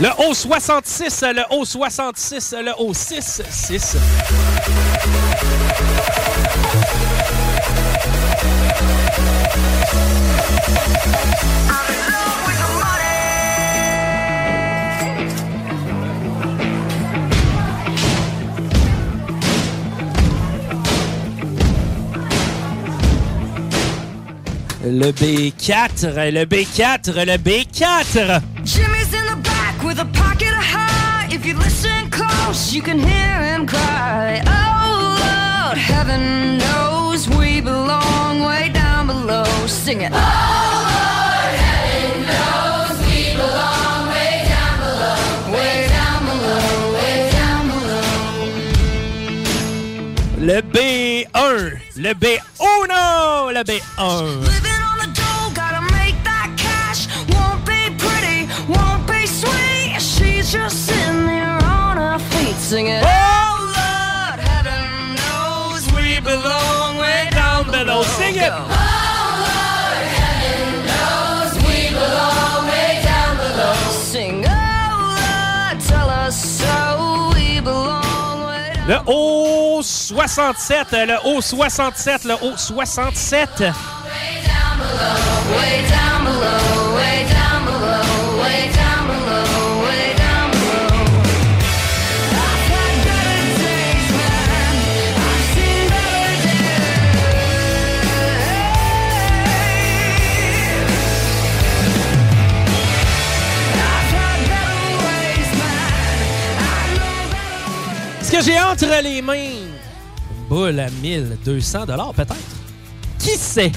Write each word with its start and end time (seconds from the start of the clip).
Le 0.00 0.10
haut 0.16 0.32
66, 0.32 1.24
le 1.34 1.42
haut 1.50 1.64
66, 1.64 2.54
le 2.62 2.72
haut 2.78 2.94
6, 2.94 3.42
6. 3.50 3.96
Le 24.84 25.10
B4, 25.10 26.30
le 26.30 26.44
B4, 26.44 27.24
le 27.24 27.36
B4. 27.36 28.40
Jimmy's 28.64 29.12
in 29.12 29.26
the 29.26 29.36
back 29.42 29.82
with 29.82 29.98
a 29.98 30.04
pocket 30.12 30.52
of 30.52 30.62
high. 30.62 31.26
If 31.32 31.44
you 31.44 31.54
listen 31.54 32.08
close, 32.10 32.72
you 32.72 32.80
can 32.80 33.00
hear 33.00 33.42
him 33.42 33.66
cry. 33.66 34.40
Oh 34.46 35.16
Lord, 35.18 35.78
heaven 35.78 36.58
knows 36.58 37.28
we 37.28 37.60
belong 37.60 38.44
way 38.44 38.68
down 38.72 39.08
below. 39.08 39.44
Sing 39.66 40.02
it. 40.02 40.12
Oh 40.14 40.16
Lord, 40.16 41.54
heaven 41.58 42.22
knows 42.30 42.98
we 43.08 43.34
belong 43.34 44.08
way 44.14 44.44
down 44.46 44.78
below. 44.78 45.18
Way 45.58 45.88
down 45.88 46.24
below, 46.24 46.92
way 46.94 47.30
down 47.32 47.66
below. 47.66 48.06
Le 50.38 50.62
B1, 50.62 51.78
le 51.96 52.14
B1, 52.14 52.38
le 53.52 53.62
B1. 53.64 54.40
Living 54.44 54.82
on 54.90 54.98
the 54.98 55.10
dole, 55.18 55.50
gotta 55.54 55.80
make 55.92 56.16
that 56.24 56.52
cash. 56.56 57.08
Won't 57.32 57.64
be 57.64 57.90
pretty, 57.96 58.48
won't 58.68 59.06
be 59.06 59.26
sweet. 59.26 60.00
She's 60.00 60.52
just 60.52 60.86
sitting 60.86 61.26
there 61.26 61.58
on 61.64 61.96
her 61.96 62.18
feet 62.30 62.56
singing. 62.56 63.00
Oh 63.02 63.54
Lord, 63.78 64.38
heaven 64.40 65.14
knows 65.20 65.82
we 65.96 66.20
belong 66.20 66.98
way 66.98 67.28
down 67.30 67.70
below. 67.70 68.02
Sing 68.02 68.36
it. 68.36 68.52
Oh 68.52 68.62
Lord, 69.48 70.04
heaven 70.20 70.84
knows 70.90 71.50
we 71.66 71.90
belong 71.90 72.66
way 72.68 73.00
down 73.02 73.36
below. 73.36 73.74
Sing, 74.12 74.44
oh 74.46 75.16
Lord, 75.24 75.76
tell 75.86 76.08
us 76.10 76.36
so. 76.60 77.32
We 77.34 77.60
belong 77.60 78.46
way 78.46 78.72
down 78.74 78.88
Le 78.88 78.98
haut 79.06 79.67
67, 79.88 80.92
le 80.92 81.16
haut 81.24 81.40
67, 81.40 82.24
le 82.24 82.34
haut 82.34 82.56
67. 82.56 83.60
Way 83.60 83.70
down 84.44 84.78
below, 84.78 85.56
way 85.56 85.82
down 85.88 86.24
below, 86.24 86.94
way 86.94 87.24
down 87.32 87.64
below, 87.64 88.04
way 88.42 88.68
down 88.74 89.06
below, 89.08 89.84
way 89.84 90.12
down 90.14 90.50
below. 90.50 90.92
I've 92.36 92.68
had 92.68 92.96
better 93.08 93.44
days, 93.64 94.08
man. 94.12 94.76
I've 95.24 95.46
seen 95.54 95.84
better 95.88 96.36
days. 96.44 96.68
I've 103.72 104.10
had 104.12 104.40
better 104.52 104.92
ways, 105.06 105.50
man. 105.58 105.90
I 106.60 106.84
know 106.98 107.18
better 107.32 107.72
ways. 107.88 108.26
Ce 108.26 108.30
que 108.30 108.40
j'ai 108.42 108.60
entre 108.60 109.00
les 109.02 109.22
mains, 109.22 109.57
boule 110.48 110.80
à 110.80 110.90
1200 110.90 111.86
dollars 111.86 112.14
peut-être. 112.14 112.36
Qui 113.18 113.36
sait? 113.36 113.72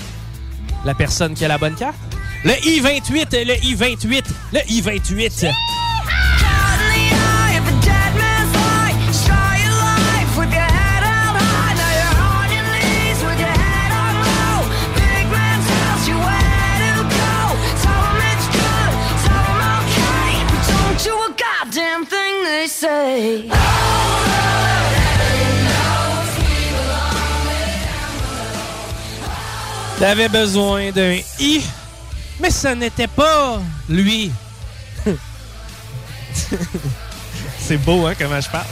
La 0.85 0.93
personne 0.93 1.33
qui 1.33 1.45
a 1.45 1.47
la 1.47 1.57
bonne 1.57 1.75
carte? 1.75 1.97
Le 2.43 2.53
I-28, 2.65 3.45
le 3.45 3.55
I-28, 3.63 4.23
le 4.53 4.59
I-28. 4.67 5.51
Caught 6.01 6.79
in 6.79 6.89
the 6.89 7.13
eye 7.13 7.57
of 7.57 7.67
a 7.67 7.81
T'avais 30.01 30.29
besoin 30.29 30.89
d'un 30.89 31.19
I, 31.39 31.61
mais 32.39 32.49
ce 32.49 32.69
n'était 32.69 33.05
pas 33.05 33.61
lui. 33.87 34.31
C'est 37.59 37.77
beau, 37.77 38.07
hein, 38.07 38.13
comment 38.17 38.41
je 38.41 38.49
parle? 38.49 38.65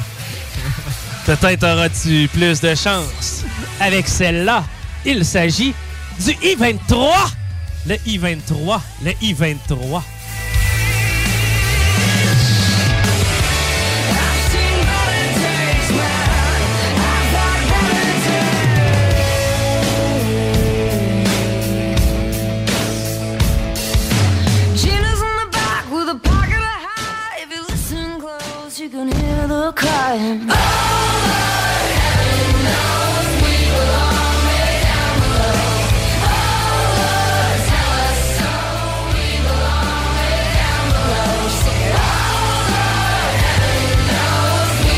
Peut-être 1.27 1.63
auras-tu 1.71 2.27
plus 2.33 2.59
de 2.61 2.73
chance 2.73 3.43
avec 3.79 4.07
celle-là. 4.07 4.63
Il 5.05 5.23
s'agit 5.23 5.75
du 6.19 6.31
I-23. 6.31 7.11
Le 7.85 7.97
I-23. 8.07 8.79
Le 9.03 9.11
I-23. 9.21 10.01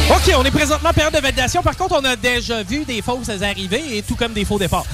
OK, 0.09 0.33
on 0.37 0.43
est 0.43 0.51
présentement 0.51 0.89
en 0.89 0.93
période 0.93 1.13
de 1.13 1.19
validation. 1.19 1.61
Par 1.61 1.75
contre, 1.75 1.95
on 1.99 2.05
a 2.05 2.15
déjà 2.15 2.63
vu 2.63 2.85
des 2.85 3.01
fausses 3.01 3.29
arrivées 3.29 3.97
et 3.97 4.03
tout 4.03 4.15
comme 4.15 4.33
des 4.33 4.45
faux 4.45 4.59
départs. 4.59 4.85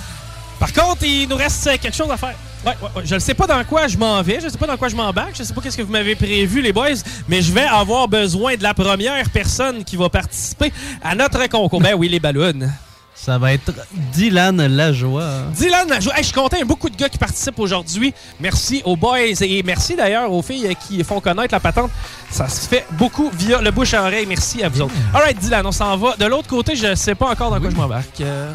Par 0.59 0.73
contre, 0.73 1.03
il 1.03 1.27
nous 1.27 1.35
reste 1.35 1.79
quelque 1.79 1.95
chose 1.95 2.09
à 2.09 2.17
faire. 2.17 2.35
Ouais, 2.65 2.71
ouais, 2.81 2.89
ouais. 2.95 3.01
Je 3.05 3.15
ne 3.15 3.19
sais 3.19 3.33
pas 3.33 3.47
dans 3.47 3.63
quoi 3.63 3.87
je 3.87 3.97
m'en 3.97 4.21
vais, 4.21 4.39
je 4.39 4.45
ne 4.45 4.49
sais 4.49 4.57
pas 4.57 4.67
dans 4.67 4.77
quoi 4.77 4.89
je 4.89 4.95
m'embarque, 4.95 5.35
je 5.35 5.41
ne 5.41 5.47
sais 5.47 5.53
pas 5.53 5.61
qu'est-ce 5.61 5.77
que 5.77 5.83
vous 5.83 5.91
m'avez 5.91 6.15
prévu, 6.15 6.61
les 6.61 6.73
boys, 6.73 6.89
mais 7.27 7.41
je 7.41 7.51
vais 7.51 7.65
avoir 7.65 8.07
besoin 8.07 8.55
de 8.55 8.63
la 8.63 8.73
première 8.73 9.29
personne 9.29 9.83
qui 9.83 9.95
va 9.95 10.09
participer 10.09 10.73
à 11.03 11.15
notre 11.15 11.47
concours. 11.47 11.81
Ben 11.81 11.93
oui, 11.95 12.09
les 12.09 12.19
ballons. 12.19 12.69
Ça 13.17 13.37
va 13.39 13.51
être 13.51 13.71
Dylan 14.13 14.67
Lajoie. 14.67 15.41
Dylan, 15.53 15.87
je, 15.99 16.09
hey, 16.09 16.17
je 16.19 16.23
suis 16.23 16.33
content, 16.33 16.55
il 16.55 16.59
y 16.59 16.61
a 16.61 16.65
beaucoup 16.65 16.89
de 16.89 16.95
gars 16.95 17.09
qui 17.09 17.17
participent 17.17 17.59
aujourd'hui. 17.59 18.13
Merci 18.39 18.81
aux 18.85 18.95
boys 18.95 19.19
et 19.41 19.63
merci 19.63 19.95
d'ailleurs 19.95 20.31
aux 20.31 20.43
filles 20.43 20.75
qui 20.87 21.03
font 21.03 21.19
connaître 21.19 21.53
la 21.53 21.59
patente. 21.59 21.89
Ça 22.29 22.47
se 22.47 22.67
fait 22.67 22.85
beaucoup 22.91 23.31
via 23.33 23.59
le 23.59 23.71
bouche 23.71 23.95
à 23.95 24.03
oreille. 24.03 24.27
Merci 24.27 24.63
à 24.63 24.69
vous 24.69 24.81
autres. 24.81 24.93
All 25.15 25.23
right, 25.23 25.37
Dylan, 25.39 25.65
on 25.65 25.71
s'en 25.71 25.97
va. 25.97 26.15
De 26.15 26.25
l'autre 26.25 26.47
côté, 26.47 26.75
je 26.75 26.93
sais 26.93 27.15
pas 27.15 27.31
encore 27.31 27.49
dans 27.49 27.59
quoi 27.59 27.69
je 27.71 27.75
m'embarque. 27.75 28.21
Euh... 28.21 28.53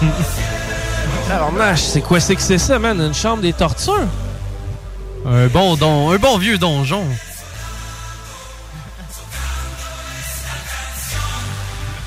Alors, 1.30 1.52
Nash, 1.52 1.82
c'est 1.82 2.00
quoi 2.00 2.20
c'est 2.20 2.36
que 2.36 2.40
c'est 2.42 2.56
ça, 2.56 2.78
man? 2.78 2.98
Une 2.98 3.12
chambre 3.12 3.42
des 3.42 3.52
tortures? 3.52 4.08
Un 5.26 5.46
bon 5.48 5.76
don, 5.76 6.10
un 6.10 6.16
bon 6.16 6.38
vieux 6.38 6.56
donjon. 6.56 7.04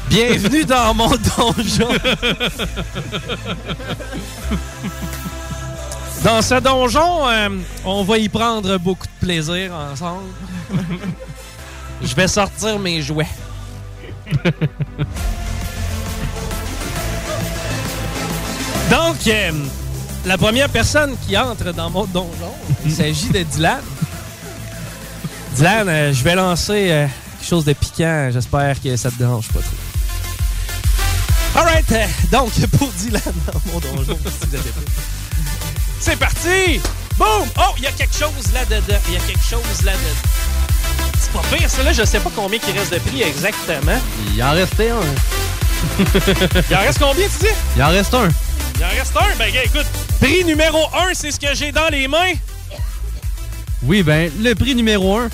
Bienvenue 0.09 0.65
dans 0.65 0.95
mon 0.95 1.09
donjon. 1.09 1.89
Dans 6.23 6.41
ce 6.41 6.59
donjon, 6.59 7.27
euh, 7.27 7.49
on 7.85 8.03
va 8.03 8.17
y 8.17 8.27
prendre 8.27 8.77
beaucoup 8.77 9.05
de 9.05 9.25
plaisir 9.25 9.71
ensemble. 9.73 10.29
Je 12.01 12.15
vais 12.15 12.27
sortir 12.27 12.79
mes 12.79 13.03
jouets. 13.03 13.29
Donc, 18.91 19.25
euh, 19.27 19.51
la 20.25 20.37
première 20.37 20.67
personne 20.67 21.15
qui 21.25 21.37
entre 21.37 21.71
dans 21.71 21.89
mon 21.89 22.03
donjon, 22.03 22.53
il 22.85 22.91
s'agit 22.91 23.29
de 23.29 23.41
Dylan. 23.43 23.79
Dylan, 25.55 25.87
euh, 25.87 26.13
je 26.13 26.21
vais 26.21 26.35
lancer 26.35 26.91
euh, 26.91 27.07
quelque 27.39 27.47
chose 27.47 27.63
de 27.63 27.71
piquant. 27.71 28.29
J'espère 28.33 28.81
que 28.81 28.97
ça 28.97 29.09
te 29.09 29.15
dérange 29.15 29.47
pas 29.47 29.61
trop. 29.61 29.71
Alright, 31.61 31.93
donc 32.29 32.51
pour 32.77 32.89
Dylan 32.89 33.21
dans 33.47 33.61
mon 33.71 33.79
donjon, 33.79 34.19
si 34.25 34.47
vous 34.49 34.55
avez 34.55 34.69
pas. 34.71 34.81
c'est 36.01 36.17
parti! 36.17 36.81
Boum! 37.17 37.47
Oh, 37.59 37.73
il 37.77 37.83
y 37.83 37.87
a 37.87 37.91
quelque 37.91 38.15
chose 38.15 38.51
là-dedans. 38.53 38.99
Il 39.07 39.13
y 39.13 39.17
a 39.17 39.21
quelque 39.21 39.45
chose 39.49 39.85
là-dedans. 39.85 40.29
C'est 41.17 41.31
pas 41.31 41.55
pire, 41.55 41.69
ça 41.69 41.83
là, 41.83 41.93
je 41.93 42.03
sais 42.03 42.19
pas 42.19 42.31
combien 42.35 42.59
il 42.67 42.77
reste 42.77 42.91
de 42.93 42.99
prix 42.99 43.21
exactement. 43.23 43.99
Il 44.35 44.43
en 44.43 44.51
restait 44.51 44.89
un. 44.89 44.99
Il 46.69 46.75
en 46.75 46.79
reste 46.79 46.99
combien, 46.99 47.27
tu 47.27 47.45
dis? 47.45 47.53
Il 47.77 47.83
en 47.83 47.89
reste 47.89 48.13
un. 48.13 48.27
Il 48.81 48.85
en 48.85 48.89
reste 48.97 49.15
un? 49.15 49.37
Ben, 49.37 49.53
écoute, 49.63 49.85
prix 50.19 50.43
numéro 50.43 50.79
un, 50.95 51.13
c'est 51.13 51.29
ce 51.29 51.39
que 51.39 51.53
j'ai 51.53 51.71
dans 51.71 51.89
les 51.89 52.07
mains. 52.07 52.33
Oui, 53.83 54.01
ben, 54.01 54.31
le 54.41 54.55
prix 54.55 54.73
numéro 54.73 55.19
un, 55.19 55.29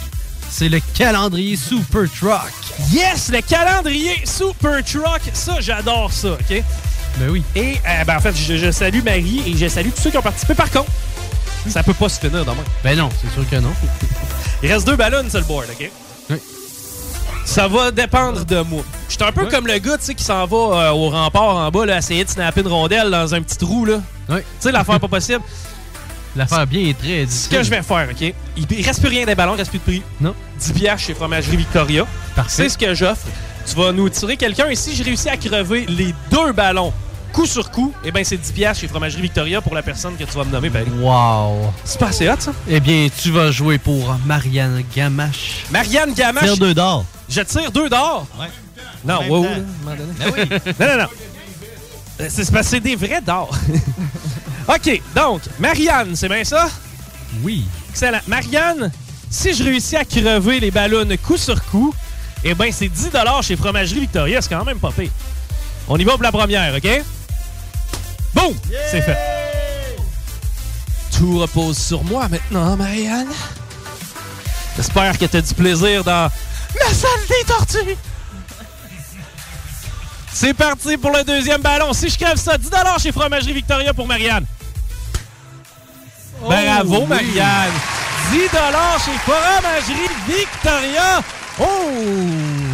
c'est 0.50 0.68
le 0.68 0.82
calendrier 0.94 1.56
Super 1.56 2.12
Truck. 2.12 2.52
Yes, 2.92 3.30
le 3.30 3.40
calendrier 3.40 4.22
Super 4.26 4.84
Truck. 4.84 5.22
Ça, 5.32 5.62
j'adore 5.62 6.12
ça, 6.12 6.34
OK? 6.34 6.62
Ben 7.20 7.30
oui. 7.30 7.42
Et, 7.56 7.76
euh, 7.88 8.04
ben, 8.04 8.18
en 8.18 8.20
fait, 8.20 8.36
je, 8.36 8.58
je 8.58 8.70
salue 8.70 9.02
Marie 9.02 9.42
et 9.48 9.56
je 9.56 9.70
salue 9.70 9.92
tous 9.96 10.02
ceux 10.02 10.12
qui 10.12 10.18
ont 10.18 10.22
participé. 10.22 10.54
Par 10.54 10.70
contre, 10.70 10.92
ça 11.70 11.84
peut 11.84 11.94
pas 11.94 12.10
se 12.10 12.20
finir 12.20 12.44
demain. 12.44 12.66
Ben 12.84 12.98
non, 12.98 13.08
c'est 13.22 13.32
sûr 13.34 13.50
que 13.50 13.56
non. 13.56 13.72
Il 14.62 14.74
reste 14.74 14.86
deux 14.86 14.98
ballons 14.98 15.30
sur 15.30 15.40
le 15.40 15.46
board, 15.46 15.68
OK? 15.72 15.90
Oui. 16.32 16.38
Ça 17.48 17.68
va 17.70 17.92
dépendre 17.92 18.44
de 18.46 18.60
moi. 18.62 18.84
Je 19.08 19.14
suis 19.16 19.24
un 19.24 19.32
peu 19.32 19.44
Ouais. 19.46 19.50
comme 19.50 19.68
le 19.68 19.78
gars, 19.78 19.98
tu 19.98 20.04
sais, 20.04 20.16
qui 20.16 20.24
s'en 20.24 20.46
va 20.46 20.58
euh, 20.58 20.92
au 20.92 21.10
rempart 21.10 21.56
en 21.56 21.72
bas, 21.72 21.86
là, 21.86 21.98
essayer 21.98 22.26
de 22.26 22.30
snapper 22.30 22.60
une 22.60 22.68
rondelle 22.68 23.10
dans 23.10 23.34
un 23.34 23.42
petit 23.42 23.58
trou, 23.58 23.86
là. 23.86 24.02
Tu 24.28 24.36
sais, 24.60 24.72
l'affaire 24.74 25.00
pas 25.00 25.08
possible. 25.08 25.42
L'affaire 26.36 26.68
bien 26.68 26.82
est 26.90 26.98
très 26.98 27.22
Ce 27.22 27.26
difficile. 27.26 27.58
que 27.58 27.64
je 27.64 27.70
vais 27.70 27.82
faire, 27.82 28.08
OK? 28.12 28.34
Il, 28.58 28.86
reste 28.86 29.00
plus 29.00 29.10
rien 29.10 29.26
des 29.26 29.34
ballons, 29.34 29.54
il 29.56 29.60
reste 29.60 29.70
plus 29.72 29.80
de 29.80 29.84
prix. 29.84 30.04
Non. 30.20 30.36
10 30.60 30.74
piastres 30.74 31.08
chez 31.08 31.14
Fromagerie 31.14 31.56
Victoria. 31.58 32.06
Parfait. 32.36 32.52
C'est 32.64 32.70
ce 32.70 32.78
que 32.78 32.94
j'offre. 32.94 33.26
Tu 33.66 33.76
vas 33.78 33.92
nous 33.94 34.10
tirer 34.10 34.36
quelqu'un 34.36 34.68
et 34.68 34.76
si 34.76 34.94
je 34.94 35.04
réussis 35.04 35.30
à 35.30 35.38
crever 35.38 35.86
les 35.88 36.14
deux 36.30 36.52
ballons 36.52 36.94
coup 37.34 37.46
sur 37.46 37.72
coup, 37.72 37.94
eh 38.04 38.12
bien, 38.12 38.24
c'est 38.24 38.38
10 38.38 38.52
piastres 38.52 38.82
chez 38.82 38.88
Fromagerie 38.88 39.22
Victoria 39.22 39.62
pour 39.62 39.74
la 39.74 39.82
personne 39.84 40.16
que 40.18 40.24
tu 40.26 40.38
vas 40.38 40.44
me 40.44 40.52
nommer, 40.52 40.70
Paris. 40.70 40.86
Wow. 41.00 41.72
C'est 41.86 42.00
pas 42.00 42.08
assez 42.08 42.28
hot, 42.30 42.36
ça? 42.40 42.52
Eh 42.68 42.80
bien, 42.82 43.08
tu 43.22 43.32
vas 43.32 43.52
jouer 43.52 43.78
pour 43.78 44.16
Marianne 44.26 44.84
Gamache. 44.96 45.64
Marianne 45.72 46.14
Gamache. 46.14 46.60
Deux 46.60 46.74
d'or. 46.74 47.06
Je 47.30 47.42
tire 47.42 47.72
deux 47.72 47.90
d'or. 47.90 48.26
Ouais. 48.40 48.48
Non, 49.04 49.28
wow, 49.28 49.44
temps. 49.44 49.50
là, 49.50 49.56
à 49.56 49.58
un 49.58 49.62
moment 49.62 50.36
donné. 50.36 50.50
non, 50.80 50.88
non, 50.88 50.98
non. 50.98 51.10
Euh, 52.20 52.28
C'est 52.30 52.46
c'est 52.46 52.52
parce 52.52 52.66
que 52.66 52.72
c'est 52.72 52.80
des 52.80 52.96
vrais 52.96 53.22
d'or. 53.22 53.56
OK, 54.68 55.02
donc, 55.16 55.42
Marianne, 55.60 56.16
c'est 56.16 56.28
bien 56.30 56.44
ça? 56.44 56.70
Oui. 57.44 57.66
Excellent. 57.90 58.20
Marianne, 58.28 58.92
si 59.30 59.54
je 59.54 59.64
réussis 59.64 59.96
à 59.96 60.06
crever 60.06 60.60
les 60.60 60.72
ballons 60.72 61.08
coup 61.22 61.38
sur 61.38 61.64
coup, 61.66 61.94
eh 62.44 62.54
bien, 62.54 62.72
c'est 62.72 62.90
10 62.90 63.10
chez 63.42 63.56
Fromagerie 63.56 64.02
Victoria. 64.02 64.42
C'est 64.42 64.50
quand 64.50 64.66
même 64.66 64.80
pas 64.80 64.92
pire. 64.92 65.12
On 65.88 65.98
y 65.98 66.04
va 66.04 66.14
pour 66.14 66.24
la 66.24 66.32
première, 66.32 66.76
OK? 66.76 67.04
Boum! 68.34 68.54
C'est 68.92 69.02
fait. 69.02 69.18
Tout 71.18 71.40
repose 71.40 71.78
sur 71.78 72.04
moi 72.04 72.28
maintenant, 72.30 72.76
Marianne. 72.76 73.28
J'espère 74.76 75.18
que 75.18 75.26
tu 75.26 75.38
as 75.38 75.42
du 75.42 75.54
plaisir 75.54 76.04
dans 76.04 76.30
ma 76.76 76.94
salle 76.94 77.28
des 77.28 77.44
tortues. 77.46 77.98
C'est 80.34 80.54
parti 80.54 80.98
pour 80.98 81.12
le 81.12 81.24
deuxième 81.24 81.62
ballon. 81.62 81.94
Si 81.94 82.10
je 82.10 82.18
crève 82.18 82.38
ça, 82.38 82.58
10 82.58 82.70
chez 83.02 83.12
Fromagerie 83.12 83.54
Victoria 83.54 83.94
pour 83.94 84.08
Marianne. 84.08 84.46
Bravo, 86.42 87.00
oui. 87.00 87.06
Marianne. 87.08 87.74
10 88.32 88.40
chez 88.40 89.18
Fromagerie 89.26 90.10
Victoria. 90.28 91.22
Oh, 91.60 91.66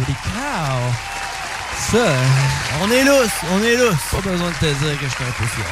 les 0.06 0.14
cows. 0.14 0.92
Ça, 1.90 2.12
On 2.82 2.90
est 2.90 3.04
lousse, 3.04 3.30
on 3.50 3.62
est 3.62 3.76
lousse. 3.76 3.96
pas 4.10 4.20
besoin 4.20 4.50
de 4.50 4.54
te 4.54 4.66
dire 4.66 4.98
que 4.98 5.06
je 5.06 5.10
suis 5.10 5.24
un 5.24 5.32
peu 5.38 5.46
fier. 5.46 5.66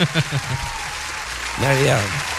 Marianne. 1.60 2.31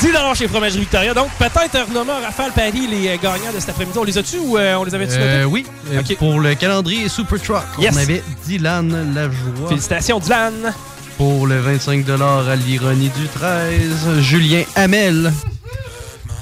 10 0.00 0.10
chez 0.36 0.46
Fromagerie 0.48 0.80
Victoria. 0.80 1.12
Donc, 1.14 1.28
peut-être 1.38 1.88
renommer 1.88 2.12
à 2.12 2.26
Rafale 2.26 2.52
Paris 2.52 2.86
les 2.88 3.08
euh, 3.08 3.16
gagnants 3.20 3.52
de 3.54 3.58
cet 3.58 3.70
après-midi. 3.70 3.98
On 3.98 4.04
les 4.04 4.16
a-tu 4.16 4.38
ou 4.38 4.56
euh, 4.56 4.76
on 4.76 4.84
les 4.84 4.94
avait-tu 4.94 5.14
Euh, 5.18 5.44
oui, 5.44 5.66
euh, 5.92 6.00
Ok. 6.00 6.16
pour 6.18 6.38
le 6.40 6.54
calendrier 6.54 7.08
Super 7.08 7.40
Truck, 7.42 7.62
Yes. 7.78 7.94
on 7.94 7.98
avait 7.98 8.22
Dylan 8.46 9.14
Lajoie. 9.14 9.68
Félicitations, 9.68 10.20
Dylan. 10.20 10.72
Pour 11.16 11.48
le 11.48 11.58
25 11.58 12.04
à 12.08 12.54
l'ironie 12.56 13.10
du 13.10 13.26
13, 13.26 14.20
Julien 14.20 14.62
Hamel. 14.76 15.32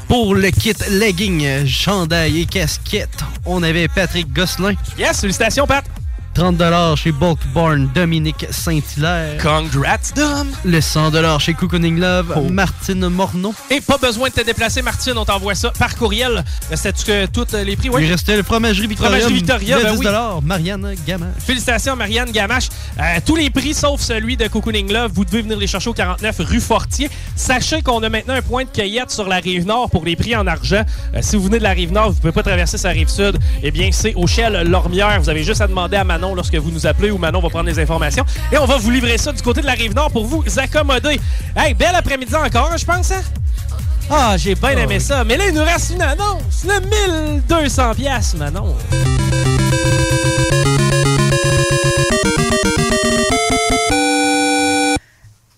Pour 0.07 0.35
le 0.35 0.51
kit 0.51 0.75
legging, 0.91 1.67
chandail 1.67 2.43
et 2.43 2.47
casquette, 2.47 3.19
on 3.47 3.63
avait 3.63 3.89
Patrick 3.89 4.33
Gosselin. 4.33 4.75
Yes, 4.99 5.21
félicitations, 5.21 5.67
Pat. 5.67 5.85
30 6.37 6.97
chez 6.97 7.13
Bulk 7.13 7.39
Barn, 7.55 7.89
Dominique 7.95 8.45
Saint-Hilaire. 8.51 9.43
Congrats, 9.43 10.13
Dom. 10.15 10.49
Le 10.67 10.83
100 10.83 11.39
chez 11.39 11.55
Cocooning 11.55 11.99
Love, 11.99 12.35
Oh. 12.37 12.43
Martine 12.51 13.09
Morneau. 13.09 13.55
Et 13.71 13.81
pas 13.81 13.97
besoin 13.97 14.29
de 14.29 14.35
te 14.35 14.43
déplacer, 14.45 14.83
Martine. 14.83 15.15
On 15.17 15.25
t'envoie 15.25 15.55
ça 15.55 15.71
par 15.79 15.97
courriel. 15.97 16.45
C'était-tu 16.75 17.05
que 17.07 17.27
tous 17.27 17.47
les 17.57 17.75
prix? 17.77 17.89
Il 18.01 18.11
restait 18.11 18.37
le 18.37 18.43
fromagerie 18.43 18.87
Victoria. 18.87 19.13
Fromagerie 19.13 19.35
Victoria, 19.35 19.79
le 19.79 19.83
ben 19.85 19.93
10 19.95 19.99
oui. 19.99 20.07
Marianne 20.45 20.95
Gamache. 21.07 21.31
Félicitations, 21.39 21.97
Marianne 21.97 22.31
Gamache. 22.31 22.69
Euh, 22.99 23.03
tous 23.25 23.37
les 23.37 23.49
prix, 23.49 23.73
sauf 23.73 24.03
celui 24.03 24.37
de 24.37 24.47
Cocooning 24.47 24.93
Love, 24.93 25.13
vous 25.15 25.25
devez 25.25 25.41
venir 25.41 25.57
les 25.57 25.67
chercher 25.67 25.89
au 25.89 25.95
49 25.95 26.37
rue 26.41 26.61
Fortier. 26.61 27.09
Sachez 27.35 27.81
qu'on 27.81 28.03
a 28.03 28.11
maintenant 28.11 28.35
un 28.35 28.43
point 28.43 28.65
de 28.65 28.69
cueillette 28.71 29.11
sur 29.11 29.27
la 29.27 29.37
rive 29.37 29.65
nord 29.67 29.89
pour 29.89 30.05
les 30.05 30.17
prix 30.17 30.37
en 30.37 30.47
argent. 30.47 30.85
Euh, 31.15 31.19
si 31.23 31.37
vous 31.37 31.45
venez 31.45 31.59
de 31.59 31.65
la 31.65 31.71
rive 31.71 31.93
nord, 31.93 32.11
vous 32.11 32.17
ne 32.17 32.21
pouvez 32.21 32.33
pas 32.33 32.43
traverser 32.43 32.77
sa 32.77 32.91
rive 32.91 33.09
sud. 33.09 33.39
Eh 33.63 33.71
bien, 33.71 33.89
c'est 33.91 34.15
au 34.17 34.27
Shell 34.27 34.69
Lormière. 34.69 35.19
Vous 35.23 35.31
avez 35.31 35.43
juste 35.43 35.63
à 35.63 35.67
demander 35.67 35.97
à 35.97 36.05
Manon 36.05 36.26
Manon 36.27 36.35
lorsque 36.35 36.55
vous 36.57 36.71
nous 36.71 36.87
appelez 36.87 37.11
ou 37.11 37.19
Manon 37.19 37.41
va 37.41 37.49
prendre 37.49 37.67
les 37.67 37.79
informations. 37.79 38.25
Et 38.51 38.59
on 38.59 38.67
va 38.67 38.79
vous 38.79 38.91
livrer 38.91 39.17
ça 39.19 39.33
du 39.33 39.43
côté 39.43 39.61
de 39.61 39.67
la 39.67 39.73
rive 39.73 39.95
nord 39.95 40.11
pour 40.11 40.27
vous 40.27 40.43
accommoder. 40.57 41.21
Hey, 41.57 41.75
bel 41.75 41.95
après-midi 41.95 42.35
encore, 42.35 42.77
je 42.77 42.85
pense, 42.85 43.13
hein? 43.13 43.23
Ah, 44.11 44.37
j'ai 44.37 44.55
bien 44.55 44.71
aimé 44.71 44.99
ça. 45.01 45.25
Mais 45.25 45.37
là, 45.37 45.49
il 45.49 45.55
nous 45.55 45.65
reste 45.65 45.91
une 45.91 46.03
annonce. 46.03 46.65
Le 46.65 46.81
1200 47.49 47.95
pièces, 47.95 48.35
Manon. 48.35 48.75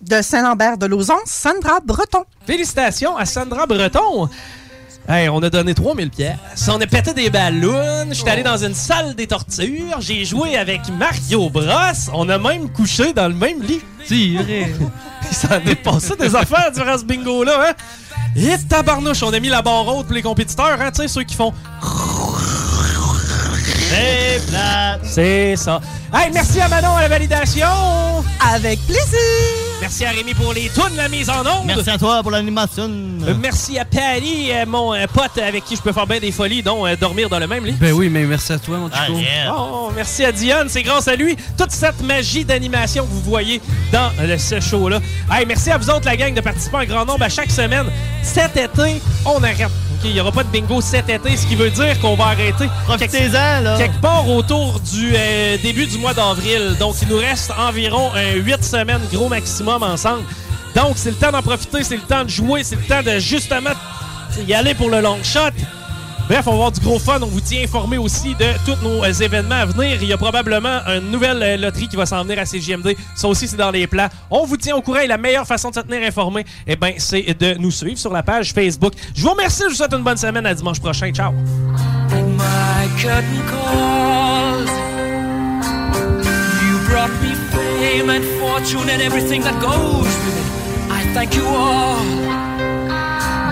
De 0.01 0.23
Saint-Lambert 0.23 0.79
de 0.79 0.87
Lauzon, 0.87 1.19
Sandra 1.27 1.81
Breton. 1.85 2.25
Félicitations 2.47 3.17
à 3.17 3.27
Sandra 3.27 3.67
Breton. 3.67 4.29
Hey, 5.11 5.31
on 5.31 5.39
a 5.43 5.49
donné 5.49 5.73
3000 5.73 6.11
pièces. 6.11 6.69
On 6.69 6.79
a 6.79 6.87
pété 6.87 7.15
des 7.15 7.31
ballons. 7.31 8.09
Je 8.11 8.15
suis 8.15 8.29
allé 8.29 8.43
dans 8.43 8.63
une 8.63 8.75
salle 8.75 9.15
des 9.15 9.27
tortures. 9.27 10.01
J'ai 10.01 10.27
joué 10.27 10.59
avec 10.59 10.83
Mario 10.91 11.49
Bros. 11.49 11.65
On 12.13 12.29
a 12.29 12.37
même 12.37 12.69
couché 12.69 13.15
dans 13.15 13.27
le 13.29 13.35
même 13.35 13.63
lit. 13.63 13.81
Vrai. 14.07 14.75
Il 15.31 15.35
s'en 15.35 15.61
est 15.67 15.83
passé 15.83 16.15
des 16.15 16.37
affaires 16.37 16.71
durant 16.75 16.99
ce 16.99 17.05
bingo-là, 17.05 17.71
hein? 17.71 17.73
Et 18.37 18.59
tabarnouche, 18.69 19.23
on 19.23 19.33
a 19.33 19.41
mis 19.41 19.49
la 19.49 19.63
barre 19.63 19.89
haute 19.89 20.07
pour 20.07 20.15
les 20.15 20.21
compétiteurs, 20.21 20.79
hein? 20.79 20.91
Tu 20.91 21.01
sais, 21.01 21.09
ceux 21.09 21.25
qui 21.25 21.35
font... 21.35 21.55
C'est 23.89 24.47
plat. 24.49 24.99
C'est 25.03 25.57
ça. 25.57 25.81
Hey, 26.13 26.31
merci 26.33 26.61
à 26.61 26.69
Manon 26.69 26.97
à 26.97 27.03
la 27.03 27.09
validation. 27.09 27.67
Avec 28.53 28.79
plaisir. 28.87 29.19
Merci 29.81 30.05
à 30.05 30.11
Rémi 30.11 30.35
pour 30.35 30.53
les 30.53 30.69
tunes, 30.71 30.97
la 30.97 31.09
mise 31.09 31.31
en 31.31 31.41
onde. 31.41 31.67
Merci 31.67 31.91
à 31.91 31.99
toi 31.99 32.21
pour 32.23 32.33
l'animation. 32.33 32.91
Euh, 33.27 33.35
merci 33.41 33.79
à 33.79 33.85
Patty, 33.85 34.51
euh, 34.53 34.67
mon 34.67 34.93
euh, 34.93 35.07
pote 35.13 35.39
avec 35.39 35.65
qui 35.65 35.77
je 35.77 35.81
peux 35.83 35.93
faire 35.93 36.07
bien 36.07 36.19
des 36.19 36.33
folies, 36.33 36.63
dont 36.63 36.85
euh, 36.85 36.97
dormir 36.97 37.29
dans 37.29 37.39
le 37.39 37.47
même 37.47 37.65
lit. 37.65 37.77
Ben 37.81 37.93
oui, 37.93 38.09
mais 38.09 38.25
merci 38.25 38.53
à 38.53 38.59
toi, 38.59 38.77
mon 38.79 38.91
Ah, 38.93 39.07
Chico. 39.07 39.19
yeah. 39.19 39.55
Oh, 39.57 39.91
merci 39.95 40.25
à 40.25 40.33
Diane, 40.33 40.67
c'est 40.69 40.83
grâce 40.83 41.07
à 41.07 41.15
lui. 41.15 41.37
Toute 41.57 41.71
cette 41.71 42.03
magie 42.03 42.45
d'animation 42.45 43.05
que 43.07 43.11
vous 43.11 43.23
voyez 43.23 43.61
dans 43.93 44.11
euh, 44.21 44.37
ce 44.37 44.59
show-là. 44.61 44.99
Hey, 45.31 45.47
merci 45.47 45.71
à 45.71 45.79
vous 45.79 45.89
autres, 45.91 46.07
la 46.07 46.17
gang, 46.17 46.35
de 46.35 46.41
participer 46.41 46.77
en 46.79 46.85
grand 46.85 47.05
nombre 47.07 47.23
à 47.23 47.29
chaque 47.29 47.51
semaine. 47.51 47.87
Cet 48.25 48.57
été, 48.57 49.01
on 49.25 49.43
arrête. 49.43 49.69
OK, 49.99 50.05
Il 50.05 50.15
n'y 50.15 50.21
aura 50.21 50.33
pas 50.33 50.45
de 50.45 50.49
bingo 50.49 50.81
cet 50.81 51.09
été, 51.09 51.37
ce 51.37 51.47
qui 51.47 51.57
veut 51.57 51.71
dire 51.71 51.99
qu'on 52.01 52.15
va 52.15 52.27
arrêter 52.27 52.69
Profitez-en, 52.87 53.61
là. 53.63 53.77
quelque 53.77 54.01
part 54.01 54.29
autour 54.29 54.81
du 54.81 55.13
euh, 55.15 55.57
début 55.63 55.87
du 55.87 55.99
mois 55.99 56.15
d'avril. 56.15 56.77
Donc, 56.79 56.97
il 57.03 57.09
nous 57.09 57.19
reste 57.19 57.53
environ 57.59 58.11
8 58.37 58.65
semaines, 58.65 59.01
gros 59.13 59.29
maximum, 59.29 59.83
ensemble. 59.83 60.23
Donc, 60.75 60.93
c'est 60.97 61.11
le 61.11 61.17
temps 61.17 61.33
d'en 61.33 61.43
profiter, 61.43 61.83
c'est 61.83 61.97
le 61.97 62.03
temps 62.03 62.25
de 62.25 62.29
jouer, 62.31 62.63
c'est 62.63 62.77
le 62.77 62.83
temps 62.83 63.03
de 63.03 63.19
justement 63.19 63.71
y 64.47 64.55
aller 64.55 64.75
pour 64.75 64.91
le 64.91 65.01
long 65.01 65.19
shot. 65.23 65.51
Bref, 66.29 66.47
on 66.47 66.51
va 66.51 66.57
avoir 66.57 66.73
du 66.73 66.81
gros 66.81 66.99
fun. 66.99 67.19
On 67.23 67.27
vous 67.27 67.41
tient 67.41 67.63
informé 67.63 67.97
aussi 67.97 68.35
de 68.35 68.53
tous 68.67 68.77
nos 68.83 69.03
euh, 69.03 69.13
événements 69.13 69.55
à 69.55 69.65
venir. 69.65 69.97
Il 70.03 70.09
y 70.09 70.13
a 70.13 70.19
probablement 70.19 70.81
une 70.87 71.11
nouvelle 71.11 71.43
euh, 71.43 71.57
loterie 71.57 71.89
qui 71.89 71.97
va 71.97 72.05
s'en 72.05 72.23
venir 72.23 72.39
à 72.39 72.45
CGMD. 72.45 72.95
Ça 73.17 73.29
aussi, 73.29 73.49
c'est 73.49 73.57
dans 73.57 73.71
les 73.71 73.87
plans. 73.87 74.09
On 74.31 74.45
vous 74.45 74.59
tient 74.59 74.77
au 74.77 74.83
courant 74.83 74.99
et 74.99 75.07
la 75.07 75.17
meilleure 75.17 75.47
façon 75.47 75.71
de 75.71 75.77
se 75.77 75.81
tenir 75.81 76.07
informé, 76.07 76.45
eh 76.67 76.77
ben, 76.77 76.93
c'est 76.99 77.23
de 77.39 77.55
nous 77.55 77.71
suivre 77.71 77.99
sur 77.99 78.13
la 78.13 78.23
page 78.23 78.53
Facebook. 78.53 78.93
Je 79.15 79.23
vous 79.23 79.31
remercie. 79.31 79.63
Je 79.65 79.69
vous 79.71 79.75
souhaite 79.77 79.95
une 79.95 80.03
bonne 80.03 80.19
semaine. 80.19 80.45
À 80.45 80.55
dimanche 80.55 80.81
prochain. 80.81 81.11
Ciao. 81.13 81.33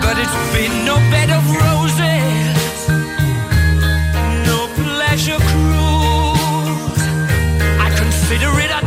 But 0.07 0.17
it's 0.19 0.53
been 0.53 0.85
no 0.85 0.95
bed 1.11 1.29
of 1.29 1.43
roses, 1.51 1.99
pleasure 5.17 5.39
cruise. 5.49 7.01
I 7.79 7.89
consider 7.97 8.51
it 8.59 8.69
a 8.69 8.86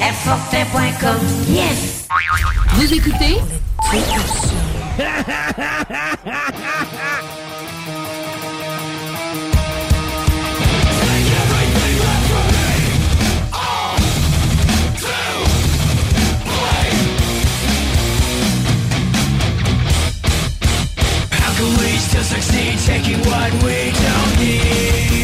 airfortin.com, 0.00 1.18
yes. 1.48 2.06
Vous 2.74 2.92
écoutez 2.94 3.40
How 21.32 21.54
can 21.56 21.70
we 21.78 21.96
still 21.98 22.22
succeed 22.22 22.78
taking 22.86 23.20
what 23.30 23.52
we 23.64 23.92
don't 23.92 24.38
need? 24.38 25.19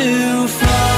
to 0.00 0.48
fly 0.48 0.89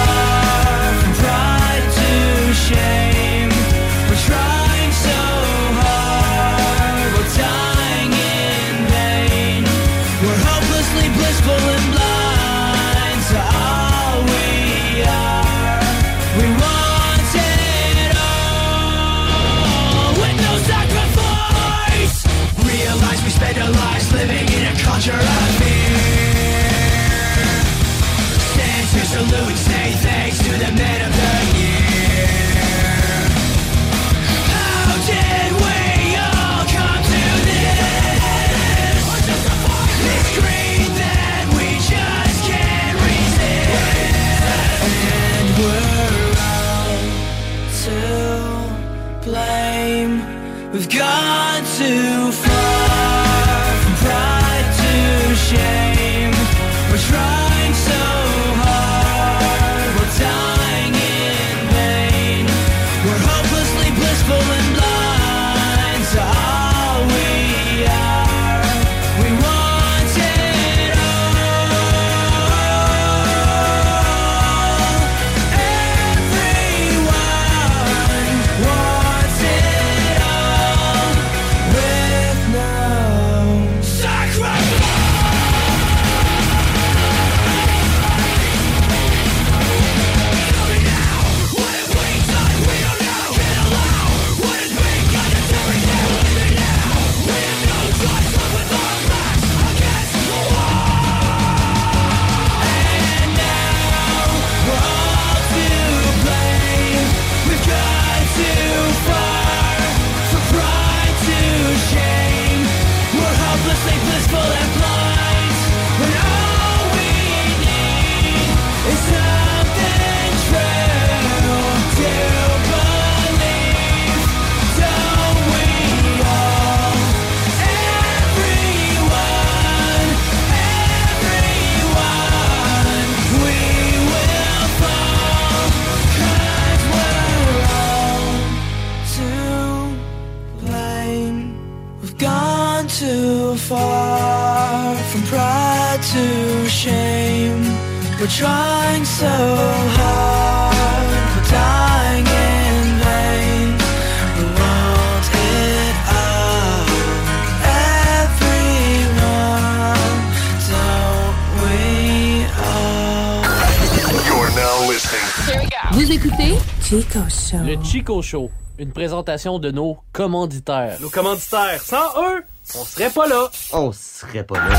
Chico 167.92 168.22
Show, 168.22 168.50
une 168.78 168.90
présentation 168.90 169.58
de 169.58 169.70
nos 169.70 169.98
commanditaires. 170.14 170.96
Nos 171.02 171.10
commanditaires, 171.10 171.82
sans 171.82 172.22
eux, 172.22 172.42
on 172.74 172.84
serait 172.86 173.10
pas 173.10 173.26
là. 173.26 173.50
On 173.74 173.92
serait 173.92 174.44
pas 174.44 174.54
là. 174.54 174.78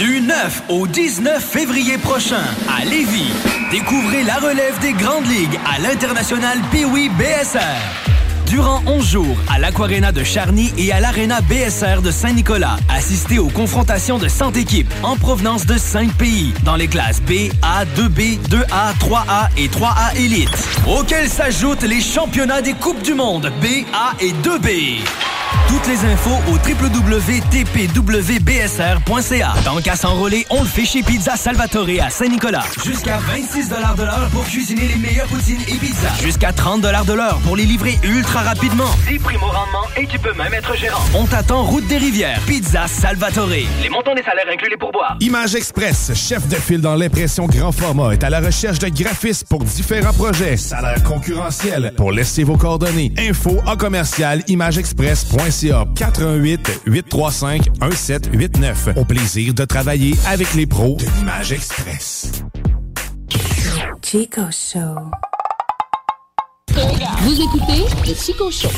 du 0.00 0.22
9 0.22 0.62
au 0.70 0.86
19 0.86 1.44
février 1.44 1.98
prochain, 1.98 2.40
à 2.74 2.86
Lévis, 2.86 3.34
découvrez 3.70 4.22
la 4.22 4.36
relève 4.36 4.78
des 4.80 4.94
grandes 4.94 5.26
ligues 5.26 5.60
à 5.70 5.78
l'international 5.78 6.56
Pee-Wee 6.70 7.10
BSR. 7.10 7.60
Durant 8.46 8.82
11 8.86 9.06
jours, 9.06 9.36
à 9.50 9.58
l'Aquarena 9.58 10.10
de 10.10 10.24
Charny 10.24 10.72
et 10.78 10.90
à 10.90 11.00
l'Arena 11.00 11.42
BSR 11.42 12.00
de 12.00 12.10
Saint-Nicolas, 12.10 12.78
assistez 12.88 13.38
aux 13.38 13.50
confrontations 13.50 14.16
de 14.16 14.28
100 14.28 14.52
équipes 14.52 14.90
en 15.02 15.16
provenance 15.16 15.66
de 15.66 15.76
5 15.76 16.14
pays, 16.14 16.54
dans 16.64 16.76
les 16.76 16.88
classes 16.88 17.20
B, 17.20 17.52
A, 17.60 17.84
2B, 17.84 18.38
2A, 18.48 18.96
3A 19.00 19.50
et 19.58 19.68
3A 19.68 20.16
Elite, 20.16 20.68
auxquels 20.88 21.28
s'ajoutent 21.28 21.82
les 21.82 22.00
championnats 22.00 22.62
des 22.62 22.72
Coupes 22.72 23.02
du 23.02 23.12
Monde 23.12 23.52
B, 23.60 23.84
A 23.92 24.14
et 24.18 24.32
2B. 24.32 25.02
Toutes 25.68 25.86
les 25.86 26.04
infos 26.04 26.38
au 26.48 26.54
www.tpwbsr.ca. 26.54 29.54
Tant 29.64 29.80
qu'à 29.80 29.96
s'enrôler, 29.96 30.44
on 30.50 30.62
le 30.62 30.68
fait 30.68 30.84
chez 30.84 31.02
Pizza 31.02 31.36
Salvatore 31.36 31.88
à 32.02 32.10
Saint-Nicolas. 32.10 32.64
Jusqu'à 32.84 33.18
26 33.18 33.68
de 33.68 33.74
l'heure 34.04 34.28
pour 34.32 34.44
cuisiner 34.44 34.88
les 34.88 34.96
meilleures 34.96 35.28
poutines 35.28 35.60
et 35.68 35.76
pizzas. 35.76 36.14
Jusqu'à 36.22 36.52
30 36.52 36.82
de 36.82 37.12
l'heure 37.12 37.38
pour 37.44 37.56
les 37.56 37.64
livrer 37.64 37.98
ultra 38.02 38.40
rapidement. 38.40 38.90
10 39.08 39.18
primes 39.18 39.42
au 39.42 39.46
rendement 39.46 39.86
et 39.96 40.06
tu 40.06 40.18
peux 40.18 40.34
même 40.34 40.52
être 40.54 40.76
gérant. 40.76 41.02
On 41.14 41.26
t'attend 41.26 41.62
route 41.62 41.86
des 41.86 41.98
rivières. 41.98 42.40
Pizza 42.46 42.86
Salvatore. 42.86 43.48
Les 43.48 43.88
montants 43.88 44.14
des 44.14 44.22
salaires 44.22 44.46
incluent 44.52 44.70
les 44.70 44.76
pourboires. 44.76 45.16
Image 45.20 45.54
Express, 45.54 46.12
chef 46.14 46.46
de 46.48 46.56
file 46.56 46.80
dans 46.80 46.96
l'impression 46.96 47.46
grand 47.46 47.72
format, 47.72 48.12
est 48.12 48.24
à 48.24 48.30
la 48.30 48.40
recherche 48.40 48.78
de 48.78 48.88
graphistes 48.88 49.46
pour 49.48 49.62
différents 49.64 50.12
projets. 50.12 50.56
Salaire 50.56 51.02
concurrentiel. 51.02 51.92
Pour 51.96 52.12
laisser 52.12 52.44
vos 52.44 52.56
coordonnées. 52.56 53.12
Info 53.18 53.58
en 53.66 53.76
commercial 53.76 54.42
imageexpress.ca 55.40 55.86
88 55.94 56.82
835 56.86 57.70
1789. 57.80 58.88
Au 58.96 59.04
plaisir 59.04 59.54
de 59.54 59.64
travailler 59.64 60.14
avec 60.26 60.52
les 60.54 60.66
pros 60.66 60.96
de 60.96 61.06
l'Image 61.16 61.52
Express. 61.52 62.32
Chico 64.02 64.42
Show. 64.50 65.10
Vous 67.22 67.40
écoutez 67.40 67.84
le 68.06 68.14
Chico 68.14 68.50
Show. 68.50 68.68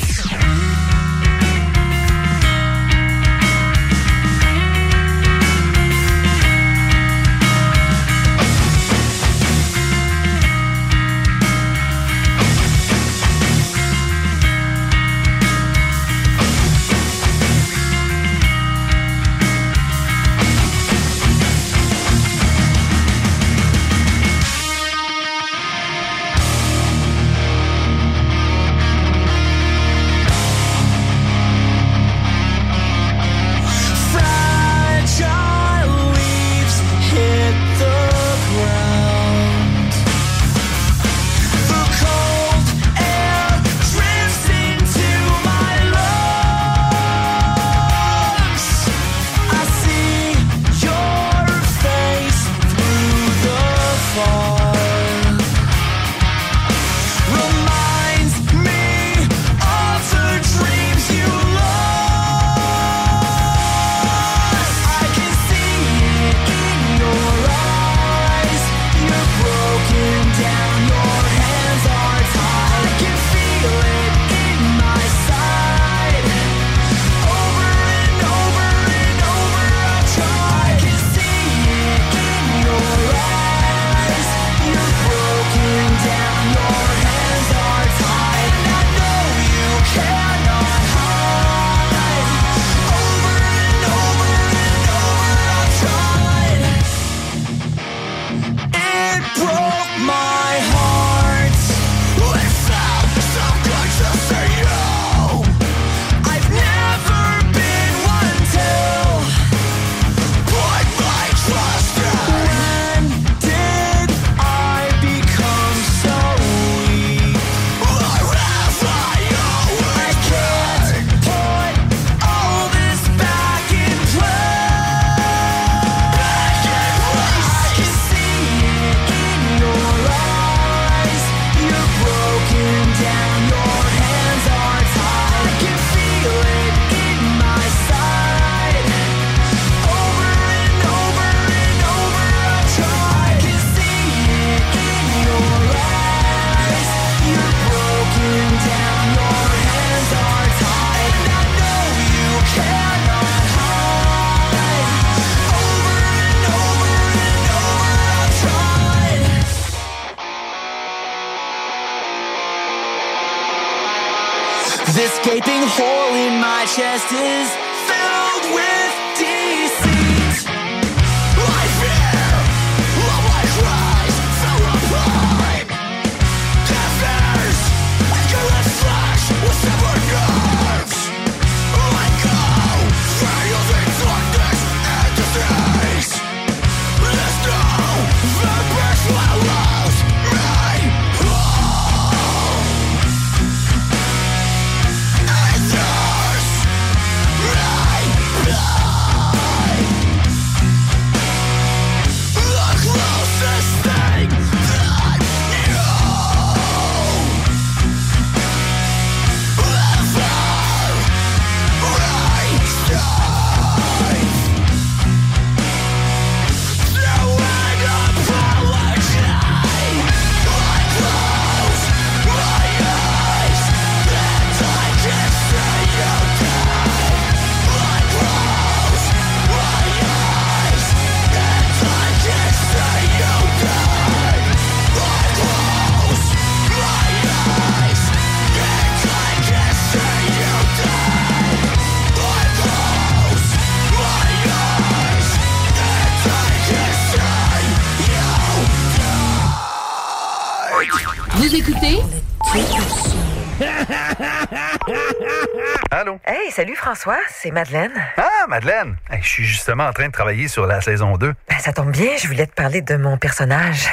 François, 256.95 257.21
c'est 257.31 257.51
Madeleine. 257.51 257.91
Ah, 258.19 258.47
Madeleine! 258.49 258.97
Hey, 259.11 259.23
je 259.23 259.27
suis 259.27 259.45
justement 259.47 259.87
en 259.87 259.95
train 259.95 260.09
de 260.09 260.13
travailler 260.13 260.47
sur 260.47 260.67
la 260.67 260.83
saison 260.83 261.17
2. 261.17 261.33
Ben, 261.49 261.59
ça 261.59 261.73
tombe 261.73 261.91
bien, 261.91 262.19
je 262.19 262.29
voulais 262.29 262.47
te 262.47 262.53
parler 262.53 262.83
de 262.83 262.97
mon 262.97 263.17
personnage. 263.17 263.89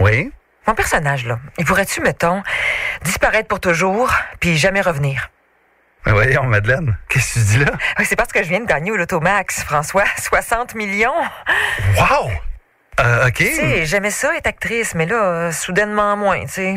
Oui? 0.00 0.32
Mon 0.66 0.74
personnage, 0.74 1.26
là, 1.26 1.38
il 1.58 1.64
pourrait-tu, 1.64 2.00
mettons, 2.00 2.42
disparaître 3.04 3.46
pour 3.46 3.60
toujours, 3.60 4.12
puis 4.40 4.56
jamais 4.56 4.80
revenir? 4.80 5.30
Mais 6.06 6.10
voyons, 6.10 6.42
Madeleine, 6.42 6.98
qu'est-ce 7.08 7.34
que 7.34 7.38
tu 7.38 7.44
dis 7.44 7.64
là? 7.64 7.70
Oui, 8.00 8.04
c'est 8.04 8.16
parce 8.16 8.32
que 8.32 8.42
je 8.42 8.48
viens 8.48 8.58
de 8.58 8.66
gagner 8.66 8.90
au 8.90 8.96
Lotomax, 8.96 9.62
François. 9.62 10.06
60 10.18 10.74
millions! 10.74 11.14
Wow! 11.96 12.32
Euh, 12.98 13.28
OK. 13.28 13.34
Tu 13.34 13.46
sais, 13.54 13.86
j'aimais 13.86 14.10
ça 14.10 14.34
être 14.36 14.48
actrice, 14.48 14.96
mais 14.96 15.06
là, 15.06 15.22
euh, 15.22 15.52
soudainement 15.52 16.16
moins, 16.16 16.40
tu 16.46 16.54
sais. 16.54 16.76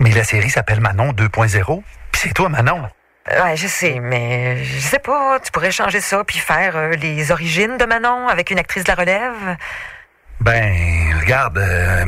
Mais 0.00 0.10
la 0.10 0.24
série 0.24 0.50
s'appelle 0.50 0.80
Manon 0.80 1.12
2.0. 1.12 1.82
Puis 2.10 2.22
c'est 2.24 2.34
toi, 2.34 2.48
Manon. 2.48 2.88
Ouais, 3.30 3.56
je 3.56 3.68
sais, 3.68 4.00
mais 4.00 4.64
je 4.64 4.80
sais 4.80 4.98
pas, 4.98 5.38
tu 5.40 5.52
pourrais 5.52 5.70
changer 5.70 6.00
ça 6.00 6.24
puis 6.24 6.38
faire 6.38 6.76
euh, 6.76 6.90
les 6.90 7.30
origines 7.30 7.78
de 7.78 7.84
Manon 7.84 8.28
avec 8.28 8.50
une 8.50 8.58
actrice 8.58 8.82
de 8.82 8.88
la 8.88 8.94
relève. 8.96 9.56
Ben, 10.40 10.74
regarde, 11.20 11.58
euh, 11.58 12.06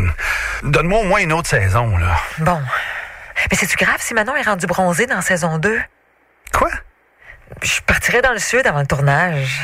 donne-moi 0.64 1.00
au 1.00 1.04
moins 1.04 1.20
une 1.20 1.32
autre 1.32 1.48
saison, 1.48 1.96
là. 1.96 2.16
Bon. 2.38 2.60
Mais 3.50 3.56
c'est-tu 3.56 3.76
grave 3.76 3.98
si 3.98 4.14
Manon 4.14 4.34
est 4.34 4.42
rendue 4.42 4.66
bronzée 4.66 5.06
dans 5.06 5.20
saison 5.20 5.58
2? 5.58 5.80
Quoi? 6.52 6.70
Je 7.62 7.80
partirais 7.82 8.22
dans 8.22 8.32
le 8.32 8.38
sud 8.38 8.66
avant 8.66 8.80
le 8.80 8.86
tournage. 8.86 9.60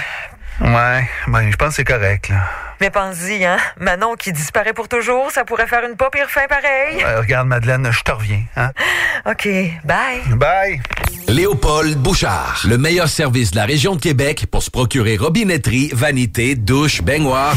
Ouais, 0.61 1.09
ben, 1.27 1.51
je 1.51 1.57
pense 1.57 1.71
que 1.71 1.75
c'est 1.77 1.85
correct, 1.85 2.29
là. 2.29 2.42
Mais 2.81 2.91
pense-y, 2.91 3.45
hein? 3.45 3.59
Manon 3.79 4.14
qui 4.14 4.33
disparaît 4.33 4.73
pour 4.73 4.88
toujours, 4.88 5.31
ça 5.31 5.45
pourrait 5.45 5.67
faire 5.67 5.85
une 5.88 5.97
pas 5.97 6.11
pire 6.11 6.31
fin 6.31 6.47
pareil. 6.49 7.03
Euh, 7.05 7.21
regarde, 7.21 7.49
Madeleine, 7.49 7.88
je 7.91 8.03
te 8.03 8.12
reviens, 8.12 8.43
hein? 8.57 8.71
OK, 9.27 9.49
bye. 9.85 10.23
Bye. 10.37 10.81
Léopold 11.29 11.99
Bouchard, 11.99 12.62
le 12.67 12.79
meilleur 12.79 13.09
service 13.09 13.51
de 13.51 13.57
la 13.57 13.64
région 13.64 13.97
de 13.97 14.01
Québec 14.01 14.47
pour 14.51 14.62
se 14.62 14.71
procurer 14.71 15.17
robinetterie, 15.17 15.91
vanité, 15.93 16.55
douche, 16.55 17.03
baignoire. 17.03 17.55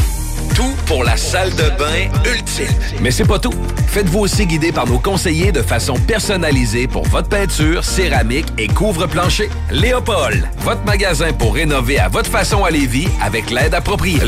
Tout 0.54 0.74
pour 0.86 1.02
la 1.02 1.16
salle 1.16 1.50
de 1.54 1.70
bain 1.78 2.10
ultime. 2.30 2.66
Mais 3.00 3.10
c'est 3.10 3.24
pas 3.26 3.38
tout. 3.38 3.54
Faites-vous 3.86 4.18
aussi 4.18 4.44
guider 4.44 4.70
par 4.72 4.86
nos 4.86 4.98
conseillers 4.98 5.52
de 5.52 5.62
façon 5.62 5.94
personnalisée 5.94 6.86
pour 6.86 7.06
votre 7.08 7.30
peinture, 7.30 7.82
céramique 7.84 8.46
et 8.58 8.68
couvre-plancher. 8.68 9.48
Léopold, 9.70 10.46
votre 10.58 10.84
magasin 10.84 11.32
pour 11.32 11.54
rénover 11.54 11.98
à 11.98 12.08
votre 12.08 12.30
façon 12.30 12.64
à 12.64 12.70
Lévis 12.70 13.08
avec 13.22 13.50
l'aide 13.50 13.72
appropriée. 13.72 14.20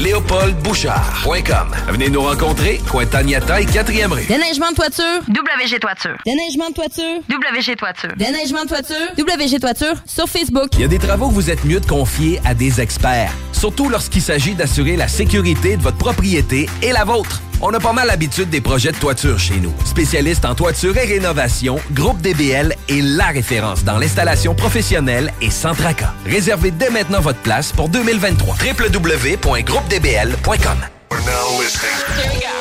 Venez 1.89 2.11
nous 2.11 2.21
rencontrer, 2.21 2.79
Cointagnata 2.91 3.61
et 3.61 3.65
4e 3.65 4.13
rue. 4.13 4.27
Déneigement 4.27 4.71
de 4.71 4.77
toiture. 4.77 5.05
WG 5.29 5.79
Toiture. 5.81 6.17
Déneigement 6.27 6.69
de 6.69 6.75
toiture. 6.75 7.05
WG 7.31 7.77
Toiture. 7.77 8.13
Déneigement 8.17 8.65
de 8.65 8.69
toiture. 8.69 8.97
WG 9.17 9.61
Toiture 9.61 9.95
sur 10.05 10.29
Facebook. 10.29 10.69
Il 10.75 10.81
y 10.81 10.85
a 10.85 10.89
des 10.89 10.99
travaux 10.99 11.29
que 11.29 11.35
vous 11.35 11.49
êtes 11.49 11.65
mieux 11.65 11.81
de 11.81 11.87
confier 11.87 12.39
à 12.45 12.53
des 12.53 12.83
experts, 12.83 13.33
surtout 13.53 13.89
lorsqu'il 13.89 14.21
s'agit 14.21 14.55
d'assurer 14.55 14.97
la 14.97 15.09
sécurité 15.09 15.79
de 15.79 15.83
votre 15.83 15.97
propriété 15.97 16.69
et 16.83 16.93
la 16.93 17.05
vôtre. 17.05 17.41
On 17.67 17.73
a 17.73 17.81
pas 17.81 17.95
mal 17.95 18.09
l'habitude 18.09 18.51
des 18.51 18.61
projets 18.61 18.93
de 18.93 18.99
toiture 18.99 19.39
chez 19.39 19.57
nous. 19.57 19.73
Spécialiste 19.87 20.45
en 20.45 20.55
toiture 20.55 20.95
et 20.99 21.07
rénovation, 21.07 21.79
Groupe 21.93 22.21
DBL 22.21 22.75
est 22.91 23.01
la 23.01 23.29
référence 23.29 23.85
dans 23.85 23.97
l'installation 23.97 24.55
professionnelle 24.55 25.33
et 25.41 25.51
sans 25.51 25.73
tracas. 25.73 26.13
Réservez 26.27 26.73
dès 26.73 26.91
maintenant 26.91 27.23
votre 27.23 27.41
place 27.41 27.73
pour 27.73 27.89
2023. 27.89 28.57
www.groupedbl.com. 28.57 30.77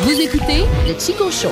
Vous 0.04 0.22
écoutez 0.22 0.64
le 0.88 0.98
Chico 0.98 1.30
Show. 1.30 1.52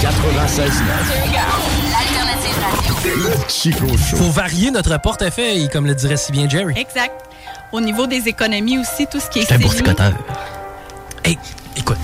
96 0.00 0.70
L'alternative 1.90 2.54
radio. 2.62 2.94
Le 3.16 3.32
Chico 3.48 3.88
Show. 3.88 4.18
Faut 4.18 4.30
varier 4.30 4.70
notre 4.70 5.00
portefeuille, 5.00 5.68
comme 5.68 5.86
le 5.86 5.96
dirait 5.96 6.16
si 6.16 6.30
bien 6.30 6.48
Jerry. 6.48 6.74
Exact. 6.76 7.28
Au 7.72 7.80
niveau 7.80 8.06
des 8.06 8.28
économies 8.28 8.78
aussi, 8.78 9.06
tout 9.10 9.20
ce 9.20 9.28
qui 9.28 9.40
est 9.40 9.44
C'est 9.46 9.54
un 9.54 9.58
boursicoteur. 9.58 10.12
Hey, 11.24 11.38
écoute, 11.76 11.98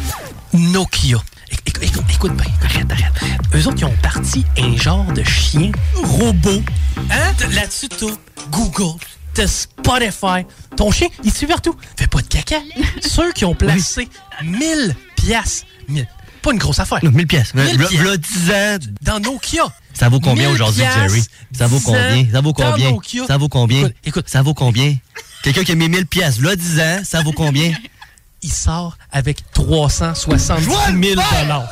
Nokia. 0.53 1.18
Écoute, 1.66 1.83
écoute, 1.83 2.05
écoute 2.12 2.37
bien, 2.37 2.46
arrête, 2.62 2.90
arrête. 2.92 3.12
Eux 3.55 3.66
autres, 3.68 3.79
ils 3.79 3.85
ont 3.87 3.96
parti 4.03 4.44
un 4.59 4.77
genre 4.77 5.11
de 5.12 5.22
chien 5.22 5.72
robot. 5.94 6.62
Hein? 7.11 7.33
Là-dessus, 7.53 7.88
t'as 7.88 8.07
Google, 8.50 8.98
t'as 9.33 9.46
Spotify. 9.46 10.44
Ton 10.77 10.90
chien, 10.90 11.09
il 11.22 11.33
suit 11.33 11.46
partout. 11.46 11.74
Fais 11.96 12.07
pas 12.07 12.20
de 12.20 12.27
caca. 12.27 12.57
Ceux 13.00 13.33
qui 13.33 13.44
ont 13.46 13.55
placé 13.55 14.09
1000 14.42 14.94
piastres. 15.16 15.66
1000. 15.88 16.07
Pas 16.42 16.53
une 16.53 16.59
grosse 16.59 16.79
affaire. 16.81 16.98
1000 17.03 17.27
piastres. 17.27 17.57
1000 17.57 17.64
V'là- 17.79 17.88
piastres. 17.88 17.96
v'là 17.96 18.16
10 18.18 18.50
ans. 18.50 18.92
Dans 19.00 19.20
Nokia. 19.20 19.64
Ça 19.94 20.09
vaut 20.11 20.20
combien 20.20 20.48
1000 20.48 20.55
aujourd'hui, 20.55 20.83
Jerry? 20.83 21.22
Ça 21.57 21.66
vaut 21.68 21.79
10 21.79 21.85
combien? 21.85 22.27
Ça 22.33 22.40
vaut 22.42 22.53
combien? 22.53 22.98
Ça 23.27 23.37
vaut 23.38 23.48
combien? 23.48 23.79
Écoute, 23.81 23.94
écoute. 24.05 24.29
Ça 24.29 24.42
vaut 24.42 24.55
combien? 24.55 24.96
Quelqu'un 25.44 25.62
qui 25.62 25.72
a 25.72 25.74
mis 25.74 25.90
1000 25.90 26.07
piastres, 26.07 26.42
là, 26.42 26.57
10 26.57 26.80
ans, 26.80 27.00
ça 27.04 27.20
vaut 27.20 27.33
combien? 27.33 27.70
Il 28.42 28.50
sort 28.50 28.96
avec 29.12 29.52
370 29.52 30.64
000 30.64 31.20
dollars. 31.42 31.68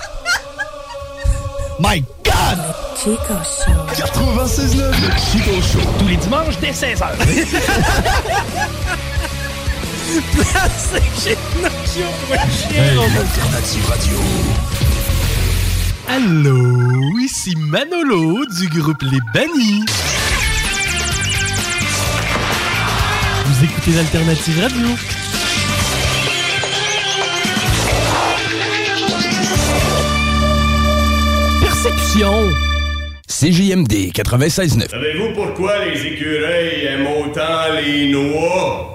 My 1.81 2.05
God! 2.23 2.59
Chico 2.99 3.17
Show. 3.43 3.73
96.9, 3.95 4.77
le 4.77 5.11
Chico 5.19 5.53
Show. 5.63 5.81
Tous 5.99 6.07
les 6.07 6.17
dimanches 6.17 6.59
dès 6.61 6.73
16h. 6.73 7.17
Placé 10.35 11.01
chez 11.19 11.39
chien 11.87 12.11
Hey, 12.71 12.95
l'alternative 12.95 13.87
radio. 13.89 14.19
Allô, 16.09 17.19
ici 17.21 17.55
Manolo 17.57 18.45
du 18.47 18.69
groupe 18.69 19.03
Les 19.03 19.21
Bannis. 19.33 19.87
Vous 23.45 23.65
écoutez 23.65 23.91
l'Alternative 23.93 24.61
Radio. 24.61 24.87
Perception. 31.61 32.51
CJMD 33.29 34.13
96.9. 34.13 34.91
Savez-vous 34.91 35.35
pourquoi 35.35 35.85
les 35.85 36.07
écureuils 36.07 36.85
aiment 36.87 37.07
autant 37.07 37.73
les 37.75 38.11
noix? 38.13 38.89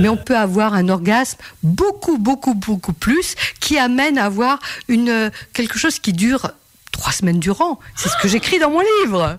Mais 0.00 0.08
on 0.08 0.16
peut 0.16 0.36
avoir 0.36 0.74
un 0.74 0.88
orgasme 0.88 1.38
beaucoup, 1.62 2.16
beaucoup, 2.16 2.54
beaucoup 2.54 2.92
plus 2.92 3.34
qui 3.60 3.76
amène 3.78 4.18
à 4.18 4.26
avoir 4.26 4.58
une, 4.88 5.08
euh, 5.08 5.30
quelque 5.52 5.78
chose 5.78 5.98
qui 5.98 6.12
dure 6.12 6.50
trois 6.92 7.12
semaines 7.12 7.40
durant. 7.40 7.80
C'est 7.96 8.08
ce 8.08 8.16
que 8.22 8.28
j'écris 8.28 8.58
dans 8.60 8.70
mon 8.70 8.82
livre. 9.02 9.38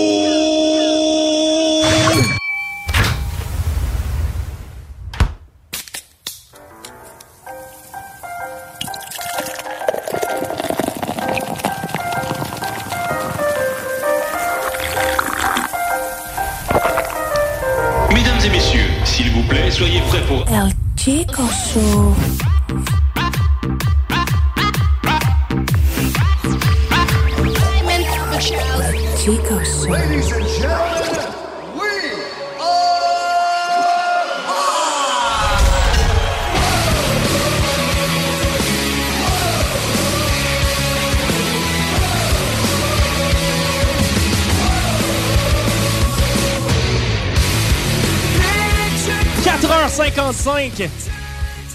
Mesdames 18.14 18.40
et 18.46 18.50
messieurs, 18.50 18.80
s'il 19.06 19.32
vous 19.32 19.44
plaît, 19.44 19.70
soyez 19.72 20.02
prêts 20.10 20.22
pour... 20.28 20.46
El 20.48 20.72
Chico 20.98 21.44
Show. 21.74 22.16
Chico 29.24 29.64
Show. 29.64 29.88
Ladies 29.88 30.32
and 30.32 30.48
gentlemen, 30.48 31.30
we 31.78 31.86
Picture 48.96 49.14
4h55. 49.44 50.90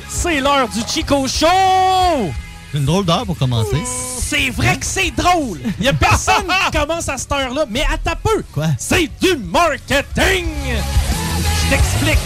C'est 0.09 0.41
l'heure 0.41 0.69
du 0.69 0.81
Chico 0.89 1.29
Show! 1.29 1.47
Une 2.75 2.85
drôle 2.85 3.05
d'heure 3.05 3.25
pour 3.25 3.39
commencer. 3.39 4.16
C'est 4.29 4.51
vrai 4.51 4.77
que 4.77 4.85
c'est 4.85 5.13
drôle. 5.13 5.61
Il 5.79 5.85
y 5.85 5.89
a 5.89 5.93
personne 5.93 6.45
qui 6.73 6.77
commence 6.79 7.09
à 7.09 7.17
cette 7.17 7.31
heure-là, 7.31 7.65
mais 7.71 7.83
à 7.83 7.97
ta 7.97 8.17
peu. 8.17 8.43
Quoi? 8.53 8.67
C'est 8.77 9.09
du 9.21 9.37
marketing. 9.37 10.47
Je 11.65 11.71
t'explique. 11.71 12.19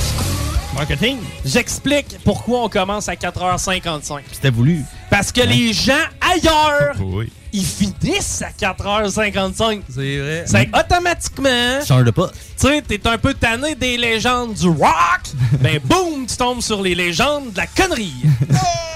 Marketing? 0.75 1.19
J'explique 1.45 2.17
pourquoi 2.25 2.65
on 2.65 2.69
commence 2.71 3.07
à 3.11 3.15
4h55. 3.17 4.21
C'était 4.33 4.49
voulu. 4.51 4.83
Parce 5.11 5.31
que 5.31 5.43
les 5.43 5.75
gens 5.75 5.93
ailleurs, 6.23 6.95
Oui. 7.01 7.31
ils 7.53 7.67
finissent 7.67 8.41
à 8.43 8.51
4h55. 8.51 9.83
C'est 9.93 10.19
vrai. 10.19 10.45
C'est 10.47 10.71
automatiquement. 10.75 11.85
Change 11.87 12.05
de 12.05 12.13
pas. 12.13 12.29
Tu 12.29 12.67
sais, 12.69 12.83
t'es 12.83 13.07
un 13.07 13.19
peu 13.19 13.35
tanné 13.35 13.75
des 13.75 13.99
légendes 13.99 14.55
du 14.55 14.69
rock. 14.69 15.21
ben 15.61 15.79
boum, 15.85 16.25
tu 16.27 16.37
tombes 16.37 16.63
sur 16.63 16.81
les 16.81 16.95
légendes 16.95 17.53
de 17.53 17.59
la 17.59 17.67
connerie. 17.67 18.15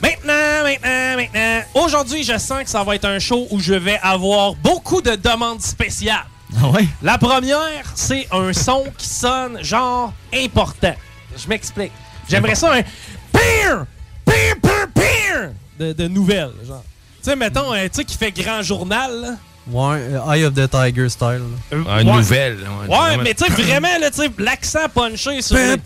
Maintenant, 0.00 0.62
maintenant, 0.64 1.16
maintenant. 1.16 1.62
Aujourd'hui, 1.74 2.22
je 2.22 2.38
sens 2.38 2.62
que 2.62 2.70
ça 2.70 2.84
va 2.84 2.94
être 2.94 3.04
un 3.04 3.18
show 3.18 3.46
où 3.50 3.58
je 3.60 3.74
vais 3.74 3.98
avoir 4.02 4.54
beaucoup 4.54 5.00
de 5.02 5.16
demandes 5.16 5.60
spéciales. 5.60 6.24
Ah 6.62 6.68
ouais? 6.68 6.86
La 7.02 7.18
première, 7.18 7.84
c'est 7.94 8.26
un 8.30 8.52
son 8.52 8.84
qui 8.96 9.08
sonne 9.08 9.58
genre 9.62 10.12
important. 10.34 10.94
Je 11.36 11.48
m'explique. 11.48 11.92
J'aimerais 12.28 12.54
ça 12.54 12.72
un 12.74 12.82
pire, 12.82 13.86
pire, 14.24 14.54
pire, 14.62 14.88
pire 14.94 15.50
de, 15.78 15.92
de 15.92 16.08
nouvelles, 16.08 16.52
genre. 16.66 16.82
Tu 17.22 17.30
sais, 17.30 17.36
mettons, 17.36 17.74
euh, 17.74 17.84
tu 17.84 17.90
sais, 17.94 18.04
qui 18.04 18.16
fait 18.16 18.30
grand 18.32 18.62
journal, 18.62 19.10
là. 19.20 19.28
Ouais, 19.70 19.98
euh, 19.98 20.32
Eye 20.32 20.44
of 20.44 20.54
the 20.54 20.70
Tiger 20.70 21.08
style. 21.10 21.42
Euh, 21.72 21.82
Ah, 21.88 22.00
une 22.00 22.08
ouais. 22.08 22.16
nouvelle. 22.16 22.58
Ouais, 22.88 23.16
mais 23.22 23.34
tu 23.34 23.44
sais, 23.44 23.50
vraiment, 23.62 23.98
là, 24.00 24.10
tu 24.10 24.22
sais, 24.22 24.30
l'accent 24.38 24.88
punché 24.94 25.42
sur. 25.42 25.56
les- 25.56 25.76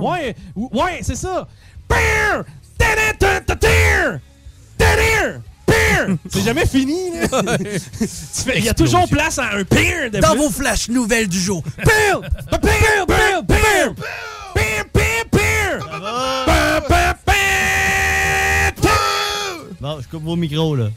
Ouais, 0.00 0.36
ouais, 0.54 0.98
c'est 1.02 1.16
ça. 1.16 1.48
Pire! 1.88 2.44
C'est 6.30 6.42
jamais 6.44 6.66
fini, 6.66 7.10
là. 7.12 7.56
Il 8.56 8.64
y 8.64 8.68
a 8.68 8.74
toujours 8.74 9.08
place 9.08 9.38
à 9.38 9.54
un 9.56 9.64
pire 9.64 10.10
de 10.10 10.20
Dans 10.20 10.30
plus. 10.30 10.38
vos 10.40 10.50
flashs 10.50 10.88
nouvelles 10.88 11.28
du 11.28 11.38
jour. 11.40 11.62
Pire! 11.82 12.20
Pire! 12.60 13.06
Pire! 13.06 13.06
Pire! 13.06 13.44
Pire! 13.46 13.94
Pire! 14.54 14.84
Pire! 14.92 15.24
Pire! 15.32 15.80
Pire! 15.84 16.82
Pire! 16.86 18.74
Pire! 18.76 18.90
Bon, 19.80 20.00
je 20.00 20.08
coupe 20.08 20.24
vos 20.24 20.36
micros, 20.36 20.76
là. 20.76 20.88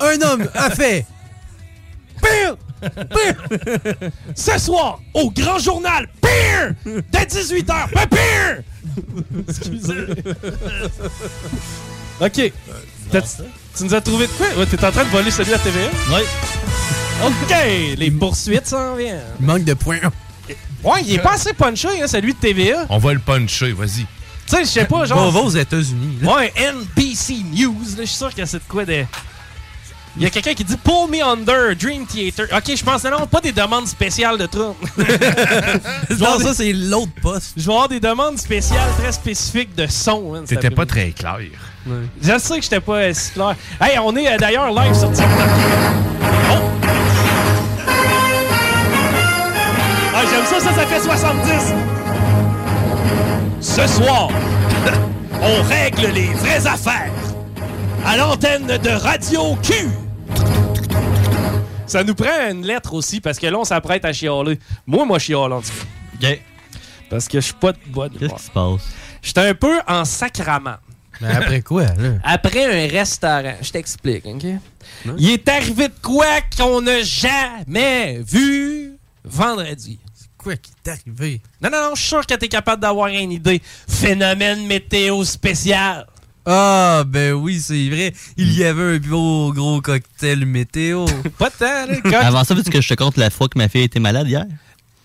Un 0.00 0.20
homme 0.22 0.48
a 0.54 0.70
fait. 0.70 1.04
Pire! 2.22 2.56
Pire! 2.90 4.10
Ce 4.34 4.58
soir, 4.58 5.00
au 5.14 5.30
grand 5.30 5.58
journal, 5.58 6.08
pire! 6.20 6.74
Dès 7.12 7.24
18h, 7.24 7.90
pas 7.90 8.06
pire! 8.06 8.62
Excusez. 9.48 10.06
OK. 12.20 12.52
T'as- 13.10 13.22
Tu 13.76 13.84
nous 13.84 13.94
as 13.94 14.00
trouvé 14.00 14.26
de 14.26 14.32
quoi? 14.32 14.46
Ouais, 14.56 14.66
T'es 14.66 14.84
en 14.84 14.90
train 14.92 15.04
de 15.04 15.08
voler 15.10 15.30
celui 15.30 15.52
à 15.54 15.58
TVA? 15.58 15.88
Oui. 16.10 16.20
OK, 17.24 17.54
les 17.96 18.10
poursuites 18.10 18.66
s'en 18.66 18.94
viennent. 18.96 19.20
Il 19.40 19.46
manque 19.46 19.64
de 19.64 19.74
points. 19.74 19.98
Ouais, 20.82 21.00
il 21.06 21.14
est 21.14 21.18
pas 21.18 21.32
assez 21.34 21.52
punché, 21.54 21.88
hein, 22.02 22.06
celui 22.06 22.34
de 22.34 22.38
TVA. 22.38 22.86
On 22.88 22.98
va 22.98 23.14
le 23.14 23.18
puncher, 23.18 23.72
vas-y. 23.72 24.06
Tu 24.46 24.56
sais, 24.56 24.60
je 24.64 24.68
sais 24.68 24.84
pas, 24.84 24.98
On 24.98 25.04
genre... 25.06 25.30
va 25.30 25.40
aux 25.40 25.48
États-Unis. 25.50 26.18
là. 26.20 26.34
Ouais, 26.36 26.52
NBC 26.56 27.36
News, 27.54 27.74
là, 27.96 28.00
je 28.00 28.04
suis 28.04 28.16
sûr 28.16 28.34
que 28.34 28.44
c'est 28.44 28.58
de 28.58 28.62
quoi 28.68 28.84
de... 28.84 29.04
Il 30.16 30.22
y 30.22 30.26
a 30.26 30.30
quelqu'un 30.30 30.54
qui 30.54 30.62
dit 30.62 30.76
Pull 30.76 31.10
me 31.10 31.22
under, 31.24 31.74
Dream 31.74 32.06
Theater. 32.06 32.46
Ok, 32.56 32.76
je 32.76 32.84
pense 32.84 33.02
non, 33.04 33.26
pas 33.26 33.40
des 33.40 33.50
demandes 33.52 33.88
spéciales 33.88 34.38
de 34.38 34.46
Trump. 34.46 34.76
Non, 36.20 36.38
ça, 36.38 36.54
c'est 36.54 36.72
l'autre 36.72 37.10
poste. 37.20 37.54
Je 37.56 37.66
vais 37.66 37.72
avoir 37.72 37.88
des 37.88 37.98
demandes 38.00 38.38
spéciales 38.38 38.88
très 38.98 39.10
spécifiques 39.12 39.74
de 39.74 39.86
son. 39.88 40.34
hein, 40.34 40.42
cet 40.46 40.60
C'était 40.62 40.74
pas 40.74 40.86
très 40.86 41.10
clair. 41.10 41.38
Je 42.22 42.38
sais 42.38 42.56
que 42.56 42.62
j'étais 42.62 42.80
pas 42.80 42.94
euh, 42.96 43.12
si 43.12 43.32
clair. 43.32 43.56
Hey, 43.80 43.98
on 43.98 44.14
est 44.16 44.32
euh, 44.32 44.36
d'ailleurs 44.38 44.72
live 44.72 44.94
sur 44.94 45.10
TikTok. 45.10 45.28
Oh! 46.52 46.54
Ah, 50.14 50.22
j'aime 50.30 50.46
ça, 50.46 50.60
ça, 50.60 50.74
ça 50.74 50.86
fait 50.86 51.00
70. 51.00 51.74
Ce 53.60 53.86
soir, 53.88 54.28
on 55.42 55.62
règle 55.64 56.06
les 56.14 56.28
vraies 56.34 56.66
affaires 56.66 57.10
à 58.06 58.16
l'antenne 58.16 58.66
de 58.66 58.90
Radio 58.90 59.56
Q. 59.62 59.88
Ça 61.86 62.02
nous 62.02 62.14
prend 62.14 62.50
une 62.50 62.66
lettre 62.66 62.94
aussi, 62.94 63.20
parce 63.20 63.38
que 63.38 63.46
là, 63.46 63.58
on 63.58 63.64
s'apprête 63.64 64.04
à 64.04 64.12
chialer. 64.12 64.58
Moi, 64.86 65.04
moi, 65.04 65.18
chiale, 65.18 65.52
en 65.52 65.60
tout 65.60 65.68
cas. 66.20 66.30
OK. 66.30 66.40
Parce 67.10 67.28
que 67.28 67.38
je 67.40 67.44
suis 67.46 67.54
pas 67.54 67.72
de 67.72 67.78
bonne 67.88 68.10
Qu'est-ce 68.18 68.34
qui 68.34 68.42
se 68.42 68.50
passe? 68.50 68.80
J'étais 69.22 69.48
un 69.48 69.54
peu 69.54 69.78
en 69.86 70.04
sacrament. 70.04 70.76
Mais 71.20 71.28
après 71.28 71.62
quoi, 71.62 71.84
là? 71.84 72.14
Après 72.24 72.64
un 72.64 72.90
restaurant, 72.90 73.54
je 73.62 73.70
t'explique, 73.70 74.26
OK? 74.26 74.44
Il 75.16 75.30
est 75.30 75.48
arrivé 75.48 75.88
de 75.88 75.94
quoi 76.02 76.40
qu'on 76.56 76.80
n'a 76.80 77.02
jamais 77.02 78.20
vu 78.26 78.98
vendredi? 79.24 80.00
Quoi 80.36 80.56
qui 80.56 80.72
est 80.84 80.90
arrivé? 80.90 81.40
Non, 81.62 81.70
non, 81.70 81.80
non, 81.82 81.94
je 81.94 82.00
suis 82.00 82.08
sûr 82.08 82.26
que 82.26 82.34
t'es 82.34 82.48
capable 82.48 82.82
d'avoir 82.82 83.08
une 83.08 83.30
idée. 83.30 83.62
Phénomène 83.88 84.66
météo 84.66 85.22
spécial. 85.24 86.06
Ah, 86.46 87.04
ben 87.06 87.32
oui, 87.32 87.60
c'est 87.64 87.88
vrai. 87.88 88.12
Il 88.36 88.52
y 88.54 88.64
avait 88.64 88.96
un 88.96 88.98
beau 88.98 89.52
gros 89.52 89.80
cocktail 89.80 90.44
météo. 90.44 91.06
Pas 91.38 91.50
tant, 91.50 91.86
là. 91.86 91.96
coq- 92.02 92.12
Avant 92.14 92.44
ça, 92.44 92.54
veux-tu 92.54 92.70
que 92.70 92.80
je 92.80 92.88
te 92.88 92.94
compte 92.94 93.16
la 93.16 93.30
fois 93.30 93.48
que 93.48 93.56
ma 93.58 93.68
fille 93.68 93.84
était 93.84 94.00
malade 94.00 94.28
hier? 94.28 94.44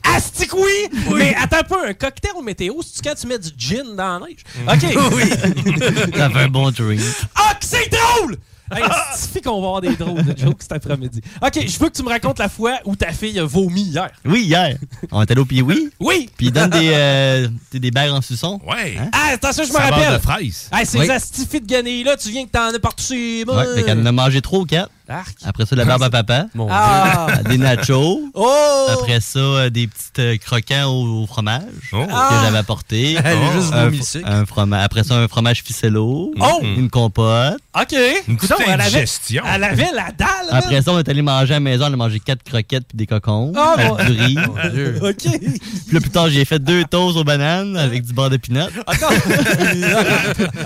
Astic 0.03 0.53
oui! 0.53 0.89
Mais 1.15 1.35
attends 1.35 1.57
un 1.59 1.63
peu, 1.63 1.87
un 1.87 1.93
cocktail 1.93 2.31
météo, 2.43 2.73
c'est 2.81 3.03
quand 3.03 3.15
tu 3.15 3.27
mets 3.27 3.37
du 3.39 3.49
gin 3.57 3.95
dans 3.95 4.19
la 4.19 4.25
neige? 4.27 4.43
OK. 4.67 5.13
oui. 5.13 5.29
Ça 6.17 6.29
fait 6.29 6.39
un 6.39 6.47
bon 6.47 6.71
drink. 6.71 6.99
Ah, 7.35 7.53
que 7.59 7.65
c'est 7.65 7.89
drôle! 7.89 8.37
Hey, 8.71 8.83
suffit 9.17 9.41
qu'on 9.41 9.61
va 9.61 9.67
avoir 9.67 9.81
des 9.81 9.95
drôles 9.95 10.23
de 10.23 10.37
jokes 10.37 10.61
cet 10.61 10.73
après-midi? 10.73 11.21
OK, 11.41 11.59
je 11.67 11.79
veux 11.79 11.89
que 11.89 11.95
tu 11.97 12.03
me 12.03 12.09
racontes 12.09 12.39
la 12.39 12.49
fois 12.49 12.73
où 12.85 12.95
ta 12.95 13.11
fille 13.11 13.39
a 13.39 13.45
vomi 13.45 13.81
hier. 13.81 14.09
Oui, 14.25 14.43
hier. 14.43 14.77
On 15.11 15.21
était 15.23 15.31
allé 15.33 15.41
au 15.41 15.45
Pee-Wee. 15.45 15.89
Oui! 15.99 16.29
Puis 16.37 16.47
il 16.47 16.51
donne 16.51 16.69
des, 16.69 16.91
euh, 16.93 17.47
des 17.71 17.79
des 17.79 17.99
en 18.09 18.21
suçon. 18.21 18.59
Ouais. 18.67 18.97
Hein? 18.99 19.09
Ah, 19.11 19.31
attention, 19.33 19.63
je 19.63 19.73
me 19.73 19.77
rappelle. 19.77 20.13
de 20.13 20.19
fraise. 20.21 20.69
Hey, 20.71 20.85
ces 20.85 20.99
Oui. 20.99 21.09
astifies 21.09 21.61
de 21.61 21.65
guenilles-là, 21.67 22.17
tu 22.17 22.29
viens 22.29 22.45
que 22.45 22.51
t'en 22.51 22.73
as 22.73 22.79
partout 22.79 23.13
les 23.13 23.43
mains. 23.45 23.57
Ouais, 23.57 23.75
fait 23.75 23.83
qu'elle 23.83 23.99
en 23.99 24.05
a 24.05 24.11
mangé 24.11 24.41
ou 24.51 24.65
quatre. 24.65 24.91
Arc. 25.09 25.35
Après 25.45 25.65
ça, 25.65 25.75
la 25.75 25.85
barbe 25.85 26.03
à 26.03 26.09
papa. 26.09 26.45
Ah. 26.69 27.27
Des 27.47 27.57
nachos. 27.57 28.21
Oh! 28.33 28.87
Après 28.91 29.19
ça, 29.19 29.39
euh, 29.39 29.69
des 29.69 29.87
petits 29.87 30.09
euh, 30.19 30.37
croquants 30.37 30.85
au, 30.85 31.23
au 31.23 31.27
fromage 31.27 31.63
Oh. 31.93 32.05
que 32.05 32.11
Ah. 32.11 32.41
j'avais 32.43 32.57
apporté. 32.59 33.13
Elle 33.23 33.37
a 33.37 33.89
juste 33.91 34.17
un, 34.25 34.45
fromage. 34.45 34.83
Après 34.83 35.03
ça, 35.03 35.15
un 35.15 35.27
fromage 35.27 35.63
ficello. 35.63 36.33
Oh. 36.39 36.59
Une 36.61 36.89
compote. 36.89 37.57
OK. 37.79 37.95
Une 38.27 38.37
petite 38.37 38.53
elle 38.65 38.81
avait, 38.81 39.05
elle 39.45 39.63
avait 39.63 39.91
la 39.93 40.11
dalle, 40.17 40.27
Après 40.51 40.81
ça, 40.81 40.91
on 40.91 40.99
est 40.99 41.07
allé 41.09 41.21
manger 41.21 41.53
à 41.53 41.57
la 41.57 41.59
maison. 41.59 41.85
On 41.89 41.93
a 41.93 41.95
mangé 41.95 42.19
quatre 42.19 42.43
croquettes 42.43 42.85
puis 42.87 42.97
des 42.97 43.05
cocons. 43.07 43.53
Avec 43.55 43.87
bon. 43.87 43.95
du 43.95 44.21
riz. 44.21 44.37
OK. 45.01 45.39
Puis 45.39 45.93
là, 45.93 45.99
plus 46.01 46.09
tard, 46.09 46.29
j'ai 46.29 46.45
fait 46.45 46.59
deux 46.59 46.83
toasts 46.85 47.17
aux 47.17 47.23
bananes 47.23 47.77
avec 47.77 48.05
du 48.05 48.13
beurre 48.13 48.29
de 48.29 48.37
pinot. 48.37 48.65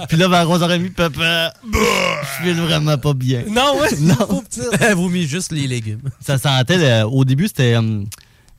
Puis 0.10 0.18
là, 0.18 0.28
vers 0.28 0.48
11h30, 0.50 0.92
papa, 0.94 1.54
je 1.72 2.44
file 2.44 2.62
vraiment 2.62 2.98
pas 2.98 3.14
bien. 3.14 3.44
non, 3.50 3.80
ouais. 3.80 3.90
Non. 4.00 4.33
Petite. 4.50 4.68
Elle 4.82 4.96
vomit 4.96 5.28
juste 5.28 5.52
les 5.52 5.68
légumes. 5.68 6.02
Ça 6.26 6.38
sentait, 6.38 6.78
le- 6.78 7.06
au 7.08 7.24
début, 7.26 7.48
c'était 7.48 7.76
hum, 7.76 8.06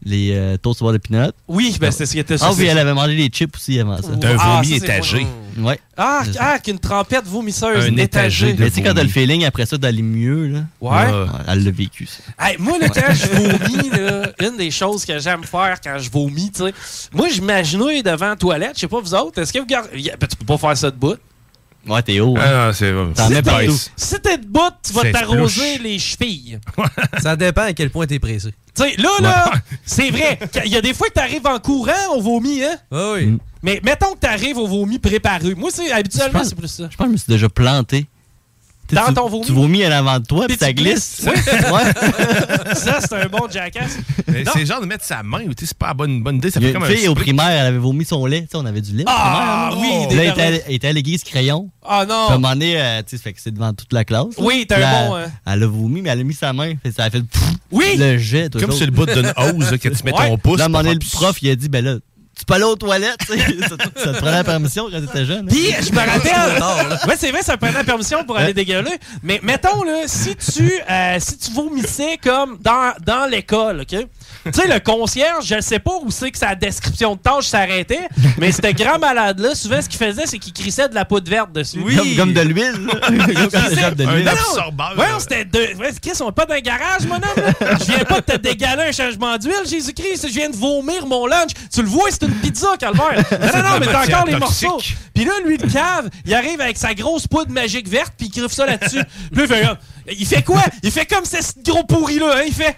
les 0.06 0.32
euh, 0.34 0.56
toasts 0.58 0.82
au 0.82 0.84
beurre 0.84 0.92
de 0.94 0.98
pinot. 0.98 1.30
Oui, 1.48 1.76
ben 1.80 1.90
c'est 1.90 2.04
ce 2.04 2.12
qui 2.12 2.18
était 2.18 2.36
Ah 2.42 2.52
oui, 2.56 2.66
elle 2.66 2.78
avait 2.78 2.92
mangé 2.92 3.14
les 3.14 3.28
chips 3.28 3.56
aussi 3.56 3.80
avant 3.80 3.96
ça. 4.02 4.08
D'un 4.16 4.36
Ah, 4.38 4.56
vomi 4.60 4.74
ça, 4.74 4.78
c'est 4.80 4.84
étagé. 4.84 5.26
Ouais. 5.56 5.78
Ah, 5.96 6.22
ah, 6.40 6.58
qu'une 6.58 6.78
trempette 6.78 7.24
vomisseuse. 7.26 7.86
Un 7.86 7.96
étagé 7.96 8.52
de 8.52 8.60
Mais 8.64 8.68
tu 8.70 8.76
sais, 8.76 8.82
quand 8.82 8.92
t'as 8.92 9.02
le 9.04 9.08
feeling 9.08 9.44
après 9.44 9.64
ça 9.66 9.78
d'aller 9.78 10.02
mieux, 10.02 10.48
là. 10.48 10.64
Ouais. 10.80 11.26
Elle 11.48 11.64
l'a 11.64 11.70
vécu, 11.70 12.06
ça. 12.06 12.22
Hey, 12.44 12.56
moi, 12.58 12.76
là, 12.78 12.88
quand 12.88 13.14
je 13.14 13.26
vomis, 13.32 13.88
là, 13.90 14.30
une 14.40 14.56
des 14.58 14.70
choses 14.72 15.04
que 15.06 15.18
j'aime 15.20 15.44
faire 15.44 15.78
quand 15.82 15.96
je 15.98 16.10
vomis, 16.10 16.50
tu 16.50 16.64
sais, 16.64 16.74
moi, 17.12 17.28
je 17.32 17.40
m'agenouille 17.40 18.02
devant 18.02 18.30
la 18.30 18.36
toilette. 18.36 18.72
Je 18.74 18.80
sais 18.80 18.88
pas, 18.88 19.00
vous 19.00 19.14
autres, 19.14 19.40
est-ce 19.40 19.52
que 19.52 19.60
vous 19.60 19.66
gardez. 19.66 19.90
Ben, 20.20 20.26
tu 20.28 20.36
peux 20.36 20.44
pas 20.44 20.58
faire 20.58 20.76
ça 20.76 20.90
de 20.90 20.96
bout. 20.96 21.16
Ouais, 21.86 22.02
t'es 22.02 22.20
haut. 22.20 22.36
hein. 22.38 22.68
Ah 22.68 22.72
c'est. 22.72 22.92
Si 23.96 24.20
t'es 24.20 24.38
de 24.38 24.46
bout, 24.46 24.60
tu 24.82 24.92
vas 24.92 25.02
t'arroser 25.12 25.78
les 25.78 25.98
chevilles. 25.98 26.58
Ça 27.22 27.36
dépend 27.36 27.62
à 27.62 27.72
quel 27.72 27.90
point 27.90 28.06
t'es 28.06 28.18
pressé. 28.18 28.50
Tu 28.76 28.82
sais, 28.82 28.96
là, 28.96 29.08
là, 29.20 29.52
c'est 29.84 30.10
vrai. 30.10 30.38
Il 30.64 30.72
y 30.72 30.76
a 30.76 30.80
des 30.80 30.94
fois 30.94 31.06
que 31.08 31.12
t'arrives 31.12 31.46
en 31.46 31.58
courant, 31.60 31.92
on 32.16 32.20
vomit, 32.20 32.62
hein? 32.64 32.76
Ah 32.90 33.12
oui. 33.14 33.26
Mm. 33.26 33.38
Mais 33.62 33.80
mettons 33.84 34.12
que 34.14 34.18
t'arrives 34.18 34.58
au 34.58 34.66
vomi 34.66 34.98
préparé. 34.98 35.54
Moi, 35.54 35.70
c'est 35.72 35.90
habituellement, 35.92 36.40
pense- 36.40 36.48
c'est 36.48 36.54
plus 36.56 36.68
ça. 36.68 36.88
Je 36.90 36.96
pense 36.96 37.04
que 37.06 37.10
je 37.10 37.12
me 37.12 37.16
suis 37.18 37.28
déjà 37.32 37.48
planté. 37.48 38.06
Tu 38.86 38.94
sais, 38.96 39.00
Dans 39.00 39.08
tu- 39.08 39.14
ton 39.14 39.28
vomi? 39.28 39.46
Tu 39.46 39.52
vomis 39.52 39.82
à 39.84 39.88
l'avant 39.88 40.18
de 40.20 40.26
toi, 40.26 40.46
puis 40.46 40.56
ça 40.58 40.72
glisse? 40.72 41.22
Ouais. 41.24 41.32
Ça, 42.74 42.98
c'est 43.00 43.14
un 43.14 43.26
bon 43.28 43.48
jackass. 43.50 43.96
Mais 44.26 44.42
Non. 44.44 44.52
C'est 44.54 44.66
genre 44.66 44.80
de 44.80 44.86
mettre 44.86 45.04
sa 45.04 45.22
main, 45.22 45.38
tu 45.40 45.46
sais, 45.60 45.66
c'est 45.66 45.78
pas 45.78 45.88
la 45.88 45.94
bonne, 45.94 46.22
bonne 46.22 46.36
idée. 46.36 46.50
Ça 46.50 46.60
fait 46.60 46.66
une 46.68 46.72
comme 46.74 46.82
un 46.84 46.88
fille 46.88 47.08
au 47.08 47.14
primaire, 47.14 47.48
elle 47.50 47.66
avait 47.66 47.78
vomi 47.78 48.04
son 48.04 48.26
lait. 48.26 48.42
Tu 48.42 48.48
sais, 48.50 48.56
on 48.56 48.66
avait 48.66 48.80
du 48.82 48.94
lait. 48.94 49.04
Ah, 49.06 49.70
primaire, 49.72 50.00
oui, 50.02 50.08
des 50.08 50.16
Là, 50.16 50.22
elle 50.24 50.30
était, 50.30 50.42
à- 50.42 50.46
elle 50.68 50.74
était 50.74 50.88
à 50.88 50.92
l'église 50.92 51.24
crayon. 51.24 51.70
Ah 51.82 52.02
Puis 52.04 52.12
à 52.12 52.16
un 52.16 52.18
non. 52.28 52.30
moment 52.32 52.50
donné, 52.50 52.80
euh, 52.80 53.02
tu 53.08 53.16
sais, 53.16 53.22
fait 53.22 53.32
que 53.32 53.40
c'est 53.40 53.52
devant 53.52 53.72
toute 53.72 53.92
la 53.92 54.04
classe. 54.04 54.36
là. 54.36 54.44
Oui, 54.44 54.66
t'as 54.68 54.76
un 54.76 54.80
là, 54.80 55.06
bon, 55.08 55.16
euh, 55.16 55.26
Elle 55.46 55.62
a 55.62 55.66
vomi, 55.66 56.02
mais 56.02 56.10
elle 56.10 56.20
a 56.20 56.24
mis 56.24 56.34
sa 56.34 56.52
main. 56.52 56.74
Fait 56.82 56.92
ça 56.92 57.04
a 57.04 57.10
fait 57.10 57.18
le, 57.18 57.24
pfff, 57.24 57.42
Oui. 57.70 57.96
le 57.96 58.18
jet. 58.18 58.52
Comme 58.52 58.72
sur 58.72 58.84
le 58.86 58.92
bout 58.92 59.06
d'une 59.06 59.32
hose 59.36 59.70
que 59.78 59.88
tu 59.88 60.04
mets 60.04 60.12
ton 60.12 60.36
pouce. 60.38 60.58
Là, 60.58 60.64
à 60.64 60.66
un 60.66 60.68
moment 60.68 60.80
pour 60.80 60.88
donné, 60.92 60.94
le 61.02 61.10
prof, 61.18 61.36
il 61.42 61.50
a 61.50 61.56
dit, 61.56 61.68
ben 61.68 61.84
là, 61.84 61.94
tu 62.44 62.46
peux 62.46 62.54
aller 62.54 62.64
aux 62.64 62.76
toilettes, 62.76 63.16
te- 63.26 64.00
ça 64.00 64.12
te 64.12 64.18
prenait 64.18 64.32
la 64.32 64.44
permission 64.44 64.88
quand 64.92 65.00
t'étais 65.00 65.24
jeune. 65.24 65.46
hein? 65.48 65.50
Puis, 65.50 65.68
je 65.80 65.92
me 65.92 65.98
rappelle. 65.98 66.98
ouais, 67.08 67.14
c'est 67.18 67.30
vrai, 67.30 67.42
ça 67.42 67.56
prenait 67.56 67.72
la 67.72 67.84
permission 67.84 68.22
pour 68.24 68.36
aller 68.36 68.52
dégueuler. 68.52 68.90
Mais 69.22 69.40
mettons, 69.42 69.82
là, 69.82 70.02
si 70.06 70.36
tu, 70.36 70.70
euh, 70.90 71.16
si 71.20 71.38
tu 71.38 71.52
vomissais 71.52 72.18
comme 72.22 72.58
dans, 72.60 72.92
dans 73.04 73.24
l'école, 73.30 73.80
OK? 73.82 74.06
Tu 74.44 74.52
sais, 74.52 74.68
le 74.68 74.78
concierge, 74.80 75.46
je 75.46 75.60
sais 75.60 75.78
pas 75.78 75.92
où 76.02 76.10
c'est 76.10 76.30
que 76.30 76.38
sa 76.38 76.54
description 76.54 77.14
de 77.14 77.20
tâche 77.20 77.46
s'arrêtait, 77.46 78.08
mais 78.38 78.52
ce 78.52 78.60
grand 78.72 78.98
malade-là, 78.98 79.54
souvent, 79.54 79.80
ce 79.80 79.88
qu'il 79.88 79.98
faisait, 79.98 80.26
c'est 80.26 80.38
qu'il 80.38 80.52
crissait 80.52 80.88
de 80.88 80.94
la 80.94 81.04
poudre 81.04 81.30
verte 81.30 81.52
dessus. 81.52 81.80
Comme, 81.96 82.16
comme 82.16 82.32
de 82.32 82.40
l'huile. 82.40 82.72
comme 83.06 83.16
de 83.16 84.04
Non, 84.04 84.12
l'huile. 84.12 84.30
Ouais, 84.98 85.06
on 85.16 85.18
s'était 85.18 85.44
deux. 85.44 85.74
Ouais, 85.78 85.92
Chris, 86.00 86.12
on 86.20 86.28
est 86.28 86.32
pas 86.32 86.46
dans 86.46 86.54
un 86.54 86.60
garage, 86.60 87.06
mon 87.06 87.16
homme. 87.16 87.54
Je 87.80 87.84
viens 87.84 88.04
pas 88.04 88.20
de 88.20 88.32
te 88.32 88.36
dégaler 88.36 88.84
un 88.84 88.92
changement 88.92 89.36
d'huile, 89.38 89.66
Jésus-Christ. 89.68 90.28
Je 90.28 90.32
viens 90.34 90.50
de 90.50 90.56
vomir 90.56 91.06
mon 91.06 91.26
lunch. 91.26 91.50
Tu 91.72 91.82
le 91.82 91.88
vois, 91.88 92.10
c'est 92.10 92.22
une 92.22 92.34
pizza, 92.34 92.76
Calvaire. 92.78 93.22
Non, 93.54 93.62
non, 93.62 93.70
non, 93.70 93.78
mais 93.80 93.86
t'as 93.86 94.06
encore 94.06 94.26
les 94.26 94.36
morceaux. 94.36 94.80
Puis 95.14 95.24
là, 95.24 95.32
lui, 95.44 95.56
le 95.56 95.68
cave, 95.68 96.08
il 96.24 96.34
arrive 96.34 96.60
avec 96.60 96.76
sa 96.76 96.94
grosse 96.94 97.26
poudre 97.26 97.50
magique 97.52 97.88
verte, 97.88 98.12
puis 98.16 98.26
il 98.32 98.40
griffe 98.40 98.52
ça 98.52 98.66
là-dessus. 98.66 99.02
Puis 99.32 99.42
il 99.42 99.46
fait, 99.46 99.66
il 100.18 100.26
fait 100.26 100.42
quoi? 100.42 100.62
Il 100.82 100.90
fait 100.90 101.06
comme 101.06 101.24
ce 101.24 101.36
gros 101.64 101.84
pourri-là, 101.84 102.36
hein? 102.38 102.42
Il 102.46 102.52
fait. 102.52 102.76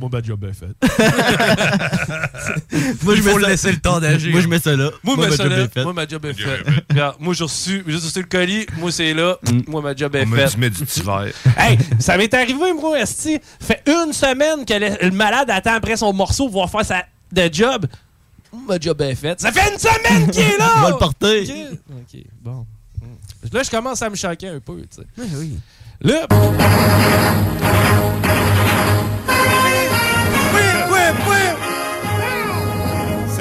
Mon 0.00 0.08
bad 0.08 0.24
job 0.24 0.42
est 0.44 0.54
fait. 0.54 0.68
Moi, 3.02 3.14
je 3.16 3.20
faut 3.22 3.38
mets 3.38 3.48
laisser 3.48 3.70
le 3.72 3.78
temps 3.78 4.00
d'agir. 4.00 4.32
Moi, 4.32 4.40
je 4.40 4.48
mets 4.48 4.58
ça 4.58 4.74
là. 4.74 4.88
Moi, 5.02 5.14
ma 5.16 5.28
ma 5.28 5.36
job 5.36 5.52
est 5.52 5.74
faite. 5.74 5.84
Moi, 5.84 5.92
ma 5.92 6.08
job 6.08 6.24
est 6.24 6.32
faite. 6.32 6.64
Regarde, 6.88 7.16
moi, 7.20 7.34
j'ai 7.34 7.44
reçu, 7.44 7.84
j'ai 7.86 7.94
reçu 7.96 8.18
le 8.20 8.24
colis. 8.24 8.64
Moi, 8.78 8.90
c'est 8.90 9.12
là. 9.12 9.36
Moi, 9.68 9.82
ma 9.82 9.94
job 9.94 10.16
est 10.16 10.24
faite. 10.24 10.50
dit 10.52 10.56
mettre 10.58 10.78
du 10.78 10.86
petit 10.86 11.02
verre. 11.02 11.26
Hey, 11.58 11.76
ça 11.98 12.16
m'est 12.16 12.32
arrivé, 12.32 12.72
moi, 12.72 12.98
Esti. 12.98 13.38
Fait 13.60 13.82
une 13.86 14.14
semaine 14.14 14.64
que 14.64 14.72
le, 14.72 14.96
le 15.08 15.14
malade 15.14 15.50
attend 15.50 15.74
après 15.74 15.98
son 15.98 16.14
morceau 16.14 16.44
pour 16.48 16.70
pouvoir 16.70 16.72
faire 16.84 16.86
sa 16.86 17.04
de 17.30 17.50
job. 17.52 17.84
Ma 18.66 18.78
job 18.80 18.98
est 19.02 19.14
faite. 19.14 19.38
Ça 19.40 19.52
fait 19.52 19.70
une 19.72 19.78
semaine 19.78 20.30
qu'il 20.30 20.42
est 20.42 20.56
là! 20.58 20.72
On 20.78 20.80
va 20.80 20.90
le 20.90 20.96
porter. 20.96 21.42
Ok, 21.42 21.78
ok, 22.14 22.20
bon. 22.40 22.66
Là, 23.52 23.62
je 23.62 23.70
commence 23.70 24.00
à 24.00 24.08
me 24.08 24.16
choquer 24.16 24.48
un 24.48 24.60
peu, 24.60 24.80
tu 24.80 24.86
sais. 24.90 25.02
oui. 25.36 25.58
Là. 26.02 26.26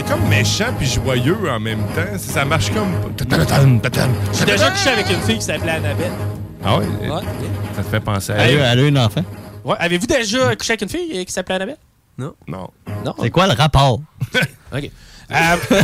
Comme 0.10 0.28
méchant 0.28 0.74
puis 0.78 0.88
joyeux 0.88 1.38
en 1.50 1.60
même 1.60 1.80
temps. 1.96 2.18
Ça 2.18 2.34
ça 2.34 2.46
marche 2.46 2.72
comme. 2.72 2.92
J'ai 3.18 4.46
déjà 4.46 4.72
couché 4.72 4.90
avec 4.90 5.10
une 5.10 5.22
fille 5.22 5.38
qui 5.38 5.46
s'appelait 5.46 5.72
Annabelle. 5.72 6.12
Ah 6.64 6.78
ouais? 6.78 6.86
Ouais. 6.86 7.22
Ça 7.76 7.84
te 7.84 7.88
fait 7.90 8.00
penser 8.00 8.32
à 8.34 8.36
Elle, 8.38 8.56
elle. 8.56 8.62
a- 8.62 8.72
elle? 8.74 8.80
a 8.80 8.88
une 8.88 8.98
enfant. 8.98 9.24
Ouais. 9.64 9.76
Avez-vous 9.80 10.08
déjà 10.08 10.56
couché 10.56 10.72
avec 10.74 10.82
une 10.82 10.90
fille 10.90 11.26
qui 11.26 11.32
s'appelait 11.32 11.56
Annabelle? 11.56 11.78
Non. 12.18 12.34
Non. 12.48 12.70
Non. 13.06 13.14
C'est 13.22 13.30
quoi 13.30 13.48
le 13.48 13.54
rapport? 13.54 14.00
OK. 14.76 14.92
Euh, 15.32 15.56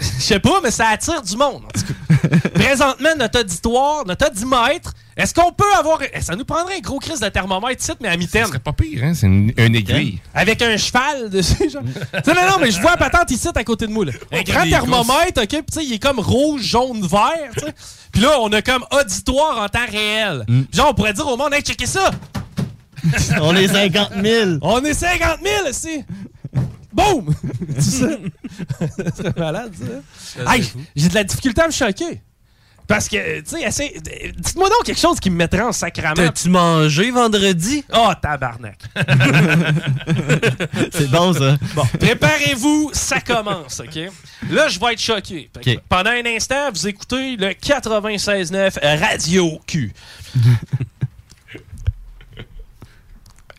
Je 0.00 0.22
sais 0.22 0.40
pas, 0.40 0.60
mais 0.62 0.70
ça 0.70 0.88
attire 0.88 1.22
du 1.22 1.36
monde. 1.36 1.62
En 1.64 1.78
tout 1.78 1.86
cas. 1.86 2.48
Présentement, 2.54 3.10
notre 3.18 3.40
auditoire, 3.40 4.04
notre 4.06 4.26
audimètre, 4.28 4.92
est-ce 5.16 5.32
qu'on 5.34 5.52
peut 5.52 5.64
avoir. 5.78 6.00
eh, 6.02 6.20
Ça 6.20 6.34
nous 6.36 6.44
prendrait 6.44 6.76
un 6.76 6.80
gros 6.80 6.98
crise 6.98 7.20
de 7.20 7.28
thermomètre 7.28 7.82
ici, 7.82 7.92
mais 8.00 8.08
à 8.08 8.12
Ça 8.12 8.16
mi-terme. 8.18 8.48
serait 8.48 8.58
pas 8.58 8.72
pire, 8.72 9.02
hein? 9.04 9.12
C'est 9.14 9.26
une, 9.26 9.52
une 9.56 9.74
aiguille. 9.76 10.20
Avec 10.34 10.60
un 10.62 10.76
cheval 10.76 11.30
dessus, 11.30 11.70
genre. 11.70 11.82
Non, 12.26 12.34
non, 12.34 12.58
mais 12.60 12.70
je 12.70 12.80
vois 12.80 12.92
la 12.92 12.96
patente 12.96 13.30
ici 13.30 13.48
à 13.54 13.64
côté 13.64 13.86
de 13.86 13.92
moi. 13.92 14.04
Là. 14.06 14.12
Un 14.32 14.42
grand 14.42 14.68
thermomètre, 14.68 15.42
OK? 15.42 15.48
Puis, 15.48 15.62
tu 15.70 15.78
sais, 15.80 15.84
il 15.84 15.92
est 15.94 16.02
comme 16.02 16.18
rouge, 16.20 16.62
jaune, 16.62 17.06
vert, 17.06 17.50
tu 17.56 17.64
sais. 17.64 17.74
Puis 18.12 18.22
là, 18.22 18.38
on 18.40 18.52
a 18.52 18.60
comme 18.62 18.84
auditoire 18.98 19.62
en 19.62 19.68
temps 19.68 19.86
réel. 19.90 20.44
Genre, 20.72 20.88
on 20.90 20.94
pourrait 20.94 21.12
dire 21.14 21.26
au 21.28 21.36
monde, 21.36 21.54
hey, 21.54 21.62
checkez 21.62 21.86
ça! 21.86 22.10
On 23.40 23.54
est 23.56 23.68
50 23.68 24.10
000. 24.22 24.50
On 24.62 24.82
est 24.84 24.94
50 24.94 25.38
000 25.44 25.68
ici! 25.70 26.04
Boum! 26.92 27.34
C'est 27.78 27.90
ça? 27.90 28.06
C'est 29.16 29.38
malade, 29.38 29.72
ça. 29.74 30.54
Hey, 30.54 30.70
j'ai 30.94 31.08
de 31.08 31.14
la 31.14 31.24
difficulté 31.24 31.62
à 31.62 31.66
me 31.66 31.72
choquer. 31.72 32.20
Parce 32.86 33.08
que, 33.08 33.40
tu 33.40 33.70
sais, 33.70 33.94
dites-moi 34.36 34.68
donc 34.68 34.84
quelque 34.84 35.00
chose 35.00 35.18
qui 35.20 35.30
me 35.30 35.36
mettrait 35.36 35.62
en 35.62 35.72
sacrament. 35.72 36.14
T'as-tu 36.14 36.48
mangé 36.50 37.10
vendredi? 37.10 37.84
Oh, 37.94 38.10
tabarnak. 38.20 38.78
C'est 40.92 41.10
bon, 41.10 41.32
ça. 41.32 41.56
Bon, 41.74 41.84
préparez-vous, 41.98 42.90
ça 42.92 43.20
commence, 43.20 43.80
OK? 43.80 44.10
Là, 44.50 44.68
je 44.68 44.78
vais 44.80 44.92
être 44.92 45.00
choqué. 45.00 45.48
Pendant 45.88 46.10
un 46.10 46.26
instant, 46.26 46.70
vous 46.70 46.88
écoutez 46.88 47.36
le 47.36 47.50
96.9 47.50 48.98
Radio 49.00 49.60
Q. 49.66 49.92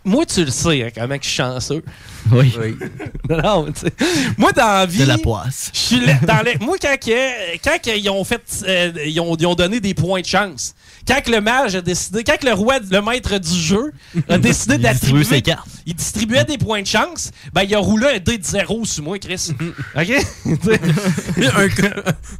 Moi, 0.06 0.26
tu 0.26 0.44
le 0.44 0.52
sais, 0.52 0.84
hein, 0.84 0.90
comment 0.94 1.18
que 1.18 1.24
je 1.24 1.30
suis 1.30 1.38
chanceux. 1.38 1.84
Oui. 2.32 2.54
Non, 3.30 3.66
tu 3.72 3.80
sais, 3.82 3.94
moi, 4.38 4.52
dans 4.52 4.66
la 4.68 4.86
vie. 4.86 5.00
De 5.00 5.06
la 5.06 5.18
poisse. 5.18 5.72
Je 5.74 5.80
suis 5.80 6.00
dans 6.28 6.42
les- 6.44 6.58
moi, 6.60 6.76
quand, 6.82 6.96
que- 7.00 7.58
quand 7.64 7.78
ils 7.96 8.10
ont 8.10 8.24
fait. 8.26 8.42
euh, 8.68 8.92
ils, 9.06 9.20
ont, 9.22 9.36
ils 9.36 9.46
ont 9.48 9.56
donné 9.56 9.80
des 9.80 9.94
points 9.94 10.20
de 10.22 10.26
chance. 10.26 10.76
Quand 11.08 11.22
que 11.22 11.32
le 11.32 11.42
mage 11.42 11.76
a 11.76 11.82
décidé. 11.82 12.24
Quand 12.24 12.38
que 12.38 12.46
le 12.46 12.54
roi, 12.54 12.80
le 12.80 13.02
maître 13.02 13.38
du 13.38 13.60
jeu, 13.60 13.92
a 14.30 14.38
décidé 14.38 14.78
d'attribuer. 14.80 15.24
ses 15.26 15.42
cartes. 15.42 15.68
Il 15.86 15.96
distribuait 15.96 16.46
des 16.46 16.58
points 16.58 16.82
de 16.82 16.88
chance. 16.88 17.32
Ben, 17.54 17.64
il 17.64 17.76
a 17.76 17.80
roulé 17.80 18.08
un 18.08 18.20
dé 18.20 18.38
de 18.38 18.44
zéro 18.46 18.86
sur 18.86 19.04
moi, 19.04 19.20
Chris. 19.20 19.52
OK? 19.96 20.12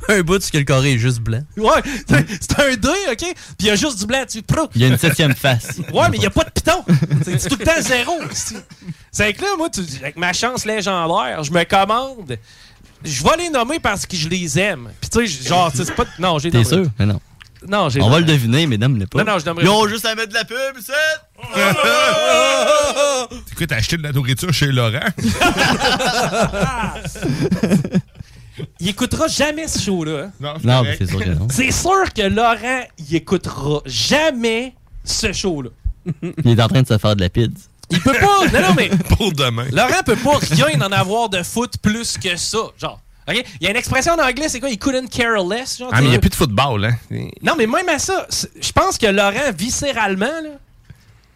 un, 0.08 0.14
un 0.14 0.22
bout 0.22 0.42
sur 0.42 0.58
le 0.58 0.64
carré 0.64 0.94
est 0.94 0.98
juste 0.98 1.20
blanc. 1.20 1.42
ouais, 1.58 1.82
c'est 2.08 2.60
un 2.60 2.76
dé, 2.76 2.90
OK? 3.12 3.18
Puis 3.18 3.36
il 3.60 3.66
y 3.68 3.70
a 3.70 3.76
juste 3.76 4.00
du 4.00 4.06
blanc 4.06 4.24
dessus. 4.26 4.42
Il 4.76 4.82
y 4.82 4.86
a 4.86 4.88
une 4.88 4.98
septième 4.98 5.36
face. 5.36 5.80
Ouais, 5.94 6.10
mais 6.10 6.18
il 6.18 6.22
n'y 6.22 6.26
a 6.26 6.30
pas 6.30 6.44
de 6.44 6.50
piton. 6.52 6.84
C'est 7.26 7.50
tout 7.50 7.58
le 7.60 7.66
temps 7.66 7.82
zéro. 7.82 8.14
C'est 9.12 9.34
que 9.34 9.42
là, 9.42 9.48
moi, 9.58 9.70
tu- 9.70 9.82
avec 10.02 10.18
ma 10.18 10.34
chance 10.34 10.66
légendaire, 10.66 11.44
je 11.44 11.52
me 11.52 11.64
commande. 11.66 12.38
Je 13.04 13.24
vais 13.24 13.38
les 13.38 13.50
nommer 13.50 13.80
parce 13.80 14.06
que 14.06 14.16
je 14.16 14.30
les 14.30 14.58
aime. 14.58 14.90
Puis 15.02 15.10
tu 15.10 15.28
sais, 15.28 15.48
genre, 15.50 15.70
c'est 15.76 15.94
pas. 15.94 16.06
Non, 16.20 16.40
j'ai 16.40 16.50
T'es 16.50 16.64
sûr? 16.64 16.86
Mais 16.98 17.06
non. 17.06 17.20
Non, 17.68 17.90
j'ai 17.90 18.02
On 18.02 18.10
va 18.10 18.20
le 18.20 18.26
deviner, 18.26 18.68
mais 18.68 18.78
nomme-le 18.78 19.08
pas. 19.08 19.24
Non, 19.24 19.34
non, 19.34 19.40
je 19.40 19.46
nommerai 19.46 19.66
Ils 19.66 19.70
ont 19.70 19.88
juste 19.88 20.06
à 20.06 20.16
mettre 20.16 20.30
de 20.30 20.34
la 20.34 20.46
pub, 20.46 20.58
c'est. 20.82 20.94
C'est 23.48 23.56
quoi, 23.56 23.68
t'as 23.68 23.76
acheté 23.78 23.98
de 23.98 24.04
la 24.04 24.12
nourriture 24.12 24.54
chez 24.54 24.68
Laurent? 24.68 25.00
Il 28.80 28.90
écoutera 28.90 29.28
jamais 29.28 29.68
ce 29.68 29.80
show-là. 29.80 30.30
Non, 30.40 30.54
Non, 30.64 30.84
mais 30.84 30.96
c'est 30.98 31.08
sûr 31.08 31.20
que 31.20 31.30
non. 31.30 31.48
C'est 31.50 31.72
sûr 31.72 32.14
que 32.16 32.22
Laurent, 32.22 32.84
il 33.00 33.16
écoutera 33.16 33.82
jamais 33.86 34.76
ce 35.04 35.34
show-là. 35.34 35.70
Il 36.44 36.60
est 36.60 36.62
en 36.62 36.68
train 36.68 36.82
de 36.84 36.88
se 36.88 36.98
faire 36.98 37.16
de 37.16 37.22
la 37.22 37.30
pide. 37.30 37.58
Il 37.90 38.00
peut 38.02 38.14
pas. 38.14 38.46
Non, 38.54 38.68
non, 38.68 38.74
mais. 38.76 38.90
Pour 39.18 39.32
demain. 39.34 39.66
Laurent 39.72 40.04
peut 40.06 40.16
pas 40.16 40.38
rien 40.52 40.82
en 40.82 40.92
avoir 40.92 41.30
de 41.30 41.42
foot 41.44 41.74
plus 41.82 42.18
que 42.18 42.36
ça. 42.36 42.58
Genre. 42.78 43.00
OK? 43.28 43.44
Il 43.62 43.64
y 43.64 43.68
a 43.68 43.72
une 43.72 43.78
expression 43.78 44.14
en 44.14 44.20
anglais, 44.20 44.50
c'est 44.50 44.60
quoi? 44.60 44.70
Il 44.70 44.78
couldn't 44.78 45.08
care 45.10 45.42
less. 45.44 45.78
Genre, 45.78 45.90
Ah, 45.92 46.00
mais 46.02 46.08
il 46.08 46.10
n'y 46.12 46.16
a 46.16 46.20
plus 46.20 46.30
de 46.30 46.36
football, 46.36 46.86
hein? 46.86 46.96
Non, 47.42 47.56
mais 47.58 47.68
même 47.68 47.88
à 47.90 48.00
ça, 48.00 48.28
je 48.62 48.72
pense 48.72 48.98
que 48.98 49.06
Laurent, 49.08 49.52
viscéralement, 49.58 50.26
là, 50.26 50.50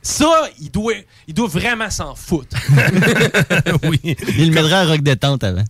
ça, 0.01 0.49
il 0.59 0.69
doit, 0.71 0.93
il 1.27 1.33
doit 1.33 1.47
vraiment 1.49 1.89
s'en 1.89 2.15
foutre. 2.15 2.55
oui. 3.83 3.99
Il 4.38 4.49
le 4.53 4.61
mettra 4.61 4.79
à 4.79 4.85
rock 4.85 5.01
détente 5.01 5.43
avant. 5.43 5.63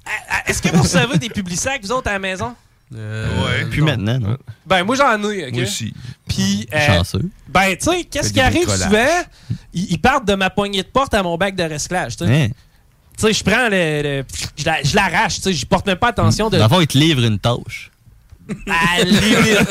Est-ce 0.45 0.61
que 0.61 0.69
vous 0.69 0.83
recevez 0.83 1.17
des 1.17 1.29
publicsacs, 1.29 1.81
vous 1.83 1.91
autres, 1.91 2.07
à 2.09 2.13
la 2.13 2.19
maison? 2.19 2.53
ouais. 2.91 3.65
Plus 3.69 3.81
maintenant, 3.81 4.17
non? 4.19 4.37
Ben, 4.65 4.83
moi, 4.83 4.95
j'en 4.95 5.21
ai, 5.29 5.47
OK? 5.47 5.53
Moi 5.53 5.63
aussi. 5.63 5.93
Puis, 6.27 6.67
euh, 6.73 6.79
Chanceux. 6.85 7.29
ben, 7.49 7.75
tu 7.75 7.83
sais, 7.91 8.03
qu'est-ce 8.05 8.31
qui 8.31 8.39
arrive 8.39 8.69
souvent? 8.69 9.23
Ils, 9.73 9.91
ils 9.91 9.99
partent 9.99 10.25
de 10.25 10.35
ma 10.35 10.49
poignée 10.49 10.83
de 10.83 10.87
porte 10.87 11.13
à 11.13 11.21
mon 11.21 11.37
bac 11.37 11.55
de 11.55 11.63
sais. 11.63 12.21
Hein? 12.21 12.47
Tu 13.17 13.25
sais, 13.25 13.33
je 13.33 13.43
prends 13.43 13.67
le... 13.69 14.01
le- 14.03 14.25
je 14.55 14.65
la- 14.65 14.83
je 14.83 14.95
l'arrache, 14.95 15.35
tu 15.37 15.41
sais, 15.41 15.53
je 15.53 15.65
porte 15.65 15.85
même 15.87 15.97
pas 15.97 16.09
attention 16.09 16.49
de... 16.49 16.59
Fond, 16.67 16.81
il 16.81 16.87
te 16.87 16.97
livre 16.97 17.23
une 17.23 17.39
tâche. 17.39 17.91
À 18.69 19.03
limite. 19.03 19.67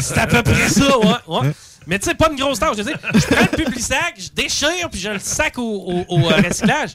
C'est 0.00 0.18
à 0.18 0.26
peu 0.26 0.42
près 0.42 0.68
ça, 0.68 0.98
ouais. 0.98 1.14
ouais. 1.28 1.52
Mais 1.86 1.98
tu 1.98 2.08
sais, 2.08 2.14
pas 2.14 2.28
une 2.30 2.36
grosse 2.38 2.58
tâche. 2.58 2.76
Je, 2.76 2.82
je 2.82 3.26
prends 3.26 3.40
le 3.50 3.56
public-sac, 3.56 4.14
je 4.18 4.28
déchire, 4.34 4.90
puis 4.90 5.00
je 5.00 5.08
le 5.10 5.18
sac 5.18 5.58
au, 5.58 5.62
au- 5.62 6.04
au, 6.08 6.30
euh, 6.30 6.34
recyclage. 6.46 6.90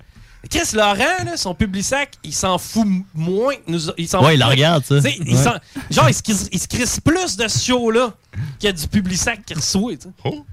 Chris 0.49 0.69
Laurent, 0.73 1.23
là, 1.25 1.35
son 1.35 1.53
public-sac, 1.55 2.11
il 2.23 2.33
s'en 2.33 2.57
fout 2.57 2.85
moins. 3.13 3.55
que 3.55 3.61
Nous, 3.67 3.89
il 3.97 4.07
s'en 4.07 4.19
Ouais, 4.19 4.25
fout 4.25 4.33
il 4.35 4.39
la 4.39 4.47
regarde, 4.47 4.85
ça. 4.85 4.95
Tu 5.01 5.01
sais, 5.09 5.17
il 5.25 5.35
Ouais. 5.35 5.41
s'en- 5.43 5.55
genre, 5.89 6.09
il 6.09 6.13
se, 6.13 6.21
crisse- 6.21 6.47
il 6.51 6.59
se 6.59 6.67
crisse 6.67 6.99
plus 6.99 7.35
de 7.35 7.47
ce 7.47 7.65
show-là 7.65 8.13
qu'il 8.59 8.67
y 8.67 8.69
a 8.69 8.73
du 8.73 8.87
public-sac 8.87 9.43
qu'il 9.45 9.57
reçoit. 9.57 9.93
tu 9.95 10.01
sais. 10.03 10.09
Oh. 10.23 10.45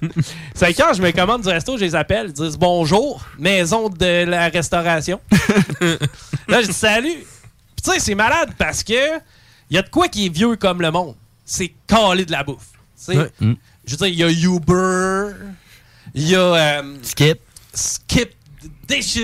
C'est 0.54 0.72
quand 0.74 0.92
je 0.94 1.02
me 1.02 1.10
commande 1.12 1.42
du 1.42 1.48
resto, 1.48 1.76
je 1.78 1.84
les 1.84 1.94
appelle, 1.94 2.26
ils 2.28 2.32
disent 2.32 2.56
bonjour, 2.58 3.24
maison 3.38 3.88
de 3.88 4.24
la 4.24 4.48
restauration. 4.48 5.20
Là, 6.48 6.62
je 6.62 6.66
dis 6.68 6.72
salut. 6.72 7.10
Puis 7.12 7.82
tu 7.84 7.90
sais, 7.92 7.98
c'est 8.00 8.14
malade 8.14 8.50
parce 8.58 8.82
que 8.82 9.18
il 9.70 9.74
y 9.74 9.78
a 9.78 9.82
de 9.82 9.88
quoi 9.88 10.08
qui 10.08 10.26
est 10.26 10.28
vieux 10.28 10.56
comme 10.56 10.80
le 10.80 10.90
monde. 10.90 11.14
C'est 11.44 11.72
caler 11.86 12.24
de 12.24 12.32
la 12.32 12.42
bouffe. 12.44 12.66
Tu 12.96 13.12
sais, 13.12 13.16
Ouais. 13.18 13.30
Mm. 13.40 13.52
Je 13.86 13.90
veux 13.92 13.96
dire, 13.98 14.06
il 14.08 14.14
y 14.18 14.24
a 14.24 14.30
Uber, 14.54 15.36
il 16.14 16.28
y 16.28 16.34
a 16.34 16.40
euh, 16.40 16.96
Skip. 17.02 17.38
Skip 17.72 18.30
Dishes. 18.88 19.20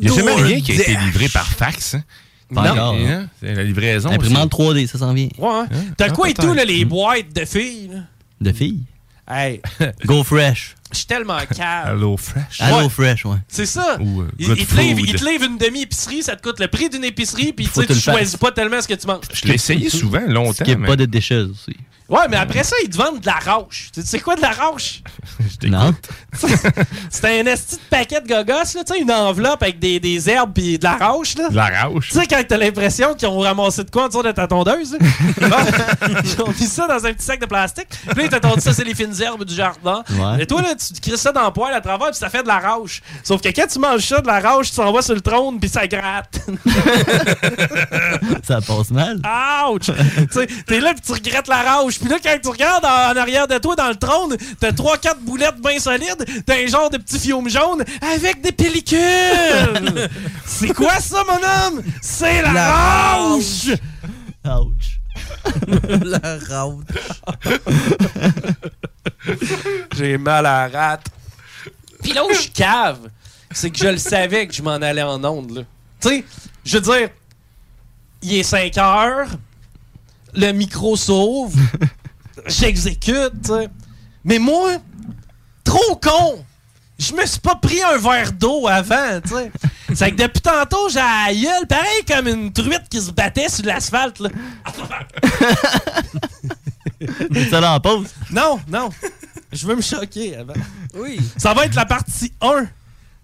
Il 0.00 0.08
n'y 0.08 0.10
a 0.10 0.14
jamais 0.14 0.34
rien 0.34 0.60
qui 0.60 0.72
a 0.72 0.74
été 0.76 0.96
livré 0.96 1.28
par 1.28 1.46
fax. 1.46 1.94
Hein? 1.94 2.02
Non. 2.50 2.62
encore. 2.62 2.94
hein. 2.94 3.06
Hein? 3.24 3.28
C'est 3.40 3.54
La 3.54 3.62
livraison. 3.64 4.10
Imprimante 4.10 4.52
3D, 4.52 4.86
ça 4.86 4.98
s'en 4.98 5.12
vient. 5.12 5.28
Ouais, 5.38 5.48
hein? 5.48 5.66
T'as 5.96 6.06
Ah, 6.06 6.10
quoi 6.10 6.30
et 6.30 6.34
tout, 6.34 6.52
là, 6.54 6.64
les 6.64 6.84
boîtes 6.84 7.32
de 7.34 7.44
filles? 7.44 7.90
là? 7.92 8.00
De 8.40 8.52
filles? 8.52 8.80
Hey, 9.28 9.60
Go 10.06 10.22
fresh. 10.22 10.76
je 10.92 10.98
suis 10.98 11.06
tellement 11.06 11.38
calme. 11.54 11.96
Hello 11.96 12.16
Fresh. 12.16 12.60
Hello 12.60 12.84
Ouais. 12.84 12.88
fresh, 12.88 13.24
ouais. 13.24 13.38
C'est 13.48 13.66
ça. 13.66 13.96
Ou, 14.00 14.22
euh, 14.22 14.28
il, 14.38 14.46
te 14.46 14.52
livre, 14.76 15.00
food. 15.00 15.08
il 15.08 15.14
te 15.16 15.24
livre 15.24 15.44
une 15.44 15.58
demi-épicerie, 15.58 16.22
ça 16.22 16.36
te 16.36 16.42
coûte 16.42 16.60
le 16.60 16.68
prix 16.68 16.88
d'une 16.88 17.02
épicerie, 17.04 17.52
puis 17.52 17.64
tu 17.66 17.72
Faut 17.72 17.80
sais, 17.80 17.88
que 17.88 17.92
tu 17.92 18.00
tu 18.00 18.08
le 18.08 18.14
choisis 18.14 18.36
pas 18.36 18.52
tellement 18.52 18.80
ce 18.80 18.86
que 18.86 18.94
tu 18.94 19.06
manges. 19.06 19.24
Je 19.32 19.46
l'ai 19.48 19.54
essayé 19.54 19.90
souvent, 19.90 20.20
longtemps. 20.28 20.52
Ce 20.52 20.62
qui 20.64 20.70
est 20.70 20.76
mais- 20.76 20.86
pas 20.86 20.94
de 20.96 21.06
déchets 21.06 21.38
aussi. 21.40 21.76
Ouais, 22.08 22.28
mais 22.30 22.36
après 22.36 22.62
ça, 22.62 22.76
ils 22.84 22.90
te 22.90 22.96
vendent 22.96 23.20
de 23.20 23.26
la 23.26 23.38
roche. 23.54 23.90
Tu 23.92 24.02
sais 24.02 24.20
quoi 24.20 24.36
de 24.36 24.42
la 24.42 24.52
roche? 24.52 25.02
Non. 25.66 25.92
C'est 27.10 27.40
un 27.40 27.46
esti 27.46 27.76
de 27.76 27.80
paquet 27.90 28.20
de 28.20 28.28
gogos, 28.28 28.52
là, 28.52 28.64
tu 28.84 28.94
sais, 28.94 29.00
une 29.00 29.10
enveloppe 29.10 29.62
avec 29.62 29.78
des, 29.80 29.98
des 29.98 30.30
herbes 30.30 30.52
puis 30.54 30.78
de 30.78 30.84
la 30.84 30.96
roche, 30.96 31.36
là. 31.36 31.48
De 31.48 31.56
la 31.56 31.84
roche. 31.86 32.10
Tu 32.10 32.20
sais, 32.20 32.26
quand 32.26 32.40
t'as 32.46 32.56
l'impression 32.56 33.14
qu'ils 33.14 33.26
ont 33.26 33.40
ramassé 33.40 33.82
de 33.82 33.90
quoi 33.90 34.04
en 34.04 34.08
dessous 34.08 34.22
de 34.22 34.30
ta 34.30 34.46
tondeuse, 34.46 34.96
ils 35.40 36.42
ont 36.42 36.48
mis 36.48 36.66
ça 36.66 36.86
dans 36.86 37.04
un 37.04 37.12
petit 37.12 37.24
sac 37.24 37.40
de 37.40 37.46
plastique. 37.46 37.88
Puis 37.88 38.28
là, 38.28 38.28
ils 38.32 38.40
t'ont 38.40 38.54
dit 38.54 38.60
ça, 38.60 38.72
c'est 38.72 38.84
les 38.84 38.94
fines 38.94 39.20
herbes 39.20 39.44
du 39.44 39.54
jardin. 39.54 40.04
Ouais. 40.10 40.42
Et 40.42 40.46
toi, 40.46 40.62
là, 40.62 40.74
tu 40.76 41.00
crisses 41.00 41.22
ça 41.22 41.32
dans 41.32 41.46
le 41.46 41.52
poêle 41.52 41.74
à 41.74 41.80
travers, 41.80 42.08
puis 42.10 42.16
ça 42.18 42.28
fait 42.28 42.42
de 42.42 42.48
la 42.48 42.60
roche. 42.60 43.02
Sauf 43.24 43.40
que 43.40 43.48
quand 43.48 43.66
tu 43.66 43.78
manges 43.80 44.06
ça, 44.06 44.20
de 44.20 44.26
la 44.26 44.40
roche, 44.40 44.70
tu 44.70 44.76
t'en 44.76 44.92
vas 44.92 45.02
sur 45.02 45.14
le 45.14 45.22
trône, 45.22 45.58
puis 45.58 45.68
ça 45.68 45.86
gratte. 45.86 46.40
Ça 48.44 48.60
passe 48.60 48.90
mal. 48.90 49.20
Ouch! 49.70 49.86
Tu 49.86 49.92
sais, 50.30 50.46
t'es 50.66 50.80
là, 50.80 50.92
puis 50.92 51.02
tu 51.04 51.12
regrettes 51.12 51.48
la 51.48 51.78
roche. 51.78 51.95
Puis 52.00 52.08
là, 52.08 52.16
quand 52.22 52.36
tu 52.42 52.48
regardes 52.48 52.84
en, 52.84 53.12
en 53.12 53.16
arrière 53.16 53.46
de 53.48 53.58
toi 53.58 53.76
dans 53.76 53.88
le 53.88 53.96
trône, 53.96 54.36
t'as 54.60 54.70
3-4 54.70 55.18
boulettes 55.20 55.60
bien 55.60 55.78
solides, 55.78 56.24
t'as 56.44 56.62
un 56.62 56.66
genre 56.66 56.90
de 56.90 56.98
petit 56.98 57.18
fiume 57.18 57.48
jaune 57.48 57.84
avec 58.00 58.40
des 58.40 58.52
pellicules! 58.52 58.98
c'est 60.44 60.72
quoi 60.74 60.98
ça, 61.00 61.24
mon 61.24 61.34
homme? 61.34 61.82
C'est 62.00 62.42
la, 62.42 62.52
La 62.52 63.14
roche! 63.16 63.68
Ouch. 64.44 65.00
La 66.04 66.38
raude. 66.48 66.84
J'ai 69.96 70.18
mal 70.18 70.46
à 70.46 70.68
la 70.68 70.78
rate. 70.78 71.06
Puis 72.02 72.12
là 72.12 72.24
où 72.24 72.32
je 72.32 72.48
cave, 72.48 73.08
c'est 73.50 73.70
que 73.70 73.78
je 73.78 73.88
le 73.88 73.98
savais 73.98 74.46
que 74.46 74.54
je 74.54 74.62
m'en 74.62 74.74
allais 74.74 75.02
en 75.02 75.22
onde, 75.24 75.50
là. 75.50 75.62
Tu 76.00 76.08
sais, 76.08 76.24
je 76.64 76.78
veux 76.78 76.98
dire, 76.98 77.08
il 78.22 78.34
est 78.34 78.42
5 78.42 78.76
heures, 78.78 79.28
le 80.36 80.52
micro 80.52 80.96
s'ouvre, 80.96 81.58
j'exécute, 82.46 83.32
tu 83.44 83.52
sais. 83.52 83.68
Mais 84.24 84.38
moi, 84.38 84.76
trop 85.64 85.96
con! 85.96 86.44
Je 86.98 87.12
me 87.12 87.26
suis 87.26 87.40
pas 87.40 87.56
pris 87.56 87.82
un 87.82 87.98
verre 87.98 88.32
d'eau 88.32 88.66
avant, 88.66 89.20
tu 89.22 89.30
sais. 89.30 89.50
C'est 89.94 90.12
que 90.12 90.22
depuis 90.22 90.40
tantôt, 90.40 90.88
j'ai 90.88 90.96
la 90.96 91.32
gueule, 91.32 91.66
pareil 91.66 92.04
comme 92.08 92.26
une 92.26 92.52
truite 92.52 92.88
qui 92.90 93.00
se 93.00 93.10
battait 93.10 93.48
sur 93.48 93.66
l'asphalte, 93.66 94.18
là. 94.20 94.30
Ça 97.50 97.60
là 97.60 97.74
en 97.74 97.80
pause. 97.80 98.08
Non, 98.30 98.58
non. 98.68 98.88
Je 99.52 99.66
veux 99.66 99.76
me 99.76 99.82
choquer 99.82 100.36
avant. 100.36 100.54
Oui. 100.94 101.18
Ça 101.36 101.52
va 101.54 101.66
être 101.66 101.74
la 101.74 101.84
partie 101.84 102.32
1 102.40 102.66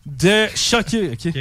de 0.06 0.48
choquer, 0.54 1.12
OK? 1.12 1.34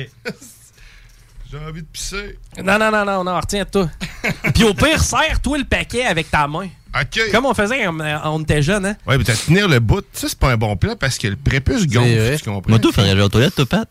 J'ai 1.52 1.58
envie 1.58 1.82
de 1.82 1.88
pisser. 1.88 2.38
Non, 2.64 2.80
non, 2.80 2.90
non, 2.92 3.04
non, 3.04 3.24
non, 3.26 3.36
retiens-toi. 3.38 3.90
Puis 4.54 4.64
au 4.64 4.74
pire, 4.74 5.04
serre-toi 5.04 5.58
le 5.58 5.64
paquet 5.66 6.06
avec 6.06 6.32
ta 6.32 6.48
main. 6.48 6.70
OK. 6.96 7.20
Comme 7.32 7.46
on 7.46 7.54
faisait 7.54 7.84
quand 7.84 7.98
on 8.26 8.42
était 8.42 8.62
jeune, 8.62 8.86
hein? 8.86 8.96
Ouais, 9.06 9.18
mais 9.18 9.24
t'as 9.26 9.36
tenir 9.36 9.68
le 9.68 9.80
bout, 9.80 10.06
ça, 10.14 10.30
c'est 10.30 10.40
pas 10.40 10.52
un 10.52 10.58
bon 10.58 10.78
plan 10.78 10.96
parce 10.96 11.18
que 11.18 11.28
le 11.28 11.36
prépuce 11.36 11.88
gonfle. 11.88 12.38
Tu 12.38 12.44
comprends? 12.50 12.70
Moi, 12.70 12.80
tout, 12.80 12.92
faudrait 12.94 13.12
aller 13.12 13.22
aux 13.22 13.28
toilettes, 13.30 13.56
toi, 13.56 13.66
Pat. 13.66 13.90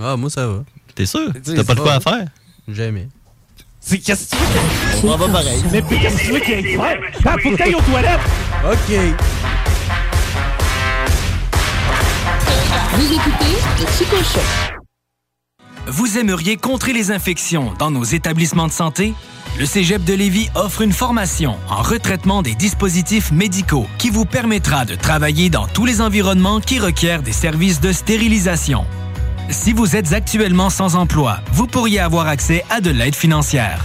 Ah, 0.00 0.16
moi, 0.16 0.30
ça 0.30 0.46
va. 0.48 0.64
T'es 0.96 1.06
sûr? 1.06 1.32
T'as 1.44 1.64
pas 1.64 1.74
de 1.74 1.80
quoi 1.80 1.94
à 1.94 2.00
faire? 2.00 2.26
Jamais. 2.68 3.08
C'est 3.80 3.98
qu'est-ce 3.98 4.30
que 4.30 4.36
tu 4.36 4.42
veux 4.42 5.00
que- 5.02 5.06
On 5.06 5.16
va 5.16 5.28
pareil. 5.28 5.62
Mais 5.70 5.82
qu'est-ce 5.82 6.16
que 6.16 6.22
tu 6.24 6.32
veux 6.32 6.40
qu'il 6.40 6.54
aille 6.54 6.76
faire? 6.76 6.98
Ah, 7.24 7.36
faut 7.40 7.50
que 7.52 7.56
t'ailles 7.56 7.74
aux 7.76 7.80
toilettes! 7.82 8.20
OK. 8.64 8.96
Vous 12.94 13.12
écoutez 13.12 13.56
le 13.80 13.86
Chico 13.96 14.16
Show. 14.16 14.76
Vous 15.88 16.18
aimeriez 16.18 16.56
contrer 16.56 16.92
les 16.92 17.12
infections 17.12 17.72
dans 17.78 17.92
nos 17.92 18.02
établissements 18.02 18.66
de 18.66 18.72
santé? 18.72 19.14
Le 19.56 19.64
Cégep 19.64 20.02
de 20.02 20.14
Lévis 20.14 20.50
offre 20.56 20.82
une 20.82 20.92
formation 20.92 21.56
en 21.70 21.80
retraitement 21.80 22.42
des 22.42 22.56
dispositifs 22.56 23.30
médicaux 23.30 23.86
qui 23.96 24.10
vous 24.10 24.24
permettra 24.24 24.84
de 24.84 24.96
travailler 24.96 25.48
dans 25.48 25.68
tous 25.68 25.84
les 25.84 26.00
environnements 26.00 26.58
qui 26.58 26.80
requièrent 26.80 27.22
des 27.22 27.32
services 27.32 27.80
de 27.80 27.92
stérilisation. 27.92 28.84
Si 29.48 29.72
vous 29.72 29.94
êtes 29.94 30.12
actuellement 30.12 30.70
sans 30.70 30.96
emploi, 30.96 31.38
vous 31.52 31.68
pourriez 31.68 32.00
avoir 32.00 32.26
accès 32.26 32.64
à 32.68 32.80
de 32.80 32.90
l'aide 32.90 33.14
financière. 33.14 33.84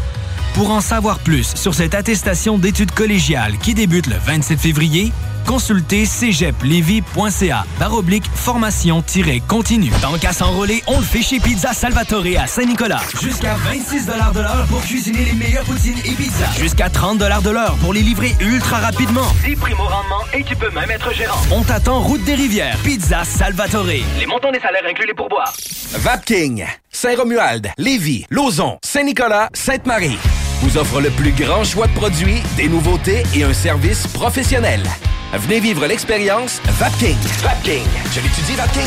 Pour 0.55 0.71
en 0.71 0.81
savoir 0.81 1.19
plus 1.19 1.55
sur 1.55 1.75
cette 1.75 1.93
attestation 1.93 2.57
d'études 2.57 2.93
collégiales 2.93 3.59
qui 3.59 3.75
débute 3.75 4.07
le 4.07 4.17
27 4.25 4.59
février, 4.59 5.13
consultez 5.45 6.05
cégeplevy.ca 6.05 7.65
par 7.79 7.93
oblique 7.93 8.25
formation-continue. 8.33 9.91
Tant 10.01 10.17
qu'à 10.17 10.33
s'enrôler, 10.33 10.83
on 10.87 10.99
le 10.99 11.05
fait 11.05 11.21
chez 11.21 11.39
Pizza 11.39 11.73
Salvatore 11.73 12.25
à 12.39 12.47
Saint-Nicolas. 12.47 13.01
Jusqu'à 13.21 13.55
26 13.55 14.05
de 14.05 14.39
l'heure 14.39 14.65
pour 14.69 14.81
cuisiner 14.81 15.25
les 15.25 15.33
meilleures 15.33 15.63
poutines 15.63 15.99
et 16.05 16.11
pizzas. 16.11 16.51
Jusqu'à 16.59 16.89
30 16.89 17.17
de 17.17 17.49
l'heure 17.49 17.75
pour 17.81 17.93
les 17.93 18.01
livrer 18.01 18.35
ultra 18.39 18.77
rapidement. 18.77 19.27
10 19.45 19.55
primo 19.55 19.83
rendement 19.83 20.23
et 20.33 20.43
tu 20.43 20.55
peux 20.55 20.71
même 20.71 20.91
être 20.91 21.13
gérant. 21.13 21.39
On 21.51 21.63
t'attend 21.63 21.99
route 21.99 22.23
des 22.23 22.35
rivières. 22.35 22.77
Pizza 22.83 23.23
Salvatore. 23.23 23.85
Les 23.85 24.25
montants 24.27 24.51
des 24.51 24.59
salaires 24.59 24.83
incluent 24.89 25.07
les 25.07 25.13
pourboires. 25.13 25.53
Vapking, 25.93 26.65
Saint-Romuald, 26.91 27.71
Lévis, 27.77 28.25
Lauson, 28.29 28.77
Saint-Nicolas, 28.83 29.49
Sainte-Marie 29.53 30.17
vous 30.61 30.77
offre 30.77 31.01
le 31.01 31.09
plus 31.09 31.31
grand 31.31 31.63
choix 31.63 31.87
de 31.87 31.93
produits, 31.93 32.41
des 32.55 32.67
nouveautés 32.67 33.23
et 33.35 33.43
un 33.43 33.53
service 33.53 34.05
professionnel. 34.07 34.83
Venez 35.33 35.61
vivre 35.61 35.85
l'expérience 35.87 36.61
Vapking. 36.77 37.15
Vapking. 37.41 37.85
Je 38.13 38.19
l'étudie, 38.19 38.55
Vapking. 38.55 38.81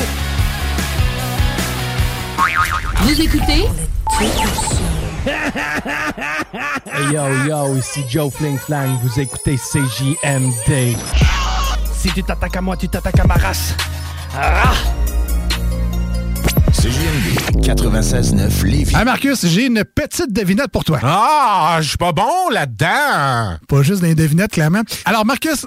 Vous 3.02 3.20
écoutez? 3.20 3.64
Hey 6.86 7.14
yo 7.14 7.22
yo, 7.48 7.76
ici 7.78 8.04
Joe 8.08 8.30
Fling 8.30 8.58
Flang, 8.58 8.98
vous 9.02 9.18
écoutez 9.18 9.56
CJMD. 9.56 10.96
Si 11.96 12.10
tu 12.12 12.22
t'attaques 12.22 12.56
à 12.56 12.60
moi, 12.60 12.76
tu 12.76 12.88
t'attaques 12.88 13.18
à 13.18 13.24
ma 13.24 13.34
race. 13.34 13.74
Ah! 14.36 14.74
CJMD 16.72 17.62
96.9 17.62 18.64
Lévis. 18.64 18.94
Hey 18.94 19.04
Marcus, 19.04 19.46
j'ai 19.46 19.66
une 19.66 19.82
petite 19.84 20.32
devinette 20.32 20.68
pour 20.68 20.84
toi. 20.84 21.00
Ah, 21.02 21.78
je 21.80 21.88
suis 21.88 21.96
pas 21.98 22.12
bon 22.12 22.50
là-dedans. 22.50 23.56
Pas 23.66 23.82
juste 23.82 24.02
des 24.02 24.14
devinettes, 24.14 24.52
clairement. 24.52 24.82
Alors, 25.06 25.24
Marcus, 25.24 25.66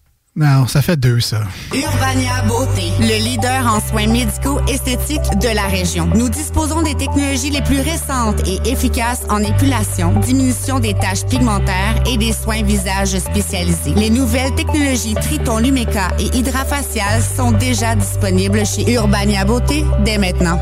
Non, 0.33 0.65
ça 0.65 0.81
fait 0.81 0.95
deux, 0.95 1.19
ça. 1.19 1.41
Urbania 1.73 2.41
Beauté, 2.47 2.89
le 3.01 3.21
leader 3.21 3.67
en 3.67 3.81
soins 3.81 4.07
médicaux 4.07 4.61
esthétiques 4.65 5.37
de 5.41 5.53
la 5.53 5.63
région. 5.63 6.07
Nous 6.15 6.29
disposons 6.29 6.81
des 6.81 6.95
technologies 6.95 7.49
les 7.49 7.61
plus 7.61 7.81
récentes 7.81 8.41
et 8.47 8.69
efficaces 8.69 9.23
en 9.27 9.39
épilation, 9.39 10.17
diminution 10.21 10.79
des 10.79 10.93
taches 10.93 11.25
pigmentaires 11.25 12.01
et 12.09 12.17
des 12.17 12.31
soins 12.31 12.63
visage 12.63 13.19
spécialisés. 13.19 13.93
Les 13.97 14.09
nouvelles 14.09 14.55
technologies 14.55 15.15
Triton 15.15 15.57
Lumeca 15.57 16.07
et 16.17 16.33
Hydrafacial 16.37 17.21
sont 17.21 17.51
déjà 17.51 17.95
disponibles 17.95 18.65
chez 18.65 18.89
Urbania 18.89 19.43
Beauté 19.43 19.83
dès 20.05 20.17
maintenant. 20.17 20.61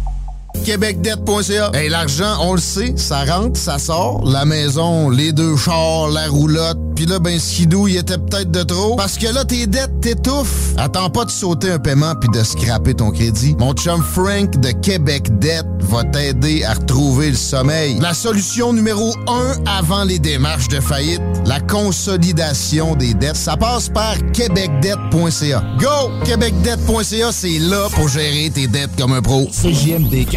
québecdebt.ca. 0.63 1.71
Hey, 1.73 1.89
l'argent, 1.89 2.37
on 2.41 2.53
le 2.53 2.61
sait, 2.61 2.93
ça 2.97 3.23
rentre, 3.25 3.59
ça 3.59 3.79
sort. 3.79 4.23
La 4.25 4.45
maison, 4.45 5.09
les 5.09 5.31
deux 5.31 5.55
chars, 5.57 6.09
la 6.09 6.27
roulotte, 6.27 6.77
puis 6.95 7.05
là, 7.05 7.19
ben, 7.19 7.39
skidou, 7.39 7.87
il 7.87 7.97
était 7.97 8.17
peut-être 8.17 8.51
de 8.51 8.63
trop. 8.63 8.95
Parce 8.95 9.17
que 9.17 9.25
là, 9.33 9.43
tes 9.43 9.65
dettes 9.65 10.01
t'étouffent. 10.01 10.73
Attends 10.77 11.09
pas 11.09 11.25
de 11.25 11.31
sauter 11.31 11.71
un 11.71 11.79
paiement 11.79 12.13
puis 12.15 12.29
de 12.29 12.43
scraper 12.43 12.93
ton 12.93 13.11
crédit. 13.11 13.55
Mon 13.57 13.73
chum 13.73 14.03
Frank 14.03 14.59
de 14.59 14.69
Québec 14.69 15.39
Debt 15.39 15.65
va 15.79 16.03
t'aider 16.03 16.63
à 16.63 16.73
retrouver 16.73 17.29
le 17.31 17.35
sommeil. 17.35 17.97
La 17.99 18.13
solution 18.13 18.71
numéro 18.71 19.15
un 19.27 19.53
avant 19.65 20.03
les 20.03 20.19
démarches 20.19 20.67
de 20.67 20.79
faillite, 20.79 21.21
la 21.45 21.59
consolidation 21.59 22.95
des 22.95 23.13
dettes, 23.13 23.35
ça 23.35 23.57
passe 23.57 23.89
par 23.89 24.15
québecdebt.ca. 24.33 25.63
Go! 25.79 26.11
québecdebt.ca, 26.23 27.31
c'est 27.31 27.59
là 27.59 27.87
pour 27.95 28.09
gérer 28.09 28.51
tes 28.53 28.67
dettes 28.67 28.95
comme 28.97 29.13
un 29.13 29.21
pro. 29.21 29.47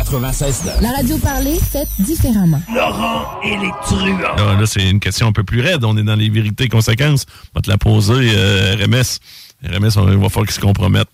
96 0.05 0.63
La 0.83 0.91
radio 0.93 1.17
parlée, 1.19 1.59
faite 1.59 1.89
différemment. 1.99 2.61
Laurent 2.75 3.41
et 3.43 3.57
les 3.57 3.71
truands. 3.83 4.19
Ah, 4.37 4.55
là, 4.61 4.67
c'est 4.67 4.89
une 4.89 5.01
question 5.01 5.29
un 5.29 5.33
peu 5.33 5.45
plus 5.45 5.61
raide. 5.61 5.85
On 5.85 5.97
est 5.97 6.03
dans 6.03 6.15
les 6.15 6.29
vérités 6.29 6.65
et 6.65 6.69
conséquences. 6.69 7.25
On 7.55 7.59
va 7.59 7.63
te 7.63 7.71
la 7.71 7.79
poser, 7.79 8.33
euh, 8.35 8.77
RMS. 8.77 9.19
RMS, 9.65 9.91
on, 9.97 10.13
il 10.13 10.19
va 10.19 10.29
falloir 10.29 10.47
qu'il 10.47 10.55
se 10.55 10.61
compromette. 10.61 11.09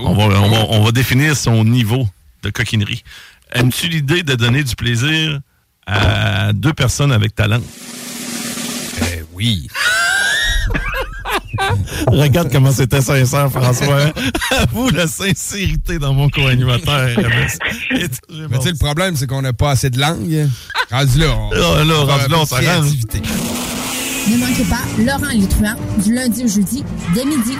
On, 0.00 0.14
va, 0.14 0.24
on, 0.40 0.48
va, 0.48 0.66
on 0.70 0.84
va 0.84 0.92
définir 0.92 1.36
son 1.36 1.64
niveau 1.64 2.08
de 2.42 2.50
coquinerie. 2.50 3.02
Aimes-tu 3.52 3.88
l'idée 3.88 4.22
de 4.22 4.34
donner 4.34 4.62
du 4.62 4.76
plaisir 4.76 5.40
à 5.86 6.52
deux 6.52 6.72
personnes 6.72 7.12
avec 7.12 7.34
talent? 7.34 7.60
Eh 9.02 9.24
oui. 9.34 9.68
Regarde 12.06 12.50
comment 12.50 12.72
c'était 12.72 13.00
sincère, 13.00 13.50
François. 13.50 14.12
Avoue 14.50 14.90
la 14.90 15.06
sincérité 15.06 15.98
dans 15.98 16.12
mon 16.12 16.28
co-animateur. 16.28 17.08
Mais 17.16 18.08
tu 18.08 18.62
sais, 18.62 18.70
le 18.70 18.78
problème, 18.78 19.16
c'est 19.16 19.26
qu'on 19.26 19.42
n'a 19.42 19.52
pas 19.52 19.72
assez 19.72 19.90
de 19.90 20.00
langue. 20.00 20.48
Rendu 20.90 21.18
là, 21.18 21.26
on, 21.36 21.50
Là, 21.50 21.94
on 22.00 22.06
rendu 22.06 22.34
on 22.34 22.46
s'arrange. 22.46 22.90
Ne 24.28 24.36
manquez 24.38 24.64
pas 24.64 24.82
Laurent 24.98 25.46
truands 25.48 25.76
du 26.02 26.14
lundi 26.14 26.44
au 26.44 26.48
jeudi 26.48 26.84
dès 27.14 27.24
midi. 27.24 27.56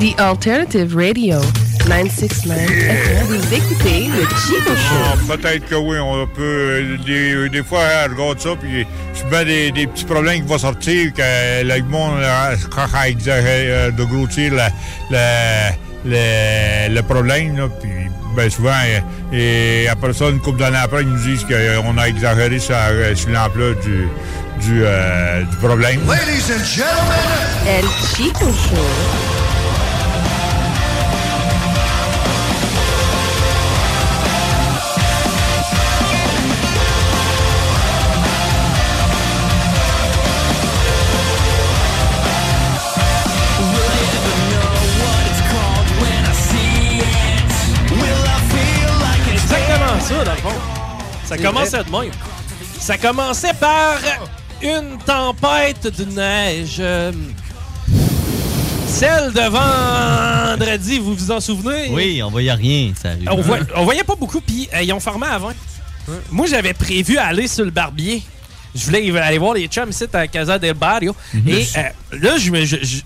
The 0.00 0.18
Alternative 0.20 0.96
Radio. 0.96 1.40
969 1.88 2.58
FM. 2.70 3.26
Vous 3.26 3.54
écoutez 3.54 4.08
le 4.08 4.20
Chico 4.36 4.70
Show? 4.76 4.94
Ah, 5.04 5.14
Peut-être 5.36 5.66
que 5.68 5.74
oui, 5.74 5.96
on 5.98 6.26
peut. 6.26 6.42
euh, 6.42 6.96
Des, 7.06 7.48
des 7.48 7.62
fois, 7.64 7.80
elle 8.04 8.12
regarde 8.12 8.38
ça, 8.40 8.50
puis 8.60 8.86
je 9.14 9.24
mets 9.34 9.44
des, 9.46 9.72
des 9.72 9.86
petits 9.86 10.04
problèmes 10.04 10.42
qui 10.42 10.48
vont 10.48 10.58
sortir, 10.58 11.12
que 11.14 11.62
le 11.64 11.82
monde 11.84 12.18
euh, 12.20 12.56
quand 12.70 12.86
elle 13.04 13.12
exagère 13.12 13.46
euh, 13.46 13.90
de 13.90 14.04
grossir 14.04 14.52
la- 14.52 14.70
la- 15.10 15.70
le, 16.04 16.94
le 16.94 17.02
problème, 17.02 17.56
là, 17.56 17.68
puis 17.80 17.90
ben, 18.36 18.50
souvent, 18.50 18.70
euh, 18.70 19.00
et 19.36 19.88
après 19.88 20.12
ça, 20.12 20.26
une 20.28 20.40
couple 20.40 20.58
d'années 20.58 20.76
après, 20.76 21.02
ils 21.02 21.08
nous 21.08 21.18
disent 21.24 21.44
qu'on 21.44 21.96
a 21.98 22.06
exagéré 22.08 22.58
sur, 22.58 22.74
euh, 22.78 23.14
sur 23.14 23.30
l'emploi 23.30 23.72
du, 23.82 24.08
du, 24.60 24.82
euh, 24.84 25.42
du 25.42 25.56
problème. 25.56 26.00
Ladies 26.06 26.52
and 26.52 26.64
gentlemen, 26.64 27.66
El 27.66 27.84
Chico 28.14 28.44
Show. 28.46 29.37
Ça 51.28 51.36
commençait 51.36 51.84
de 51.84 51.90
même. 51.90 52.10
Ça 52.80 52.96
commençait 52.98 53.54
par 53.54 53.98
une 54.62 54.98
tempête 55.04 55.86
de 55.98 56.04
neige. 56.06 56.80
Celle 58.86 59.32
de 59.32 59.48
vendredi, 59.48 60.98
vous 60.98 61.14
vous 61.14 61.30
en 61.30 61.40
souvenez? 61.40 61.88
Oui, 61.90 62.22
on 62.22 62.30
voyait 62.30 62.52
rien, 62.52 62.92
ça 63.00 63.10
arrive. 63.10 63.28
On, 63.30 63.40
voit- 63.40 63.58
on 63.76 63.84
voyait 63.84 64.02
pas 64.04 64.16
beaucoup, 64.16 64.40
puis 64.40 64.68
euh, 64.74 64.82
ils 64.82 64.92
ont 64.92 65.00
formé 65.00 65.26
avant. 65.30 65.52
Moi, 66.30 66.46
j'avais 66.46 66.72
prévu 66.72 67.18
aller 67.18 67.46
sur 67.46 67.64
le 67.66 67.70
barbier. 67.70 68.22
Je 68.74 68.84
voulais 68.86 69.18
aller 69.20 69.38
voir 69.38 69.54
les 69.54 69.66
chums 69.66 69.90
ici 69.90 70.04
à 70.12 70.26
Casa 70.26 70.58
del 70.58 70.74
Barrio. 70.74 71.14
Mhm. 71.34 71.48
Et 71.48 71.66
euh, 71.76 72.18
là, 72.18 72.30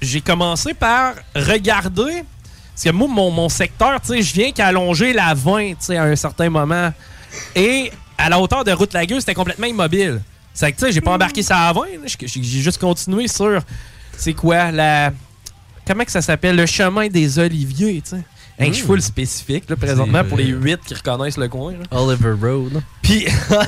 j'ai 0.00 0.20
commencé 0.20 0.72
par 0.74 1.14
regarder. 1.34 2.22
Parce 2.74 2.84
que 2.84 2.90
moi, 2.90 3.08
mon, 3.08 3.30
mon 3.30 3.48
secteur, 3.48 4.00
tu 4.00 4.08
sais, 4.08 4.22
je 4.22 4.32
viens 4.32 4.52
qu'allonger 4.52 5.12
la 5.12 5.34
20, 5.34 5.70
tu 5.70 5.76
sais, 5.80 5.96
à 5.96 6.04
un 6.04 6.16
certain 6.16 6.48
moment. 6.48 6.92
Et 7.56 7.90
à 8.22 8.28
la 8.28 8.38
hauteur 8.38 8.64
de 8.64 8.72
Route 8.72 8.92
Lagueux, 8.92 9.20
c'était 9.20 9.34
complètement 9.34 9.66
immobile. 9.66 10.22
C'est 10.54 10.70
que, 10.72 10.78
tu 10.78 10.86
sais, 10.86 10.92
j'ai 10.92 11.00
pas 11.00 11.12
embarqué 11.12 11.42
ça 11.42 11.68
à 11.68 11.72
20. 11.72 11.80
là. 11.80 11.86
J'ai 12.06 12.26
j'ai 12.28 12.60
juste 12.60 12.78
continué 12.78 13.26
sur. 13.26 13.60
C'est 14.16 14.34
quoi, 14.34 14.70
la. 14.70 15.12
Comment 15.86 16.04
que 16.04 16.12
ça 16.12 16.22
s'appelle? 16.22 16.56
Le 16.56 16.66
chemin 16.66 17.08
des 17.08 17.38
Oliviers, 17.38 18.00
tu 18.02 18.10
sais. 18.10 18.22
Hey, 18.62 18.68
Je 18.70 18.74
suis 18.76 18.86
full 18.86 19.02
spécifique, 19.02 19.68
là, 19.68 19.76
présentement, 19.76 20.24
pour 20.24 20.38
les 20.38 20.52
euh, 20.52 20.56
8 20.60 20.80
qui 20.86 20.94
reconnaissent 20.94 21.36
le 21.36 21.48
coin. 21.48 21.72
là. 21.72 21.78
Oliver 21.90 22.32
Road. 22.40 22.82
Puis, 23.02 23.26
Ça 23.48 23.64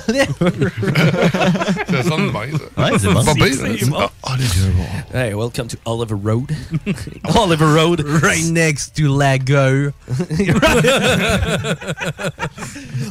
sonne 2.03 2.31
bien, 2.31 2.49
ça. 2.53 2.83
Ouais, 2.83 2.93
c'est 2.99 3.09
bon. 3.09 3.25
Pas 3.25 3.35
pire, 3.35 3.47
C'est 3.59 3.79
ça. 3.85 3.87
bon. 3.91 3.97
Ah, 3.99 4.11
Oliver 4.33 4.71
Road. 4.77 5.05
Hey, 5.15 5.35
welcome 5.35 5.67
to 5.69 5.77
Oliver 5.85 6.15
Road. 6.17 6.51
Oliver 7.37 7.67
Road. 7.75 8.05
Right 8.23 8.45
next 8.45 8.95
to 8.97 9.09
Lagueux. 9.19 9.93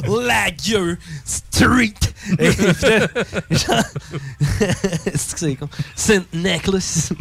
Lagueux 0.08 0.98
Street. 1.24 1.94
C'est 5.14 5.32
que 5.32 5.38
c'est 5.38 5.56
con. 5.56 5.68
Saint 5.94 6.24
Necklace. 6.32 7.12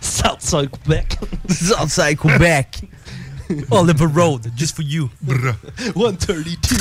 Southside 0.00 0.70
Quebec. 0.70 1.16
Southside 1.48 2.18
Quebec. 2.18 2.63
Oliver 3.70 4.06
Road, 4.06 4.50
just 4.56 4.74
for 4.74 4.82
you. 4.82 5.10
132. 5.94 6.74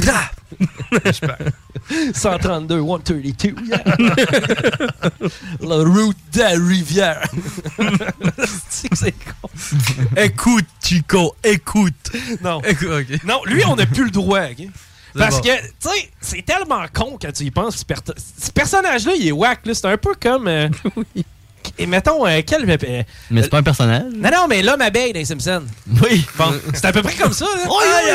132, 2.13 2.79
132. 2.81 3.55
yeah. 3.67 3.83
La 5.59 5.75
route 5.83 6.15
de 6.31 6.39
la 6.39 6.49
rivière. 6.51 7.27
C'est 8.69 8.89
que 8.89 8.95
c'est 8.95 9.11
con. 9.11 9.49
Écoute, 10.17 10.65
Chico, 10.81 11.35
écoute. 11.43 12.11
Non. 12.41 12.61
Écoute, 12.63 12.87
ok. 12.89 13.23
Non, 13.25 13.41
lui, 13.45 13.63
on 13.65 13.75
n'a 13.75 13.85
plus 13.85 14.05
le 14.05 14.11
droit, 14.11 14.41
OK? 14.45 14.67
Parce 15.15 15.35
bon. 15.37 15.41
que, 15.43 15.61
tu 15.61 15.67
sais, 15.79 16.11
c'est 16.21 16.41
tellement 16.43 16.85
con 16.91 17.17
quand 17.21 17.31
tu 17.31 17.43
y 17.43 17.51
penses. 17.51 17.77
Ce, 17.77 17.85
per- 17.85 17.95
ce 18.17 18.49
personnage-là, 18.51 19.13
il 19.19 19.27
est 19.27 19.31
whack. 19.31 19.65
là. 19.65 19.73
C'est 19.75 19.85
un 19.87 19.97
peu 19.97 20.15
comme. 20.19 20.47
euh, 20.47 20.69
Et 21.77 21.85
mettons, 21.85 22.25
euh, 22.25 22.41
quel. 22.45 22.69
euh, 22.69 23.03
Mais 23.31 23.41
c'est 23.43 23.49
pas 23.49 23.57
un 23.59 23.63
personnage. 23.63 24.03
non, 24.15 24.29
non, 24.31 24.47
mais 24.49 24.61
l'homme 24.61 24.81
abeille 24.81 25.13
les 25.13 25.25
Simpsons. 25.25 25.63
Oui. 26.03 26.25
Bon, 26.37 26.53
c'est 26.73 26.85
à 26.85 26.91
peu 26.91 27.01
près 27.01 27.15
comme 27.15 27.33
ça. 27.33 27.45
là. 27.45 27.63
Aïe, 27.63 28.11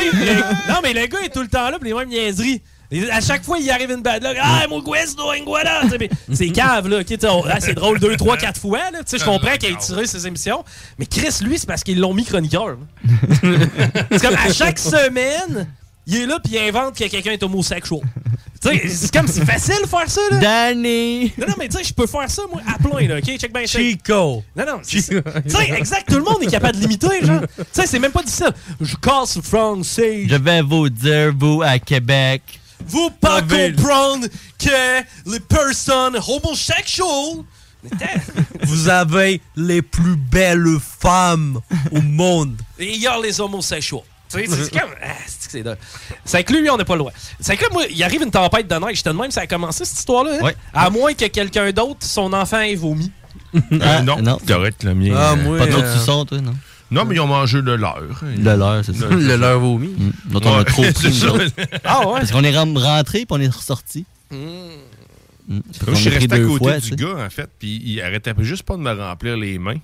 aïe, 0.00 0.10
le- 0.12 0.72
Non, 0.72 0.80
mais 0.82 0.92
le 0.92 1.06
gars 1.06 1.18
est 1.24 1.32
tout 1.32 1.42
le 1.42 1.48
temps 1.48 1.70
là 1.70 1.72
pour 1.78 1.84
les 1.84 1.94
mêmes 1.94 2.08
niaiseries. 2.08 2.62
Et 2.94 3.10
À 3.10 3.22
chaque 3.22 3.42
fois, 3.42 3.56
il 3.58 3.70
arrive 3.70 3.90
une 3.90 4.02
bad 4.02 4.22
luck. 4.22 4.36
Ah, 4.38 4.66
mon 4.68 4.82
guesto, 4.82 5.22
voilà. 5.46 5.80
C'est 6.30 6.50
cave, 6.50 6.88
là. 6.88 6.98
ok, 6.98 7.06
tu 7.06 7.16
sais, 7.18 7.26
on- 7.28 7.42
ah, 7.50 7.58
c'est 7.58 7.72
drôle 7.72 7.98
deux, 7.98 8.16
trois, 8.18 8.36
quatre 8.36 8.60
fois. 8.60 8.90
là. 8.92 8.98
Je 9.10 9.24
comprends 9.24 9.56
qu'il 9.56 9.70
ait 9.72 9.76
tiré 9.76 10.06
ses 10.06 10.26
émissions. 10.26 10.62
Mais 10.98 11.06
Chris, 11.06 11.34
lui, 11.42 11.58
c'est 11.58 11.66
parce 11.66 11.82
qu'ils 11.82 11.98
l'ont 11.98 12.12
mis 12.12 12.26
chroniqueur. 12.26 12.66
là. 12.68 12.76
c'est 14.10 14.20
comme 14.20 14.34
à 14.36 14.52
chaque 14.52 14.78
semaine, 14.78 15.66
il 16.06 16.16
est 16.16 16.26
là 16.26 16.38
puis 16.42 16.54
il 16.54 16.58
invente 16.58 16.96
que 16.96 17.04
quelqu'un 17.08 17.32
est 17.32 17.42
homosexuel. 17.42 18.00
Tu 18.62 18.68
sais, 18.68 18.88
c'est 18.88 19.12
comme 19.12 19.26
c'est 19.26 19.44
facile 19.44 19.82
de 19.82 19.88
faire 19.88 20.08
ça, 20.08 20.20
là. 20.30 20.38
Danny! 20.38 21.32
Non, 21.36 21.48
non, 21.48 21.54
mais 21.58 21.68
tu 21.68 21.78
sais, 21.78 21.82
je 21.82 21.92
peux 21.92 22.06
faire 22.06 22.30
ça, 22.30 22.42
moi, 22.48 22.62
à 22.64 22.78
plein, 22.78 23.08
là, 23.08 23.16
OK? 23.16 23.36
Check 23.36 23.52
bien. 23.52 23.66
Chico. 23.66 24.44
Non, 24.54 24.64
non. 24.64 24.80
Tu 24.86 25.02
sais, 25.02 25.20
exact, 25.76 26.08
tout 26.08 26.18
le 26.18 26.22
monde 26.22 26.44
est 26.44 26.46
capable 26.46 26.76
de 26.76 26.82
l'imiter, 26.82 27.26
genre. 27.26 27.40
Tu 27.56 27.64
sais, 27.72 27.88
c'est 27.88 27.98
même 27.98 28.12
pas 28.12 28.22
difficile. 28.22 28.52
Je 28.80 28.94
casse 28.94 29.34
le 29.34 29.42
français. 29.42 30.26
Je 30.28 30.36
vais 30.36 30.62
vous 30.62 30.88
dire, 30.88 31.32
vous, 31.36 31.60
à 31.60 31.80
Québec. 31.80 32.60
Vous 32.86 33.10
pas 33.10 33.42
comprendre 33.42 34.28
que 34.60 35.00
les 35.26 35.40
personnes 35.40 36.18
homosexuelles. 36.28 37.44
Vous 38.62 38.88
avez 38.88 39.40
les 39.56 39.82
plus 39.82 40.14
belles 40.14 40.78
femmes 41.00 41.60
au 41.90 42.00
monde. 42.00 42.56
Et 42.78 42.94
il 42.94 43.00
y 43.00 43.08
a 43.08 43.18
les 43.20 43.40
homosexuels. 43.40 44.02
Tu 44.32 44.46
sais, 44.46 44.64
c'est 44.64 44.70
comme. 44.78 44.90
Ah, 45.02 45.06
c'est 45.26 45.46
que 45.46 45.52
c'est 45.52 45.62
drôle? 45.62 45.76
C'est 46.24 46.44
que 46.44 46.52
lui, 46.52 46.70
on 46.70 46.76
n'a 46.76 46.84
pas 46.84 46.94
le 46.94 47.00
droit. 47.00 47.12
C'est 47.40 47.56
que 47.56 47.62
là, 47.62 47.68
moi, 47.72 47.84
il 47.90 48.02
arrive 48.02 48.22
une 48.22 48.30
tempête 48.30 48.68
de 48.68 48.74
neige. 48.74 48.96
J'étais 48.96 49.10
de 49.10 49.18
même, 49.18 49.30
ça 49.30 49.42
a 49.42 49.46
commencé 49.46 49.84
cette 49.84 49.98
histoire-là. 49.98 50.38
hein? 50.40 50.44
Ouais. 50.44 50.56
À 50.72 50.90
moins 50.90 51.14
que 51.14 51.26
quelqu'un 51.26 51.70
d'autre, 51.72 51.98
son 52.00 52.32
enfant 52.32 52.60
ait 52.60 52.74
vomi. 52.74 53.10
Euh, 53.54 54.00
non, 54.00 54.22
non. 54.22 54.38
correct, 54.46 54.82
le 54.82 54.94
mien. 54.94 55.12
Ah, 55.14 55.32
euh, 55.32 55.36
moi, 55.36 55.58
Pas 55.58 55.66
de 55.66 55.72
euh, 55.74 56.24
toi, 56.24 56.40
non? 56.40 56.54
Non, 56.90 57.04
mais 57.04 57.16
ils 57.16 57.20
ont 57.20 57.26
mangé 57.26 57.60
de 57.60 57.72
l'heure. 57.72 58.22
Le 58.22 58.56
leur, 58.56 58.84
c'est 58.84 58.94
ça. 58.94 59.08
Le 59.08 59.36
leur 59.36 59.60
vomi. 59.60 59.88
Mm. 59.88 60.12
Notre, 60.30 60.48
on 60.48 60.56
a 60.56 60.64
trop 60.64 60.82
pris. 60.94 61.22
Ah 61.84 62.08
ouais? 62.08 62.20
Parce 62.20 62.32
qu'on 62.32 62.44
est 62.44 62.56
rentré 62.56 63.20
puis 63.20 63.26
on 63.30 63.40
est 63.40 63.48
ressorti. 63.54 64.04
Mm. 64.30 64.36
Moi, 65.48 65.60
qu'on 65.84 65.94
je 65.94 66.00
suis 66.00 66.08
a 66.08 66.12
pris 66.12 66.20
resté 66.20 66.34
à 66.34 66.38
deux 66.38 66.46
côté 66.48 66.64
fois, 66.64 66.78
du 66.78 66.90
tu 66.90 66.96
gars, 66.96 67.26
en 67.26 67.30
fait, 67.30 67.50
puis 67.58 67.82
il 67.84 68.00
arrêtait 68.00 68.32
juste 68.40 68.62
pas 68.62 68.76
de 68.76 68.82
me 68.82 68.92
remplir 68.92 69.36
les 69.36 69.58
mains. 69.58 69.78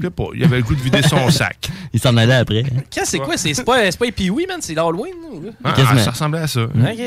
Je 0.00 0.06
sais 0.06 0.10
pas, 0.10 0.24
il 0.34 0.42
avait 0.44 0.56
le 0.56 0.62
goût 0.62 0.74
de 0.74 0.80
vider 0.80 1.02
son 1.02 1.30
sac. 1.30 1.68
Il 1.92 2.00
s'en 2.00 2.16
allait 2.16 2.34
après. 2.34 2.60
hein. 2.64 2.80
Qu'est-ce 2.90 3.04
que 3.04 3.08
c'est 3.10 3.18
quoi? 3.18 3.36
C'est 3.36 3.54
c'est 3.54 3.64
pas, 3.64 3.90
pas 3.92 4.10
Pee-Wee, 4.10 4.46
man? 4.46 4.58
C'est 4.60 4.74
l'Halloween? 4.74 5.14
Ah, 5.62 5.72
Quasiment. 5.72 5.98
ça 6.02 6.10
ressemblait 6.12 6.40
à 6.40 6.46
ça. 6.46 6.62
OK. 6.62 7.02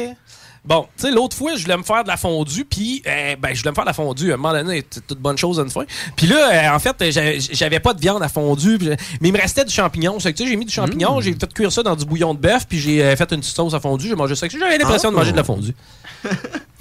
Bon, 0.65 0.87
tu 0.95 1.01
sais, 1.07 1.11
l'autre 1.11 1.35
fois, 1.35 1.55
je 1.57 1.63
voulais 1.63 1.75
me 1.75 1.83
faire 1.83 2.03
de 2.03 2.07
la 2.07 2.15
fondue, 2.15 2.63
puis, 2.63 3.03
euh, 3.05 3.35
ben, 3.35 3.53
je 3.53 3.59
voulais 3.59 3.71
me 3.71 3.75
faire 3.75 3.83
de 3.83 3.89
la 3.89 3.93
fondue. 3.93 4.31
À 4.31 4.35
un 4.35 4.37
moment 4.37 4.53
donné, 4.53 4.81
c'est 4.89 5.05
toute 5.05 5.19
bonne 5.19 5.37
chose 5.37 5.59
à 5.59 5.63
une 5.63 5.69
fois. 5.69 5.83
Puis 6.15 6.25
là, 6.25 6.37
euh, 6.71 6.73
en 6.75 6.79
fait, 6.79 6.95
j'avais- 7.11 7.37
j'avais 7.41 7.81
pas 7.81 7.93
de 7.93 7.99
viande 7.99 8.23
à 8.23 8.29
fondue, 8.29 8.77
mais 9.19 9.27
il 9.27 9.33
me 9.33 9.37
restait 9.41 9.65
du 9.65 9.73
champignon. 9.73 10.21
C'est 10.21 10.31
que, 10.31 10.37
tu 10.37 10.45
sais, 10.45 10.49
j'ai 10.49 10.55
mis 10.55 10.63
du 10.63 10.71
champignon, 10.71 11.19
j'ai 11.19 11.33
fait 11.33 11.53
cuire 11.53 11.69
ça 11.69 11.83
dans 11.83 11.97
du 11.97 12.05
bouillon 12.05 12.33
de 12.33 12.39
bœuf, 12.39 12.65
puis 12.65 12.79
j'ai 12.79 13.03
euh, 13.03 13.13
fait 13.17 13.29
une 13.33 13.41
petite 13.41 13.53
sauce 13.53 13.73
à 13.73 13.81
fondue. 13.81 14.07
J'ai 14.07 14.15
mangé 14.15 14.35
ça. 14.35 14.47
J'avais 14.47 14.77
l'impression 14.77 15.09
de 15.11 15.15
Oh. 15.15 15.19
manger 15.19 15.33
de 15.33 15.37
la 15.37 15.43
fondue. 15.43 15.75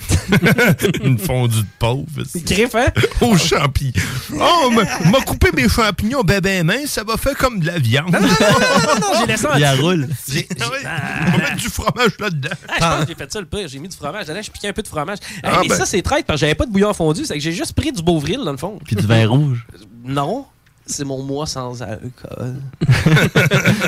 Une 1.02 1.18
fondue 1.18 1.60
de 1.62 1.66
pauvre. 1.78 2.06
Griffe, 2.36 2.74
hein? 2.74 2.86
Aux 3.20 3.36
champignons. 3.36 3.92
Oh, 4.34 4.70
m'a- 4.70 5.10
m'a 5.10 5.20
coupé 5.20 5.50
mes 5.54 5.68
champignons 5.68 6.22
ben 6.22 6.40
ben 6.40 6.64
minces, 6.66 6.90
ça 6.92 7.04
va 7.04 7.16
faire 7.16 7.36
comme 7.36 7.60
de 7.60 7.66
la 7.66 7.78
viande. 7.78 8.10
non, 8.12 8.20
non, 8.20 9.06
j'ai 9.20 9.26
laissé 9.26 9.46
en 9.46 9.56
Il 9.56 9.66
roule. 9.80 10.08
J'ai- 10.28 10.48
Ah 10.60 10.64
Ah. 10.84 11.00
On 11.26 11.30
va 11.32 11.38
mettre 11.38 11.56
du 11.56 11.68
fromage 11.68 12.12
là-dedans. 12.18 12.48
Ah, 12.68 12.74
je 12.74 12.78
pense 12.78 13.00
que 13.02 13.08
j'ai 13.08 13.14
fait 13.14 13.32
ça 13.32 13.40
le 13.40 13.46
pire. 13.46 13.68
J'ai 13.68 13.78
mis 13.78 13.88
du 13.88 13.96
fromage. 13.96 14.26
Là, 14.26 14.42
je 14.42 14.50
piquais 14.50 14.68
un 14.68 14.72
peu 14.72 14.82
de 14.82 14.88
fromage. 14.88 15.18
Hey, 15.36 15.40
Ah, 15.44 15.58
mais 15.62 15.68
ben. 15.68 15.76
ça, 15.76 15.86
c'est 15.86 16.02
traite 16.02 16.26
parce 16.26 16.38
que 16.38 16.46
j'avais 16.46 16.54
pas 16.54 16.66
de 16.66 16.70
bouillon 16.72 16.92
fondu. 16.94 17.24
C'est 17.24 17.34
que 17.34 17.40
j'ai 17.40 17.52
juste 17.52 17.72
pris 17.74 17.92
du 17.92 18.02
Beauvril, 18.02 18.40
dans 18.44 18.52
le 18.52 18.56
fond. 18.58 18.78
Puis 18.84 18.96
du 18.96 19.06
vin 19.06 19.26
rouge. 19.26 19.66
Non. 20.04 20.46
C'est 20.86 21.04
mon 21.04 21.22
mois 21.22 21.46
sans 21.46 21.80
alcool. 21.82 22.60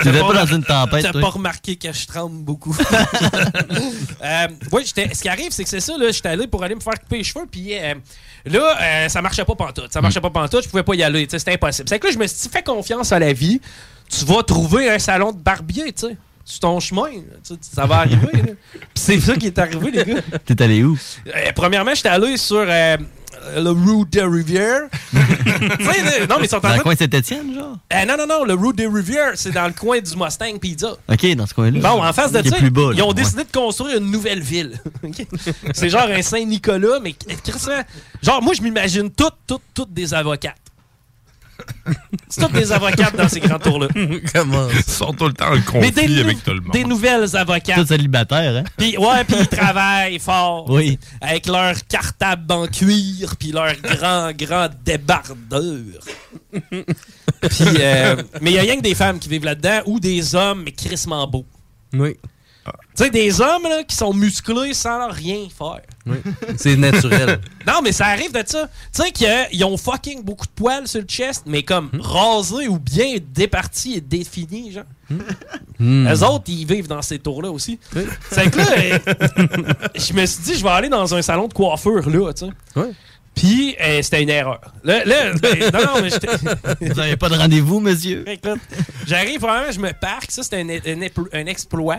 Tu 0.02 0.08
n'étais 0.08 0.20
pas 0.20 0.32
dans 0.32 0.46
une 0.46 0.64
tempête, 0.64 1.02
T'as 1.02 1.12
pas 1.12 1.28
remarqué 1.28 1.76
que 1.76 1.92
je 1.92 2.06
tremble 2.06 2.42
beaucoup. 2.44 2.76
euh, 4.24 4.46
ouais, 4.72 4.84
ce 4.84 5.22
qui 5.22 5.28
arrive, 5.28 5.50
c'est 5.50 5.64
que 5.64 5.70
c'est 5.70 5.80
ça. 5.80 5.96
là, 5.98 6.10
J'étais 6.10 6.28
allé 6.28 6.46
pour 6.46 6.62
aller 6.62 6.74
me 6.74 6.80
faire 6.80 6.94
couper 7.00 7.18
les 7.18 7.24
cheveux. 7.24 7.46
Puis 7.50 7.76
euh, 7.76 7.94
là, 8.46 8.78
euh, 8.80 9.08
ça 9.08 9.20
marchait 9.22 9.44
pas 9.44 9.54
pantoute. 9.54 9.92
Ça 9.92 10.00
marchait 10.00 10.20
pas 10.20 10.30
pantoute. 10.30 10.64
Je 10.64 10.68
pouvais 10.68 10.82
pas 10.82 10.94
y 10.94 11.02
aller. 11.02 11.26
C'était 11.28 11.54
impossible. 11.54 11.88
C'est 11.88 11.98
que 11.98 12.06
là, 12.06 12.12
je 12.12 12.18
me 12.18 12.26
suis 12.26 12.42
dit, 12.42 12.48
fais 12.48 12.62
confiance 12.62 13.12
à 13.12 13.18
la 13.18 13.32
vie. 13.32 13.60
Tu 14.08 14.24
vas 14.24 14.42
trouver 14.42 14.90
un 14.90 14.98
salon 14.98 15.32
de 15.32 15.38
barbier, 15.38 15.92
tu 15.92 16.08
sais. 16.08 16.16
Sur 16.46 16.60
ton 16.60 16.78
chemin, 16.78 17.08
ça 17.62 17.86
va 17.86 18.00
arriver. 18.00 18.56
c'est 18.94 19.18
ça 19.18 19.34
qui 19.34 19.46
est 19.46 19.58
arrivé, 19.58 19.90
les 19.90 20.04
gars. 20.04 20.20
T'es 20.44 20.62
allé 20.62 20.84
où? 20.84 20.98
Euh, 21.26 21.52
premièrement, 21.54 21.94
j'étais 21.94 22.10
allé 22.10 22.36
sur 22.36 22.66
euh, 22.68 22.98
le 23.56 23.70
Route 23.70 24.10
des 24.10 24.22
Rivières. 24.22 24.82
Non, 26.28 26.36
mais 26.38 26.46
ils 26.46 26.48
sont 26.48 26.56
en 26.56 26.60
Dans 26.60 26.76
le 26.76 26.82
coin 26.82 26.94
de 26.94 26.98
Saint-Étienne, 26.98 27.54
genre? 27.54 27.78
Euh, 27.92 28.04
non, 28.04 28.16
non, 28.18 28.26
non, 28.26 28.44
le 28.44 28.54
Route 28.54 28.76
des 28.76 28.86
Rivières, 28.86 29.32
c'est 29.34 29.52
dans 29.52 29.66
le 29.66 29.72
coin 29.72 30.00
du 30.00 30.16
Mustang 30.16 30.58
Pizza. 30.58 30.92
OK, 31.08 31.34
dans 31.34 31.46
ce 31.46 31.54
coin-là. 31.54 31.80
Bon, 31.80 32.04
en 32.04 32.12
face 32.12 32.32
de 32.32 32.46
ça, 32.46 32.56
plus 32.56 32.70
bas, 32.70 32.90
là, 32.90 32.92
ils 32.94 33.02
ont 33.02 33.08
ouais. 33.08 33.14
décidé 33.14 33.44
de 33.44 33.50
construire 33.50 33.98
une 33.98 34.10
nouvelle 34.10 34.40
ville. 34.40 34.78
C'est 35.74 35.88
genre 35.88 36.08
un 36.08 36.22
Saint-Nicolas, 36.22 36.98
mais 37.02 37.12
Christophe, 37.12 37.84
genre, 38.22 38.42
moi, 38.42 38.54
je 38.54 38.62
m'imagine 38.62 39.10
toutes, 39.10 39.36
toutes, 39.46 39.62
toutes 39.74 39.92
des 39.92 40.12
avocates. 40.12 40.56
C'est 42.28 42.40
toutes 42.40 42.52
des 42.52 42.72
avocates 42.72 43.16
dans 43.16 43.28
ces 43.28 43.40
grands 43.40 43.58
tours-là. 43.58 43.88
Comment? 44.34 44.68
Ils 44.70 44.82
sont 44.82 45.12
tout 45.12 45.26
le 45.26 45.32
temps 45.32 45.52
en 45.52 45.60
conflit 45.60 45.92
des, 45.92 46.20
avec 46.20 46.42
tout 46.42 46.52
le 46.52 46.60
monde. 46.60 46.72
des 46.72 46.84
nouvelles 46.84 47.36
avocates. 47.36 47.76
Tout 47.76 47.86
célibataire, 47.86 48.56
hein? 48.56 48.64
Puis, 48.76 48.96
ouais, 48.96 49.24
puis 49.24 49.36
ils 49.40 49.46
travaillent 49.46 50.18
fort. 50.18 50.68
Oui. 50.70 50.98
Avec 51.20 51.46
leur 51.46 51.74
cartable 51.86 52.52
en 52.52 52.66
cuir, 52.66 53.36
puis 53.38 53.52
leur 53.52 53.74
grand, 53.76 54.32
grand 54.32 54.68
débardeur. 54.84 55.78
puis, 56.50 57.66
euh, 57.78 58.22
mais 58.40 58.50
il 58.50 58.54
y 58.54 58.58
a 58.58 58.62
rien 58.62 58.76
que 58.76 58.82
des 58.82 58.94
femmes 58.94 59.18
qui 59.18 59.28
vivent 59.28 59.44
là-dedans, 59.44 59.80
ou 59.86 60.00
des 60.00 60.34
hommes, 60.34 60.62
mais 60.64 60.72
crissement 60.72 61.26
beaux. 61.26 61.46
Oui. 61.92 62.16
Tu 62.96 63.04
sais, 63.04 63.10
des 63.10 63.40
hommes 63.40 63.64
là, 63.64 63.82
qui 63.82 63.94
sont 63.94 64.14
musclés 64.14 64.72
sans 64.72 65.08
rien 65.10 65.48
faire. 65.56 65.80
Oui. 66.06 66.16
C'est 66.56 66.76
naturel. 66.76 67.40
Non, 67.66 67.80
mais 67.82 67.92
ça 67.92 68.06
arrive 68.06 68.30
de 68.30 68.42
ça. 68.46 68.68
Tu 68.94 69.02
sais 69.02 69.10
qu'ils 69.10 69.64
ont 69.64 69.76
fucking 69.78 70.22
beaucoup 70.22 70.44
de 70.44 70.50
poils 70.54 70.86
sur 70.86 71.00
le 71.00 71.06
chest, 71.06 71.44
mais 71.46 71.62
comme 71.62 71.88
Hmm. 71.92 72.00
rasés 72.00 72.68
ou 72.68 72.78
bien 72.78 73.16
départis 73.34 73.94
et 73.94 74.00
définis, 74.02 74.72
genre. 74.72 74.84
Hmm. 75.78 76.06
Eux 76.06 76.22
autres, 76.24 76.44
ils 76.48 76.66
vivent 76.66 76.88
dans 76.88 77.00
ces 77.02 77.18
tours-là 77.18 77.50
aussi. 77.50 77.78
C'est 78.30 78.50
que 78.50 78.58
là, 78.58 78.66
euh, 78.78 78.98
je 79.94 80.12
me 80.12 80.26
suis 80.26 80.42
dit, 80.42 80.54
je 80.56 80.62
vais 80.62 80.70
aller 80.70 80.88
dans 80.90 81.14
un 81.14 81.22
salon 81.22 81.48
de 81.48 81.54
coiffure, 81.54 82.08
là, 82.08 82.32
tu 82.34 82.46
sais. 82.46 82.80
Puis, 83.34 83.74
euh, 83.80 84.00
c'était 84.00 84.22
une 84.22 84.28
erreur. 84.30 84.60
Là, 84.84 85.04
là, 85.04 85.32
ben, 85.34 85.58
non, 85.72 85.80
non, 85.96 86.02
mais 86.02 86.10
j'étais. 86.10 86.28
Vous 86.80 86.94
n'avez 86.94 87.16
pas 87.16 87.28
de 87.28 87.34
rendez-vous, 87.36 87.80
monsieur? 87.80 88.22
Écoute, 88.28 88.60
j'arrive 89.06 89.40
vraiment, 89.40 89.72
je 89.72 89.80
me 89.80 89.92
parque. 89.92 90.30
Ça, 90.30 90.42
c'était 90.44 90.60
un, 90.60 90.68
un 90.68 91.00
épl- 91.00 91.28
un 91.32 91.46
exploit. 91.46 91.96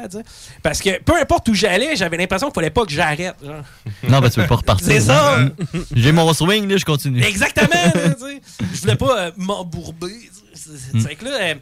Parce 0.63 0.79
que 0.79 1.01
peu 1.01 1.13
importe 1.19 1.49
où 1.49 1.53
j'allais, 1.53 1.95
j'avais 1.97 2.15
l'impression 2.17 2.47
qu'il 2.47 2.55
fallait 2.55 2.69
pas 2.69 2.85
que 2.85 2.91
j'arrête. 2.91 3.35
Non, 4.07 4.19
ben 4.21 4.29
tu 4.29 4.39
veux 4.39 4.47
pas 4.47 4.55
repartir. 4.55 4.87
C'est 4.87 5.01
ça. 5.01 5.39
hein? 5.39 5.49
J'ai 5.93 6.11
mon 6.13 6.33
swing, 6.33 6.69
là, 6.69 6.77
je 6.77 6.85
continue. 6.85 7.21
Exactement. 7.21 7.67
Je 8.73 8.81
voulais 8.81 8.95
pas 8.95 9.19
euh, 9.19 9.31
m'embourber. 9.37 10.13
C'est 10.53 10.93
Mm. 10.93 10.99
c'est 11.01 11.15
que 11.15 11.25
là, 11.25 11.31
euh, 11.41 11.55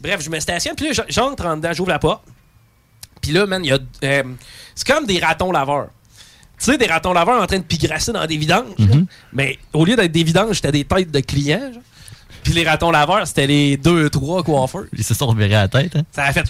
bref, 0.00 0.20
je 0.22 0.30
me 0.30 0.40
stationne, 0.40 0.74
puis 0.74 0.88
là, 0.92 1.04
j'entre 1.08 1.44
en 1.46 1.56
dedans, 1.56 1.72
j'ouvre 1.72 1.90
la 1.90 1.98
porte. 1.98 2.22
Puis 3.20 3.30
là, 3.32 3.46
man, 3.46 3.64
il 3.64 3.68
y 3.68 3.72
a. 3.72 3.78
c'est 4.74 4.86
comme 4.86 5.04
des 5.06 5.18
ratons 5.20 5.52
laveurs. 5.52 5.88
Tu 6.58 6.64
sais, 6.64 6.78
des 6.78 6.86
ratons 6.86 7.12
laveurs 7.12 7.40
en 7.42 7.46
train 7.46 7.58
de 7.58 7.62
pigrasser 7.64 8.12
dans 8.12 8.26
des 8.26 8.36
vidanges. 8.36 8.74
Mhm. 8.78 9.06
Mais 9.32 9.58
au 9.72 9.84
lieu 9.84 9.94
d'être 9.96 10.10
des 10.12 10.24
vidanges, 10.24 10.56
c'était 10.56 10.72
des 10.72 10.84
têtes 10.84 11.10
de 11.10 11.20
clients. 11.20 11.70
genre. 11.72 11.82
Puis 12.42 12.52
les 12.52 12.64
ratons 12.68 12.90
laveurs, 12.90 13.26
c'était 13.26 13.46
les 13.46 13.76
deux, 13.76 14.10
trois 14.10 14.42
coiffeurs. 14.42 14.84
Ils 14.96 15.04
se 15.04 15.14
sont 15.14 15.26
revirés 15.26 15.54
à 15.54 15.62
la 15.62 15.68
tête, 15.68 15.94
hein? 15.96 16.02
Ça 16.12 16.24
a 16.24 16.32
fait. 16.32 16.44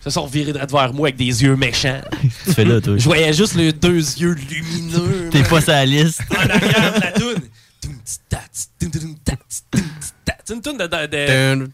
Ça 0.00 0.10
sont 0.10 0.22
revirés 0.22 0.52
droit 0.52 0.82
vers 0.84 0.92
moi 0.94 1.08
avec 1.08 1.16
des 1.16 1.42
yeux 1.42 1.56
méchants. 1.56 2.00
Tu 2.46 2.52
fais 2.52 2.64
là, 2.64 2.80
toi. 2.80 2.96
Je 2.96 3.04
voyais 3.04 3.32
juste 3.32 3.54
les 3.56 3.72
deux 3.72 3.96
yeux 3.96 4.34
lumineux. 4.48 5.28
T'es 5.30 5.42
pas 5.42 5.58
la 5.66 5.84
liste. 5.86 6.20
En 6.30 6.48
arrière 6.48 6.94
de 6.94 7.00
la 7.00 7.12
toune. 7.12 7.42
C'est 10.44 10.54
une 10.54 10.62
toune 10.62 10.78
de. 10.78 10.86
de, 10.86 11.06
de- 11.06 11.64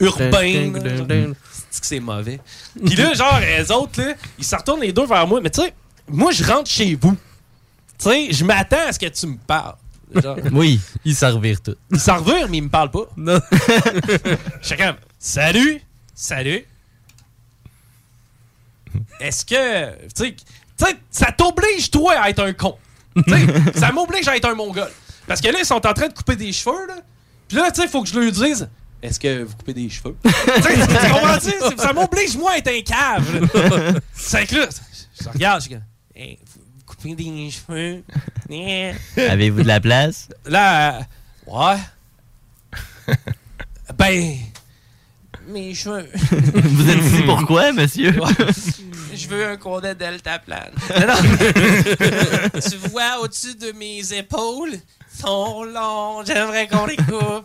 urbain. 0.00 1.32
Que 1.80 1.86
c'est 1.86 2.00
mauvais? 2.00 2.40
Puis 2.84 2.96
là, 2.96 3.14
genre, 3.14 3.40
les 3.40 3.70
autres, 3.70 4.02
là, 4.02 4.14
ils 4.38 4.44
se 4.44 4.56
retournent 4.56 4.80
les 4.80 4.92
deux 4.92 5.06
vers 5.06 5.26
moi. 5.26 5.40
Mais 5.40 5.50
tu 5.50 5.60
sais, 5.60 5.74
moi, 6.08 6.32
je 6.32 6.44
rentre 6.44 6.70
chez 6.70 6.94
vous. 6.94 7.16
Tu 7.98 8.08
sais, 8.08 8.32
je 8.32 8.44
m'attends 8.44 8.88
à 8.88 8.92
ce 8.92 8.98
que 8.98 9.06
tu 9.06 9.26
me 9.26 9.36
parles. 9.36 9.76
Genre. 10.14 10.36
Oui. 10.52 10.80
Ils 11.04 11.14
s'en 11.14 11.34
revirent 11.34 11.60
tout. 11.60 11.76
Ils 11.90 12.00
s'en 12.00 12.18
revirent, 12.18 12.48
mais 12.48 12.58
ils 12.58 12.62
me 12.62 12.68
parlent 12.68 12.90
pas. 12.90 13.06
Non. 13.16 13.40
Comme, 14.78 14.96
salut, 15.18 15.80
salut. 16.14 16.64
Est-ce 19.20 19.44
que, 19.44 20.06
tu 20.14 20.34
sais, 20.76 20.96
ça 21.10 21.32
t'oblige, 21.32 21.90
toi, 21.90 22.14
à 22.20 22.30
être 22.30 22.42
un 22.42 22.52
con. 22.52 22.76
Tu 23.16 23.22
sais, 23.30 23.46
ça 23.74 23.92
m'oblige 23.92 24.28
à 24.28 24.36
être 24.36 24.48
un 24.48 24.54
mongol. 24.54 24.90
Parce 25.26 25.40
que 25.40 25.48
là, 25.48 25.58
ils 25.58 25.66
sont 25.66 25.86
en 25.86 25.92
train 25.92 26.08
de 26.08 26.14
couper 26.14 26.36
des 26.36 26.52
cheveux, 26.52 26.86
là. 26.86 26.96
Puis 27.48 27.56
là, 27.56 27.70
tu 27.70 27.80
sais, 27.80 27.86
il 27.86 27.90
faut 27.90 28.02
que 28.02 28.08
je 28.08 28.18
leur 28.18 28.30
dise, 28.32 28.68
est-ce 29.02 29.20
que 29.20 29.44
vous 29.44 29.56
coupez 29.56 29.74
des 29.74 29.88
cheveux? 29.88 30.16
tu 30.24 30.30
comprends-tu? 30.30 31.76
Ça 31.76 31.92
m'oblige, 31.92 32.36
moi, 32.36 32.52
à 32.52 32.58
être 32.58 32.68
un 32.68 32.82
cave. 32.82 34.00
C'est 34.14 34.46
que 34.46 34.56
là, 34.56 34.68
je 34.70 35.24
je 35.24 35.28
regarde, 35.28 35.62
je 35.62 35.76
Hey, 36.20 36.38
vous 36.46 36.84
coupez 36.84 37.14
des 37.14 37.50
cheveux? 37.50 38.02
Yeah. 38.48 38.94
Avez-vous 39.16 39.62
de 39.62 39.68
la 39.68 39.80
place? 39.80 40.28
Là, 40.46 40.98
euh, 40.98 41.02
ouais. 41.46 41.78
ben, 43.96 44.36
mes 45.48 45.74
cheveux. 45.74 46.06
Vous 46.30 46.90
êtes 46.90 46.98
ici 47.04 47.22
pourquoi, 47.24 47.72
monsieur? 47.72 48.14
Je 49.14 49.26
veux 49.28 49.46
un 49.46 49.56
condé 49.56 49.94
delta 49.94 50.38
plane. 50.38 50.70
Non, 51.00 51.06
non. 51.06 52.60
tu 52.60 52.76
vois 52.90 53.20
au-dessus 53.22 53.54
de 53.56 53.72
mes 53.72 54.12
épaules, 54.12 54.72
sont 55.20 55.64
longs, 55.64 56.24
j'aimerais 56.24 56.68
qu'on 56.68 56.86
les 56.86 56.96
coupe. 56.96 57.44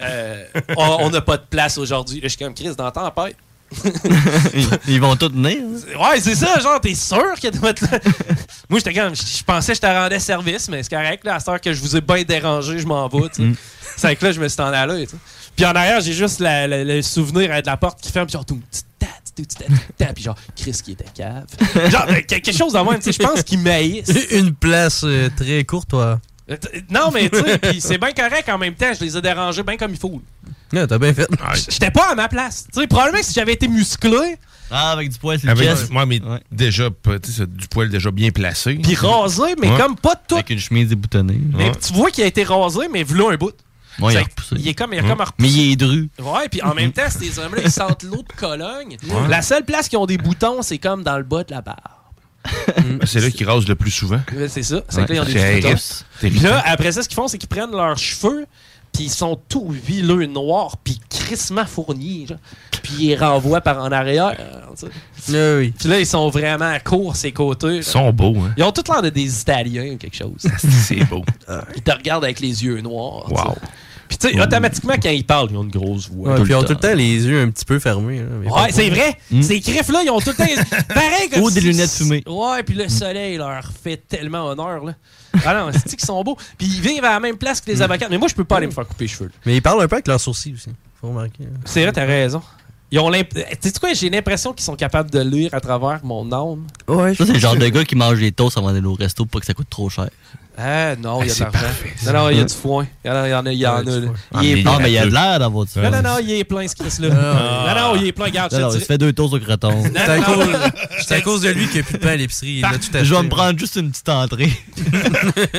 Euh, 0.00 0.44
on 0.76 1.10
n'a 1.10 1.20
pas 1.20 1.36
de 1.36 1.44
place 1.48 1.76
aujourd'hui. 1.78 2.20
Je 2.22 2.28
suis 2.28 2.38
comme 2.38 2.54
Chris 2.54 2.74
dans 2.76 2.84
la 2.84 2.90
tempête. 2.92 3.36
Ils- 4.54 4.66
Ils 4.88 5.00
vont 5.00 5.14
tous 5.16 5.28
venir. 5.30 5.58
hein? 5.62 6.12
Ouais, 6.12 6.20
c'est 6.20 6.34
ça, 6.34 6.58
genre, 6.58 6.80
t'es 6.80 6.94
sûr 6.94 7.34
que 7.40 7.48
tu 7.48 7.58
vas 7.58 7.72
là? 7.72 7.98
Moi, 8.70 8.78
j'étais 8.80 8.94
comme, 8.94 9.14
je 9.14 9.22
je 9.22 9.44
pensais 9.44 9.72
que 9.72 9.76
je 9.76 9.80
te 9.82 9.86
rendais 9.86 10.18
service, 10.20 10.68
mais 10.70 10.82
c'est 10.82 10.88
correct, 10.94 11.22
là, 11.24 11.34
à 11.34 11.38
cette 11.38 11.48
heure 11.48 11.60
que 11.60 11.72
je 11.72 11.80
vous 11.82 11.96
ai 11.96 12.00
bien 12.00 12.22
dérangé, 12.22 12.78
je 12.78 12.86
m'en 12.86 13.06
vais, 13.08 13.28
tu 13.28 13.34
sais. 13.34 13.42
Mm. 13.42 13.56
C'est 13.96 14.16
que 14.16 14.24
là, 14.24 14.32
je 14.32 14.40
me 14.40 14.48
suis 14.48 14.60
en 14.62 14.72
allé, 14.72 15.06
tu 15.06 15.12
sais. 15.12 15.18
Puis 15.58 15.66
en 15.66 15.72
arrière, 15.72 16.00
j'ai 16.00 16.12
juste 16.12 16.38
la- 16.38 16.68
la- 16.68 16.84
le 16.84 17.02
souvenir 17.02 17.48
de 17.60 17.66
la 17.66 17.76
porte 17.76 18.00
qui 18.00 18.12
ferme, 18.12 18.26
puis 18.26 18.32
genre, 18.34 18.46
tout, 18.46 18.60
puis 20.14 20.22
genre, 20.24 20.36
Chris 20.56 20.80
qui 20.84 20.92
était 20.92 21.04
cave. 21.14 21.46
Genre, 21.90 22.06
quelque 22.26 22.52
chose 22.52 22.72
de 22.72 22.78
même, 22.78 22.98
tu 22.98 23.04
sais, 23.04 23.12
je 23.12 23.18
pense 23.18 23.42
qu'il 23.42 23.58
maïsse. 23.60 24.08
Une 24.32 24.52
place 24.54 25.02
euh, 25.04 25.28
très 25.36 25.64
courte, 25.64 25.90
toi. 25.90 26.20
Euh, 26.50 26.56
Non, 26.90 27.10
mais 27.12 27.28
tu 27.28 27.38
sais, 27.38 27.58
puis 27.58 27.80
c'est 27.80 27.98
bien 27.98 28.12
correct 28.12 28.48
en 28.48 28.58
même 28.58 28.74
temps, 28.74 28.92
je 28.98 29.04
les 29.04 29.16
ai 29.16 29.20
dérangés 29.20 29.62
bien 29.62 29.76
comme 29.76 29.92
il 29.92 29.96
faut. 29.98 30.20
Ouais, 30.72 30.86
t'as 30.86 30.98
bien 30.98 31.12
fait. 31.14 31.28
J'étais 31.68 31.90
pas 31.90 32.10
à 32.10 32.14
ma 32.14 32.28
place. 32.28 32.66
Tu 32.72 32.80
sais, 32.80 32.86
probablement 32.86 33.18
que 33.20 33.26
si 33.26 33.34
j'avais 33.34 33.52
été 33.54 33.68
musclé, 33.68 34.36
Ah, 34.70 34.90
avec 34.92 35.10
du 35.10 35.18
poil 35.18 35.38
le 35.42 35.50
Avec 35.50 35.68
du, 35.68 35.96
ouais, 35.96 36.06
mais 36.06 36.20
déjà, 36.50 36.88
sais, 36.88 37.18
c'est 37.36 37.56
du 37.56 37.68
poil 37.68 37.88
déjà 37.90 38.10
bien 38.10 38.30
placé. 38.30 38.74
puis 38.74 38.94
rasé, 38.96 39.54
mais 39.60 39.70
Ouais. 39.70 39.78
comme 39.78 39.96
pas 39.96 40.14
tout. 40.16 40.34
Avec 40.34 40.50
une 40.50 40.58
chemise 40.58 40.88
déboutonnée. 40.88 41.40
Mais 41.56 41.70
tu 41.76 41.92
vois 41.92 42.10
qu'il 42.10 42.24
a 42.24 42.26
été 42.26 42.42
rasé, 42.44 42.88
mais 42.92 43.02
v'là 43.04 43.30
un 43.32 43.36
bout. 43.36 43.52
Ouais, 44.00 44.14
il 44.56 44.68
est 44.68 44.74
comme, 44.74 44.92
il 44.92 44.98
a 44.98 45.02
Hum. 45.02 45.08
comme 45.08 45.20
repoussé. 45.20 45.34
Mais 45.38 45.48
il 45.48 45.72
est 45.72 45.76
dru. 45.76 46.08
Ouais, 46.20 46.48
puis 46.50 46.62
en 46.62 46.74
même 46.74 46.92
temps, 46.92 47.02
ces 47.08 47.38
hommes-là, 47.38 47.62
ils 47.64 47.70
sentent 47.70 48.02
l'eau 48.04 48.22
de 48.22 48.32
Cologne. 48.36 48.96
Ouais. 49.04 49.28
La 49.28 49.42
seule 49.42 49.64
place 49.64 49.88
qui 49.88 49.96
ont 49.96 50.06
des 50.06 50.18
boutons, 50.18 50.62
c'est 50.62 50.78
comme 50.78 51.02
dans 51.02 51.16
le 51.18 51.24
bas 51.24 51.42
de 51.44 51.50
la 51.52 51.60
barre. 51.62 52.12
C'est 53.04 53.20
là 53.20 53.30
qu'ils 53.30 53.46
rasent 53.48 53.68
le 53.68 53.74
plus 53.74 53.90
souvent. 53.90 54.20
C'est 54.48 54.62
ça. 54.62 54.80
C'est 54.88 55.00
Ouais. 55.00 55.06
que 55.06 55.12
là, 55.12 55.18
ils 55.18 55.20
ont 55.20 55.24
des 55.24 55.60
boutons. 55.60 55.76
Puis 56.20 56.30
là, 56.30 56.50
irritant. 56.50 56.62
après 56.64 56.92
ça, 56.92 57.02
ce 57.02 57.08
qu'ils 57.08 57.16
font, 57.16 57.28
c'est 57.28 57.36
qu'ils 57.38 57.48
prennent 57.48 57.72
leurs 57.72 57.98
cheveux, 57.98 58.46
Puis 58.90 59.04
ils 59.04 59.10
sont 59.10 59.38
tout 59.50 59.70
huileux 59.86 60.24
noirs, 60.24 60.78
puis 60.82 60.98
crissement 61.10 61.66
fournis. 61.66 62.26
genre. 62.26 62.38
Puis 62.82 62.94
ils 63.00 63.08
les 63.08 63.16
renvoient 63.16 63.60
par 63.60 63.78
en 63.84 63.92
arrière. 63.92 64.34
tu 64.78 64.86
sais. 65.22 65.72
Puis 65.78 65.88
là, 65.90 66.00
ils 66.00 66.06
sont 66.06 66.30
vraiment 66.30 66.74
courts, 66.82 67.14
ces 67.14 67.30
côtés. 67.32 67.76
Ils 67.76 67.84
sont 67.84 68.10
beaux, 68.14 68.34
hein? 68.38 68.54
Ils 68.56 68.64
ont 68.64 68.72
tout 68.72 68.82
l'air 68.90 69.02
de 69.02 69.10
des 69.10 69.40
Italiens 69.42 69.92
ou 69.92 69.96
quelque 69.98 70.16
chose. 70.16 70.46
C'est 70.58 71.04
beau. 71.04 71.22
Ils 71.76 71.82
te 71.82 71.90
regardent 71.90 72.24
avec 72.24 72.40
les 72.40 72.64
yeux 72.64 72.80
noirs. 72.80 73.30
Wow. 73.30 73.56
Puis 74.08 74.16
tu 74.18 74.28
sais, 74.30 74.40
automatiquement, 74.40 74.94
quand 75.02 75.10
ils 75.10 75.24
parlent, 75.24 75.48
ils 75.50 75.56
ont 75.56 75.62
une 75.64 75.70
grosse 75.70 76.08
voix. 76.08 76.30
Ouais, 76.34 76.42
puis 76.42 76.52
ils 76.52 76.56
ont 76.56 76.62
tout 76.62 76.72
le 76.72 76.78
temps 76.78 76.94
les 76.94 77.26
yeux 77.26 77.42
un 77.42 77.50
petit 77.50 77.64
peu 77.64 77.78
fermés. 77.78 78.20
hein, 78.20 78.48
Ouais, 78.50 78.68
c'est 78.72 78.88
vrai. 78.90 79.16
Ces 79.42 79.60
griffes-là, 79.60 80.02
ils 80.04 80.10
ont 80.10 80.20
tout 80.20 80.30
le 80.30 80.34
temps. 80.36 80.84
Pareil 80.88 81.28
comme 81.32 81.42
Ou 81.42 81.50
des 81.50 81.60
lunettes 81.60 81.90
fumées. 81.90 82.22
Ouais, 82.26 82.62
puis 82.62 82.74
le 82.74 82.88
soleil 82.88 83.36
leur 83.36 83.64
fait 83.82 83.96
tellement 84.08 84.46
honneur. 84.46 84.84
Là. 84.84 84.94
Ah 85.44 85.54
non, 85.54 85.70
c'est 85.72 85.96
qu'ils 85.96 86.00
sont 86.06 86.22
beaux? 86.24 86.36
Puis 86.56 86.66
ils 86.66 86.80
vivent 86.80 87.04
à 87.04 87.10
la 87.12 87.20
même 87.20 87.36
place 87.36 87.60
que 87.60 87.70
les 87.70 87.82
avocats. 87.82 88.08
Mais 88.10 88.18
moi, 88.18 88.28
je 88.28 88.34
peux 88.34 88.44
pas 88.44 88.56
aller 88.56 88.66
me 88.66 88.72
faire 88.72 88.86
couper 88.86 89.04
les 89.04 89.08
cheveux. 89.08 89.30
Mais 89.44 89.56
ils 89.56 89.62
parlent 89.62 89.82
un 89.82 89.88
peu 89.88 89.96
avec 89.96 90.08
leurs 90.08 90.20
sourcils 90.20 90.54
aussi. 90.54 90.70
Faut 91.00 91.08
remarquer. 91.08 91.44
hein. 91.44 91.58
C'est 91.66 91.82
vrai, 91.82 91.92
t'as 91.92 92.04
raison. 92.06 92.42
Ils 92.90 92.98
ont 93.00 93.10
l'imp- 93.10 93.28
Tu 93.34 93.68
sais 93.68 93.72
quoi, 93.78 93.92
j'ai 93.92 94.08
l'impression 94.08 94.54
qu'ils 94.54 94.64
sont 94.64 94.74
capables 94.74 95.10
de 95.10 95.20
lire 95.20 95.52
à 95.52 95.60
travers 95.60 96.00
mon 96.02 96.32
âme. 96.32 96.64
Ouais, 96.88 97.14
Ça, 97.14 97.26
c'est 97.26 97.34
le 97.34 97.38
genre 97.38 97.54
de 97.56 97.68
gars 97.68 97.84
qui 97.84 97.94
mange 97.94 98.18
des 98.18 98.32
toasts 98.32 98.56
avant 98.56 98.72
d'aller 98.72 98.86
au 98.86 98.94
resto 98.94 99.26
pour 99.26 99.32
pas 99.32 99.40
que 99.40 99.46
ça 99.46 99.52
coûte 99.52 99.68
trop 99.68 99.90
cher. 99.90 100.08
Ah 100.60 100.96
non, 100.96 101.22
il 101.22 101.28
y 101.28 101.30
a 101.30 101.34
de 101.34 101.38
c'est 101.38 101.44
l'argent. 101.44 101.66
Non, 102.06 102.12
non, 102.12 102.30
il 102.30 102.38
y 102.38 102.40
a 102.40 102.44
du 102.44 102.54
foin. 102.54 102.86
Il 103.04 103.08
y 103.08 103.10
en 103.12 103.16
a, 103.16 103.28
il 103.28 103.30
y 103.30 103.34
en 103.34 103.46
a. 103.46 103.52
il 103.52 103.58
y 103.58 103.66
en 103.66 103.76
a, 103.76 103.82
là. 103.82 103.90
Il 104.42 104.58
est 104.58 104.62
non, 104.64 104.72
plein. 104.72 104.82
mais 104.82 104.90
il 104.90 104.94
y 104.94 104.98
a 104.98 105.06
de 105.06 105.12
l'air 105.12 105.38
dans 105.38 105.50
votre 105.50 105.78
Non, 105.80 105.90
non, 105.90 106.02
non, 106.02 106.18
il 106.20 106.32
est 106.32 106.44
plein, 106.44 106.66
ce 106.66 106.74
Chris-là. 106.74 107.08
Ah. 107.12 107.74
Non, 107.74 107.80
non, 107.94 108.00
il 108.00 108.08
est 108.08 108.12
plein. 108.12 108.24
Regarde, 108.24 108.52
Non, 108.54 108.70
je 108.70 108.76
il 108.78 108.80
se 108.80 108.86
fait 108.86 108.98
deux 108.98 109.12
toasts 109.12 109.34
au 109.34 109.38
croton. 109.40 109.82
C'est 109.84 111.14
à, 111.14 111.20
cause- 111.20 111.42
de 111.42 111.50
lui 111.50 111.66
qu'il 111.66 111.74
n'y 111.74 111.80
a 111.80 111.82
plus 111.84 111.92
de 111.94 111.98
pain 111.98 112.08
à 112.08 112.16
l'épicerie. 112.16 112.56
Il 112.58 112.64
a 112.64 112.70
tout 112.72 112.88
Je 112.92 113.14
vais 113.14 113.22
me 113.22 113.28
prendre 113.28 113.56
juste 113.58 113.76
une 113.76 113.90
petite 113.90 114.08
entrée. 114.08 114.50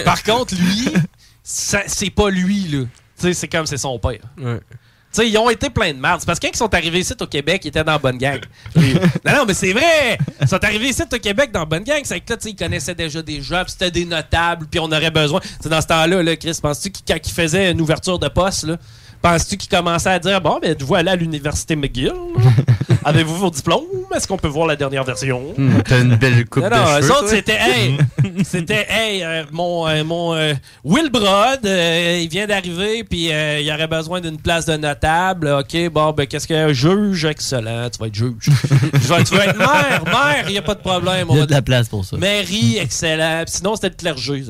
Par 0.04 0.22
contre, 0.24 0.54
lui, 0.56 0.90
c'est 1.44 2.10
pas 2.10 2.30
lui, 2.30 2.68
là. 2.68 2.80
Tu 3.20 3.28
sais, 3.28 3.34
c'est 3.34 3.48
comme 3.48 3.66
c'est 3.66 3.78
son 3.78 3.98
père. 4.00 4.20
Tu 5.12 5.22
sais, 5.24 5.30
ils 5.30 5.38
ont 5.40 5.50
été 5.50 5.70
plein 5.72 5.92
de 5.92 6.00
merde. 6.00 6.20
C'est 6.20 6.26
parce 6.28 6.40
que 6.40 6.46
quand 6.46 6.54
ils 6.54 6.58
sont 6.58 6.74
arrivés 6.74 7.00
ici 7.00 7.14
au 7.20 7.26
Québec, 7.26 7.62
ils 7.66 7.70
étaient 7.70 7.84
dans 7.84 7.94
la 7.94 7.98
bonne 7.98 8.18
gang. 8.18 8.40
Puis- 8.76 8.94
non, 9.26 9.34
non, 9.38 9.46
mais 9.48 9.56
c'est 9.56 9.74
vrai! 9.74 10.18
Ils 10.40 10.48
sont 10.48 10.64
arrivés 10.64 10.90
ici 10.90 11.02
au 11.02 11.18
Québec 11.18 11.52
dans 11.52 11.62
la 11.62 11.66
bonne 11.66 11.84
gang. 11.84 12.02
C'est 12.04 12.20
que 12.20 12.34
là, 12.34 12.40
ils 12.46 12.56
connaissaient 12.56 12.94
déjà 12.94 13.22
des 13.22 13.42
gens, 13.42 13.64
puis 13.64 13.72
c'était 13.72 13.90
des 13.92 14.06
notables, 14.06 14.68
puis 14.70 14.80
on 14.80 14.86
aurait 14.92 15.10
besoin. 15.10 15.40
Tu 15.40 15.48
sais, 15.62 15.70
dans 15.70 15.82
ce 15.82 15.88
temps-là, 15.88 16.22
là, 16.22 16.36
Chris, 16.36 16.58
penses-tu 16.62 16.92
qu'il- 16.92 17.06
quand 17.08 17.18
ils 17.28 17.34
faisaient 17.34 17.72
une 17.72 17.82
ouverture 17.82 18.20
de 18.20 18.28
poste, 18.28 18.66
là, 18.68 18.78
penses-tu 19.22 19.58
qu'ils 19.58 19.70
commençaient 19.70 20.10
à 20.10 20.20
dire 20.20 20.40
Bon, 20.42 20.60
ben, 20.62 20.76
vous 20.80 20.96
allez 20.96 21.12
à 21.12 21.16
l'université 21.16 21.76
McGill? 21.76 22.12
Avez-vous 23.06 23.38
vos 23.38 23.50
diplômes? 23.50 23.84
Est-ce 24.16 24.28
qu'on 24.28 24.38
peut 24.38 24.48
voir 24.48 24.68
la 24.68 24.76
dernière 24.76 25.04
version? 25.04 25.54
Hum, 25.58 25.82
T'as 25.88 26.02
une 26.02 26.16
belle 26.16 26.46
coupe 26.46 26.64
Non, 26.64 26.70
de 26.70 26.76
non, 26.76 26.98
eux 26.98 27.02
cheveux. 27.02 27.12
autres, 27.14 27.30
c'était, 27.30 27.58
hey, 27.60 27.98
c'était, 28.44 28.86
hey, 28.90 29.24
euh, 29.24 29.44
mon, 29.52 29.88
euh, 29.88 30.04
mon 30.04 30.34
euh, 30.36 30.54
Will 30.84 31.10
Brod, 31.10 31.60
euh, 31.66 32.20
il 32.22 32.28
vient 32.30 32.46
d'arriver, 32.48 33.04
puis 33.04 33.32
euh, 33.32 33.60
il 33.62 33.72
aurait 33.72 33.88
besoin 33.88 34.20
d'une 34.20 34.38
place 34.38 34.66
de 34.66 34.76
notable. 34.76 35.48
OK, 35.60 35.90
bon, 35.92 36.12
ben, 36.12 36.28
qu'est-ce 36.28 36.48
que 36.48 36.74
juge? 36.74 37.26
Excellent, 37.26 37.90
tu 37.90 38.00
vas 38.00 38.08
être 38.08 38.16
juge. 38.16 38.34
Je 38.50 39.14
vais- 39.14 39.24
tu 39.24 39.36
vas 39.36 39.46
être 39.46 39.58
maire, 39.58 40.04
maire, 40.06 40.44
il 40.48 40.52
n'y 40.52 40.58
a 40.58 40.62
pas 40.64 40.76
de 40.76 40.82
problème. 40.82 41.28
Il 41.32 41.38
y 41.38 41.42
a 41.42 41.46
de 41.46 41.52
la 41.54 41.62
place 41.62 41.88
pour 41.88 42.04
ça. 42.04 42.18
Mairie, 42.18 42.78
excellent. 42.80 43.44
Sinon, 43.48 43.76
c'était 43.76 43.90
le 43.90 43.96
clergé. 43.96 44.44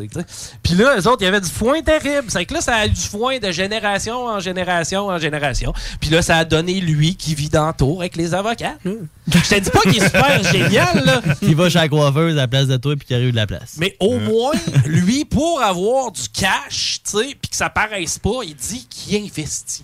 Puis 0.63 0.74
là, 0.76 0.95
eux 0.97 1.07
autres, 1.07 1.17
il 1.22 1.26
y 1.26 1.28
avait 1.28 1.41
du 1.41 1.49
foin 1.49 1.82
terrible. 1.82 2.26
C'est 2.30 2.45
que 2.45 2.53
là, 2.53 2.61
ça 2.61 2.76
a 2.76 2.86
eu 2.88 2.89
du 2.89 3.01
foin 3.01 3.38
de 3.39 3.51
génération 3.51 4.26
en 4.26 4.39
génération 4.39 4.59
en 5.07 5.18
génération. 5.20 5.74
Puis 5.99 6.10
là, 6.10 6.22
ça 6.22 6.38
a 6.38 6.45
donné 6.45 6.80
lui 6.82 7.16
qui 7.16 7.36
vit 7.36 7.49
dans 7.49 7.72
tour 7.74 7.99
avec 8.01 8.16
les 8.16 8.34
avocats. 8.34 8.76
Je 8.84 9.49
te 9.49 9.60
dis 9.60 9.70
pas 9.70 9.82
qu'il 9.82 9.97
est 9.97 10.05
super 10.05 10.43
génial, 10.51 11.05
là. 11.05 11.22
Qui 11.39 11.53
va 11.53 11.70
chez 11.70 11.80
la 11.80 11.89
coiffeuse 11.89 12.34
à 12.34 12.41
la 12.41 12.47
place 12.47 12.68
de 12.68 12.78
toi 12.78 12.95
puis 12.95 13.07
qui 13.07 13.14
arrive 13.14 13.32
de 13.32 13.36
la 13.36 13.47
place. 13.47 13.76
Mais 13.78 13.95
au 13.99 14.20
moins, 14.20 14.51
lui, 14.86 15.26
pour 15.26 15.62
avoir 15.62 16.12
du 16.12 16.28
cash, 16.30 16.99
tu 17.03 17.18
sais, 17.18 17.36
puis 17.41 17.49
que 17.49 17.55
ça 17.55 17.70
paraisse 17.70 18.18
pas, 18.20 18.39
il 18.43 18.55
dit 18.55 18.88
qu'il 18.89 19.24
investit. 19.24 19.84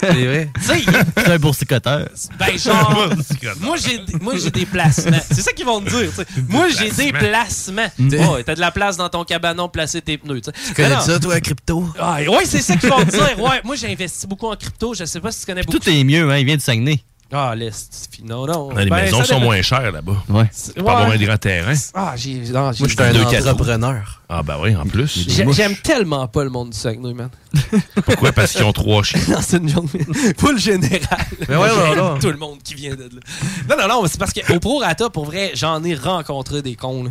C'est 0.00 0.24
vrai. 0.24 0.50
C'est 0.60 1.28
un 1.30 1.38
boursicoteur. 1.38 2.08
ben 2.38 2.58
genre, 2.58 3.08
moi 3.60 3.76
j'ai 3.76 4.00
moi 4.20 4.34
j'ai 4.36 4.50
des 4.50 4.66
placements. 4.66 5.18
C'est 5.30 5.42
ça 5.42 5.52
qu'ils 5.52 5.66
vont 5.66 5.80
me 5.80 5.88
dire. 5.88 6.10
Moi 6.48 6.68
j'ai 6.70 6.90
des 6.90 7.12
placements. 7.12 7.88
Oh, 8.00 8.38
t'as 8.44 8.54
de 8.54 8.60
la 8.60 8.70
place 8.70 8.96
dans 8.96 9.08
ton 9.08 9.24
cabanon, 9.24 9.68
placer 9.68 10.00
tes 10.00 10.16
pneus. 10.18 10.40
Tu 10.40 10.50
Tu 10.68 10.74
connais 10.74 11.00
ça, 11.00 11.18
toi, 11.20 11.38
crypto? 11.40 11.86
Ah, 11.98 12.18
ouais, 12.22 12.44
c'est 12.44 12.62
ça 12.62 12.76
qu'ils 12.76 12.88
vont 12.88 13.00
me 13.00 13.04
dire. 13.04 13.38
Ouais, 13.40 13.60
moi 13.64 13.76
j'ai 13.76 13.90
investi 13.92 14.26
beaucoup 14.26 14.46
en 14.46 14.56
crypto. 14.56 14.94
Je 14.94 15.04
sais 15.04 15.20
pas 15.20 15.30
si 15.32 15.40
tu 15.40 15.46
connais 15.46 15.62
beaucoup. 15.62 15.78
Tout 15.78 15.90
est 15.90 16.04
mieux, 16.04 16.30
hein. 16.30 16.38
Il 16.38 16.46
vient 16.46 16.56
du 16.56 16.62
Saguenay. 16.62 17.02
Ah, 17.30 17.54
l'est. 17.54 18.08
Non, 18.24 18.46
non. 18.46 18.70
Les 18.74 18.86
Ben, 18.88 19.02
maisons 19.04 19.22
sont 19.22 19.38
moins 19.38 19.60
chères 19.60 19.92
là-bas. 19.92 20.16
Ouais. 20.30 20.44
Tu 20.64 20.72
peux 20.72 20.80
avoir 20.80 21.08
Ouais. 21.10 21.14
un 21.14 21.18
grand 21.26 21.36
terrain. 21.36 21.74
Ah, 21.92 22.14
j'ai. 22.16 22.34
non, 22.34 22.72
j'ai- 22.72 22.84
Moi, 22.84 22.88
je 22.88 22.88
suis 22.88 23.02
un 23.02 23.46
entrepreneur. 23.50 24.22
Ah, 24.30 24.42
ben 24.42 24.56
oui, 24.62 24.74
en 24.74 24.86
plus. 24.86 25.26
J'ai- 25.28 25.44
J'aime 25.52 25.76
tellement 25.76 26.26
pas 26.26 26.42
le 26.44 26.48
monde 26.50 26.70
du 26.70 26.78
Saguenay, 26.78 27.12
man. 27.12 27.28
Pourquoi? 28.06 28.32
Parce 28.32 28.52
qu'ils 28.52 28.64
ont 28.64 28.72
trois 28.72 29.02
chiens. 29.02 29.20
non, 29.28 29.38
c'est 29.42 29.58
une 29.58 29.68
journée. 29.68 30.06
Pas 30.40 30.52
le 30.52 30.58
général. 30.58 31.00
Mais 31.48 31.56
ouais, 31.56 31.70
ouais, 31.70 32.00
ouais. 32.00 32.18
Tout 32.18 32.30
le 32.30 32.38
monde 32.38 32.58
qui 32.64 32.74
vient 32.74 32.94
de 32.94 33.02
là. 33.04 33.20
Non, 33.68 33.76
non, 33.82 33.88
non, 33.88 34.02
mais 34.02 34.08
c'est 34.08 34.18
parce 34.18 34.32
qu'au 34.32 34.58
Prorata, 34.58 35.10
pour 35.10 35.26
vrai, 35.26 35.50
j'en 35.54 35.84
ai 35.84 35.94
rencontré 35.94 36.62
des 36.62 36.76
cons. 36.76 37.04
là. 37.04 37.10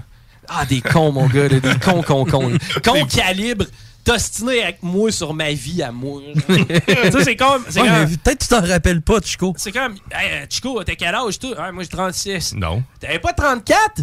Ah, 0.49 0.65
des 0.65 0.81
cons, 0.81 1.11
mon 1.11 1.27
gars, 1.27 1.47
là, 1.47 1.59
des 1.59 1.75
cons, 1.79 2.01
cons, 2.01 2.25
cons. 2.25 2.51
Cons 2.83 3.05
calibre, 3.05 3.65
t'ostiner 4.07 4.63
avec 4.63 4.81
moi 4.81 5.11
sur 5.11 5.33
ma 5.33 5.51
vie 5.51 5.83
à 5.83 5.91
moi. 5.91 6.21
tu 6.47 6.55
sais, 7.11 7.23
c'est 7.23 7.35
comme. 7.35 7.63
Ouais, 7.63 8.05
Peut-être 8.23 8.37
que 8.39 8.43
tu 8.43 8.47
t'en 8.47 8.65
rappelles 8.65 9.01
pas, 9.01 9.19
Chico. 9.21 9.53
C'est 9.57 9.73
comme, 9.73 9.95
hey, 10.11 10.45
Chico, 10.49 10.81
t'as 10.83 10.95
quel 10.95 11.13
âge, 11.13 11.37
toi? 11.39 11.51
Ah, 11.57 11.71
moi, 11.73 11.83
j'ai 11.83 11.89
36. 11.89 12.53
Non. 12.55 12.83
T'avais 13.01 13.19
pas 13.19 13.33
34? 13.33 14.01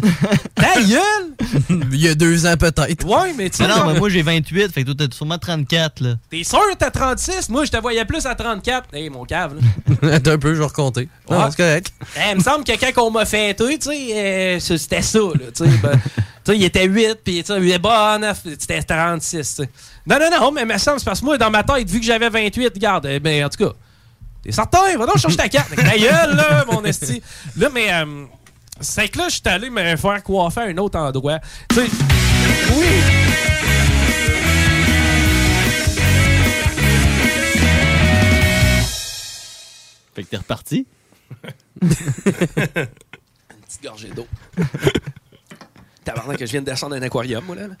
Ta 0.53 0.81
gueule! 0.81 1.84
Il 2.05 2.09
y 2.09 2.11
a 2.11 2.15
deux 2.15 2.45
ans, 2.45 2.55
peut-être. 2.55 3.03
Ouais, 3.03 3.33
mais 3.35 3.49
tu 3.49 3.57
sais. 3.57 3.63
Mais 3.67 3.69
non, 3.75 3.85
mais 3.87 3.97
moi 3.97 4.09
j'ai 4.09 4.21
28, 4.21 4.71
fait 4.71 4.83
que 4.83 4.91
toi 4.91 5.07
t'as 5.07 5.15
sûrement 5.15 5.39
34, 5.39 6.01
là. 6.01 6.15
T'es 6.29 6.43
sûr 6.43 6.59
que 6.71 6.75
t'as 6.77 6.91
36? 6.91 7.49
Moi, 7.49 7.65
je 7.65 7.71
te 7.71 7.77
voyais 7.77 8.05
plus 8.05 8.23
à 8.27 8.35
34. 8.35 8.93
Hey, 8.93 9.09
mon 9.09 9.25
cave, 9.25 9.55
là. 9.55 10.09
Attends 10.13 10.31
un 10.31 10.37
peu, 10.37 10.53
je 10.53 10.59
vais 10.59 10.65
recompter. 10.65 11.09
Non, 11.29 11.39
Ouais. 11.39 11.45
c'est 11.49 11.57
correct. 11.57 11.93
Eh, 12.15 12.31
il 12.33 12.37
me 12.37 12.43
semble 12.43 12.63
que 12.63 12.73
quand 12.93 13.01
on 13.07 13.09
m'a 13.09 13.25
fêté, 13.25 13.79
tu 13.79 13.89
sais, 13.89 14.07
euh, 14.13 14.59
c'était 14.59 15.01
ça, 15.01 15.17
là, 15.17 15.51
tu 15.55 15.63
sais. 15.63 15.69
ben, 15.81 15.99
tu 16.45 16.51
sais, 16.51 16.57
il 16.57 16.63
était 16.63 16.85
8, 16.85 17.17
puis 17.23 17.43
tu 17.43 17.51
sais, 17.51 17.59
il 17.59 17.69
était 17.69 17.79
bon, 17.79 18.19
9, 18.19 18.41
c'était 18.59 18.83
36, 18.83 19.31
tu 19.31 19.63
sais. 19.63 19.69
Non, 20.05 20.17
non, 20.19 20.29
non, 20.39 20.51
mais 20.51 20.63
me 20.63 20.77
semble, 20.77 20.99
c'est 20.99 21.05
parce 21.05 21.21
que 21.21 21.25
moi, 21.25 21.39
dans 21.39 21.49
ma 21.49 21.63
tête, 21.63 21.89
vu 21.89 21.99
que 21.99 22.05
j'avais 22.05 22.29
28, 22.29 22.71
regarde, 22.75 23.07
eh 23.09 23.19
ben, 23.19 23.45
en 23.45 23.49
tout 23.49 23.65
cas, 23.65 23.73
t'es 24.43 24.51
certain, 24.51 24.95
va 24.95 25.07
donc 25.07 25.17
chercher 25.17 25.37
ta 25.37 25.49
carte. 25.49 25.69
Ta 25.75 25.97
gueule, 25.97 26.35
là, 26.35 26.65
mon 26.71 26.83
esti. 26.85 27.23
Là, 27.57 27.69
mais, 27.73 27.91
euh, 27.91 28.25
c'est 28.79 29.09
que 29.09 29.17
là, 29.17 29.29
je 29.29 29.35
suis 29.35 29.41
allé 29.45 29.69
me 29.69 29.95
faire 29.95 30.23
coiffer 30.23 30.61
à 30.61 30.63
un 30.65 30.77
autre 30.77 30.99
endroit. 30.99 31.39
Tu 31.69 31.75
sais, 31.75 31.87
oui. 32.75 32.85
Fait 40.13 40.23
que 40.23 40.29
t'es 40.29 40.37
reparti? 40.37 40.87
Une 41.81 41.89
petite 41.89 43.83
gorgée 43.83 44.09
d'eau. 44.09 44.27
Tabarnak 46.05 46.37
que 46.37 46.45
je 46.45 46.51
viens 46.51 46.61
de 46.61 46.65
descendre 46.67 46.95
d'un 46.95 47.01
aquarium, 47.05 47.43
moi, 47.45 47.55
là. 47.55 47.63
là. 47.67 47.75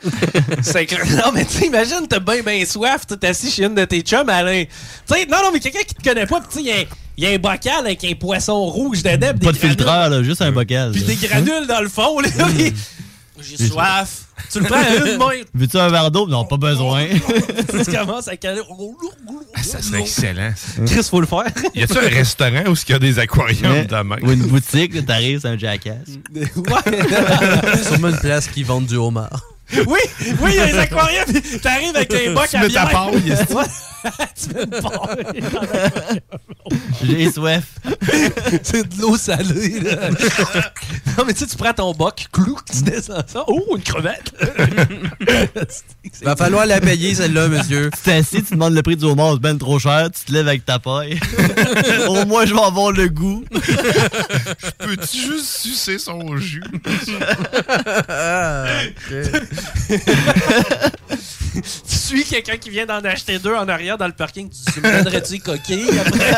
C'est 0.61 0.85
clair. 0.85 1.05
Non, 1.05 1.31
mais 1.33 1.45
tu 1.45 1.65
imagine, 1.65 2.07
t'as 2.09 2.19
bien, 2.19 2.41
bien 2.41 2.65
soif, 2.65 3.05
t'es 3.07 3.27
assis 3.27 3.49
chez 3.49 3.63
une 3.63 3.75
de 3.75 3.85
tes 3.85 4.01
chums, 4.01 4.27
Alain. 4.27 4.65
Tu 4.65 5.13
sais, 5.13 5.25
non, 5.27 5.37
non, 5.43 5.51
mais 5.53 5.59
quelqu'un 5.59 5.83
qui 5.87 5.93
te 5.95 6.03
connaît 6.03 6.25
pas, 6.25 6.41
pis 6.41 6.47
tu 6.49 6.55
sais, 6.55 6.61
il 7.17 7.23
y 7.23 7.27
a 7.27 7.29
un- 7.29 7.35
un 7.35 7.37
bocal 7.37 7.85
avec 7.85 8.03
un 8.03 8.13
poisson 8.15 8.65
rouge 8.65 9.01
dedans, 9.03 9.27
Pas 9.27 9.33
de 9.33 9.39
granules- 9.39 9.59
filtreur, 9.59 10.09
là, 10.09 10.23
juste 10.23 10.41
un 10.41 10.51
bocal. 10.51 10.91
Puis 10.91 11.03
des 11.03 11.15
granules 11.15 11.67
dans 11.67 11.79
le 11.81 11.87
fond, 11.89 12.19
là. 12.19 12.29
pis- 12.57 12.73
J'ai 13.41 13.67
soif. 13.67 14.24
Tu 14.51 14.59
le 14.59 14.65
prends 14.65 14.75
à 14.77 14.95
une 14.95 15.17
main. 15.17 15.29
Veux-tu 15.53 15.77
un 15.77 15.89
verre 15.89 16.11
d'eau? 16.11 16.27
Non, 16.27 16.45
pas 16.45 16.57
besoin. 16.57 17.05
tu 17.07 17.91
commences 17.91 18.27
à 18.27 18.35
caler. 18.37 18.61
Ça 19.61 19.81
serait 19.81 20.01
excellent. 20.01 20.53
Chris, 20.85 21.03
faut 21.09 21.21
le 21.21 21.27
faire. 21.27 21.45
Y 21.73 21.83
a-tu 21.83 21.97
un 21.97 22.01
restaurant 22.01 22.63
où 22.67 22.73
il 22.75 22.91
y 22.91 22.93
a 22.93 22.99
des 22.99 23.19
aquariums 23.19 23.71
Ouais. 23.71 23.85
de 23.85 23.95
même? 23.95 24.19
Ou 24.23 24.31
une 24.31 24.43
boutique, 24.47 25.05
t'arrives, 25.05 25.39
c'est 25.41 25.47
un 25.47 25.57
jackass. 25.57 25.95
ouais. 26.33 26.43
Sûrement 27.83 28.09
une 28.09 28.17
place 28.19 28.47
qui 28.47 28.63
vend 28.63 28.81
du 28.81 28.95
homard. 28.95 29.41
Oui, 29.87 29.99
oui, 30.41 30.51
il 30.51 30.55
y 30.55 30.59
a 30.59 30.65
les 30.67 30.77
aquariums. 30.77 31.25
pis 31.25 31.59
T'arrives 31.59 31.95
avec 31.95 32.13
un 32.13 32.33
boc 32.33 32.47
Tu 32.49 32.55
à 32.55 32.59
mets 32.61 32.69
ta 32.69 32.85
bière. 32.85 32.91
paille, 32.91 33.21
tu 34.35 34.53
mets 34.53 34.63
une 34.63 34.69
paille. 34.69 36.21
J'ai 37.03 37.31
soif. 37.31 37.63
C'est 38.63 38.87
de 38.87 39.01
l'eau 39.01 39.17
salée, 39.17 39.79
là. 39.79 40.09
non, 41.17 41.23
mais 41.25 41.33
tu 41.33 41.39
sais, 41.39 41.47
tu 41.47 41.57
prends 41.57 41.73
ton 41.73 41.91
boc, 41.93 42.27
clou, 42.31 42.57
tu 42.71 42.83
descends 42.83 43.23
ça. 43.25 43.43
Oh, 43.47 43.75
une 43.75 43.81
crevette. 43.83 44.31
Va 46.21 46.35
falloir 46.35 46.65
la 46.65 46.79
payer, 46.79 47.15
celle-là, 47.15 47.47
monsieur. 47.47 47.89
Tu 47.91 47.99
t'assis, 48.01 48.43
tu 48.43 48.53
demandes 48.53 48.73
le 48.75 48.81
prix 48.83 48.95
du 48.95 49.05
homard, 49.05 49.33
c'est 49.33 49.39
ben 49.41 49.57
trop 49.57 49.79
cher, 49.79 50.09
tu 50.11 50.23
te 50.25 50.31
lèves 50.31 50.47
avec 50.47 50.65
ta 50.65 50.77
paille. 50.79 51.19
Au 52.07 52.25
moins, 52.25 52.45
je 52.45 52.53
vais 52.53 52.61
avoir 52.61 52.91
le 52.91 53.07
goût. 53.09 53.43
Peux-tu 54.79 55.17
juste 55.17 55.45
sucer 55.61 55.97
son 55.97 56.37
jus? 56.37 56.63
Tu 61.55 61.61
suis 61.95 62.23
quelqu'un 62.23 62.57
qui 62.57 62.69
vient 62.69 62.85
d'en 62.85 63.03
acheter 63.03 63.39
deux 63.39 63.55
en 63.55 63.67
arrière 63.67 63.97
dans 63.97 64.07
le 64.07 64.13
parking. 64.13 64.49
Tu 64.49 64.57
dis, 64.71 64.79
me 64.79 65.03
donnerais-tu 65.03 65.31
des 65.33 65.39
coquilles 65.39 65.99
après? 65.99 66.33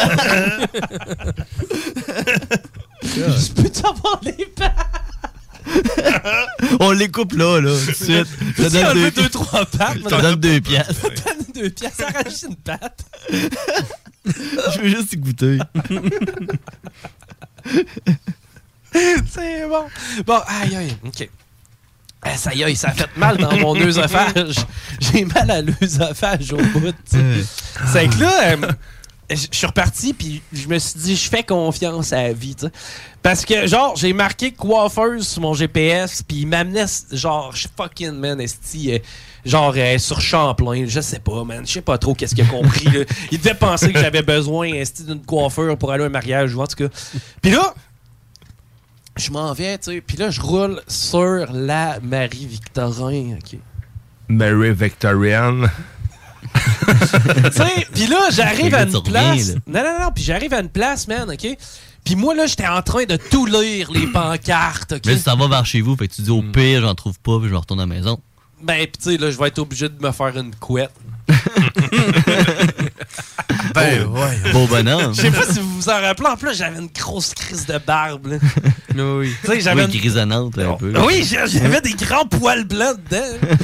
Je 3.03 3.51
peux-tu 3.53 3.85
avoir 3.85 4.21
les 4.23 4.45
pattes? 4.45 4.73
On 6.79 6.91
les 6.91 7.09
coupe 7.09 7.33
là, 7.33 7.59
là, 7.59 7.71
tout 7.71 7.91
de 7.91 7.95
suite. 7.95 8.27
Tu 8.55 8.69
donne 8.69 8.93
deux, 8.93 9.11
deux, 9.11 9.29
trois 9.29 9.65
pattes. 9.65 10.01
te 10.01 10.21
donne 10.21 10.35
deux 10.35 10.61
piastres. 10.61 11.09
deux 11.53 11.69
pièces, 11.69 11.99
arracher 11.99 12.47
une 12.47 12.55
patte. 12.55 13.05
Je 13.29 14.79
veux 14.81 14.89
juste 14.89 15.13
y 15.13 15.17
goûter. 15.17 15.59
C'est 19.29 19.67
bon. 19.67 19.85
Bon, 20.25 20.39
aïe, 20.47 20.75
aïe, 20.75 20.97
OK. 21.05 21.29
Ah, 22.23 22.35
ça 22.35 22.53
y 22.53 22.63
est, 22.63 22.75
ça 22.75 22.89
a 22.89 22.93
fait 22.93 23.15
mal 23.15 23.37
dans 23.37 23.55
mon 23.57 23.75
œsophage. 23.81 24.55
J'ai 24.99 25.25
mal 25.25 25.49
à 25.51 25.61
l'œsophage 25.61 26.51
au 26.51 26.57
bout. 26.57 26.93
sais. 27.05 27.19
C'est 27.91 28.07
que 28.07 28.19
là, 28.21 28.53
euh, 28.53 28.71
je 29.29 29.47
suis 29.51 29.67
reparti, 29.67 30.13
puis 30.13 30.41
je 30.53 30.67
me 30.67 30.79
suis 30.79 30.99
dit, 30.99 31.15
je 31.15 31.29
fais 31.29 31.43
confiance 31.43 32.13
à 32.13 32.23
la 32.23 32.33
vie. 32.33 32.55
Parce 33.21 33.45
que, 33.45 33.67
genre, 33.67 33.95
j'ai 33.95 34.13
marqué 34.13 34.51
coiffeuse 34.51 35.27
sur 35.27 35.41
mon 35.41 35.53
GPS, 35.53 36.23
puis 36.23 36.37
il 36.39 36.47
m'amenait, 36.47 36.85
genre, 37.11 37.53
je 37.55 37.67
fucking, 37.75 38.13
man, 38.13 38.39
esti, 38.39 38.93
euh, 38.93 38.99
genre, 39.45 39.73
euh, 39.75 39.97
sur 39.97 40.21
Champlain, 40.21 40.85
je 40.87 41.01
sais 41.01 41.19
pas, 41.19 41.43
man, 41.43 41.67
je 41.67 41.73
sais 41.73 41.81
pas 41.81 41.97
trop 41.97 42.13
qu'est-ce 42.13 42.33
qu'il 42.35 42.45
a 42.45 42.47
compris. 42.47 42.85
là. 42.85 43.03
Il 43.31 43.37
devait 43.37 43.53
penser 43.53 43.91
que 43.91 43.99
j'avais 43.99 44.21
besoin, 44.23 44.69
esti, 44.69 45.03
d'une 45.03 45.23
coiffeur 45.23 45.77
pour 45.77 45.91
aller 45.91 46.03
à 46.03 46.07
un 46.07 46.09
mariage, 46.09 46.55
ou 46.55 46.61
en 46.61 46.67
tout 46.67 46.87
cas. 46.87 46.93
Puis 47.41 47.51
là, 47.51 47.73
je 49.17 49.31
m'en 49.31 49.53
vais, 49.53 49.77
tu 49.77 49.91
sais, 49.91 50.01
puis 50.01 50.17
là, 50.17 50.29
je 50.29 50.41
roule 50.41 50.81
sur 50.87 51.45
la 51.51 51.99
Marie-Victorin, 52.01 53.37
OK. 53.37 53.59
Mary 54.29 54.73
Victorian. 54.73 55.61
tu 56.53 57.51
sais, 57.51 57.87
puis 57.93 58.07
là, 58.07 58.29
j'arrive 58.31 58.73
à 58.75 58.83
une 58.83 59.01
place. 59.03 59.55
Non, 59.67 59.83
non, 59.83 59.99
non, 60.01 60.11
puis 60.13 60.23
j'arrive 60.23 60.53
à 60.53 60.59
une 60.59 60.69
place, 60.69 61.07
man, 61.07 61.29
OK? 61.29 61.47
Puis 62.03 62.15
moi, 62.15 62.33
là, 62.35 62.45
j'étais 62.45 62.67
en 62.67 62.81
train 62.81 63.03
de 63.03 63.17
tout 63.17 63.45
lire, 63.45 63.91
les 63.91 64.07
pancartes, 64.07 64.93
OK? 64.93 65.01
Mais 65.05 65.15
si 65.17 65.23
ça 65.23 65.35
va 65.35 65.47
vers 65.47 65.65
chez 65.65 65.81
vous, 65.81 65.95
fait 65.97 66.07
que 66.07 66.13
tu 66.13 66.21
dis 66.21 66.29
Hmm. 66.31 66.39
au 66.39 66.41
pire, 66.51 66.81
j'en 66.81 66.95
trouve 66.95 67.19
pas, 67.19 67.39
puis 67.39 67.49
je 67.49 67.55
retourne 67.55 67.79
à 67.81 67.83
la 67.83 67.87
maison. 67.87 68.19
Ben, 68.61 68.85
pis 68.87 68.97
tu 68.97 69.11
sais, 69.11 69.17
là, 69.17 69.29
je 69.29 69.37
vais 69.37 69.47
être 69.49 69.59
obligé 69.59 69.87
de 69.89 70.01
me 70.01 70.11
faire 70.11 70.35
une 70.37 70.55
couette. 70.55 70.91
Ben, 73.73 74.05
ouais. 74.05 74.51
Beau 74.53 74.67
bonhomme. 74.67 75.13
Je 75.13 75.21
sais 75.21 75.31
pas 75.31 75.43
si 75.45 75.59
vous 75.59 75.69
vous 75.75 75.89
en 75.89 75.99
rappelez. 76.01 76.27
En 76.29 76.37
plus, 76.37 76.55
j'avais 76.57 76.79
une 76.79 76.89
grosse 76.89 77.33
crise 77.33 77.65
de 77.65 77.77
barbe, 77.77 78.27
là. 78.27 78.37
Oui, 78.95 79.33
Tu 79.43 79.47
sais, 79.51 79.61
j'avais 79.61 79.83
oui 79.85 79.91
une- 79.93 79.99
grisonnante 79.99 80.57
un 80.57 80.73
peu. 80.73 80.93
Oui, 81.05 81.23
j'a- 81.29 81.45
j'avais 81.45 81.81
des 81.81 81.93
grands 81.93 82.25
poils 82.25 82.63
blancs 82.65 82.97
dedans. 83.09 83.23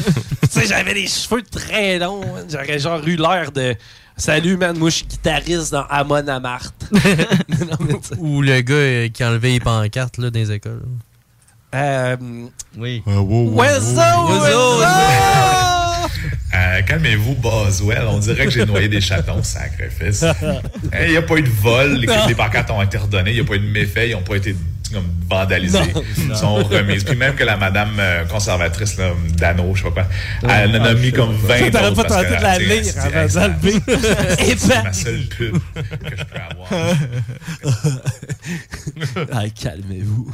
tu 0.43 0.49
sais, 0.49 0.67
j'avais 0.67 0.93
des 0.93 1.07
cheveux 1.07 1.41
très 1.41 1.97
longs. 1.99 2.21
man. 2.21 2.45
J'aurais 2.49 2.79
genre 2.79 3.01
eu 3.07 3.15
l'air 3.15 3.51
de. 3.51 3.75
Salut, 4.15 4.57
man, 4.57 4.77
moi, 4.77 4.89
je 4.91 4.97
suis 4.97 5.05
guitariste 5.05 5.71
dans 5.71 5.85
Amon 5.89 6.27
Amarth. 6.27 6.75
Ou 8.19 8.41
le 8.43 8.61
gars 8.61 8.73
euh, 8.75 9.09
qui 9.09 9.23
enlevait 9.25 9.49
les 9.49 9.59
pancartes 9.59 10.17
là, 10.19 10.29
dans 10.29 10.39
les 10.39 10.51
écoles. 10.51 10.83
Euh, 11.73 12.15
oui. 12.77 13.01
Wezo, 13.07 13.99
Euh, 16.55 16.81
Calmez-vous, 16.83 17.35
Boswell. 17.35 18.03
On 18.07 18.19
dirait 18.19 18.45
que 18.45 18.51
j'ai 18.51 18.65
noyé 18.65 18.87
des 18.87 19.01
chatons, 19.01 19.43
sacrifice. 19.43 20.23
Il 21.05 21.11
n'y 21.11 21.17
a 21.17 21.21
pas 21.21 21.37
eu 21.37 21.43
de 21.43 21.49
vol. 21.49 21.93
Les, 21.95 22.07
les 22.27 22.35
pancartes 22.35 22.69
ont 22.71 22.81
été 22.81 22.97
redonnées. 22.97 23.31
Il 23.31 23.35
n'y 23.35 23.41
a 23.41 23.45
pas 23.45 23.55
eu 23.55 23.59
de 23.59 23.67
méfaits. 23.71 24.07
Ils 24.09 24.13
n'ont 24.13 24.21
pas 24.21 24.35
été 24.35 24.55
comme, 24.93 25.07
vandalisés. 25.27 25.79
Non. 25.79 26.03
Ils 26.29 26.35
sont 26.35 26.53
remises. 26.55 27.03
Puis 27.03 27.15
même 27.15 27.33
que 27.33 27.43
la 27.43 27.57
madame 27.57 27.93
euh, 27.97 28.25
conservatrice, 28.25 28.95
là, 28.97 29.13
Dano, 29.35 29.73
je 29.73 29.81
sais 29.81 29.89
pas 29.89 30.03
quoi, 30.03 30.51
elle 30.53 30.79
en 30.79 30.85
a 30.85 30.93
mis 30.93 31.11
comme 31.11 31.35
sais 31.41 31.47
pas. 31.47 31.57
20 31.57 31.71
T'aurais 31.71 31.93
pas 31.95 32.03
tenté 32.03 32.37
de 32.37 32.43
la 32.43 32.59
lire 32.59 32.93
avant 32.99 33.27
ça- 33.29 33.47
d'enlever. 33.49 33.73
C'est 34.37 34.67
ben. 34.67 34.83
ma 34.83 34.93
seule 34.93 35.25
pub 35.35 35.57
que 35.73 36.17
je 36.17 36.23
peux 36.23 36.39
avoir. 36.39 36.69
Ah, 39.31 39.43
calmez-vous. 39.49 40.31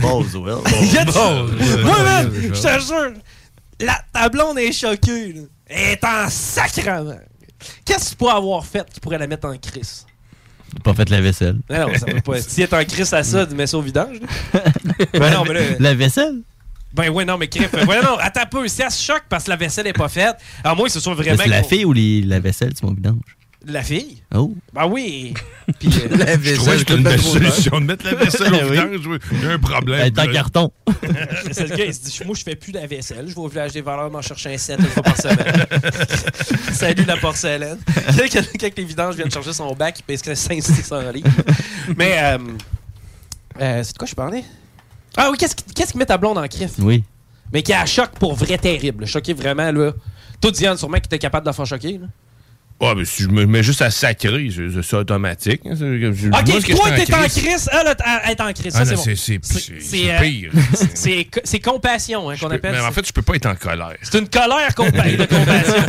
Boswell. 0.00 0.58
Y 0.92 0.98
a- 0.98 1.04
Boswell. 1.04 1.82
Moi, 1.84 2.02
man, 2.04 2.30
je 2.34 2.48
te 2.48 2.86
jure, 2.86 3.12
la, 3.82 4.00
ta 4.12 4.28
blonde 4.28 4.58
est 4.58 4.72
choquée. 4.72 5.32
là. 5.32 5.42
Elle 5.66 5.90
est 5.92 6.04
en 6.04 6.28
sacrement. 6.28 7.16
Qu'est-ce 7.84 8.04
que 8.06 8.10
tu 8.10 8.16
pourrais 8.16 8.34
avoir 8.34 8.64
fait 8.66 8.84
qui 8.92 9.00
pourrait 9.00 9.18
la 9.18 9.26
mettre 9.26 9.46
en 9.48 9.56
crise? 9.56 10.06
Pas 10.82 10.94
fait 10.94 11.08
la 11.10 11.20
vaisselle. 11.20 11.58
Non, 11.68 11.88
non, 11.88 11.94
ça 11.98 12.06
va 12.12 12.20
pas. 12.20 12.40
Si 12.40 12.62
elle 12.62 12.68
est 12.68 12.74
en 12.74 12.84
crise 12.84 13.12
à 13.12 13.22
ça, 13.22 13.46
mets 13.46 13.66
ça 13.66 13.76
au 13.78 13.82
vidange. 13.82 14.18
ben 15.12 15.30
non, 15.30 15.44
mais 15.44 15.54
là. 15.54 15.60
La 15.78 15.94
vaisselle? 15.94 16.40
Ben 16.94 17.08
ouais, 17.10 17.24
non, 17.24 17.38
mais 17.38 17.48
crif. 17.48 17.72
Ouais, 17.72 18.02
non, 18.02 18.16
attends 18.18 18.42
un 18.42 18.46
peu. 18.46 18.68
Si 18.68 18.82
elle 18.82 18.90
se 18.90 19.02
choque 19.02 19.22
parce 19.28 19.44
que 19.44 19.50
la 19.50 19.56
vaisselle 19.56 19.84
n'est 19.84 19.92
pas 19.92 20.08
faite, 20.08 20.36
à 20.64 20.74
moins 20.74 20.86
que 20.86 20.92
ce 20.92 21.00
soit 21.00 21.14
vraiment. 21.14 21.42
C'est 21.42 21.48
la 21.48 21.62
fille 21.62 21.84
ou 21.84 21.92
les- 21.92 22.22
la 22.22 22.40
vaisselle, 22.40 22.72
c'est 22.74 22.82
mon 22.84 22.92
vidange? 22.92 23.20
La 23.66 23.82
fille? 23.82 24.22
Oh. 24.34 24.54
Ben 24.72 24.86
oui. 24.86 25.34
Puis, 25.78 25.88
euh, 25.88 26.16
La 26.16 26.36
Je 26.40 26.54
trouvais 26.56 26.84
que 26.84 26.94
une 26.94 27.02
belle 27.04 27.20
solution 27.22 27.80
de 27.80 27.86
mettre 27.86 28.04
la 28.04 28.14
vaisselle 28.14 28.52
au 28.54 28.68
Oui. 28.68 28.70
vidange. 28.70 29.06
oui. 29.06 29.18
Il 29.32 29.42
y 29.42 29.46
a 29.46 29.50
un 29.52 29.58
problème. 29.58 30.00
Elle 30.00 30.06
est 30.08 30.18
en 30.18 30.32
carton. 30.32 30.72
c'est 31.52 31.68
le 31.68 31.76
gars, 31.76 31.84
il 31.84 31.94
se 31.94 32.00
dit 32.00 32.20
Moi, 32.26 32.34
je 32.36 32.42
fais 32.42 32.56
plus 32.56 32.72
la 32.72 32.86
vaisselle. 32.86 33.26
Je 33.28 33.34
vais 33.34 33.40
au 33.40 33.48
village 33.48 33.72
des 33.72 33.80
valeurs 33.80 34.10
m'en 34.10 34.20
chercher 34.22 34.54
un 34.54 34.58
set 34.58 34.80
une 34.80 34.86
fois 34.86 35.02
par 35.04 35.16
semaine. 35.16 35.66
Salut 36.72 37.04
la 37.04 37.16
porcelaine. 37.16 37.78
Quelqu'un 38.16 38.42
quand 38.60 38.76
les 38.76 38.84
vidanges 38.84 39.14
viennent 39.14 39.30
chercher 39.30 39.52
son 39.52 39.72
bac, 39.74 39.96
il 39.98 40.02
pèse 40.02 40.22
que 40.22 40.34
500 40.34 41.10
livres. 41.12 41.28
Mais, 41.96 42.16
euh, 42.18 42.38
euh, 43.60 43.82
c'est 43.84 43.92
de 43.92 43.98
quoi 43.98 44.06
je 44.08 44.14
parlais? 44.14 44.44
Ah 45.16 45.28
oui, 45.30 45.36
qu'est-ce 45.38 45.54
qui, 45.54 45.64
qu'est-ce 45.74 45.92
qui 45.92 45.98
met 45.98 46.06
ta 46.06 46.18
blonde 46.18 46.38
en 46.38 46.48
crif 46.48 46.72
Oui. 46.78 47.04
Mais 47.52 47.62
qui 47.62 47.72
a 47.72 47.82
un 47.82 47.86
choc 47.86 48.10
pour 48.18 48.34
vrai 48.34 48.56
terrible. 48.58 49.06
Choqué 49.06 49.34
vraiment, 49.34 49.70
là. 49.70 49.92
Toi, 50.40 50.50
Diane, 50.50 50.76
sûrement 50.76 50.98
que 50.98 51.06
t'es 51.06 51.18
capable 51.18 51.44
de 51.44 51.50
la 51.50 51.52
faire 51.52 51.66
choquer, 51.66 51.98
là. 51.98 52.06
Ouais, 52.82 52.94
mais 52.96 53.04
si 53.04 53.22
je 53.22 53.28
me 53.28 53.46
mets 53.46 53.62
juste 53.62 53.80
à 53.80 53.90
sacrer, 53.92 54.48
c'est 54.82 54.96
automatique. 54.96 55.60
hein, 55.64 55.70
Ok, 55.72 56.64
toi, 56.68 56.90
t'es 56.90 57.14
en 57.14 57.22
crise-. 57.28 57.70
Elle, 57.72 57.94
elle 58.24 58.30
est 58.32 58.40
en 58.40 58.52
crise. 58.52 58.74
Ah 58.76 58.84
Ça, 58.84 58.96
c'est 58.96 59.38
bon. 59.38 59.42
c'est 59.80 60.10
euh, 60.10 60.20
pire. 60.20 60.50
c'est- 61.44 61.60
compassion 61.60 62.28
hein, 62.28 62.34
qu'on 62.40 62.50
appelle. 62.50 62.72
Mais 62.72 62.80
en 62.80 62.90
fait, 62.90 63.06
je 63.06 63.12
peux 63.12 63.22
pas 63.22 63.34
être 63.36 63.46
en 63.46 63.54
colère. 63.54 63.94
C'est 64.02 64.18
une 64.18 64.28
colère 64.28 64.68
compa- 64.76 65.16
de 65.16 65.24
compassion. 65.26 65.84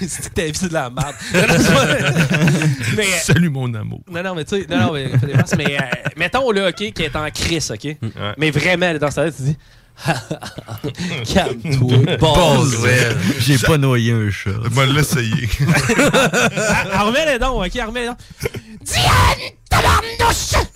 c'est 0.08 0.34
ta 0.34 0.42
vie, 0.46 0.52
c'est 0.54 0.68
de 0.68 0.74
la 0.74 0.90
merde. 0.90 1.14
Mais, 2.96 3.04
Salut 3.22 3.48
mon 3.48 3.72
amour. 3.74 4.00
non, 4.10 4.22
non, 4.22 4.34
mais 4.34 4.44
tu 4.44 4.56
sais, 4.60 4.66
non, 4.68 4.78
non, 4.86 4.92
mais, 4.92 5.08
fais 5.18 5.26
des 5.26 5.32
farces, 5.34 5.54
mais 5.56 5.76
euh, 5.76 5.84
mettons, 6.16 6.50
là, 6.50 6.68
OK, 6.68 6.74
qu'elle 6.92 7.06
est 7.06 7.16
en 7.16 7.30
crise, 7.30 7.70
OK? 7.70 7.96
Mais 8.36 8.50
vraiment, 8.50 8.86
elle 8.86 8.96
est 8.96 8.98
dans 8.98 9.10
sa 9.10 9.24
tête, 9.24 9.36
tu 9.36 9.42
dis, 9.44 9.56
calme-toi. 11.32 12.16
J'ai 13.38 13.58
pas 13.58 13.78
noyé 13.78 14.12
un 14.12 14.30
chat. 14.30 14.50
Je 14.64 14.68
vais 14.70 14.86
l'essayer. 14.86 15.48
Ah, 16.94 17.04
Remets-les 17.04 17.38
donc, 17.38 17.64
OK, 17.64 17.72
remets-les 17.86 18.06
donc. 18.08 18.18
Diane, 18.82 19.52
tabarnouche! 19.70 20.66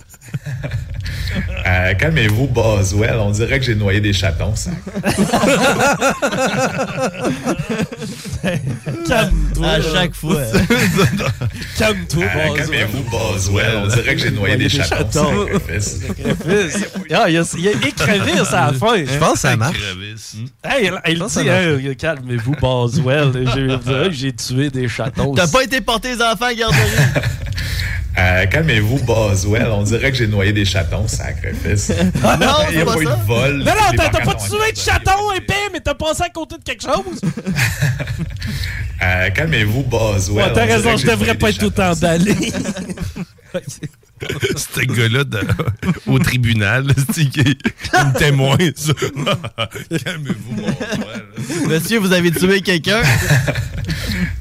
Euh, 1.65 1.93
Calmez-vous, 1.95 2.47
Boswell. 2.47 3.17
On 3.19 3.31
dirait 3.31 3.59
que 3.59 3.65
j'ai 3.65 3.75
noyé 3.75 3.99
des 4.01 4.13
chatons, 4.13 4.55
ça. 4.55 4.71
Calme-toi. 9.07 9.67
À 9.67 9.81
chaque 9.81 10.15
fois. 10.15 10.41
Calme-toi, 11.77 12.23
Euh, 12.23 12.27
Boswell. 12.47 12.57
Calmez-vous, 12.57 13.03
Boswell. 13.09 13.75
On 13.83 13.87
dirait 13.87 14.15
que 14.15 14.21
j'ai 14.21 14.31
noyé 14.31 14.57
des 14.57 14.69
chatons. 14.69 15.47
Ah, 17.13 17.25
il 17.29 17.33
y 17.35 17.37
a, 17.37 17.43
il 17.57 17.63
y 17.63 17.67
a 17.69 17.71
écrevisse 17.87 18.53
à 18.53 18.67
la 18.67 18.73
fin. 18.73 18.95
Je 18.97 19.17
pense 19.17 19.33
que 19.33 19.39
ça 19.39 19.55
marche. 19.55 19.77
Hey, 20.63 20.91
elle 21.03 21.15
Je 21.15 21.19
pense 21.19 21.37
dit, 21.37 21.49
hein, 21.49 21.77
calmez-vous, 21.97 22.55
Boswell. 22.59 23.31
J'ai- 23.53 24.11
J'ai 24.11 24.33
tué 24.33 24.69
des 24.69 24.87
chatons. 24.87 25.33
T'as 25.33 25.47
pas 25.47 25.63
été 25.63 25.81
porter 25.81 26.15
les 26.15 26.21
enfants 26.21 26.45
à 26.45 26.53
garderie? 26.53 26.79
Euh, 28.19 28.45
Calmez-vous, 28.47 28.97
Boswell. 29.03 29.67
On 29.71 29.83
dirait 29.83 30.11
que 30.11 30.17
j'ai 30.17 30.25
noyé 30.27 30.51
des 30.51 30.65
chatons, 30.65 31.07
sacrifice. 31.07 31.91
Ah 32.23 32.35
non, 32.41 32.47
Il 32.71 32.77
n'y 32.77 32.81
a 32.81 32.85
c'est 32.85 32.85
pas 32.85 32.93
pas 32.95 33.01
eu 33.01 33.05
ça. 33.05 33.15
de 33.15 33.23
vol. 33.25 33.57
Non, 33.59 33.65
non, 33.65 33.91
t'as 33.95 34.09
t'as 34.09 34.25
pas 34.25 34.33
tué 34.35 34.71
de 34.71 34.77
chaton 34.77 35.31
épais, 35.35 35.53
mais 35.71 35.79
t'as 35.81 35.93
passé 35.93 36.23
à 36.23 36.29
côté 36.29 36.55
de 36.57 36.63
quelque 36.63 36.83
chose. 36.83 37.21
Euh, 38.99 39.29
Calmez-vous, 39.29 39.83
Boswell. 39.83 40.45
Ouais, 40.47 40.53
t'as 40.53 40.65
raison, 40.65 40.97
je 40.97 41.05
devrais 41.05 41.35
pas 41.35 41.51
être 41.51 41.59
tout 41.59 41.79
emballé. 41.79 42.33
Ce 44.55 44.79
gars-là 44.81 45.23
de- 45.23 45.39
au 46.07 46.17
tribunal, 46.17 46.87
c'est 47.13 47.29
qui 47.29 47.41
est 47.41 47.57
comme 47.91 48.11
témoin, 48.13 48.57
ça. 48.75 48.93
Calmez-vous, 50.03 50.53
mon 50.61 51.67
Monsieur, 51.69 51.99
vous 51.99 52.11
avez 52.11 52.31
tué 52.31 52.61
quelqu'un? 52.61 53.03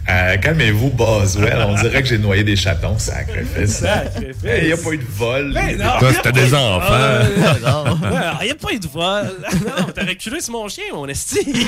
Euh, 0.09 0.37
Calmez-vous, 0.37 0.91
Boswell. 0.91 1.59
On 1.69 1.75
dirait 1.75 2.01
que 2.03 2.09
j'ai 2.09 2.19
noyé 2.19 2.45
des 2.45 2.55
chatons, 2.55 2.97
sacrifice. 2.99 3.79
Sacrifice. 3.79 4.37
Il 4.61 4.67
n'y 4.67 4.73
a 4.73 4.77
pas 4.77 4.91
eu 4.93 4.99
de 4.99 5.05
vol. 5.11 5.49
Non, 5.53 5.61
y 5.61 5.83
a 5.83 6.13
c'était 6.13 6.33
des 6.33 6.51
eu- 6.51 6.55
enfants. 6.55 6.87
Ah, 7.67 8.39
Il 8.43 8.47
n'y 8.47 8.51
a 8.53 8.55
pas 8.55 8.73
eu 8.73 8.79
de 8.79 8.87
vol. 8.87 9.33
Non, 9.67 9.87
t'as 9.95 10.05
reculé 10.05 10.41
sur 10.41 10.53
mon 10.53 10.69
chien, 10.69 10.85
mon 10.95 11.09
esti. 11.09 11.67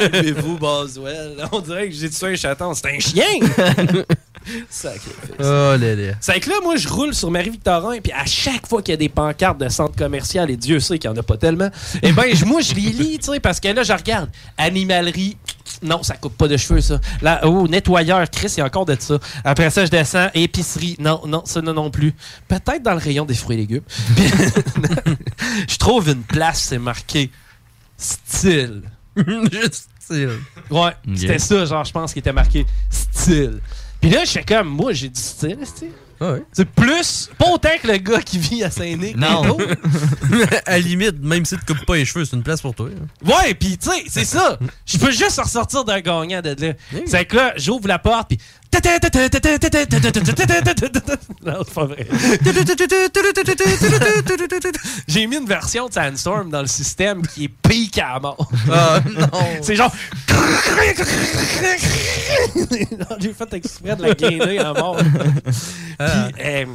Calmez-vous, 0.00 0.58
Boswell. 0.58 1.36
On 1.52 1.60
dirait 1.60 1.88
que 1.88 1.94
j'ai 1.94 2.10
tué 2.10 2.28
un 2.32 2.36
chaton. 2.36 2.74
C'est 2.74 2.88
un 2.88 2.98
chien. 2.98 3.24
Sacrifice. 4.68 5.36
Oh 5.38 5.42
là 5.44 5.76
là. 5.94 6.12
C'est 6.20 6.40
que 6.40 6.48
là, 6.50 6.56
moi, 6.62 6.76
je 6.76 6.88
roule 6.88 7.14
sur 7.14 7.30
Marie-Victorin, 7.30 7.98
puis 8.02 8.12
à 8.12 8.24
chaque 8.24 8.66
fois 8.66 8.80
qu'il 8.82 8.92
y 8.92 8.94
a 8.94 8.96
des 8.96 9.08
pancartes 9.10 9.58
de 9.58 9.68
centre 9.68 9.94
commercial, 9.94 10.50
et 10.50 10.56
Dieu 10.56 10.80
sait 10.80 10.98
qu'il 10.98 11.10
n'y 11.10 11.16
en 11.16 11.20
a 11.20 11.22
pas 11.22 11.36
tellement, 11.36 11.68
eh 12.02 12.10
ben, 12.12 12.24
je- 12.34 12.44
moi, 12.46 12.60
je 12.62 12.74
les 12.74 12.90
lis, 12.90 13.18
tu 13.18 13.32
sais, 13.32 13.40
parce 13.40 13.60
que 13.60 13.68
là, 13.68 13.82
je 13.82 13.92
regarde. 13.92 14.30
Animalerie, 14.56 15.36
non, 15.82 16.02
ça 16.02 16.16
coupe 16.16 16.36
pas 16.36 16.48
de 16.48 16.56
cheveux, 16.56 16.80
ça. 16.80 17.00
Là, 17.22 17.40
oh, 17.44 17.66
nettoyeur, 17.68 18.28
Chris, 18.30 18.52
il 18.56 18.58
y 18.58 18.60
a 18.62 18.66
encore 18.66 18.86
de 18.86 18.96
ça. 18.98 19.18
Après 19.44 19.70
ça, 19.70 19.84
je 19.84 19.90
descends. 19.90 20.28
Épicerie, 20.34 20.96
non, 20.98 21.22
non, 21.26 21.42
ça, 21.44 21.60
non, 21.62 21.74
non 21.74 21.90
plus. 21.90 22.14
Peut-être 22.48 22.82
dans 22.82 22.92
le 22.92 22.98
rayon 22.98 23.24
des 23.24 23.34
fruits 23.34 23.56
et 23.56 23.60
légumes. 23.60 23.82
Je 25.68 25.76
trouve 25.76 26.08
une 26.08 26.22
place, 26.22 26.62
c'est 26.68 26.78
marqué 26.78 27.30
style 27.96 28.82
Juste 29.16 29.88
style. 30.00 30.38
Ouais, 30.70 30.92
c'était 31.14 31.38
ça, 31.38 31.64
genre, 31.64 31.84
je 31.84 31.92
pense 31.92 32.12
qu'il 32.12 32.20
était 32.20 32.32
marqué 32.32 32.66
style. 32.88 33.60
Puis 34.00 34.10
là, 34.10 34.24
je 34.24 34.30
fais 34.30 34.44
comme, 34.44 34.68
moi, 34.68 34.92
j'ai 34.92 35.08
du 35.08 35.20
style, 35.20 35.58
style. 35.64 35.92
C'est 36.52 36.68
plus, 36.68 37.30
pas 37.38 37.48
autant 37.50 37.70
que 37.82 37.86
le 37.88 37.96
gars 37.96 38.20
qui 38.20 38.38
vit 38.38 38.62
à 38.62 38.70
Saint-Nic. 38.70 39.16
Non. 39.16 39.56
mais 40.30 40.44
à 40.66 40.72
la 40.72 40.78
limite, 40.78 41.18
même 41.22 41.44
si 41.44 41.56
tu 41.56 41.64
te 41.64 41.72
coupes 41.72 41.86
pas 41.86 41.96
les 41.96 42.04
cheveux, 42.04 42.24
c'est 42.24 42.36
une 42.36 42.42
place 42.42 42.60
pour 42.60 42.74
toi. 42.74 42.88
hein. 42.88 43.06
Ouais, 43.26 43.54
pis 43.54 43.78
tu 43.78 43.88
sais, 43.90 44.04
c'est 44.08 44.24
ça. 44.24 44.58
Je 44.84 44.98
peux 44.98 45.10
juste 45.10 45.40
ressortir 45.40 45.84
d'un 45.84 46.00
gagnant 46.00 46.42
de 46.42 46.54
là. 46.66 46.72
C'est 47.06 47.24
que 47.24 47.36
là, 47.36 47.52
j'ouvre 47.56 47.88
la 47.88 47.98
porte, 47.98 48.28
pis. 48.28 48.38
Non, 51.44 51.62
c'est 51.66 51.74
pas 51.74 51.84
vrai. 51.86 52.06
J'ai 55.08 55.26
mis 55.26 55.36
une 55.36 55.46
version 55.46 55.88
de 55.88 55.92
Sandstorm 55.92 56.50
dans 56.50 56.60
le 56.60 56.66
système 56.66 57.26
qui 57.26 57.44
est 57.44 57.48
pique 57.48 57.98
à 57.98 58.20
mort. 58.20 58.48
Ah, 58.70 59.00
non. 59.06 59.28
C'est 59.62 59.76
genre. 59.76 59.92
J'ai 63.20 63.32
fait 63.32 63.54
exprès 63.54 63.96
de 63.96 64.02
la 64.02 64.14
gainer 64.14 64.58
à 64.60 64.72
mort. 64.72 64.96
Puis, 64.96 65.06
euh, 66.00 66.66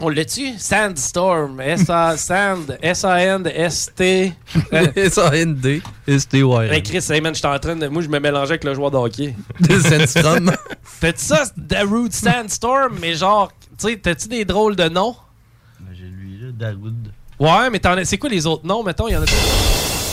on 0.00 0.08
l'a 0.08 0.24
tu 0.24 0.58
Sandstorm. 0.58 1.60
S-A- 1.60 2.16
Sand. 2.16 2.78
S-A-N-D-S-T. 2.82 4.32
S-A-N-D. 4.96 5.82
S-T-Y. 6.06 6.68
Hey 6.72 6.82
Chris, 6.82 7.06
hey 7.10 7.20
man, 7.20 7.34
j'étais 7.34 7.48
en 7.48 7.58
train 7.58 7.76
de. 7.76 7.86
Moi, 7.88 8.02
je 8.02 8.08
me 8.08 8.18
mélangeais 8.18 8.52
avec 8.52 8.64
le 8.64 8.74
joueur 8.74 8.90
de 8.90 8.96
hockey. 8.96 9.34
Sandstrom. 9.68 10.50
T'as-tu 11.00 11.24
ça, 11.24 11.44
Darude 11.56 12.12
Sandstorm, 12.12 12.96
mais 13.00 13.14
genre, 13.14 13.52
tu 13.78 13.88
sais, 13.88 13.96
t'as-tu 13.96 14.28
des 14.28 14.44
drôles 14.44 14.74
de 14.76 14.88
noms? 14.88 15.16
J'ai 15.92 16.04
lui, 16.04 16.38
là, 16.40 16.48
Darude. 16.52 17.12
Ouais, 17.38 17.68
mais 17.70 17.78
t'en 17.78 17.92
as- 17.96 18.04
c'est 18.04 18.16
quoi 18.18 18.30
les 18.30 18.46
autres 18.46 18.66
noms, 18.66 18.82
mettons? 18.82 19.08
Il 19.08 19.12
y 19.12 19.16
en 19.16 19.22
a. 19.22 19.26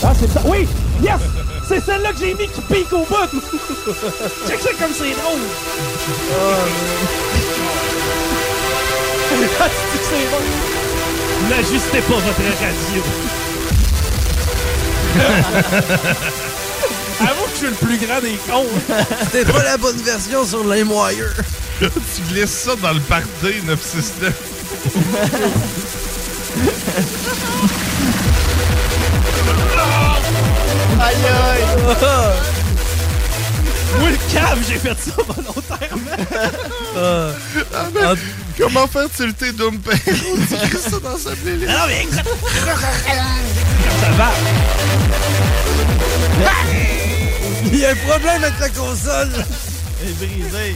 Ah, 0.03 0.13
c'est 0.19 0.27
ça. 0.27 0.41
Oui! 0.45 0.67
Yes! 1.03 1.19
C'est 1.67 1.79
celle-là 1.79 2.11
que 2.11 2.17
j'ai 2.19 2.33
mis 2.33 2.47
qui 2.47 2.61
pique 2.61 2.91
au 2.91 3.05
bout! 3.05 3.39
Check 4.47 4.59
ça 4.59 4.69
comme 4.79 4.91
c'est 4.93 5.11
drôle! 5.11 5.39
Ah, 6.33 6.65
bon! 10.31 10.41
N'ajustez 11.49 12.01
pas 12.01 12.13
votre 12.13 12.43
radio! 12.61 13.03
Avoue 17.21 17.43
que 17.43 17.49
je 17.51 17.55
suis 17.57 17.67
le 17.67 17.73
plus 17.73 17.97
grand 17.97 18.21
des 18.21 18.37
cons! 18.49 18.65
C'était 19.31 19.51
pas 19.51 19.63
la 19.63 19.77
bonne 19.77 19.97
version 19.97 20.45
sur 20.45 20.63
LimeWire. 20.63 21.33
tu 21.79 22.21
glisses 22.33 22.49
ça 22.49 22.75
dans 22.81 22.93
le 22.93 22.99
party 23.01 23.61
969. 23.65 24.33
Aïe 30.99 31.25
aïe! 31.25 31.63
Moi, 33.99 34.09
le 34.09 34.17
cave, 34.33 34.59
j'ai 34.67 34.77
fait 34.79 34.97
ça 34.99 35.11
volontairement! 35.17 36.11
Ah, 36.95 37.31
mais 37.93 38.01
Comment 38.57 38.87
faire-tu 38.87 39.33
tes 39.33 39.51
Dumper? 39.53 39.91
tu 40.03 40.77
ça 40.77 40.99
dans 40.99 41.17
sa 41.17 41.31
playlist. 41.35 41.69
Ah 41.69 41.79
non, 41.79 41.87
mais 41.87 42.03
écoute! 42.03 42.19
ça 44.01 44.11
va! 44.17 44.31
Il 47.71 47.77
y 47.79 47.85
a 47.85 47.91
un 47.91 47.95
problème 47.95 48.43
avec 48.43 48.59
la 48.59 48.69
console. 48.69 49.29
Elle 50.03 50.09
est 50.09 50.13
brisée. 50.13 50.75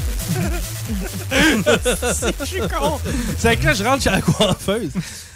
C'est- 2.14 2.36
je 2.42 2.46
suis 2.46 2.62
con. 2.62 3.00
C'est 3.38 3.58
que 3.58 3.66
là, 3.66 3.74
je 3.74 3.84
rentre 3.84 4.04
chez 4.04 4.12
la 4.12 4.22
coiffeuse. 4.22 4.92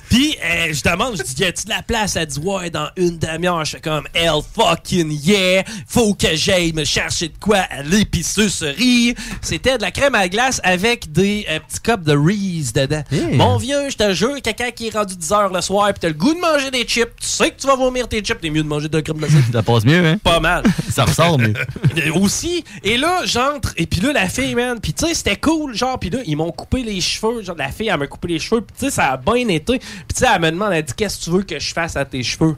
Puis, 0.09 0.35
euh, 0.43 0.73
je 0.73 0.81
demande, 0.89 1.17
je 1.17 1.23
dis, 1.23 1.41
y 1.41 1.45
a-tu 1.45 1.65
de 1.65 1.69
la 1.69 1.83
place? 1.83 2.15
Elle 2.15 2.25
dit, 2.25 2.39
ouais, 2.39 2.69
dans 2.69 2.89
une 2.97 3.17
demi-heure? 3.17 3.63
Je 3.65 3.71
fais 3.71 3.81
comme, 3.81 4.07
hell 4.13 4.41
fucking 4.55 5.11
yeah! 5.23 5.63
Faut 5.87 6.13
que 6.13 6.35
j'aille 6.35 6.73
me 6.73 6.83
chercher 6.83 7.27
de 7.27 7.37
quoi 7.39 7.57
à 7.69 7.83
l'épicerie. 7.83 9.15
C'était 9.41 9.77
de 9.77 9.83
la 9.83 9.91
crème 9.91 10.15
à 10.15 10.27
glace 10.27 10.59
avec 10.63 11.11
des 11.11 11.45
euh, 11.49 11.59
petits 11.59 11.79
cups 11.81 12.03
de 12.03 12.15
Reese 12.15 12.73
dedans. 12.73 13.03
Mon 13.33 13.57
vieux, 13.57 13.89
je 13.89 13.97
te 13.97 14.13
jure, 14.13 14.41
quelqu'un 14.41 14.71
qui 14.71 14.87
est 14.87 14.95
rendu 14.95 15.15
10 15.15 15.31
heures 15.31 15.53
le 15.53 15.61
soir 15.61 15.93
pis 15.93 15.99
t'as 15.99 16.07
le 16.07 16.13
goût 16.13 16.33
de 16.33 16.39
manger 16.39 16.71
des 16.71 16.83
chips, 16.83 17.09
tu 17.19 17.27
sais 17.27 17.51
que 17.51 17.59
tu 17.59 17.67
vas 17.67 17.75
vomir 17.75 18.07
tes 18.07 18.21
chips, 18.21 18.39
t'es 18.41 18.49
mieux 18.49 18.63
de 18.63 18.67
manger 18.67 18.87
de 18.87 18.97
la 18.97 19.03
crème 19.03 19.17
glacée. 19.17 19.35
Ça 19.51 19.63
passe 19.63 19.85
mieux, 19.85 20.05
hein? 20.05 20.17
Pas 20.23 20.39
mal. 20.39 20.63
Ça 20.89 21.05
ressort, 21.05 21.37
mais. 21.37 21.53
Euh, 21.99 22.13
aussi. 22.13 22.63
Et 22.83 22.97
là, 22.97 23.21
j'entre, 23.25 23.73
et 23.75 23.85
puis 23.85 23.99
là, 23.99 24.13
la 24.13 24.29
fille, 24.29 24.55
man, 24.55 24.79
puis 24.79 24.93
tu 24.93 25.05
sais, 25.05 25.13
c'était 25.13 25.35
cool, 25.35 25.75
genre, 25.75 25.99
puis 25.99 26.09
là, 26.09 26.19
ils 26.25 26.35
m'ont 26.37 26.51
coupé 26.51 26.83
les 26.83 27.01
cheveux, 27.01 27.41
genre, 27.41 27.55
la 27.57 27.69
fille, 27.71 27.89
elle 27.89 27.97
m'a 27.97 28.07
coupé 28.07 28.27
les 28.29 28.39
cheveux, 28.39 28.61
puis 28.61 28.75
tu 28.77 28.85
sais, 28.85 28.91
ça 28.91 29.11
a 29.11 29.17
bien 29.17 29.47
été. 29.47 29.79
Puis 30.07 30.17
tu 30.17 30.23
elle 30.23 30.41
me 30.41 30.51
demande, 30.51 30.73
elle 30.73 30.83
dit, 30.83 30.93
qu'est-ce 30.93 31.19
que 31.19 31.23
tu 31.23 31.29
veux 31.31 31.43
que 31.43 31.59
je 31.59 31.73
fasse 31.73 31.95
à 31.95 32.05
tes 32.05 32.23
cheveux? 32.23 32.55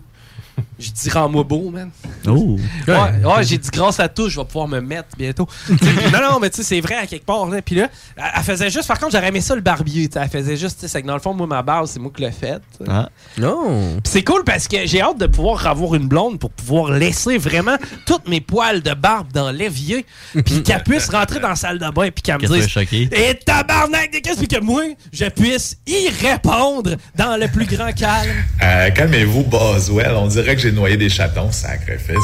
J'ai 0.81 0.91
dit, 0.91 1.09
rends-moi 1.11 1.43
beau, 1.43 1.69
man. 1.69 1.91
Oh. 2.27 2.57
Ouais, 2.87 2.95
ouais, 2.95 3.43
j'ai 3.43 3.59
dit, 3.59 3.69
grâce 3.71 3.99
à 3.99 4.09
tout, 4.09 4.29
je 4.29 4.39
vais 4.39 4.45
pouvoir 4.45 4.67
me 4.67 4.81
mettre 4.81 5.09
bientôt. 5.15 5.47
non, 5.69 6.31
non, 6.31 6.39
mais 6.39 6.49
tu 6.49 6.57
sais, 6.57 6.63
c'est 6.63 6.81
vrai 6.81 6.95
à 6.95 7.05
quelque 7.05 7.25
part. 7.25 7.45
Là. 7.45 7.61
Puis 7.61 7.75
là, 7.75 7.89
elle, 8.17 8.43
faisait 8.43 8.71
juste, 8.71 8.87
par 8.87 8.99
contre, 8.99 9.11
j'aurais 9.11 9.27
aimé 9.27 9.41
ça 9.41 9.53
le 9.53 9.61
barbier. 9.61 10.09
Elle 10.15 10.29
faisait 10.29 10.57
juste, 10.57 10.87
c'est 10.87 11.01
que 11.01 11.07
dans 11.07 11.13
le 11.13 11.19
fond, 11.19 11.35
moi, 11.35 11.45
ma 11.45 11.61
base, 11.61 11.91
c'est 11.91 11.99
moi 11.99 12.11
qui 12.15 12.23
l'ai 12.23 12.31
faite. 12.31 12.63
Ah. 12.87 13.09
Non. 13.37 13.99
Puis 14.03 14.11
c'est 14.11 14.23
cool 14.23 14.43
parce 14.43 14.67
que 14.67 14.85
j'ai 14.85 15.01
hâte 15.01 15.19
de 15.19 15.27
pouvoir 15.27 15.67
avoir 15.67 15.93
une 15.93 16.07
blonde 16.07 16.39
pour 16.39 16.49
pouvoir 16.49 16.91
laisser 16.91 17.37
vraiment 17.37 17.77
toutes 18.07 18.27
mes 18.27 18.41
poils 18.41 18.81
de 18.81 18.93
barbe 18.95 19.31
dans 19.31 19.51
l'évier. 19.51 20.05
Puis 20.45 20.63
qu'elle 20.63 20.83
puisse 20.83 21.09
rentrer 21.09 21.39
dans 21.39 21.49
la 21.49 21.55
salle 21.55 21.77
de 21.77 21.89
bain 21.91 22.09
puis 22.09 22.23
qu'elle 22.23 22.41
me 22.41 22.47
dise. 22.47 22.75
Et 23.11 23.35
tabarnak 23.45 24.13
de 24.13 24.17
qu'est-ce 24.19 24.39
puis 24.39 24.47
que 24.47 24.59
moi, 24.59 24.83
je 25.13 25.25
puisse 25.25 25.77
y 25.85 26.09
répondre 26.09 26.95
dans 27.15 27.39
le 27.39 27.47
plus 27.47 27.67
grand 27.67 27.91
calme. 27.93 28.31
Euh, 28.63 28.89
Calmez-vous, 28.89 29.43
Boswell. 29.43 30.15
On 30.15 30.27
dirait 30.27 30.40
que 30.43 30.57
j'ai 30.57 30.71
noyé 30.71 30.97
des 30.97 31.09
chatons, 31.09 31.51
sacrifice. 31.51 32.17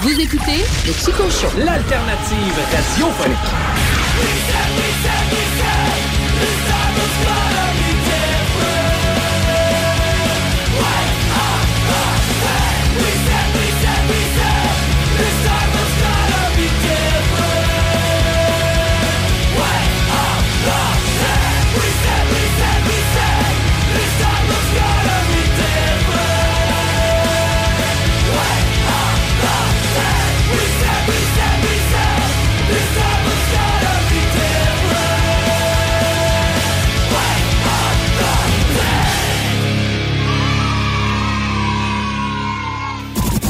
Vous 0.00 0.20
écoutez 0.20 0.64
le 0.86 0.92
Chico 0.92 1.30
Show. 1.30 1.48
L'alternative 1.58 2.54
radiophonique. 2.72 4.65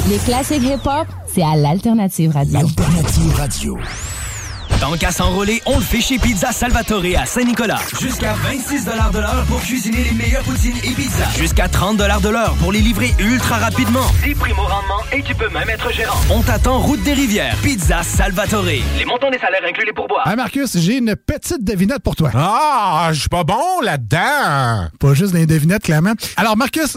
Les 0.09 0.19
classiques 0.19 0.63
hip-hop, 0.63 1.09
c'est 1.27 1.43
à 1.43 1.57
l'Alternative 1.57 2.31
Radio. 2.31 2.61
Alternative 2.61 3.35
Radio. 3.35 3.79
Tant 4.81 4.97
qu'à 4.97 5.11
s'enrôler, 5.11 5.61
on 5.67 5.79
le 5.79 5.85
fait 5.85 6.01
chez 6.01 6.19
Pizza 6.21 6.53
Salvatore 6.53 7.03
à 7.19 7.27
Saint-Nicolas. 7.27 7.81
Jusqu'à 8.01 8.35
26 8.35 8.85
de 8.85 9.19
l'heure 9.19 9.45
pour 9.49 9.61
cuisiner 9.61 10.05
les 10.05 10.13
meilleures 10.13 10.45
poutines 10.45 10.77
et 10.85 10.91
pizzas. 10.91 11.31
Jusqu'à 11.37 11.67
30 11.67 11.97
de 11.97 12.29
l'heure 12.29 12.55
pour 12.61 12.71
les 12.71 12.81
livrer 12.81 13.15
ultra 13.19 13.57
rapidement. 13.57 14.07
10 14.23 14.35
primes 14.37 14.59
au 14.61 14.63
rendement 14.63 15.03
et 15.13 15.23
tu 15.25 15.35
peux 15.35 15.49
même 15.49 15.69
être 15.71 15.91
gérant. 15.93 16.21
On 16.31 16.41
t'attend 16.41 16.79
route 16.79 17.03
des 17.03 17.15
rivières. 17.15 17.57
Pizza 17.63 18.05
Salvatore. 18.05 18.65
Les 18.65 19.05
montants 19.07 19.31
des 19.33 19.39
salaires 19.39 19.63
inclus 19.69 19.87
les 19.87 19.93
pourboires. 19.93 20.29
Hey 20.29 20.37
Marcus, 20.37 20.79
j'ai 20.79 20.99
une 20.99 21.17
petite 21.17 21.65
devinette 21.65 22.05
pour 22.05 22.15
toi. 22.15 22.31
Ah, 22.33 23.09
je 23.13 23.19
suis 23.21 23.29
pas 23.29 23.43
bon 23.43 23.81
là-dedans. 23.83 24.89
Pas 25.01 25.15
juste 25.15 25.33
des 25.33 25.47
devinettes, 25.47 25.83
clairement. 25.83 26.13
Alors, 26.37 26.57
Marcus, 26.57 26.97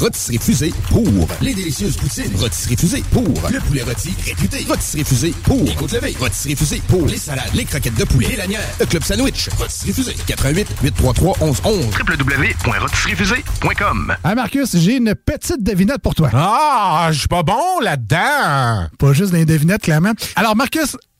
Rôtisserie 0.00 0.38
Fusée 0.38 0.72
pour 0.88 1.04
les 1.42 1.52
délicieuses 1.52 1.98
poutines. 1.98 2.32
Rôtisserie 2.38 2.76
Fusée 2.76 3.04
pour 3.12 3.22
le 3.22 3.60
poulet 3.60 3.82
rôti 3.82 4.14
réputé. 4.24 4.64
Rôtisserie 4.66 5.04
Fusée 5.04 5.34
pour 5.42 5.62
les 5.62 5.74
côtes 5.74 5.92
levées. 5.92 6.16
Rôtisserie 6.18 6.56
Fusée 6.56 6.80
pour 6.88 7.06
les 7.06 7.18
salades, 7.18 7.50
les 7.52 7.66
croquettes 7.66 7.96
de 7.96 8.04
poulet, 8.04 8.28
les 8.28 8.36
lanières, 8.36 8.66
le 8.80 8.86
club 8.86 9.04
sandwich. 9.04 9.50
Rôtisserie 9.58 9.92
Fusée 9.92 10.16
88 10.26 10.68
833 10.82 11.36
1111 11.42 11.86
www.rôtisseriefusée.com 12.00 14.16
Hey 14.24 14.34
Marcus, 14.34 14.74
j'ai 14.78 14.96
une 14.96 15.14
petite 15.14 15.62
devinette 15.62 16.00
pour 16.00 16.14
toi. 16.14 16.30
Ah, 16.32 17.10
je 17.12 17.18
suis 17.18 17.28
pas 17.28 17.42
bon 17.42 17.80
là-dedans. 17.82 18.86
Pas 18.98 19.12
juste 19.12 19.32
des 19.32 19.44
devinettes, 19.44 19.82
clairement. 19.82 20.12
Alors, 20.34 20.56
Marcus, 20.56 20.96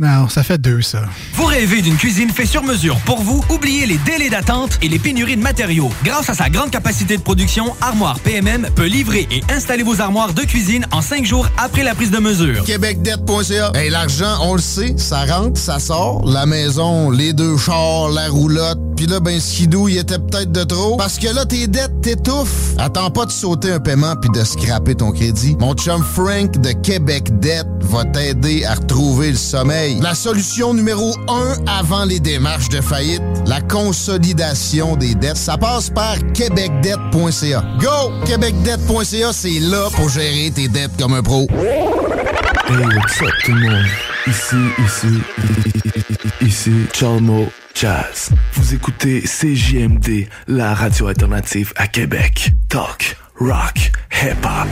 Non, 0.00 0.28
ça 0.28 0.44
fait 0.44 0.58
deux, 0.58 0.80
ça. 0.80 1.02
Vous 1.34 1.44
rêvez 1.44 1.82
d'une 1.82 1.96
cuisine 1.96 2.30
faite 2.30 2.46
sur 2.46 2.62
mesure 2.62 2.96
pour 3.00 3.20
vous? 3.20 3.44
Oubliez 3.50 3.84
les 3.84 3.98
délais 3.98 4.30
d'attente 4.30 4.78
et 4.80 4.86
les 4.88 5.00
pénuries 5.00 5.36
de 5.36 5.42
matériaux. 5.42 5.90
Grâce 6.04 6.30
à 6.30 6.34
sa 6.34 6.48
grande 6.48 6.70
capacité 6.70 7.16
de 7.16 7.22
production, 7.22 7.74
Armoire 7.80 8.20
PMM 8.20 8.68
peut 8.76 8.86
livrer 8.86 9.26
et 9.32 9.42
installer 9.52 9.82
vos 9.82 10.00
armoires 10.00 10.34
de 10.34 10.42
cuisine 10.42 10.86
en 10.92 11.02
cinq 11.02 11.26
jours 11.26 11.48
après 11.56 11.82
la 11.82 11.96
prise 11.96 12.12
de 12.12 12.18
mesure. 12.18 12.62
Québecdebt.ca. 12.62 13.72
Hey, 13.74 13.90
l'argent, 13.90 14.38
on 14.42 14.54
le 14.54 14.60
sait, 14.60 14.94
ça 14.96 15.24
rentre, 15.24 15.58
ça 15.58 15.80
sort. 15.80 16.24
La 16.28 16.46
maison, 16.46 17.10
les 17.10 17.32
deux 17.32 17.56
chars, 17.56 18.08
la 18.10 18.28
roulotte. 18.28 18.78
Puis 18.96 19.06
là, 19.06 19.18
ben, 19.18 19.40
skidou, 19.40 19.88
il 19.88 19.98
était 19.98 20.18
peut-être 20.18 20.52
de 20.52 20.62
trop. 20.62 20.96
Parce 20.96 21.18
que 21.18 21.32
là, 21.32 21.44
tes 21.44 21.66
dettes 21.66 22.00
t'étouffent. 22.02 22.74
Attends 22.78 23.10
pas 23.10 23.26
de 23.26 23.32
sauter 23.32 23.72
un 23.72 23.80
paiement 23.80 24.14
puis 24.16 24.30
de 24.30 24.44
scraper 24.44 24.94
ton 24.94 25.10
crédit. 25.10 25.56
Mon 25.58 25.74
chum 25.74 26.04
Frank 26.04 26.52
de 26.60 26.70
Québec 26.70 27.38
Debt 27.40 27.66
va 27.80 28.04
t'aider 28.04 28.64
à 28.64 28.74
retrouver 28.74 29.30
le 29.30 29.36
sommeil. 29.36 29.87
La 30.00 30.14
solution 30.14 30.74
numéro 30.74 31.14
un 31.28 31.54
avant 31.66 32.04
les 32.04 32.20
démarches 32.20 32.68
de 32.68 32.80
faillite, 32.80 33.22
la 33.46 33.60
consolidation 33.60 34.96
des 34.96 35.14
dettes. 35.14 35.36
Ça 35.36 35.56
passe 35.56 35.90
par 35.90 36.16
québecdebt.ca. 36.34 37.64
Go! 37.80 38.12
Québecdebt.ca, 38.26 39.32
c'est 39.32 39.60
là 39.60 39.88
pour 39.94 40.08
gérer 40.08 40.50
tes 40.54 40.68
dettes 40.68 40.96
comme 40.98 41.14
un 41.14 41.22
pro. 41.22 41.46
Hey, 42.68 42.84
what's 42.96 43.22
up 43.22 43.32
tout 43.44 43.52
le 43.52 43.60
monde? 43.60 43.86
Ici, 44.26 44.56
ici, 44.84 45.22
ici, 46.42 46.72
Chalmo 46.92 47.48
Jazz. 47.74 48.30
Vous 48.54 48.74
écoutez 48.74 49.22
CJMD, 49.22 50.28
la 50.48 50.74
radio 50.74 51.06
alternative 51.06 51.72
à 51.76 51.86
Québec. 51.86 52.52
Talk, 52.68 53.16
rock, 53.38 53.92
hip-hop. 54.12 54.68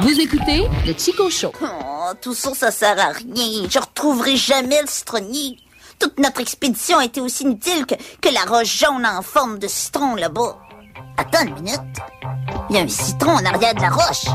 Vous 0.00 0.20
écoutez 0.20 0.68
le 0.86 0.94
Chico 0.96 1.28
Show. 1.30 1.52
Oh, 1.60 2.12
tout 2.20 2.34
ça, 2.34 2.54
ça 2.54 2.70
sert 2.70 2.98
à 2.98 3.08
rien. 3.08 3.66
Je 3.68 3.78
retrouverai 3.78 4.36
jamais 4.36 4.80
le 4.82 4.86
citronnier. 4.86 5.58
Toute 5.98 6.18
notre 6.20 6.40
expédition 6.40 6.98
a 6.98 7.04
été 7.04 7.20
aussi 7.20 7.42
inutile 7.42 7.86
que, 7.86 7.94
que 8.20 8.32
la 8.32 8.42
roche 8.42 8.78
jaune 8.78 9.04
en 9.04 9.22
forme 9.22 9.58
de 9.58 9.66
citron 9.66 10.14
là-bas. 10.14 10.58
Attends 11.16 11.44
une 11.44 11.54
minute. 11.54 11.80
Il 12.70 12.76
y 12.76 12.78
a 12.78 12.82
un 12.82 12.88
citron 12.88 13.32
en 13.32 13.44
arrière 13.44 13.74
de 13.74 13.80
la 13.80 13.90
roche. 13.90 14.26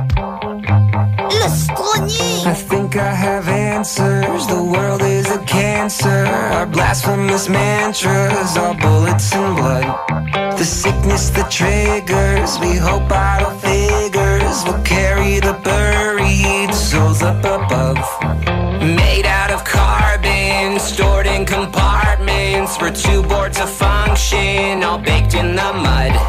I 1.44 2.54
think 2.54 2.96
I 2.98 3.14
have 3.14 3.48
answers. 3.48 4.46
The 4.46 4.64
world 4.64 5.02
is 5.02 5.28
a 5.32 5.40
cancer. 5.46 6.26
Our 6.54 6.68
blasphemous 6.68 7.50
mantras 7.50 8.58
are 8.58 8.76
bullets 8.76 9.34
and 9.34 9.56
blood. 9.56 9.86
The 10.60 10.64
sickness 10.64 11.32
that 11.32 11.50
triggers. 11.50 12.60
We 12.60 12.78
hope 12.78 13.12
idle 13.12 13.58
figures 13.58 14.64
will 14.66 14.84
carry 14.84 15.40
the 15.40 15.54
buried 15.64 16.76
souls 16.76 17.24
up 17.24 17.40
above. 17.40 17.98
Made 18.80 19.26
out 19.26 19.50
of 19.50 19.64
carbon, 19.64 20.80
stored 20.80 21.26
in 21.26 21.46
compartments. 21.46 22.80
We're 22.80 22.94
too 22.94 23.24
bored 23.24 23.54
to 23.54 23.66
function, 23.66 24.84
all 24.84 25.00
baked 25.00 25.34
in 25.34 25.56
the 25.56 25.74
mud. 25.74 26.21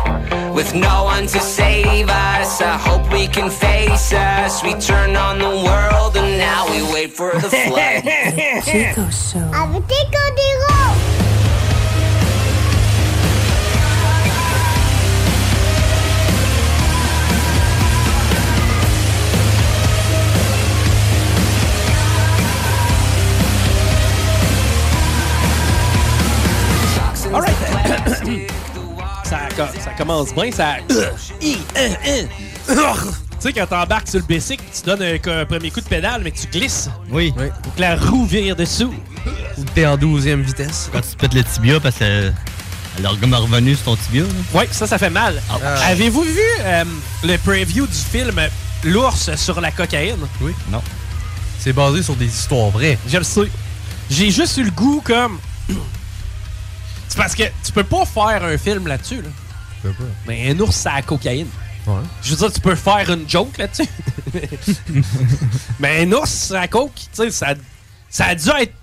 With 0.54 0.74
no 0.74 1.04
one 1.04 1.26
to 1.28 1.40
save 1.40 2.08
us, 2.08 2.60
I 2.60 2.76
hope 2.76 3.10
we 3.12 3.26
can 3.26 3.50
face 3.50 4.12
us. 4.12 4.62
We 4.62 4.74
turn 4.74 5.16
on 5.16 5.38
the 5.38 5.48
world 5.48 6.16
and 6.16 6.38
now 6.38 6.66
we 6.70 6.82
wait 6.92 7.10
for 7.12 7.32
the 7.32 7.48
flood. 7.66 8.02
Chico 8.64 9.08
Show. 9.10 9.50
Avec 9.54 9.86
des 9.86 10.06
codéraux! 10.12 10.92
All 11.18 11.21
ça 29.93 30.05
commence 30.05 30.35
bien, 30.35 30.51
ça. 30.52 30.77
Tu 30.89 31.56
sais, 33.48 33.52
quand 33.52 33.66
t'embarques 33.66 34.09
sur 34.09 34.20
le 34.20 34.27
bicycle, 34.27 34.62
tu 34.74 34.82
donnes 34.82 35.02
un, 35.02 35.40
un 35.40 35.44
premier 35.44 35.70
coup 35.70 35.81
de 35.81 35.86
pédale, 35.89 36.23
mais 36.24 36.31
tu 36.31 36.47
glisses. 36.47 36.89
Oui. 37.10 37.35
Faut 37.36 37.70
que 37.70 37.81
la 37.81 37.97
roue 37.97 38.24
vire 38.24 38.55
dessous. 38.55 38.94
T'es 39.74 39.86
en 39.86 39.97
12e 39.97 40.43
vitesse. 40.43 40.89
Quand 40.93 41.01
tu 41.01 41.09
te 41.09 41.16
pètes 41.16 41.35
le 41.35 41.44
tibia 41.44 41.81
parce 41.81 41.97
que 41.97 42.32
elle 42.98 43.06
a 43.06 43.09
revenu 43.09 43.74
sur 43.74 43.85
ton 43.85 43.97
tibia. 43.97 44.24
Oui, 44.55 44.64
ça, 44.70 44.86
ça 44.86 44.98
fait 44.98 45.10
mal. 45.10 45.43
Ah. 45.51 45.89
Avez-vous 45.89 46.23
vu 46.23 46.40
euh, 46.60 46.85
le 47.24 47.36
preview 47.39 47.86
du 47.86 47.93
film 47.93 48.40
L'ours 48.85 49.35
sur 49.36 49.60
la 49.60 49.70
cocaïne? 49.70 50.27
Oui. 50.40 50.52
Non. 50.70 50.82
C'est 51.59 51.73
basé 51.73 52.02
sur 52.02 52.16
des 52.16 52.27
histoires 52.27 52.70
vraies. 52.70 52.98
Je 53.09 53.19
le 53.19 53.24
sais. 53.24 53.51
J'ai 54.10 54.31
juste 54.31 54.56
eu 54.59 54.64
le 54.64 54.70
goût 54.70 55.01
comme. 55.05 55.39
C'est 57.09 57.16
parce 57.16 57.35
que 57.35 57.44
tu 57.64 57.73
peux 57.73 57.85
pas 57.85 58.05
faire 58.05 58.44
un 58.44 58.56
film 58.59 58.86
là-dessus. 58.86 59.23
Là. 59.23 59.28
Mais 60.26 60.50
un 60.50 60.60
ours, 60.60 60.86
à 60.86 60.94
la 60.96 61.02
cocaïne. 61.02 61.48
Je 62.22 62.30
veux 62.30 62.36
dire, 62.36 62.52
tu 62.52 62.60
peux 62.60 62.74
faire 62.74 63.10
une 63.10 63.28
joke 63.28 63.59
là-dessus. 63.59 63.88
Mais 65.80 66.02
un 66.04 66.12
ours 66.12 66.52
à 66.52 66.60
la 66.60 66.68
coke, 66.68 66.94
tu 66.94 67.06
sais, 67.12 67.30
ça, 67.30 67.54
ça 68.09 68.26
a 68.26 68.34
dû 68.34 68.48
être 68.60 68.74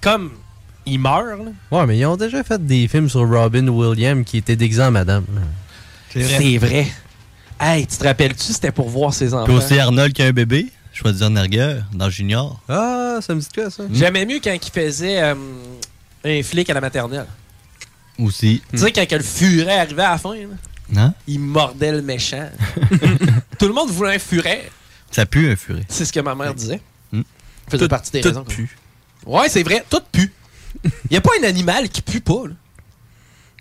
comme. 0.00 0.32
Il 0.86 0.98
meurt, 0.98 1.38
là. 1.38 1.52
Ouais, 1.70 1.86
mais 1.86 1.98
ils 1.98 2.06
ont 2.06 2.16
déjà 2.16 2.42
fait 2.42 2.64
des 2.64 2.88
films 2.88 3.08
sur 3.08 3.28
Robin 3.28 3.68
Williams 3.68 4.24
qui 4.24 4.38
était 4.38 4.56
déguisé 4.56 4.82
en 4.82 4.90
madame. 4.90 5.24
C'est 6.10 6.56
vrai. 6.58 6.86
Hey, 7.60 7.86
tu 7.86 7.98
te 7.98 8.04
rappelles-tu, 8.04 8.54
c'était 8.54 8.72
pour 8.72 8.88
voir 8.88 9.12
ses 9.12 9.34
enfants? 9.34 9.44
Puis 9.44 9.54
aussi 9.54 9.78
Arnold 9.78 10.14
qui 10.14 10.22
a 10.22 10.26
un 10.26 10.32
bébé, 10.32 10.68
Schwarzenegger, 10.92 11.80
dans 11.92 12.08
Junior. 12.08 12.58
Ah, 12.68 13.18
ça 13.20 13.34
me 13.34 13.40
dit 13.40 13.48
quoi, 13.54 13.68
ça? 13.70 13.84
J'aimais 13.92 14.24
mieux 14.24 14.40
quand 14.42 14.54
il 14.54 14.70
faisait 14.72 15.22
euh, 15.22 15.34
un 16.24 16.42
flic 16.42 16.70
à 16.70 16.74
la 16.74 16.80
maternelle. 16.80 17.26
Aussi. 18.20 18.62
Tu 18.70 18.78
sais, 18.78 18.92
quand 18.92 19.06
que 19.08 19.14
le 19.16 19.22
furet 19.22 19.78
arrivait 19.80 20.02
à 20.02 20.10
la 20.12 20.18
fin, 20.18 20.34
là, 20.34 20.42
Non? 20.90 21.14
il 21.26 21.40
mordait 21.40 21.92
le 21.92 22.02
méchant. 22.02 22.48
Tout 23.58 23.66
le 23.66 23.72
monde 23.72 23.90
voulait 23.90 24.16
un 24.16 24.18
furet. 24.18 24.70
Ça 25.10 25.26
pue 25.26 25.50
un 25.50 25.56
furet. 25.56 25.84
C'est 25.88 26.04
ce 26.04 26.12
que 26.12 26.20
ma 26.20 26.34
mère 26.34 26.54
disait. 26.54 26.80
Hmm. 27.12 27.22
Faisait 27.68 27.84
Tout- 27.84 27.88
partie 27.88 28.10
des 28.12 28.20
tout 28.20 28.28
raisons. 28.28 28.44
pue. 28.44 28.76
Ouais, 29.26 29.48
c'est 29.48 29.62
vrai, 29.62 29.84
tout 29.88 30.00
pue. 30.12 30.32
Il 30.84 30.90
n'y 31.12 31.16
a 31.16 31.20
pas 31.20 31.30
un 31.40 31.44
animal 31.44 31.88
qui 31.88 32.02
pue 32.02 32.20
pas. 32.20 32.44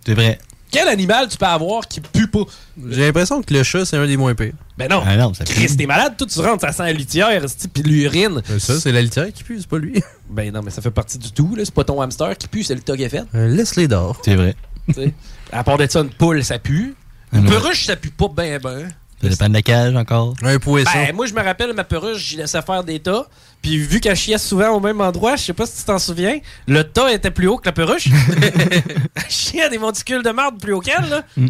C'est 0.05 0.13
vrai. 0.13 0.39
Quel 0.71 0.87
animal 0.87 1.27
tu 1.27 1.37
peux 1.37 1.45
avoir 1.45 1.87
qui 1.87 1.99
pue 1.99 2.27
pas? 2.27 2.43
J'ai 2.89 3.01
l'impression 3.07 3.41
que 3.41 3.53
le 3.53 3.63
chat, 3.63 3.85
c'est 3.85 3.97
un 3.97 4.05
des 4.05 4.17
moins 4.17 4.35
pires. 4.35 4.53
Ben 4.77 4.87
non. 4.89 5.01
Ah 5.05 5.17
non, 5.17 5.33
ça 5.33 5.43
pue. 5.43 5.53
Chris, 5.53 5.75
t'es 5.75 5.85
malade, 5.85 6.13
toi, 6.17 6.27
tu 6.27 6.39
rentres, 6.39 6.61
ça 6.61 6.71
sent 6.71 6.83
la 6.83 6.93
litière, 6.93 7.43
puis 7.73 7.83
l'urine. 7.83 8.41
Euh, 8.49 8.59
Ça, 8.59 8.79
c'est 8.79 8.91
la 8.91 9.01
litière 9.01 9.31
qui 9.33 9.43
pue, 9.43 9.57
c'est 9.59 9.67
pas 9.69 9.77
lui. 9.79 10.01
Ben 10.29 10.53
non, 10.53 10.61
mais 10.61 10.69
ça 10.69 10.79
fait 10.83 10.91
partie 10.91 11.17
du 11.17 11.31
tout, 11.31 11.55
là. 11.55 11.65
C'est 11.65 11.73
pas 11.73 11.83
ton 11.83 11.99
hamster 12.01 12.37
qui 12.37 12.47
pue, 12.47 12.63
c'est 12.63 12.75
le 12.75 12.81
tog 12.81 12.99
fait. 13.09 13.23
Euh, 13.33 13.47
Laisse-les 13.47 13.87
d'or. 13.87 14.21
C'est 14.23 14.35
vrai. 14.35 14.55
Tu 14.87 14.93
sais. 14.93 15.13
À 15.51 15.63
part 15.63 15.77
de 15.79 15.87
ça, 15.89 16.01
une 16.01 16.09
poule, 16.11 16.43
ça 16.43 16.59
pue. 16.59 16.93
Une 17.33 17.45
perruche, 17.45 17.85
ça 17.87 17.95
pue 17.95 18.11
pas 18.11 18.27
ben 18.27 18.59
ben. 18.61 18.87
Ça 19.21 19.27
dépend 19.27 19.49
de 19.49 19.53
la 19.53 19.61
cage 19.61 19.95
encore. 19.95 20.33
Un 20.43 20.59
poisson. 20.59 20.91
Ben, 20.93 21.15
moi, 21.15 21.25
je 21.25 21.33
me 21.33 21.41
rappelle, 21.41 21.73
ma 21.73 21.83
perruche, 21.83 22.17
j'y 22.17 22.37
laissais 22.37 22.61
faire 22.61 22.83
des 22.83 22.99
tas. 22.99 23.27
Puis, 23.61 23.77
vu 23.77 23.99
qu'elle 23.99 24.15
chiait 24.15 24.37
souvent 24.37 24.69
au 24.69 24.79
même 24.79 25.01
endroit, 25.01 25.35
je 25.35 25.43
sais 25.43 25.53
pas 25.53 25.65
si 25.65 25.79
tu 25.79 25.83
t'en 25.83 25.99
souviens, 25.99 26.39
le 26.67 26.83
tas 26.83 27.11
était 27.11 27.31
plus 27.31 27.47
haut 27.47 27.57
que 27.57 27.65
la 27.65 27.73
perruche. 27.73 28.07
Elle 29.15 29.29
chiait 29.29 29.63
à 29.63 29.69
des 29.69 29.77
monticules 29.77 30.23
de 30.23 30.29
marde 30.29 30.61
plus 30.61 30.73
haut 30.73 30.79
qu'elle, 30.79 31.09
là. 31.09 31.23
Mm. 31.35 31.47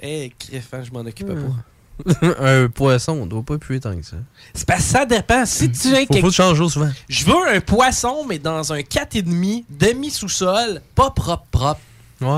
Eh, 0.00 0.32
criffant, 0.38 0.84
je 0.84 0.92
m'en 0.92 1.00
occupais 1.00 1.34
pas. 1.34 2.20
un 2.40 2.68
poisson, 2.68 3.12
on 3.12 3.26
doit 3.26 3.42
pas 3.42 3.58
puer 3.58 3.80
tant 3.80 3.96
que 3.96 4.04
ça. 4.04 4.16
C'est 4.54 4.68
que 4.68 4.80
ça 4.80 5.04
dépend. 5.04 5.44
Si 5.46 5.70
tu 5.70 5.88
es 5.88 6.06
Faut, 6.06 6.14
faut 6.14 6.26
le 6.26 6.32
changer 6.32 6.68
souvent. 6.68 6.90
Je 7.08 7.24
veux 7.24 7.48
un 7.48 7.60
poisson, 7.60 8.24
mais 8.28 8.38
dans 8.38 8.72
un 8.72 8.80
4,5, 8.80 9.64
demi-sous-sol, 9.68 10.82
pas 10.94 11.10
propre, 11.10 11.46
propre. 11.50 11.80
Ouais. 12.20 12.28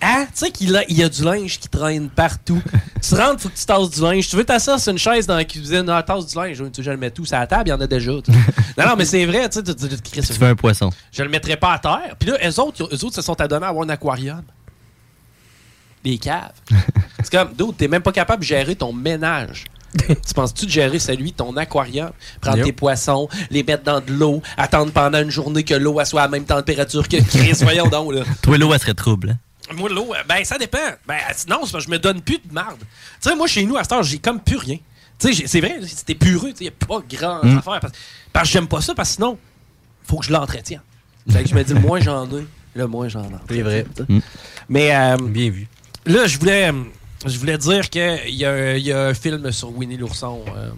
Hein? 0.00 0.26
Tu 0.28 0.30
sais 0.34 0.50
qu'il 0.50 0.74
a, 0.76 0.82
il 0.88 0.96
y 0.96 1.02
a 1.02 1.08
du 1.10 1.22
linge 1.22 1.58
qui 1.58 1.68
traîne 1.68 2.08
partout. 2.08 2.62
tu 3.06 3.14
rentres, 3.14 3.42
faut 3.42 3.48
que 3.50 3.54
tu 3.56 3.66
tasses 3.66 3.90
du 3.90 4.00
linge. 4.00 4.26
Tu 4.28 4.34
veux 4.36 4.44
t'asseoir 4.44 4.80
sur 4.80 4.92
une 4.92 4.98
chaise 4.98 5.26
dans 5.26 5.36
la 5.36 5.44
cuisine, 5.44 5.86
ah, 5.90 6.02
tasse 6.02 6.26
du 6.26 6.36
linge. 6.36 6.56
Tu 6.56 6.62
veux, 6.62 6.70
je 6.82 6.90
le 6.90 6.96
mets 6.96 7.10
tout 7.10 7.24
sur 7.26 7.36
la 7.38 7.46
table, 7.46 7.64
il 7.66 7.70
y 7.70 7.72
en 7.74 7.80
a 7.80 7.86
déjà. 7.86 8.12
non, 8.78 8.86
non, 8.86 8.94
mais 8.96 9.04
c'est 9.04 9.26
vrai, 9.26 9.48
tu 9.50 9.58
sais, 9.58 9.62
tu- 9.62 9.74
tu- 9.74 9.88
tu- 9.88 10.10
Chris, 10.10 10.22
Tu 10.22 10.32
fais 10.32 10.46
un 10.46 10.54
poisson. 10.56 10.90
je 11.12 11.22
le 11.22 11.28
mettrais 11.28 11.56
pas 11.56 11.74
à 11.74 11.78
terre. 11.78 12.16
Puis 12.18 12.30
là, 12.30 12.38
eux 12.48 12.60
autres, 12.60 12.82
eux 12.90 13.04
autres 13.04 13.14
se 13.16 13.22
sont 13.22 13.38
adonnés 13.40 13.66
à 13.66 13.68
avoir 13.68 13.84
un 13.84 13.90
aquarium. 13.90 14.42
Des 16.02 16.18
caves. 16.18 16.52
c'est 17.22 17.30
comme, 17.30 17.52
d'autres, 17.52 17.76
t'es 17.76 17.88
même 17.88 18.02
pas 18.02 18.12
capable 18.12 18.40
de 18.42 18.46
gérer 18.46 18.74
ton 18.76 18.92
ménage. 18.92 19.64
Tu 19.98 20.34
penses-tu 20.34 20.66
de 20.66 20.70
gérer 20.70 20.98
celui 20.98 21.32
de 21.32 21.36
ton 21.36 21.56
aquarium? 21.56 22.10
Prendre 22.40 22.58
Yep. 22.58 22.66
tes 22.66 22.72
poissons, 22.72 23.28
les 23.50 23.62
mettre 23.62 23.84
dans 23.84 24.00
de 24.00 24.12
l'eau, 24.12 24.42
attendre 24.56 24.92
pendant 24.92 25.20
une 25.22 25.30
journée 25.30 25.62
que 25.64 25.74
l'eau 25.74 26.02
soit 26.04 26.22
à 26.22 26.24
la 26.24 26.30
même 26.30 26.44
température 26.44 27.08
que 27.08 27.16
Chris, 27.16 27.52
voyons 27.62 27.88
donc, 27.88 28.12
là. 28.12 28.22
Toi, 28.42 28.58
l'eau, 28.58 28.72
elle 28.74 28.80
serait 28.80 28.94
trouble. 28.94 29.30
hein? 29.30 29.74
Moi, 29.74 29.88
l'eau, 29.88 30.12
euh, 30.14 30.18
ben, 30.28 30.44
ça 30.44 30.58
dépend. 30.58 30.78
Ben, 31.08 31.16
non, 31.48 31.60
c'est 31.64 31.72
parce 31.72 31.72
que 31.72 31.80
je 31.80 31.90
me 31.90 31.98
donne 31.98 32.20
plus 32.20 32.38
de 32.44 32.52
marde. 32.52 32.78
Tu 32.78 33.28
sais, 33.30 33.34
moi, 33.34 33.46
chez 33.46 33.64
nous, 33.64 33.76
à 33.76 33.82
cette 33.82 33.92
heure, 33.92 34.02
j'ai 34.02 34.18
comme 34.18 34.40
plus 34.40 34.58
rien. 34.58 34.78
Tu 35.18 35.32
sais, 35.34 35.46
c'est 35.46 35.60
vrai, 35.60 35.78
c'était 35.86 36.14
pureux. 36.14 36.52
Il 36.60 36.62
n'y 36.62 36.68
a 36.68 36.86
pas 36.86 37.00
grand 37.08 37.42
Mm. 37.42 37.58
affaire. 37.58 37.80
Parce, 37.80 37.92
parce 38.32 38.48
que 38.48 38.52
j'aime 38.52 38.68
pas 38.68 38.80
ça, 38.80 38.94
parce 38.94 39.08
que 39.10 39.14
sinon, 39.16 39.38
faut 40.04 40.18
que 40.18 40.26
je 40.26 40.32
l'entretienne. 40.32 40.82
Fait 41.30 41.42
que 41.42 41.48
je 41.48 41.54
me 41.54 41.64
dis, 41.64 41.72
le 41.74 41.80
moins 41.80 41.98
j'en 42.00 42.26
ai, 42.26 42.46
le 42.74 42.86
moins 42.86 43.08
j'en 43.08 43.24
ai. 43.24 43.28
C'est 43.48 43.62
vrai. 43.62 43.84
Mais. 44.68 44.94
euh, 44.94 45.16
Bien 45.20 45.50
vu. 45.50 45.66
Là, 46.04 46.26
je 46.28 46.38
voulais, 46.38 46.68
euh, 46.70 46.82
je 47.24 47.38
voulais 47.38 47.58
dire 47.58 47.88
qu'il 47.88 48.02
y, 48.34 48.44
a 48.44 48.76
y 48.76 48.92
a 48.92 49.06
un 49.06 49.14
film 49.14 49.50
sur 49.52 49.70
Winnie 49.76 49.96
l'ourson. 49.96 50.40
euh. 50.56 50.70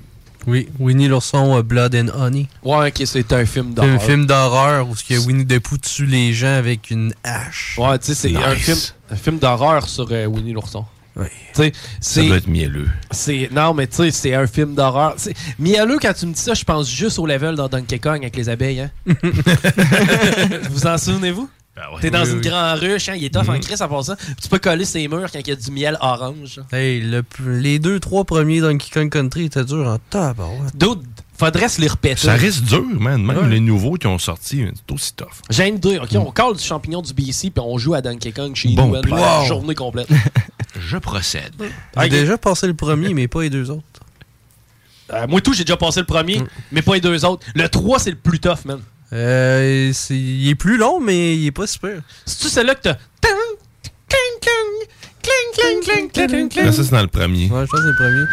Oui, 0.47 0.69
Winnie 0.78 1.09
l'ourson, 1.09 1.56
euh, 1.59 1.62
Blood 1.62 1.94
and 1.94 2.09
Honey. 2.19 2.47
Ouais, 2.62 2.89
ok, 2.89 3.02
c'est 3.05 3.32
un 3.32 3.44
film 3.44 3.69
C'est 3.70 3.74
d'horreur. 3.74 3.94
un 3.94 3.98
film 3.98 4.27
d'horreur 4.27 4.89
où 4.89 4.97
ce 4.97 5.05
que 5.05 5.19
Winnie 5.27 5.47
the 5.47 5.59
Pooh 5.59 5.77
tue 5.78 6.06
les 6.06 6.32
gens 6.32 6.55
avec 6.55 6.90
une 6.90 7.12
hache. 7.24 7.77
Ouais, 7.78 7.98
tu 7.98 8.06
sais, 8.06 8.15
c'est 8.15 8.36
un 8.36 8.55
film, 8.55 8.78
un 9.10 9.16
film 9.16 9.39
d'horreur 9.39 9.89
sur 9.89 10.06
euh, 10.10 10.27
Winnie 10.27 10.52
l'ourson. 10.52 10.85
Oui. 11.16 11.27
Tu 11.52 11.62
sais, 11.65 11.73
Ça 11.74 11.81
c'est. 12.01 12.27
doit 12.28 12.36
être 12.36 12.47
mielleux. 12.47 12.89
C'est 13.10 13.48
non 13.51 13.74
mais 13.74 13.89
tu 13.89 13.97
sais 13.97 14.10
c'est 14.12 14.35
un 14.35 14.47
film 14.47 14.77
d'horreur. 14.77 15.15
C'est- 15.16 15.35
Mielleux 15.59 15.98
quand 16.01 16.12
tu 16.15 16.27
me 16.27 16.32
dis 16.32 16.40
ça, 16.40 16.55
je 16.55 16.62
pense 16.62 16.89
juste 16.89 17.19
au 17.19 17.27
level 17.27 17.56
dans 17.56 17.69
Donkey 17.69 17.98
Kong 17.98 18.19
avec 18.23 18.36
les 18.36 18.48
abeilles. 18.48 18.82
Hein? 18.82 18.90
vous 20.70 20.86
en 20.86 20.97
souvenez-vous? 20.97 21.48
T'es 22.00 22.10
dans 22.10 22.22
Oui, 22.24 22.30
une 22.30 22.36
oui. 22.36 22.40
grande 22.48 22.78
ruche, 22.78 23.09
hein, 23.09 23.14
il 23.16 23.24
est 23.24 23.34
tough 23.34 23.48
en 23.48 23.52
Mhm. 23.55 23.60
crise 23.60 23.82
à 23.82 23.88
part 23.88 24.05
ça. 24.05 24.16
Puis 24.16 24.34
tu 24.42 24.48
peux 24.48 24.59
coller 24.59 24.84
ses 24.84 25.06
murs 25.09 25.30
quand 25.32 25.38
il 25.40 25.48
y 25.48 25.52
a 25.52 25.56
du 25.56 25.70
miel 25.70 25.96
orange. 26.00 26.60
Hey, 26.72 27.00
le 27.00 27.22
les 27.46 27.78
deux, 27.78 28.00
trois 28.00 28.24
premiers 28.24 28.60
Donkey 28.60 28.88
Kong 28.92 29.10
Country 29.10 29.44
étaient 29.44 29.64
durs 29.64 29.86
en 29.86 29.98
tabarouette. 30.10 30.76
D'autres, 30.76 31.02
faudrait 31.36 31.68
se 31.68 31.80
les 31.80 31.88
répéter. 31.88 32.16
Ça 32.26 32.34
reste 32.34 32.62
dur, 32.64 32.84
man. 32.98 33.22
Même 33.22 33.36
Ouais. 33.38 33.48
les 33.48 33.60
nouveaux 33.60 33.94
qui 33.94 34.06
ont 34.06 34.18
sorti, 34.18 34.64
c'est 34.74 34.92
aussi 34.94 35.14
tough. 35.14 35.26
J'ai 35.50 35.68
une 35.68 35.78
deux. 35.78 35.98
OK, 35.98 36.09
on 36.14 36.30
colle 36.32 36.56
du 36.56 36.62
champignon 36.64 37.02
du 37.02 37.12
BC 37.14 37.50
puis 37.50 37.62
on 37.64 37.78
joue 37.78 37.94
à 37.94 38.00
Donkey 38.02 38.32
Kong 38.32 38.55
chez 38.55 38.70
Bon 38.70 38.86
nous 38.88 39.10
Wow. 39.16 39.44
journée 39.46 39.74
complète. 39.74 40.09
Je 40.80 40.96
procède. 40.98 41.52
J'ai 42.00 42.09
déjà 42.09 42.38
passé 42.38 42.66
le 42.66 42.74
premier, 42.74 43.14
mais 43.14 43.26
pas 43.28 43.42
les 43.42 43.50
deux 43.50 43.70
autres. 43.70 43.82
Euh, 45.12 45.26
moi 45.26 45.40
tout, 45.40 45.55
j'ai 45.55 45.64
déjà 45.64 45.76
passé 45.78 46.00
le 46.00 46.06
premier, 46.06 46.42
mais 46.70 46.82
pas 46.82 46.94
les 46.94 47.00
deux 47.00 47.24
autres. 47.24 47.46
Le 47.55 47.66
3, 47.68 47.98
c'est 47.98 48.10
le 48.10 48.16
plus 48.16 48.40
tough, 48.40 48.64
man. 48.66 48.78
Euh, 49.12 49.90
c'est- 49.94 50.14
il 50.16 50.48
est 50.48 50.55
plus 50.55 50.76
long, 50.76 51.01
mais 51.01 51.36
il 51.36 51.47
est 51.47 51.51
pas 51.52 51.66
super. 51.66 52.01
C'est-tu 52.26 52.48
celle-là 52.48 52.74
que 52.74 52.82
t'as... 52.82 52.97
Cling, 53.22 54.40
cling, 54.40 54.89
cling, 55.22 55.80
cling, 55.82 56.10
cling, 56.10 56.48
cling. 56.48 56.64
Mais 56.66 56.72
ça, 56.72 56.82
c'est 56.85 56.90
dans 56.90 57.02
le 57.02 57.09
premier. 57.09 57.48
Ouais, 57.51 57.64
je 57.66 57.70
pense 57.70 57.80
que 57.80 57.86
c'est 57.86 57.89
le 57.89 57.97
premier. 57.97 58.24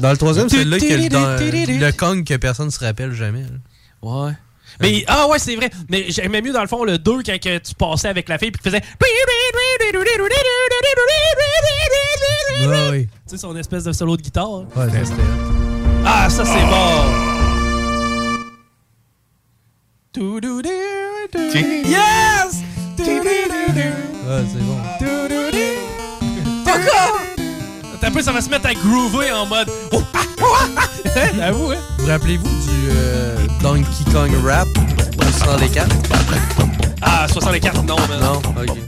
Dans 0.00 0.10
le 0.12 0.16
troisième, 0.16 0.48
c'est 0.48 0.64
là 0.64 0.78
que 0.78 0.84
le, 0.94 1.08
dans- 1.08 1.36
le 1.80 1.92
Kong 1.92 2.24
que 2.24 2.36
personne 2.36 2.70
se 2.70 2.78
rappelle 2.78 3.12
jamais. 3.12 3.42
là. 3.42 3.48
Ouais. 4.02 4.32
Mais, 4.80 5.04
ah 5.06 5.28
ouais, 5.28 5.38
c'est 5.38 5.56
vrai. 5.56 5.70
Mais 5.88 6.06
j'aimais 6.08 6.40
mieux 6.40 6.52
dans 6.52 6.62
le 6.62 6.68
fond 6.68 6.84
le 6.84 6.98
2 6.98 7.22
quand 7.22 7.38
que 7.38 7.58
tu 7.58 7.74
passais 7.74 8.08
avec 8.08 8.28
la 8.28 8.38
fille 8.38 8.50
puis 8.50 8.62
tu 8.62 8.70
faisais. 8.70 8.82
Ouais, 12.66 12.90
oui. 12.90 13.06
Tu 13.06 13.10
sais, 13.26 13.38
son 13.38 13.56
espèce 13.56 13.84
de 13.84 13.92
solo 13.92 14.16
de 14.16 14.22
guitare. 14.22 14.50
Ouais, 14.50 14.90
ça, 14.90 15.04
c'était. 15.04 15.22
Ah, 16.04 16.28
ça 16.30 16.44
c'est 16.44 16.66
bon. 16.66 17.30
Tudududun. 20.12 20.70
Yes! 21.84 22.62
Ouais, 22.98 24.44
c'est 24.52 24.64
bon. 24.64 24.78
T'as 28.00 28.08
un 28.08 28.10
peu, 28.10 28.22
ça 28.22 28.32
va 28.32 28.40
se 28.40 28.48
mettre 28.48 28.66
à 28.66 28.74
groover 28.74 29.30
en 29.32 29.46
mode. 29.46 29.68
Oh, 29.92 30.02
ah, 30.14 30.18
oh, 30.42 30.44
ah, 30.58 30.66
ah. 30.78 31.20
J'avoue, 31.36 31.70
hein? 31.72 31.76
Vous 31.98 32.06
rappelez-vous 32.06 32.48
du 32.48 32.88
euh, 32.90 33.36
Donkey 33.62 34.04
Kong 34.12 34.30
Rap 34.44 34.68
au 35.18 35.22
64? 35.38 35.88
Ah, 37.02 37.26
64, 37.30 37.82
non, 37.84 37.96
mais 38.08 38.16
Non, 38.18 38.40
ok. 38.62 38.78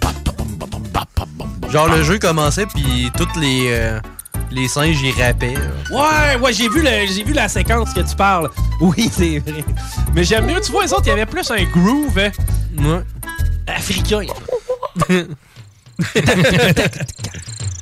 Genre, 1.70 1.88
le 1.88 2.02
jeu 2.02 2.18
commençait, 2.18 2.66
puis 2.66 3.10
toutes 3.16 3.34
les, 3.36 3.68
euh, 3.70 3.98
les 4.50 4.68
singes, 4.68 5.00
ils 5.02 5.22
rappaient. 5.22 5.56
Ouais, 5.90 6.36
ouais, 6.40 6.52
j'ai 6.52 6.68
vu, 6.68 6.82
le- 6.82 7.24
vu 7.24 7.32
la 7.32 7.48
séquence 7.48 7.92
que 7.94 8.00
tu 8.00 8.14
parles. 8.16 8.50
Oui, 8.80 9.08
c'est 9.16 9.38
vrai. 9.38 9.64
Mais 10.14 10.24
j'aime 10.24 10.46
mieux, 10.46 10.60
tu 10.60 10.72
vois, 10.72 10.84
les 10.84 10.92
autres, 10.92 11.02
il 11.06 11.10
y 11.10 11.12
avait 11.12 11.24
plus 11.26 11.48
un 11.52 11.62
groove 11.64 12.18
hein, 12.18 12.30
Ouais. 12.78 13.04
africain. 13.68 14.22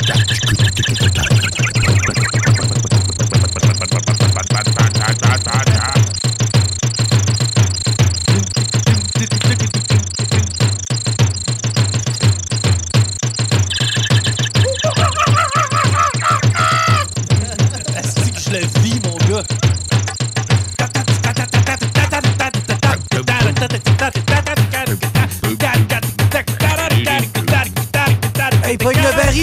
Que 0.00 0.06
je 0.06 0.12
le? 0.12 1.90
Hey, 1.90 1.99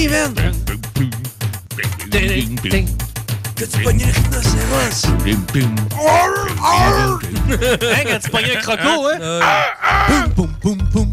man! 0.10 0.34
Que 3.56 3.66
tu 3.66 3.80
pognes 3.84 4.06
le 4.06 4.12
rhinocéros! 4.12 5.08
Hein, 7.82 8.04
quand 8.06 8.20
tu 8.22 8.30
pognais 8.30 8.58
un 8.58 8.62
croco, 8.62 9.08
hein? 9.08 9.18
Boum, 10.36 10.50
boum, 10.62 10.78
boum, 10.78 10.78
boum. 10.92 11.12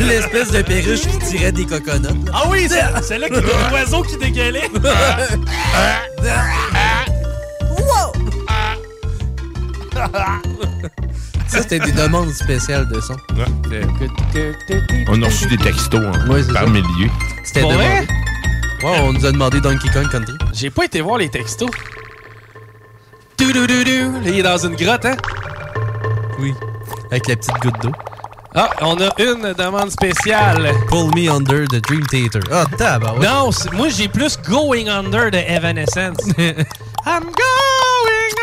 L'espèce 0.00 0.50
de 0.50 0.62
perruche 0.62 1.00
qui 1.02 1.18
tirait 1.18 1.52
des 1.52 1.64
coconuts. 1.64 2.30
Ah 2.32 2.44
oui, 2.48 2.68
c'est 2.68 2.82
c'est 3.02 3.18
là 3.18 3.26
a 3.26 3.70
l'oiseau 3.70 4.02
qui 4.02 4.18
dégueulait. 4.18 4.70
Ça, 11.48 11.62
c'était 11.62 11.78
des 11.80 11.92
demandes 11.92 12.32
spéciales 12.32 12.86
de 12.88 13.00
son. 13.00 13.16
On 15.08 15.22
a 15.22 15.26
reçu 15.26 15.46
des 15.46 15.56
textos 15.56 16.00
hein, 16.04 16.28
Ouais, 16.28 16.42
c'est 16.42 16.52
par 16.52 16.64
ça. 16.64 16.68
milliers. 16.70 17.10
C'était 17.44 17.60
demandé. 17.60 17.76
vrai? 17.76 18.06
Ouais, 18.82 18.98
on 19.02 19.12
nous 19.12 19.26
a 19.26 19.32
demandé 19.32 19.60
Donkey 19.60 19.88
Kong 19.92 20.08
Country. 20.10 20.34
J'ai 20.52 20.70
pas 20.70 20.84
été 20.84 21.00
voir 21.00 21.18
les 21.18 21.28
textos. 21.28 21.70
Toudoudou. 23.36 23.72
Là, 24.22 24.30
il 24.30 24.38
est 24.38 24.42
dans 24.42 24.58
une 24.58 24.76
grotte, 24.76 25.04
hein? 25.06 25.16
Oui. 26.38 26.54
Avec 27.10 27.26
la 27.28 27.36
petite 27.36 27.54
goutte 27.62 27.80
d'eau. 27.82 27.92
Ah, 28.54 28.70
on 28.80 28.96
a 29.00 29.08
une 29.22 29.52
demande 29.54 29.90
spéciale. 29.90 30.70
Pull 30.88 31.10
me 31.14 31.30
under 31.30 31.66
the 31.68 31.80
Dream 31.86 32.04
Theater. 32.06 32.40
Ah, 32.50 32.64
tabarouette. 32.76 33.22
Non, 33.28 33.52
c'est- 33.52 33.72
moi 33.72 33.88
j'ai 33.88 34.08
plus 34.08 34.36
Going 34.48 34.88
Under 34.88 35.30
de 35.30 35.38
Evanescence. 35.38 36.18
I'm 37.06 37.24
going 37.24 38.34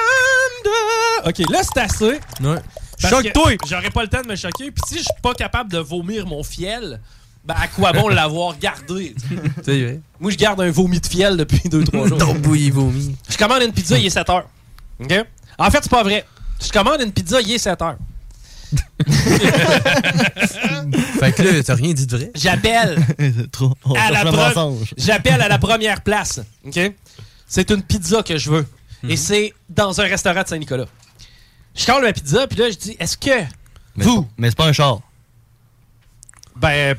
under. 0.63 1.27
Ok, 1.27 1.39
là 1.49 1.59
c'est 1.63 1.81
assez. 1.81 2.19
Ouais. 2.41 2.59
Choque-toi! 2.99 3.57
que 3.57 3.67
J'aurais 3.67 3.89
pas 3.89 4.03
le 4.03 4.07
temps 4.07 4.21
de 4.21 4.27
me 4.27 4.35
choquer. 4.35 4.71
Puis 4.71 4.81
si 4.87 4.97
je 4.99 5.03
suis 5.03 5.21
pas 5.21 5.33
capable 5.33 5.71
de 5.71 5.79
vomir 5.79 6.25
mon 6.25 6.43
fiel, 6.43 6.99
ben 7.43 7.55
à 7.57 7.67
quoi 7.67 7.93
bon 7.93 8.07
l'avoir 8.09 8.57
gardé? 8.57 9.15
vrai. 9.65 9.99
Moi 10.19 10.31
je 10.31 10.37
garde 10.37 10.61
un 10.61 10.71
vomi 10.71 10.99
de 10.99 11.05
fiel 11.05 11.37
depuis 11.37 11.69
2-3 11.69 12.07
jours. 12.07 12.17
Ton 12.17 12.35
bouillie 12.35 12.71
vomi. 12.71 13.15
Je 13.29 13.37
commande 13.37 13.63
une 13.63 13.73
pizza, 13.73 13.97
il 13.97 14.05
est 14.05 14.09
7 14.09 14.29
heures. 14.29 14.49
OK? 14.99 15.13
En 15.57 15.71
fait, 15.71 15.79
c'est 15.83 15.89
pas 15.91 16.03
vrai. 16.03 16.25
Je 16.63 16.69
commande 16.71 17.01
une 17.01 17.11
pizza, 17.11 17.41
il 17.41 17.51
est 17.51 17.57
7 17.57 17.81
heures. 17.81 17.97
Fait 21.19 21.31
que 21.31 21.41
là, 21.43 21.63
t'as 21.63 21.75
rien 21.75 21.93
dit 21.93 22.07
de 22.07 22.17
vrai? 22.17 22.31
J'appelle 22.35 22.97
à 23.95 24.11
la 24.11 24.25
pre-. 24.25 24.77
J'appelle 24.97 25.41
à 25.41 25.47
la 25.47 25.57
première 25.57 26.01
place. 26.01 26.41
OK? 26.65 26.79
C'est 27.47 27.69
une 27.69 27.83
pizza 27.83 28.23
que 28.23 28.37
je 28.37 28.49
veux. 28.49 28.65
Mhm. 29.03 29.11
Et 29.11 29.17
c'est 29.17 29.53
dans 29.69 29.99
un 30.01 30.05
restaurant 30.05 30.41
de 30.41 30.47
Saint-Nicolas. 30.47 30.87
Je 31.75 31.85
colle 31.85 32.03
ma 32.03 32.13
pizza, 32.13 32.47
puis 32.47 32.57
là, 32.57 32.69
je 32.71 32.77
dis 32.77 32.95
Est-ce 32.99 33.17
que 33.17 33.29
Mais 33.95 34.05
vous. 34.05 34.27
Mais 34.37 34.49
c'est 34.49 34.57
pas 34.57 34.67
un 34.67 34.73
char 34.73 35.01
Ben, 36.55 36.95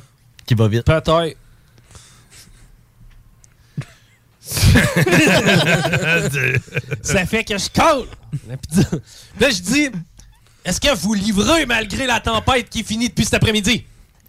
qui 0.47 0.55
va 0.55 0.69
vite. 0.69 0.85
peut-être. 0.85 1.37
ça 7.03 7.27
fait 7.27 7.45
que 7.45 7.59
je 7.59 7.69
colle 7.71 8.07
la 8.49 8.57
pizza. 8.57 8.89
Là, 9.41 9.51
je 9.51 9.61
dis, 9.61 9.89
est-ce 10.65 10.81
que 10.81 10.95
vous 10.97 11.15
livrez 11.15 11.67
malgré 11.67 12.07
la 12.07 12.21
tempête 12.21 12.69
qui 12.69 12.85
finit 12.85 13.09
depuis 13.09 13.25
cet 13.25 13.35
après-midi? 13.35 13.85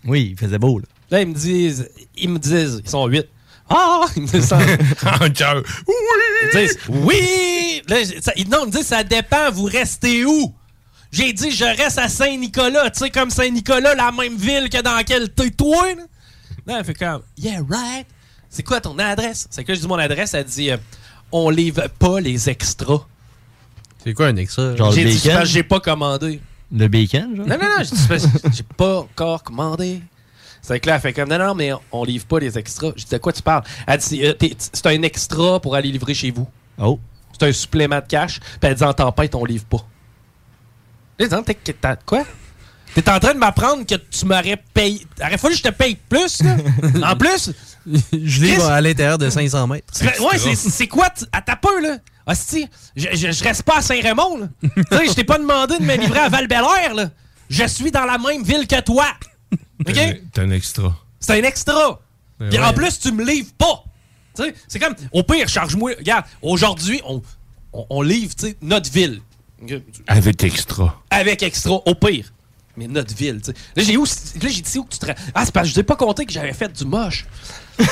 Oui, 0.06 0.30
il 0.32 0.38
faisait 0.40 0.60
beau, 0.60 0.80
là. 0.80 0.86
Là, 1.10 1.22
ils 1.22 1.28
me 1.28 1.34
disent, 1.34 1.90
ils 2.16 2.30
me 2.30 2.40
disent, 2.40 2.82
ils 2.84 2.90
sont 2.90 3.06
huit. 3.08 3.28
Ah! 3.70 4.06
Ils 4.16 4.24
me 4.24 4.28
disent 4.28 4.46
ça. 4.48 4.60
En 5.22 5.30
cœur. 5.30 5.64
Ils 5.88 6.50
disent, 6.68 6.78
oui! 6.90 7.82
Là, 7.88 7.98
j'ai- 8.04 8.22
ça- 8.22 8.34
non, 8.50 8.60
ils 8.64 8.68
me 8.68 8.72
disent, 8.72 8.88
ça 8.88 9.04
dépend, 9.04 9.52
vous 9.52 9.66
restez 9.66 10.26
où? 10.26 10.54
J'ai 11.12 11.34
dit, 11.34 11.52
je 11.52 11.64
reste 11.66 11.98
à 11.98 12.10
Saint-Nicolas. 12.10 12.90
Tu 12.92 13.00
sais, 13.00 13.10
comme 13.10 13.30
Saint-Nicolas, 13.30 13.96
la 13.96 14.12
même 14.12 14.36
ville 14.36 14.70
que 14.70 14.82
dans 14.82 14.94
laquelle 14.96 15.30
t'es 15.30 15.50
toi, 15.52 15.94
là? 15.96 16.04
Là, 16.66 16.80
elle 16.80 16.86
fait 16.86 16.94
comme, 16.94 17.22
yeah, 17.38 17.60
right. 17.70 18.06
C'est 18.50 18.64
quoi 18.64 18.82
ton 18.82 18.98
adresse? 19.00 19.48
C'est 19.50 19.64
que 19.64 19.74
je 19.74 19.80
dis 19.82 19.88
mon 19.88 19.96
adresse, 20.00 20.34
elle 20.34 20.44
dit, 20.46 20.72
euh, 20.72 20.78
on 21.32 21.50
livre 21.50 21.88
pas 22.00 22.20
les 22.20 22.50
extras. 22.50 23.06
C'est 24.04 24.14
quoi 24.14 24.28
un 24.28 24.36
extra? 24.38 24.76
Genre 24.76 24.92
J'ai 24.92 25.04
le 25.04 25.10
dit, 25.12 25.30
j'ai 25.46 25.64
pas 25.64 25.80
commandé. 25.80 26.40
Le 26.72 26.88
bacon, 26.88 27.36
genre? 27.36 27.48
Non, 27.48 27.58
non, 27.58 27.68
non, 27.78 27.84
dit, 27.84 28.28
j'ai 28.54 28.64
pas 28.64 28.98
encore 29.00 29.44
commandé. 29.44 30.02
C'est 30.62 30.80
que 30.80 30.88
là, 30.90 30.96
elle 30.96 31.02
fait 31.02 31.14
comme, 31.14 31.30
non, 31.30 31.38
non, 31.40 31.56
mais 31.56 31.72
on 31.92 32.04
livre 32.04 32.26
pas 32.26 32.40
les 32.40 32.58
extras. 32.58 32.92
Je 32.96 33.04
dis, 33.06 33.10
de 33.12 33.18
quoi 33.18 33.32
tu 33.34 33.42
parles? 33.42 33.64
Elle 33.88 34.00
dit, 34.00 34.26
euh, 34.26 34.34
t'es- 34.34 34.56
c'est 34.60 34.86
un 34.88 35.02
extra 35.04 35.60
pour 35.60 35.76
aller 35.76 35.92
livrer 35.92 36.14
chez 36.14 36.32
vous. 36.32 36.48
Oh. 36.78 37.00
C'est 37.40 37.48
un 37.48 37.54
supplément 37.54 37.98
de 38.00 38.06
cash. 38.08 38.40
Puis 38.40 38.50
elle 38.64 38.76
dit, 38.76 38.84
en 38.84 38.94
tempête, 38.94 39.34
on 39.36 39.46
livre 39.46 39.66
pas. 39.66 39.86
Là, 41.20 41.28
dis, 41.28 41.54
t'es- 41.64 41.74
t'as- 41.74 41.96
quoi? 41.96 42.24
T'es 42.94 43.08
en 43.10 43.20
train 43.20 43.34
de 43.34 43.40
m'apprendre 43.40 43.86
que 43.86 43.96
tu 43.96 44.26
m'aurais 44.26 44.62
payé. 44.74 45.06
Aurait 45.22 45.38
fallu 45.38 45.54
que 45.54 45.60
je 45.60 45.64
te 45.64 45.70
paye 45.74 45.96
plus, 46.10 46.42
là. 46.42 46.56
en 47.12 47.16
plus. 47.16 47.52
Je 47.86 48.42
livre 48.42 48.66
à 48.70 48.82
l'intérieur 48.82 49.18
de 49.18 49.30
500 49.30 49.68
mètres. 49.68 49.94
Ouais, 50.20 50.38
c'est- 50.38 50.56
c'est 50.56 50.88
quoi? 50.88 51.10
tu- 51.12 51.26
À 51.32 51.42
ta 51.42 51.56
peu, 51.56 51.82
là? 51.82 51.98
Hostie, 52.26 52.68
je, 52.96 53.08
je, 53.14 53.32
je 53.32 53.44
reste 53.44 53.64
pas 53.64 53.78
à 53.78 53.82
Saint-Raymond, 53.82 54.38
là. 54.40 54.48
tu 54.62 54.98
sais, 54.98 55.08
je 55.10 55.14
t'ai 55.14 55.24
pas 55.24 55.38
demandé 55.38 55.78
de 55.78 55.84
me 55.84 55.96
livrer 55.96 56.20
à 56.20 56.30
val 56.30 56.48
là. 56.50 57.10
Je 57.50 57.64
suis 57.66 57.92
dans 57.92 58.04
la 58.06 58.18
même 58.18 58.44
ville 58.44 58.68
que 58.68 58.82
toi. 58.82 59.06
OK? 59.82 59.94
T'es 59.94 60.42
un 60.42 60.52
extra. 60.52 60.96
C'est 61.20 61.40
un 61.40 61.44
extra. 61.44 62.00
Ben 62.40 62.50
Puis 62.50 62.58
ouais. 62.60 62.66
en 62.66 62.74
plus, 62.74 63.00
tu 63.00 63.12
me 63.12 63.24
livres 63.26 63.52
pas. 63.58 63.84
Tu 64.36 64.44
sais, 64.44 64.54
c'est 64.68 64.80
comme, 64.80 64.94
au 65.12 65.24
pire, 65.24 65.48
charge-moi. 65.50 65.92
Regarde, 65.98 66.26
aujourd'hui, 66.42 67.02
on, 67.06 67.22
on, 67.74 67.86
on 67.90 68.02
livre, 68.02 68.36
tu 68.36 68.48
sais, 68.48 68.58
notre 68.62 68.92
ville. 68.92 69.22
Avec 70.08 70.44
extra. 70.44 71.02
Avec 71.10 71.42
extra, 71.42 71.72
au 71.86 71.96
pire. 71.96 72.32
Mais 72.76 72.88
notre 72.88 73.16
ville, 73.16 73.42
tu 73.42 73.46
sais. 73.52 73.58
Là, 73.76 73.84
j'ai 73.84 73.98
où, 73.98 74.04
là, 74.06 74.50
j'ai 74.50 74.62
dit 74.62 74.78
où 74.78 74.84
que 74.84 74.94
tu 74.94 75.00
te. 75.00 75.08
Ah, 75.34 75.44
c'est 75.46 75.52
parce 75.52 75.66
que 75.66 75.70
je 75.72 75.76
t'ai 75.76 75.82
pas 75.84 75.96
compté 75.96 76.28
que 76.28 76.32
j'avais 76.32 76.54
fait 76.54 76.72
du 76.72 76.86
moche. 76.86 77.26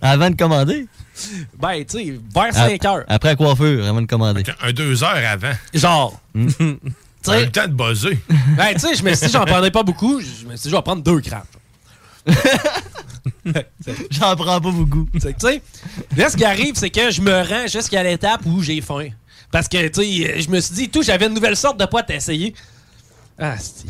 Avant 0.00 0.30
de 0.30 0.36
commander? 0.36 0.86
Ben, 1.58 1.84
tu 1.84 1.98
sais, 1.98 2.18
vers 2.34 2.44
Ap- 2.44 2.70
5 2.70 2.84
heures. 2.84 3.04
Après 3.08 3.30
la 3.30 3.36
coiffure, 3.36 3.84
avant 3.86 4.00
de 4.00 4.06
commander. 4.06 4.42
Un 4.62 4.72
deux 4.72 5.02
heures 5.02 5.20
avant. 5.26 5.52
Genre. 5.74 6.18
T'as 7.32 7.40
eu 7.40 7.44
le 7.44 7.52
temps 7.52 7.68
de 7.68 7.72
buzzer. 7.72 8.18
Ben, 8.56 8.72
tu 8.74 8.80
sais, 8.80 8.94
je 8.94 9.02
me 9.02 9.14
suis 9.14 9.26
dit, 9.26 9.32
j'en 9.32 9.44
prendrais 9.44 9.70
pas 9.70 9.82
beaucoup. 9.82 10.20
Je 10.20 10.46
me 10.46 10.56
suis 10.56 10.64
dit, 10.64 10.70
je 10.70 10.76
vais 10.76 10.82
prendre 10.82 11.02
deux 11.02 11.20
grammes. 11.20 11.42
J'en 14.10 14.36
prends 14.36 14.60
pas 14.60 14.70
beaucoup. 14.70 15.06
Tu 15.12 15.20
sais, 15.20 15.62
là, 16.16 16.28
ce 16.28 16.36
qui 16.36 16.44
arrive, 16.44 16.74
c'est 16.74 16.90
que 16.90 17.10
je 17.10 17.20
me 17.22 17.42
rends 17.42 17.66
jusqu'à 17.66 18.02
l'étape 18.02 18.44
où 18.44 18.62
j'ai 18.62 18.80
faim. 18.80 19.08
Parce 19.50 19.68
que, 19.68 19.88
tu 19.88 20.02
sais, 20.02 20.40
je 20.40 20.50
me 20.50 20.60
suis 20.60 20.74
dit, 20.74 20.88
tout, 20.88 21.02
j'avais 21.02 21.26
une 21.26 21.34
nouvelle 21.34 21.56
sorte 21.56 21.78
de 21.78 21.86
pote 21.86 22.10
à 22.10 22.14
essayer. 22.14 22.54
Ah, 23.38 23.54
c'est. 23.58 23.86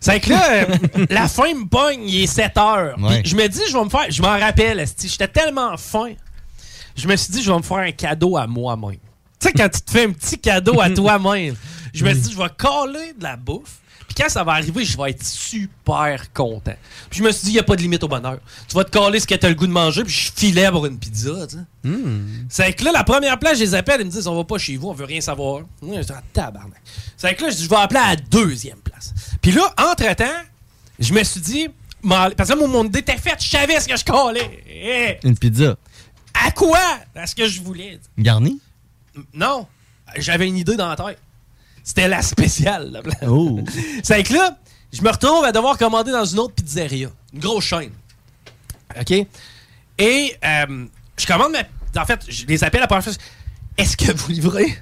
C'est 0.00 0.20
que 0.20 0.30
là, 0.30 0.66
la 1.10 1.28
faim 1.28 1.54
me 1.54 1.68
pogne, 1.68 2.08
il 2.08 2.22
est 2.22 2.26
7 2.26 2.56
heures. 2.56 2.98
Ouais. 2.98 3.22
Je 3.24 3.36
me 3.36 3.46
dis, 3.48 3.60
je 3.68 3.76
vais 3.76 3.84
me 3.84 3.90
faire. 3.90 4.06
Je 4.08 4.22
m'en 4.22 4.38
rappelle, 4.38 4.84
j'étais 5.02 5.28
tellement 5.28 5.76
faim. 5.76 6.12
Je 6.96 7.06
me 7.06 7.16
suis 7.16 7.32
dit, 7.32 7.42
je 7.42 7.50
vais 7.50 7.58
me 7.58 7.62
faire 7.62 7.78
un 7.78 7.92
cadeau 7.92 8.36
à 8.36 8.46
moi-même. 8.46 8.98
Tu 9.38 9.48
sais, 9.48 9.52
quand 9.52 9.68
tu 9.68 9.80
te 9.80 9.90
fais 9.90 10.04
un 10.04 10.12
petit 10.12 10.38
cadeau 10.38 10.80
à 10.80 10.90
toi-même, 10.90 11.54
je 11.94 12.04
me 12.04 12.10
suis 12.12 12.22
dit, 12.22 12.32
je 12.32 12.38
vais 12.38 12.50
coller 12.56 13.12
de 13.18 13.22
la 13.22 13.36
bouffe. 13.36 13.78
Puis 14.06 14.24
quand 14.24 14.28
ça 14.28 14.42
va 14.42 14.52
arriver, 14.52 14.84
je 14.84 14.98
vais 14.98 15.10
être 15.10 15.24
super 15.24 16.32
content. 16.32 16.74
Puis 17.10 17.20
je 17.20 17.22
me 17.24 17.30
suis 17.30 17.44
dit, 17.44 17.50
il 17.50 17.54
n'y 17.54 17.58
a 17.60 17.62
pas 17.62 17.76
de 17.76 17.82
limite 17.82 18.02
au 18.02 18.08
bonheur. 18.08 18.38
Tu 18.66 18.74
vas 18.74 18.82
te 18.82 18.90
coller 18.90 19.20
ce 19.20 19.26
que 19.26 19.36
tu 19.36 19.46
as 19.46 19.48
le 19.48 19.54
goût 19.54 19.68
de 19.68 19.72
manger, 19.72 20.02
puis 20.02 20.12
je 20.12 20.32
filais 20.34 20.68
pour 20.70 20.84
une 20.86 20.98
pizza, 20.98 21.46
tu 21.46 21.56
sais. 21.56 21.62
C'est 22.48 22.72
que 22.72 22.84
là, 22.84 22.90
la 22.92 23.04
première 23.04 23.38
place, 23.38 23.58
je 23.58 23.62
les 23.64 23.74
appelle, 23.76 24.00
ils 24.00 24.06
me 24.06 24.10
disent, 24.10 24.26
on 24.26 24.34
va 24.34 24.42
pas 24.42 24.58
chez 24.58 24.76
vous, 24.76 24.88
on 24.88 24.92
veut 24.94 25.04
rien 25.04 25.20
savoir. 25.20 25.62
Je 25.80 25.86
dis, 26.00 26.12
ah, 26.12 26.22
tabarnak. 26.32 26.80
C'est 27.16 27.34
que 27.36 27.44
là, 27.44 27.50
je 27.50 27.56
dis, 27.56 27.64
je 27.64 27.68
vais 27.68 27.76
appeler 27.76 28.00
à 28.00 28.08
la 28.10 28.16
deuxième 28.16 28.78
place. 28.78 29.14
Puis 29.40 29.52
là, 29.52 29.72
entre-temps, 29.78 30.24
je 30.98 31.12
me 31.14 31.22
suis 31.22 31.40
dit, 31.40 31.68
parce 32.02 32.50
que 32.50 32.58
là, 32.58 32.66
mon 32.66 32.84
idée 32.86 32.98
était 33.00 33.16
faite, 33.16 33.40
je 33.40 33.48
savais 33.48 33.78
ce 33.78 33.86
que 33.86 33.96
je 33.96 34.04
collais. 34.04 35.18
Une 35.22 35.38
pizza. 35.38 35.76
à 36.34 36.50
quoi? 36.50 36.80
À 37.14 37.26
ce 37.28 37.34
que 37.36 37.46
je 37.46 37.60
voulais? 37.62 38.00
Garni? 38.18 38.60
Non, 39.34 39.66
j'avais 40.16 40.48
une 40.48 40.56
idée 40.56 40.76
dans 40.76 40.88
la 40.88 40.96
tête. 40.96 41.18
C'était 41.90 42.06
la 42.06 42.22
spéciale. 42.22 42.90
la 42.92 43.02
place. 43.02 43.16
Oh. 43.26 43.58
C'est 44.04 44.22
que 44.22 44.32
là, 44.32 44.56
je 44.92 45.02
me 45.02 45.10
retrouve 45.10 45.44
à 45.44 45.50
devoir 45.50 45.76
commander 45.76 46.12
dans 46.12 46.24
une 46.24 46.38
autre 46.38 46.54
pizzeria. 46.54 47.08
Une 47.32 47.40
grosse 47.40 47.64
chaîne. 47.64 47.90
OK? 48.96 49.10
Et 49.98 50.36
euh, 50.44 50.86
je 51.18 51.26
commande 51.26 51.50
ma. 51.50 52.00
En 52.00 52.06
fait, 52.06 52.20
je 52.28 52.46
les 52.46 52.62
appelle 52.62 52.80
la 52.80 52.86
première 52.86 53.02
fois. 53.02 53.12
Est-ce 53.76 53.96
que 53.96 54.12
vous 54.12 54.30
livrez? 54.30 54.72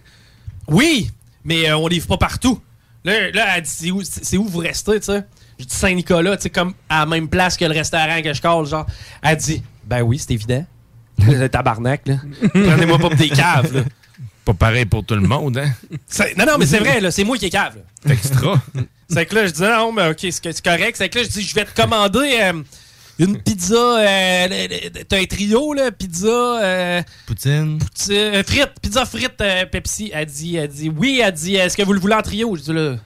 Oui, 0.67 1.11
mais 1.45 1.71
euh, 1.71 1.79
on 1.79 1.89
livre 1.89 2.07
pas 2.07 2.19
partout. 2.19 2.61
Là, 3.05 3.31
là 3.31 3.57
elle 3.57 3.63
dit 3.63 3.71
c'est 3.71 3.91
où, 3.91 4.03
c'est 4.05 4.37
où 4.37 4.45
vous 4.45 4.59
restez, 4.59 5.01
tu 5.01 5.07
sais? 5.07 5.25
Je 5.59 5.65
dis 5.65 5.75
Saint-Nicolas, 5.75 6.37
tu 6.37 6.43
sais, 6.43 6.51
comme 6.51 6.75
à 6.91 7.01
la 7.01 7.07
même 7.07 7.29
place 7.29 7.57
que 7.57 7.65
le 7.65 7.73
restaurant 7.73 8.21
que 8.21 8.35
je 8.35 8.43
colle, 8.43 8.67
genre. 8.67 8.87
Elle 9.23 9.39
dit 9.39 9.63
Ben 9.83 10.03
oui, 10.03 10.19
c'est 10.19 10.35
évident. 10.35 10.67
Le 11.21 11.49
tabarnak, 11.49 12.07
là. 12.07 12.17
Prenez-moi 12.53 12.99
pas 12.99 13.09
pour 13.09 13.17
des 13.17 13.31
caves, 13.31 13.75
là. 13.75 13.83
Pas 14.49 14.55
pareil 14.55 14.87
pour 14.87 15.05
tout 15.05 15.15
le 15.15 15.21
monde, 15.29 15.59
hein? 15.59 15.71
Non, 16.39 16.47
non, 16.47 16.53
mais 16.59 16.65
c'est 16.65 16.79
vrai, 16.79 17.01
là, 17.03 17.11
c'est 17.11 17.23
moi 17.25 17.37
qui 17.37 17.45
est 17.45 17.51
cave. 17.51 17.77
là. 18.07 18.13
Extra. 18.15 18.63
C'est 19.11 19.25
que 19.27 19.35
là, 19.35 19.47
je 19.47 19.53
dis 19.53 19.63
non, 19.63 19.91
mais 19.93 20.09
ok, 20.11 20.19
c'est 20.31 20.63
correct. 20.63 20.95
C'est 20.97 21.09
que 21.09 21.19
là, 21.19 21.25
je 21.25 21.29
dis, 21.31 21.43
je 21.43 21.55
vais 21.55 21.65
te 21.65 21.75
commander 21.75 22.39
euh, 22.43 22.53
une 23.19 23.39
pizza. 23.43 23.75
euh, 23.75 24.69
T'as 25.09 25.19
un 25.19 25.25
trio, 25.25 25.73
là, 25.73 25.91
pizza. 25.91 26.27
euh, 26.29 27.03
Poutine. 27.27 27.79
pizza- 27.79 28.13
euh, 28.13 28.43
frites, 28.45 28.75
pizza 28.83 29.07
frites 29.07 29.41
euh, 29.41 29.65
Pepsi. 29.65 30.11
Elle 30.13 30.27
dit, 30.27 30.57
elle 30.57 30.69
dit, 30.69 30.91
oui, 30.95 31.23
elle 31.25 31.33
dit, 31.33 31.55
est-ce 31.57 31.75
que 31.75 31.83
vous 31.83 31.95
le 31.95 32.01
voulez 32.01 32.15
en 32.17 32.21
trio? 32.23 32.55
Je 32.57 32.61
dis, 32.63 32.73
là. 32.75 32.97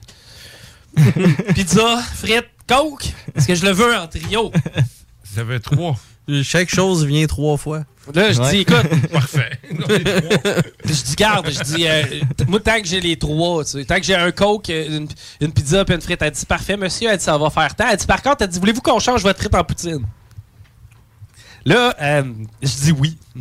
pizza, 1.55 2.01
frites, 2.15 2.49
coke. 2.67 3.05
Est-ce 3.35 3.47
que 3.47 3.55
je 3.55 3.65
le 3.65 3.71
veux 3.71 3.95
en 3.95 4.07
trio? 4.07 4.51
Ça 5.23 5.45
fait 5.45 5.59
trois. 5.61 5.95
Chaque 6.43 6.69
chose 6.73 7.05
vient 7.05 7.25
trois 7.27 7.55
fois. 7.57 7.83
Là, 8.13 8.31
je 8.33 8.41
dis, 8.49 8.57
écoute. 8.59 8.87
Parfait. 9.11 9.59
Je 9.69 11.03
dis, 11.03 11.15
garde, 11.15 11.49
je 11.49 11.61
dis, 11.63 11.87
euh, 11.87 12.03
moi, 12.47 12.59
tant 12.59 12.81
que 12.81 12.87
j'ai 12.87 12.99
les 12.99 13.17
trois, 13.17 13.63
tu 13.63 13.71
sais, 13.71 13.85
tant 13.85 13.95
que 13.97 14.03
j'ai 14.03 14.15
un 14.15 14.31
coke, 14.31 14.67
une, 14.69 15.07
une 15.39 15.53
pizza 15.53 15.85
puis 15.85 15.95
une 15.95 16.01
frite, 16.01 16.21
elle 16.21 16.31
dit, 16.31 16.45
parfait, 16.45 16.75
monsieur, 16.75 17.09
elle 17.09 17.17
dit, 17.17 17.23
ça 17.23 17.37
va 17.37 17.49
faire 17.49 17.73
tant. 17.75 17.87
Elle 17.89 17.97
dit, 17.97 18.05
par 18.05 18.21
contre, 18.21 18.41
elle 18.41 18.49
dit, 18.49 18.59
voulez-vous 18.59 18.81
qu'on 18.81 18.99
change 18.99 19.23
votre 19.23 19.39
frite 19.39 19.55
en 19.55 19.63
poutine? 19.63 20.05
Là, 21.65 21.95
euh, 22.01 22.33
je 22.61 22.67
dis 22.67 22.91
oui. 22.91 23.17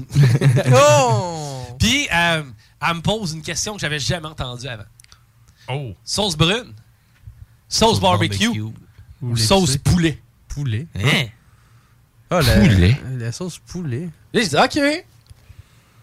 Puis, 1.79 2.09
euh, 2.15 2.43
elle 2.81 2.95
me 2.95 3.01
pose 3.01 3.33
une 3.33 3.43
question 3.43 3.75
que 3.75 3.81
j'avais 3.81 3.99
jamais 3.99 4.29
entendue 4.29 4.69
avant. 4.69 4.85
Oh. 5.69 5.93
Sauce 6.05 6.37
brune, 6.37 6.73
sauce 7.69 8.01
barbecue, 8.01 8.61
ou 8.61 8.73
Ou 9.23 9.37
sauce 9.37 9.77
poulet. 9.77 10.21
Poulet. 10.49 10.87
Hein? 10.95 11.27
Ah, 12.31 12.41
la, 12.43 12.61
Poulet. 12.61 13.01
La 13.19 13.33
sauce 13.33 13.59
poulet. 13.59 14.09
Là, 14.33 14.41
je 14.43 14.49
dis, 14.49 14.57
OK, 14.57 15.05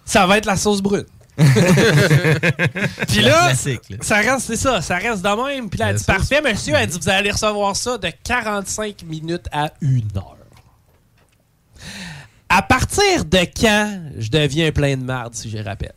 ça 0.06 0.26
va 0.26 0.38
être 0.38 0.46
la 0.46 0.56
sauce 0.58 0.82
brune. 0.82 1.06
Puis 3.08 3.22
là, 3.22 3.54
ça 4.02 4.18
reste, 4.18 4.42
c'est 4.42 4.58
ça, 4.58 4.82
ça 4.82 4.98
reste 4.98 5.22
de 5.24 5.48
même. 5.48 5.70
Puis 5.70 5.80
là, 5.80 5.92
elle 5.92 5.96
dit, 5.96 6.04
parfait, 6.04 6.42
monsieur, 6.42 6.74
elle 6.76 6.88
dit, 6.88 7.00
vous 7.00 7.10
allez 7.10 7.32
recevoir 7.32 7.76
ça 7.76 7.98
de 7.98 8.12
45 8.24 9.04
minutes 9.04 9.48
à 9.52 9.72
1 9.82 10.18
heure. 10.18 10.36
À 12.50 12.62
partir 12.62 13.24
de 13.26 13.38
quand 13.60 14.02
je 14.18 14.30
deviens 14.30 14.72
plein 14.72 14.98
de 14.98 15.04
marde, 15.04 15.34
si 15.36 15.50
je 15.50 15.60
rappelle? 15.60 15.94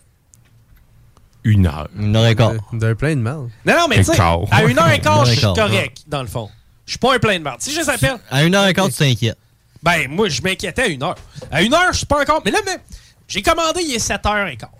Une 1.45 1.67
heure. 1.67 1.89
Une 1.99 2.15
heure 2.15 2.27
et 2.27 2.37
quart. 2.37 2.53
D'un 2.73 2.95
plein 2.95 3.17
de 3.17 3.21
mal. 3.21 3.49
Non, 3.65 3.75
non, 3.75 3.89
mais 3.89 3.97
tu 3.97 4.05
sais, 4.05 4.21
à 4.21 4.35
1 4.35 4.79
heure 4.79 4.91
et 4.91 4.97
Une 4.97 5.03
quart, 5.03 5.25
je 5.25 5.33
suis 5.33 5.43
correct, 5.43 6.05
dans 6.07 6.23
le 6.23 6.29
fond. 6.29 6.51
Je 6.87 6.93
suis 6.93 6.99
pas 6.99 7.15
un 7.15 7.19
plein 7.19 7.39
de 7.39 7.43
marde. 7.43 7.61
Si 7.61 7.73
je 7.73 7.81
s'appelle, 7.81 8.19
À 8.31 8.45
une 8.45 8.55
heure 8.55 8.67
et 8.69 8.75
quart, 8.75 8.89
tu 8.89 8.95
t'inquiètes. 8.95 9.39
Ben, 9.83 10.09
moi, 10.09 10.29
je 10.29 10.43
m'inquiétais 10.43 10.83
à 10.83 10.87
1 10.87 11.03
heure. 11.03 11.17
À 11.51 11.59
1 11.59 11.73
heure, 11.73 11.93
je 11.93 11.99
suis 11.99 12.07
pas 12.07 12.21
encore. 12.23 12.43
Mais 12.45 12.51
là, 12.51 12.59
mais, 12.65 12.79
j'ai 13.27 13.43
commandé, 13.43 13.83
il 13.83 13.95
est 13.95 13.99
7 13.99 14.25
heures 14.27 14.47
et 14.47 14.57
quart. 14.57 14.71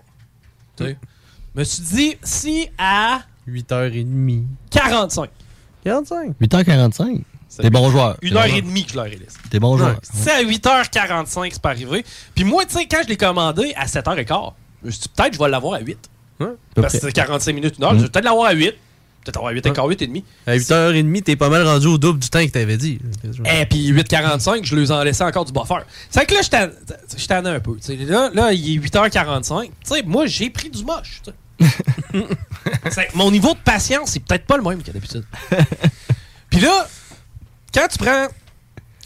Tu 0.77 0.85
sais, 0.85 0.97
je 1.53 1.59
me 1.59 1.63
suis 1.63 1.83
dit, 1.83 2.17
si 2.23 2.67
à 2.77 3.21
8h30. 3.47 4.43
45. 4.71 5.29
45. 5.83 6.35
8h45. 6.41 7.21
T'es 7.61 7.69
bon 7.69 7.91
joueur. 7.91 8.17
Une 8.21 8.35
heure 8.35 8.45
et 8.45 8.61
demie 8.61 8.83
que 8.83 8.91
je 8.91 8.95
leur 8.95 9.05
ai 9.05 9.11
laissé. 9.11 9.37
T'es 9.49 9.59
bon 9.59 9.77
joueur. 9.77 9.99
C'est 10.01 10.31
à 10.31 10.43
8h45, 10.43 11.49
c'est 11.51 11.61
pas 11.61 11.69
arrivé. 11.69 12.03
Puis 12.33 12.43
moi, 12.43 12.65
tu 12.65 12.73
sais, 12.73 12.87
quand 12.87 13.01
je 13.03 13.09
l'ai 13.09 13.17
commandé 13.17 13.73
à 13.75 13.85
7h15, 13.85 14.53
je 14.81 14.87
me 14.87 14.91
suis 14.91 15.01
dit, 15.01 15.09
peut-être 15.15 15.33
je 15.33 15.39
vais 15.39 15.49
l'avoir 15.49 15.75
à 15.75 15.79
8. 15.81 15.97
peu 16.39 16.57
Parce 16.75 16.93
que 16.93 16.99
c'est 16.99 17.11
45 17.11 17.53
minutes, 17.53 17.77
une 17.77 17.83
heure. 17.83 17.93
Mm. 17.93 17.97
Je 17.97 18.03
vais 18.03 18.09
peut-être 18.09 18.25
l'avoir 18.25 18.47
à 18.47 18.53
8. 18.53 18.73
Peut-être 19.23 19.37
avoir 19.37 19.53
8h15, 19.53 19.73
8h30. 19.89 20.23
À 20.47 20.55
8h30, 20.57 21.23
t'es 21.23 21.35
pas 21.35 21.49
mal 21.49 21.65
rendu 21.65 21.87
au 21.87 21.97
double 21.97 22.19
du 22.19 22.29
temps 22.29 22.45
que 22.45 22.51
t'avais 22.51 22.77
dit. 22.77 22.99
Et 23.45 23.65
puis 23.65 23.91
8h45, 23.91 24.65
je 24.65 24.75
leur 24.75 24.91
en 24.91 25.03
laissais 25.03 25.23
encore 25.23 25.45
du 25.45 25.53
buffer. 25.53 25.75
C'est 26.09 26.25
que 26.25 26.33
là, 26.33 26.41
je 26.41 26.49
t'en- 26.49 27.45
ai 27.45 27.49
un 27.49 27.59
peu. 27.59 27.77
Là, 28.07 28.29
là, 28.33 28.51
il 28.53 28.75
est 28.75 28.79
8h45. 28.79 29.63
Tu 29.65 29.71
sais, 29.83 30.03
moi, 30.03 30.25
j'ai 30.25 30.49
pris 30.49 30.69
du 30.69 30.83
moche. 30.83 31.21
que 31.59 33.01
mon 33.15 33.31
niveau 33.31 33.53
de 33.53 33.59
patience, 33.59 34.11
c'est 34.11 34.19
peut-être 34.19 34.45
pas 34.45 34.57
le 34.57 34.63
même 34.63 34.83
qu'à 34.83 34.91
d'habitude. 34.91 35.23
Puis 36.49 36.59
là, 36.59 36.87
quand 37.73 37.87
tu 37.89 37.97
prends 37.97 38.27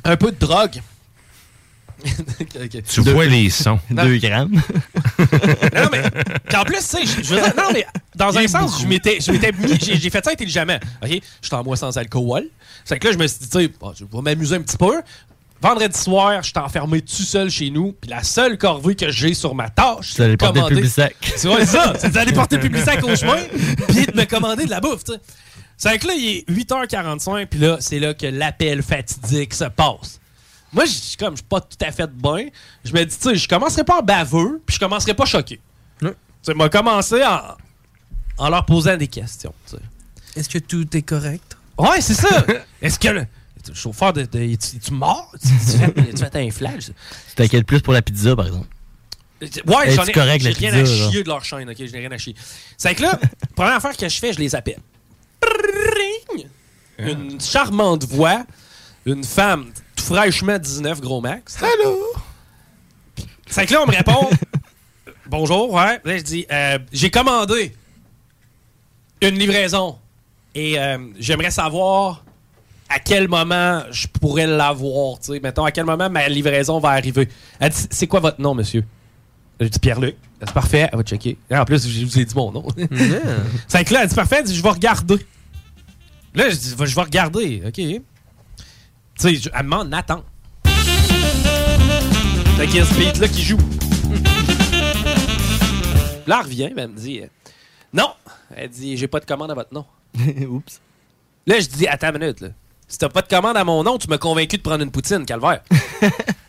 un 0.03 0.17
peu 0.17 0.31
de 0.31 0.37
drogue. 0.37 0.81
Tu 2.87 3.01
vois 3.01 3.25
les 3.25 3.49
sons. 3.49 3.79
Non. 3.89 4.03
Deux 4.05 4.17
grammes. 4.17 4.61
Non, 5.75 5.89
mais 5.91 6.03
qu'en 6.49 6.63
plus, 6.63 6.77
tu 6.77 6.83
sais, 6.83 7.05
je 7.05 7.33
veux 7.33 7.41
dire, 7.41 7.53
non, 7.57 7.69
mais 7.73 7.85
dans 8.15 8.35
un 8.37 8.47
sens, 8.47 8.81
je 8.81 8.87
m'étais 8.87 9.19
je 9.19 9.31
m'étais 9.31 9.51
mis, 9.51 9.77
j'ai 9.79 9.97
j'ai 9.97 10.09
fait 10.09 10.23
ça 10.23 10.31
intelligemment. 10.31 10.77
OK? 11.03 11.09
Je 11.41 11.47
suis 11.47 11.55
en 11.55 11.63
moi 11.63 11.75
sans 11.75 11.95
alcool. 11.97 12.45
C'est 12.85 12.97
que 12.99 13.07
là, 13.07 13.13
je 13.13 13.17
me 13.17 13.27
suis 13.27 13.39
dit, 13.39 13.49
tu 13.49 13.59
sais, 13.59 13.67
bon, 13.79 13.93
je 13.97 14.05
vais 14.05 14.21
m'amuser 14.21 14.55
un 14.55 14.61
petit 14.61 14.77
peu. 14.77 15.01
Vendredi 15.61 15.97
soir, 15.97 16.41
je 16.43 16.49
suis 16.49 16.59
enfermé 16.59 17.01
tout 17.01 17.23
seul 17.23 17.49
chez 17.49 17.69
nous. 17.71 17.93
Puis 17.99 18.09
la 18.11 18.21
seule 18.23 18.57
corvée 18.57 18.95
que 18.95 19.09
j'ai 19.09 19.33
sur 19.33 19.55
ma 19.55 19.69
tâche, 19.69 20.13
C'est 20.13 20.19
d'aller 20.21 20.33
de 20.33 20.37
porter 20.37 20.59
le 20.59 20.61
commander- 20.65 20.75
Publisac. 20.75 21.15
C'est 21.35 21.47
vrai, 21.47 21.65
ça. 21.65 21.93
C'est 21.99 22.11
d'aller 22.11 22.31
porter 22.33 22.55
le 22.57 22.61
Publisac 22.61 23.03
au 23.03 23.15
chemin, 23.15 23.37
puis 23.87 24.05
de 24.05 24.15
me 24.15 24.25
commander 24.25 24.65
de 24.65 24.69
la 24.69 24.79
bouffe, 24.79 25.03
tu 25.03 25.13
sais. 25.13 25.19
C'est 25.75 25.97
que 25.99 26.07
là, 26.07 26.13
il 26.15 26.37
est 26.37 26.49
8h45, 26.49 27.45
puis 27.47 27.59
là, 27.59 27.77
c'est 27.79 27.99
là 27.99 28.13
que 28.13 28.25
l'appel 28.27 28.81
fatidique 28.83 29.53
se 29.53 29.65
passe. 29.65 30.19
Moi, 30.73 30.85
je 30.85 30.91
suis 30.91 31.17
comme, 31.17 31.33
je 31.33 31.37
suis 31.37 31.45
pas 31.47 31.61
tout 31.61 31.77
à 31.81 31.91
fait 31.91 32.09
bien. 32.11 32.47
Je 32.83 32.91
me 32.93 33.03
dis, 33.05 33.15
tu 33.17 33.23
sais, 33.29 33.35
je 33.35 33.47
commencerai 33.47 33.83
pas 33.83 33.99
en 33.99 34.03
baveux, 34.03 34.61
puis 34.65 34.75
je 34.75 34.79
commencerai 34.79 35.13
pas 35.13 35.25
choqué. 35.25 35.59
Tu 35.99 36.07
sais, 36.43 36.53
m'a 36.53 36.69
commencé 36.69 37.23
en, 37.25 37.41
en 38.37 38.49
leur 38.49 38.65
posant 38.65 38.95
des 38.95 39.07
questions, 39.07 39.53
tu 39.69 39.75
sais. 39.75 39.81
Est-ce 40.39 40.49
que 40.49 40.59
tout 40.59 40.85
est 40.95 41.01
correct? 41.01 41.57
Ouais, 41.77 41.99
c'est 42.01 42.13
ça. 42.13 42.45
Est-ce 42.81 42.99
que 42.99 43.07
le, 43.07 43.21
le 43.67 43.73
chauffeur 43.73 44.13
de. 44.13 44.23
de 44.23 44.39
es-tu 44.39 44.75
es-tu 44.77 44.93
mort? 44.93 45.31
Tu 45.41 45.47
tu 45.47 45.77
fais, 45.77 45.93
tu 46.13 46.17
fais 46.17 46.47
un 46.47 46.51
flash? 46.51 46.91
C'était 47.27 47.49
quel 47.49 47.65
plus 47.65 47.81
pour 47.81 47.93
la 47.93 48.01
pizza, 48.03 48.35
par 48.35 48.45
exemple? 48.45 48.67
Ouais, 49.41 49.49
Es-tu 49.87 49.95
j'en 49.95 50.05
ai, 50.05 50.11
correct, 50.11 50.43
j'ai 50.43 50.51
la 50.51 50.57
rien 50.57 50.83
pizza, 50.83 51.05
à 51.05 51.09
chier 51.11 51.23
de 51.23 51.27
leur 51.27 51.43
chaîne, 51.43 51.69
ok? 51.69 51.75
J'ai 51.77 51.97
rien 51.97 52.11
à 52.11 52.17
chier. 52.17 52.35
C'est 52.77 52.93
que 52.95 53.01
là, 53.01 53.19
première 53.55 53.75
affaire 53.75 53.97
que 53.97 54.07
je 54.07 54.19
fais, 54.19 54.31
je 54.33 54.39
les 54.39 54.55
appelle. 54.55 54.79
Ring! 55.43 56.47
Une 56.99 57.39
charmante 57.41 58.05
voix, 58.05 58.45
une 59.05 59.23
femme 59.23 59.71
fraîchement 60.07 60.57
19 60.57 61.01
gros 61.01 61.21
max. 61.21 61.61
Allô? 61.61 61.99
C'est 63.45 63.65
que 63.65 63.73
là, 63.73 63.83
on 63.83 63.87
me 63.87 63.95
répond 63.95 64.29
Bonjour, 65.27 65.73
ouais. 65.73 65.99
Là, 66.05 66.17
je 66.17 66.23
dis 66.23 66.45
euh, 66.51 66.79
J'ai 66.91 67.09
commandé 67.09 67.73
une 69.21 69.37
livraison 69.37 69.97
et 70.55 70.79
euh, 70.79 70.97
j'aimerais 71.19 71.51
savoir 71.51 72.23
à 72.89 72.99
quel 72.99 73.27
moment 73.27 73.83
je 73.91 74.07
pourrais 74.07 74.47
l'avoir. 74.47 75.19
Tu 75.19 75.33
sais, 75.33 75.39
mettons, 75.41 75.65
à 75.65 75.71
quel 75.71 75.85
moment 75.85 76.09
ma 76.09 76.29
livraison 76.29 76.79
va 76.79 76.89
arriver. 76.89 77.27
Elle 77.59 77.71
dit 77.71 77.87
C'est 77.89 78.07
quoi 78.07 78.21
votre 78.21 78.39
nom, 78.39 78.55
monsieur? 78.55 78.85
Je 79.59 79.67
dis 79.67 79.79
Pierre-Luc. 79.79 80.15
C'est 80.39 80.53
parfait, 80.53 80.87
elle 80.91 80.97
va 80.97 81.03
checker. 81.03 81.37
En 81.51 81.65
plus, 81.65 81.85
je 81.87 82.05
vous 82.05 82.19
ai 82.19 82.25
dit 82.25 82.35
mon 82.35 82.51
nom. 82.51 82.67
C'est 83.67 83.83
que 83.83 83.93
là, 83.93 84.03
elle 84.03 84.09
dit 84.09 84.15
Parfait, 84.15 84.37
elle 84.39 84.45
dit 84.45 84.55
Je 84.55 84.63
vais 84.63 84.69
regarder. 84.69 85.17
Là, 86.35 86.49
je 86.49 86.55
dis 86.55 86.75
Je 86.77 86.95
vais 86.95 87.01
regarder. 87.01 87.63
OK. 87.67 88.01
Tu 89.19 89.35
sais, 89.35 89.49
elle 89.53 89.59
me 89.65 89.71
demande 89.71 89.89
Nathan. 89.89 90.23
Fait 92.57 92.67
qu'il 92.67 92.75
y 92.77 92.79
a 92.79 92.85
ce 92.85 92.93
beat-là 92.95 93.27
qui 93.27 93.43
joue. 93.43 93.57
Là, 96.27 96.39
elle 96.39 96.45
revient, 96.45 96.69
elle 96.75 96.87
me 96.89 96.95
dit 96.99 97.21
euh, 97.21 97.27
Non. 97.93 98.09
Elle 98.55 98.69
dit 98.69 98.97
J'ai 98.97 99.07
pas 99.07 99.19
de 99.19 99.25
commande 99.25 99.51
à 99.51 99.53
votre 99.53 99.73
nom. 99.73 99.85
Oups. 100.49 100.81
Là, 101.45 101.59
je 101.59 101.67
dis 101.67 101.87
Attends 101.87 102.09
une 102.13 102.19
minute, 102.19 102.41
là. 102.41 102.49
Si 102.87 102.97
t'as 102.97 103.09
pas 103.09 103.21
de 103.21 103.27
commande 103.27 103.57
à 103.57 103.63
mon 103.63 103.83
nom, 103.83 103.97
tu 103.97 104.07
m'as 104.07 104.17
convaincu 104.17 104.57
de 104.57 104.61
prendre 104.61 104.83
une 104.83 104.91
poutine, 104.91 105.25
calvaire. 105.25 105.61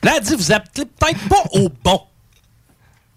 là, 0.03 0.15
elle 0.17 0.23
dit 0.23 0.35
Vous 0.35 0.53
appelez 0.53 0.85
peut-être 0.87 1.29
pas 1.29 1.43
au 1.53 1.69
bon. 1.85 2.03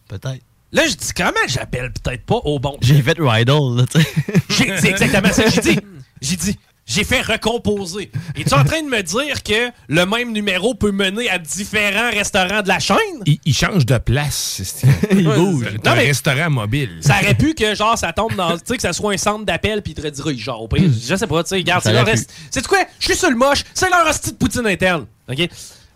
Peut-être. 0.07 0.41
Là, 0.72 0.88
je 0.88 0.95
dis 0.95 1.11
Comment 1.15 1.32
j'appelle 1.48 1.91
peut-être 1.91 2.26
pas 2.26 2.38
au 2.44 2.60
bon? 2.60 2.78
J'ai 2.82 3.02
fait 3.02 3.18
Rydell, 3.19 3.76
là, 3.76 3.84
tu 3.91 4.02
sais. 4.02 4.07
J'ai- 4.49 4.78
C'est 4.78 4.90
exactement 4.91 5.34
ça 5.34 5.44
que 5.44 5.52
j'ai 5.52 5.61
dit. 5.61 5.80
J'ai 6.22 6.36
dit, 6.36 6.60
j'ai 6.93 7.03
fait 7.03 7.22
recomposer. 7.22 8.11
Es-tu 8.35 8.53
en 8.53 8.63
train 8.63 8.81
de 8.81 8.88
me 8.89 9.01
dire 9.01 9.43
que 9.43 9.72
le 9.88 10.05
même 10.05 10.31
numéro 10.34 10.73
peut 10.76 10.91
mener 10.91 11.30
à 11.30 11.38
différents 11.38 12.09
restaurants 12.11 12.61
de 12.61 12.68
la 12.68 12.80
chaîne? 12.80 12.97
Il, 13.26 13.39
il 13.45 13.53
change 13.55 13.85
de 13.85 13.97
place. 13.97 14.61
il 15.11 15.23
bouge. 15.23 15.68
C'est 15.72 15.85
Non, 15.85 15.91
un 15.91 15.95
mais- 15.95 16.05
restaurant 16.07 16.49
mobile. 16.49 16.97
Ça 17.01 17.15
aurait 17.22 17.35
pu 17.35 17.53
que, 17.53 17.73
genre, 17.76 17.97
ça 17.97 18.11
tombe 18.13 18.35
dans. 18.35 18.57
Tu 18.57 18.63
sais, 18.65 18.76
que 18.76 18.81
ça 18.81 18.93
soit 18.93 19.13
un 19.13 19.18
centre 19.18 19.45
d'appel, 19.45 19.81
puis 19.81 19.93
il 19.93 19.95
te 19.95 20.01
redirait, 20.01 20.35
genre, 20.38 20.61
au 20.63 20.68
pire, 20.68 20.89
je 20.91 21.15
sais 21.15 21.27
pas, 21.27 21.43
tu 21.43 21.49
sais, 21.49 21.55
regarde, 21.55 21.84
c'est 21.84 21.93
leur. 21.93 22.05
C'est 22.49 22.68
quoi? 22.68 22.80
Je 22.99 23.05
suis 23.05 23.15
sur 23.15 23.30
le 23.30 23.35
moche, 23.38 23.63
c'est 23.73 23.89
leur 23.89 24.05
hostie 24.07 24.31
de 24.31 24.38
poutine 24.38 24.68
interne. 24.68 25.05
OK? 25.30 25.49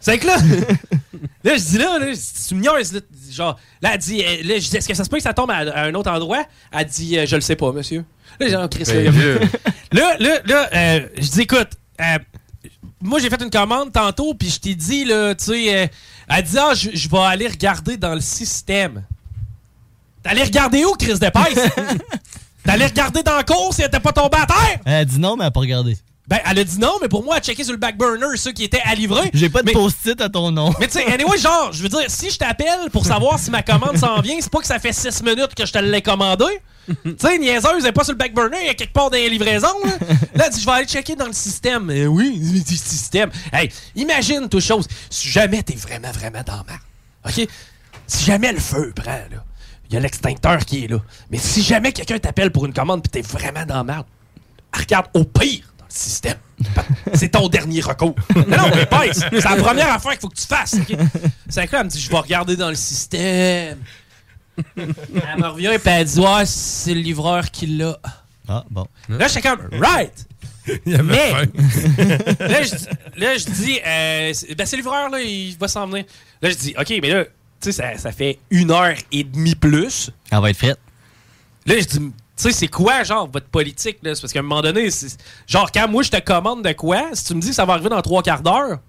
C'est 0.06 0.20
que 0.20 0.28
là, 0.28 0.36
là, 1.44 1.58
je 1.58 1.64
dis 1.64 1.78
là, 1.80 1.98
là, 1.98 2.06
tu 2.48 2.54
me 2.54 2.62
niaises, 2.62 2.94
là, 2.94 3.00
genre, 3.32 3.60
là, 3.82 3.94
elle 3.94 4.00
dit, 4.00 4.22
euh, 4.22 4.44
là, 4.44 4.60
je 4.60 4.70
dis, 4.70 4.78
est-ce 4.78 4.88
que 4.88 4.94
ça 4.94 5.04
se 5.04 5.10
peut 5.10 5.18
que 5.18 5.24
ça 5.24 5.34
tombe 5.34 5.50
à, 5.50 5.56
à 5.56 5.86
un 5.86 5.96
autre 5.96 6.12
endroit? 6.12 6.44
Elle 6.72 6.86
dit, 6.86 7.18
euh, 7.18 7.26
je 7.26 7.36
le 7.36 7.42
sais 7.42 7.56
pas, 7.56 7.72
monsieur. 7.72 8.06
Là, 8.40 8.46
j'ai 8.46 8.50
dit, 8.50 8.62
oh, 8.64 8.68
Chris, 8.68 8.84
là, 8.84 9.12
Ben, 9.12 9.50
là, 9.92 10.16
là, 10.20 10.40
là, 10.46 10.70
euh, 10.76 11.08
je 11.18 11.28
dis, 11.28 11.42
écoute, 11.42 11.70
euh, 12.00 12.20
moi, 13.02 13.18
j'ai 13.18 13.32
fait 13.32 13.42
une 13.42 13.50
commande 13.50 13.92
tantôt, 13.92 14.36
puis 14.36 14.48
je 14.52 14.60
t'ai 14.60 14.76
dit, 14.76 15.06
là, 15.06 15.34
tu 15.34 15.46
sais, 15.46 15.76
euh, 15.76 15.88
elle 16.30 16.44
dit, 16.44 16.58
ah, 16.60 16.76
je 16.76 16.92
je 16.94 17.10
vais 17.10 17.18
aller 17.18 17.48
regarder 17.48 17.98
dans 17.98 18.14
le 18.14 18.22
système. 18.22 19.06
Allé 20.24 20.44
regarder 20.44 20.86
où, 20.86 20.94
Chris? 20.94 21.18
T'es 21.20 21.32
allé 22.72 22.86
regarder 22.86 23.24
dans 23.24 23.38
la 23.38 23.44
course 23.44 23.80
et 23.80 23.84
elle 23.84 23.88
était 23.88 24.00
pas 24.00 24.12
tombée 24.12 24.38
à 24.38 24.46
terre? 24.46 24.80
Elle 24.86 24.94
a 24.94 25.06
dit 25.06 25.20
non, 25.20 25.36
mais 25.36 25.46
elle 25.46 25.48
a 25.48 25.52
pas 25.52 25.60
regardé. 25.62 25.98
Ben, 26.28 26.40
elle 26.50 26.58
a 26.60 26.64
dit 26.64 26.80
non, 26.80 26.94
mais 27.02 27.08
pour 27.08 27.24
moi, 27.24 27.36
elle 27.36 27.42
a 27.42 27.44
checké 27.44 27.64
sur 27.64 27.74
le 27.74 27.78
back 27.78 27.98
burner 27.98 28.36
ceux 28.36 28.52
qui 28.52 28.64
étaient 28.64 28.82
à 28.84 28.96
livrer. 28.96 29.30
J'ai 29.34 29.48
pas 29.50 29.62
de 29.62 29.68
Mais- 29.68 29.74
post-it 29.74 30.20
à 30.22 30.28
ton 30.30 30.50
nom. 30.52 30.74
mais 30.80 30.88
tu 30.88 30.94
sais, 30.94 31.06
anyway, 31.06 31.38
genre, 31.38 31.72
je 31.72 31.84
veux 31.84 31.90
dire, 31.90 32.06
si 32.08 32.32
je 32.32 32.38
t'appelle 32.40 32.90
pour 32.92 33.06
savoir 33.06 33.38
si 33.38 33.52
ma 33.52 33.62
commande 33.62 33.98
s'en 33.98 34.20
vient, 34.22 34.36
c'est 34.40 34.50
pas 34.52 34.60
que 34.60 34.66
ça 34.66 34.80
fait 34.80 34.92
6 34.92 35.22
minutes 35.22 35.54
que 35.56 35.66
je 35.68 35.72
te 35.72 35.78
l'ai 35.78 36.02
commandé. 36.02 36.46
tu 36.88 36.96
sais, 37.20 37.38
niaiseuse, 37.38 37.72
elle 37.82 37.86
est 37.88 37.92
pas 37.92 38.04
sur 38.04 38.14
le 38.14 38.18
back 38.18 38.34
burner, 38.34 38.58
il 38.62 38.68
y 38.68 38.70
a 38.70 38.74
quelque 38.74 38.94
part 38.94 39.10
dans 39.12 39.18
les 39.18 39.30
livraisons. 39.30 39.68
Là, 39.84 39.92
Là, 40.34 40.46
elle 40.48 40.52
dit, 40.54 40.60
je 40.62 40.66
vais 40.66 40.72
aller 40.72 40.88
checker 40.88 41.16
dans 41.16 41.28
le 41.28 41.34
système. 41.34 41.90
Euh, 41.92 42.06
oui, 42.08 42.40
le 42.42 42.76
système. 42.76 43.30
Hey, 43.54 43.72
imagine, 43.96 44.50
toute 44.50 44.62
chose, 44.64 44.88
si 45.12 45.30
jamais 45.30 45.62
t'es 45.62 45.76
vraiment, 45.76 46.12
vraiment 46.12 46.42
dans 46.46 46.64
merde, 46.64 46.82
OK? 47.28 47.48
Si 48.08 48.26
jamais 48.26 48.52
le 48.52 48.60
feu 48.60 48.92
prend, 48.96 49.12
là, 49.12 49.44
il 49.90 49.94
y 49.94 49.98
a 49.98 50.00
l'extincteur 50.00 50.58
qui 50.66 50.86
est 50.86 50.88
là. 50.88 50.98
Mais 51.30 51.38
si 51.38 51.62
jamais 51.62 51.92
quelqu'un 51.92 52.18
t'appelle 52.18 52.50
pour 52.52 52.66
une 52.66 52.74
commande 52.74 53.04
pis 53.04 53.10
t'es 53.10 53.22
vraiment 53.22 53.66
dans 53.66 53.76
la 53.78 53.84
merde, 53.84 54.06
regarde 54.74 55.06
au 55.14 55.24
pire 55.24 55.64
système. 55.98 56.38
C'est 57.14 57.30
ton 57.30 57.48
dernier 57.48 57.82
recours. 57.82 58.16
Non, 58.36 58.58
non, 58.58 58.70
mais 58.76 58.86
pèse. 58.86 59.26
C'est 59.32 59.44
la 59.44 59.56
première 59.56 59.92
affaire 59.94 60.12
qu'il 60.12 60.22
faut 60.22 60.30
que 60.30 60.36
tu 60.40 60.48
fasses. 60.48 60.76
ok? 60.76 60.98
C'est 61.50 61.72
là, 61.72 61.80
elle 61.80 61.86
me 61.86 61.90
dit, 61.90 62.00
je 62.00 62.10
vais 62.10 62.18
regarder 62.18 62.56
dans 62.56 62.70
le 62.70 62.76
système. 62.76 63.78
Elle 64.78 64.88
me 65.40 65.48
revient 65.48 65.68
et 65.74 65.80
elle 65.90 66.06
dit, 66.06 66.20
ouais, 66.20 66.46
c'est 66.46 66.94
le 66.94 67.02
livreur 67.02 67.50
qui 67.52 67.68
l'a. 67.68 67.98
Ah, 68.48 68.64
bon. 68.70 68.88
Là, 69.10 69.28
j'étais 69.28 69.42
comme, 69.50 69.60
right! 69.80 70.26
Il 70.86 71.02
Mais, 71.04 71.32
là, 72.40 72.64
je, 72.64 72.76
dis- 72.76 72.88
là, 73.18 73.38
je 73.38 73.46
dis, 73.46 73.80
euh, 73.86 74.32
c'est- 74.34 74.56
ben, 74.56 74.66
c'est 74.66 74.78
le 74.78 74.82
livreur, 74.82 75.10
là, 75.10 75.20
il 75.22 75.56
va 75.58 75.68
s'en 75.68 75.86
venir. 75.88 76.06
Là, 76.42 76.50
je 76.50 76.56
dis, 76.56 76.74
OK, 76.80 76.90
mais 77.02 77.10
là, 77.10 77.24
tu 77.26 77.32
sais, 77.62 77.72
ça, 77.72 77.98
ça 77.98 78.12
fait 78.12 78.40
une 78.50 78.72
heure 78.72 78.96
et 79.12 79.24
demie 79.24 79.56
plus. 79.56 80.10
Elle 80.32 80.40
va 80.40 80.50
être 80.50 80.58
frette. 80.58 80.80
Là, 81.68 81.76
je 81.80 81.86
dis, 81.86 82.12
sais, 82.36 82.52
c'est 82.52 82.68
quoi, 82.68 83.04
genre, 83.04 83.30
votre 83.32 83.48
politique, 83.48 83.98
là? 84.04 84.16
C'est 84.16 84.22
parce 84.22 84.34
qu'à 84.34 84.40
un 84.40 84.44
moment 84.44 84.62
donné, 84.62 84.90
genre, 85.48 85.72
quand 85.72 85.88
moi, 85.88 86.04
je 86.04 86.12
te 86.12 86.20
commande 86.20 86.64
de 86.64 86.72
quoi, 86.74 87.10
si 87.14 87.26
tu 87.26 87.36
me 87.36 87.42
dis 87.42 87.50
que 87.50 87.56
ça 87.56 87.66
va 87.66 87.74
arriver 87.74 87.90
dans 87.90 88.02
trois 88.02 88.24
quarts 88.24 88.42
d'heure, 88.42 88.80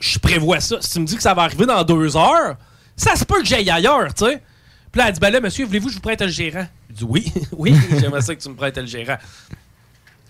je 0.00 0.18
prévois 0.18 0.60
ça. 0.60 0.76
Si 0.80 0.90
tu 0.90 1.00
me 1.00 1.06
dis 1.06 1.16
que 1.16 1.22
ça 1.22 1.34
va 1.34 1.42
arriver 1.42 1.66
dans 1.66 1.84
deux 1.84 2.16
heures, 2.16 2.56
ça 2.96 3.16
se 3.16 3.24
peut 3.24 3.40
que 3.40 3.46
j'aille 3.46 3.70
ailleurs, 3.70 4.12
tu 4.14 4.24
sais. 4.24 4.42
Puis 4.90 4.98
là, 4.98 5.08
elle 5.08 5.14
dit, 5.14 5.20
ben 5.20 5.30
là, 5.30 5.40
monsieur, 5.40 5.64
voulez-vous 5.66 5.86
que 5.86 5.92
je 5.92 5.96
vous 5.96 6.02
prête 6.02 6.20
le 6.20 6.28
gérant? 6.28 6.66
Je 6.90 6.94
dis, 6.96 7.04
oui, 7.04 7.32
oui, 7.52 7.74
j'aimerais 8.00 8.22
ça 8.22 8.34
que 8.34 8.42
tu 8.42 8.48
me 8.48 8.56
prêtes 8.56 8.76
le 8.76 8.86
gérant. 8.86 9.18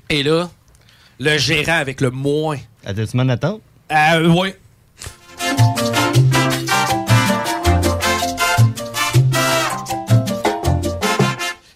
Et 0.08 0.22
là, 0.22 0.50
le 1.18 1.38
gérant 1.38 1.78
avec 1.78 2.00
le 2.00 2.10
moins. 2.10 2.58
À 2.84 2.92
deux 2.92 3.06
semaines 3.06 3.28
d'attente? 3.28 3.62
Euh, 3.90 4.28
oui. 4.28 4.54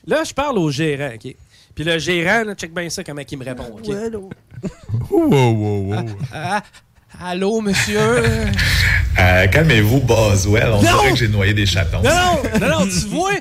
Là, 0.06 0.22
je 0.24 0.32
parle 0.34 0.58
au 0.58 0.70
gérant, 0.70 1.10
OK? 1.14 1.34
Puis 1.74 1.84
le 1.84 1.98
gérant, 1.98 2.44
là, 2.44 2.54
check 2.54 2.72
bien 2.74 2.88
ça, 2.90 3.02
comment 3.02 3.22
il 3.28 3.38
me 3.38 3.44
répond, 3.44 3.64
OK? 3.64 3.88
Wow, 5.10 5.52
wow, 5.52 5.94
wow. 5.94 6.06
Ah, 6.32 6.62
allô, 7.20 7.60
monsieur? 7.60 7.98
Euh, 9.18 9.46
Calmez-vous, 9.48 10.00
Boswell. 10.00 10.68
On 10.72 10.76
Non! 10.76 10.98
dirait 10.98 11.10
que 11.12 11.16
j'ai 11.18 11.28
noyé 11.28 11.54
des 11.54 11.66
chatons. 11.66 12.02
Non, 12.02 12.10
non, 12.10 12.60
non, 12.68 12.78
non, 12.80 12.86
tu 12.86 13.06
vois, 13.08 13.32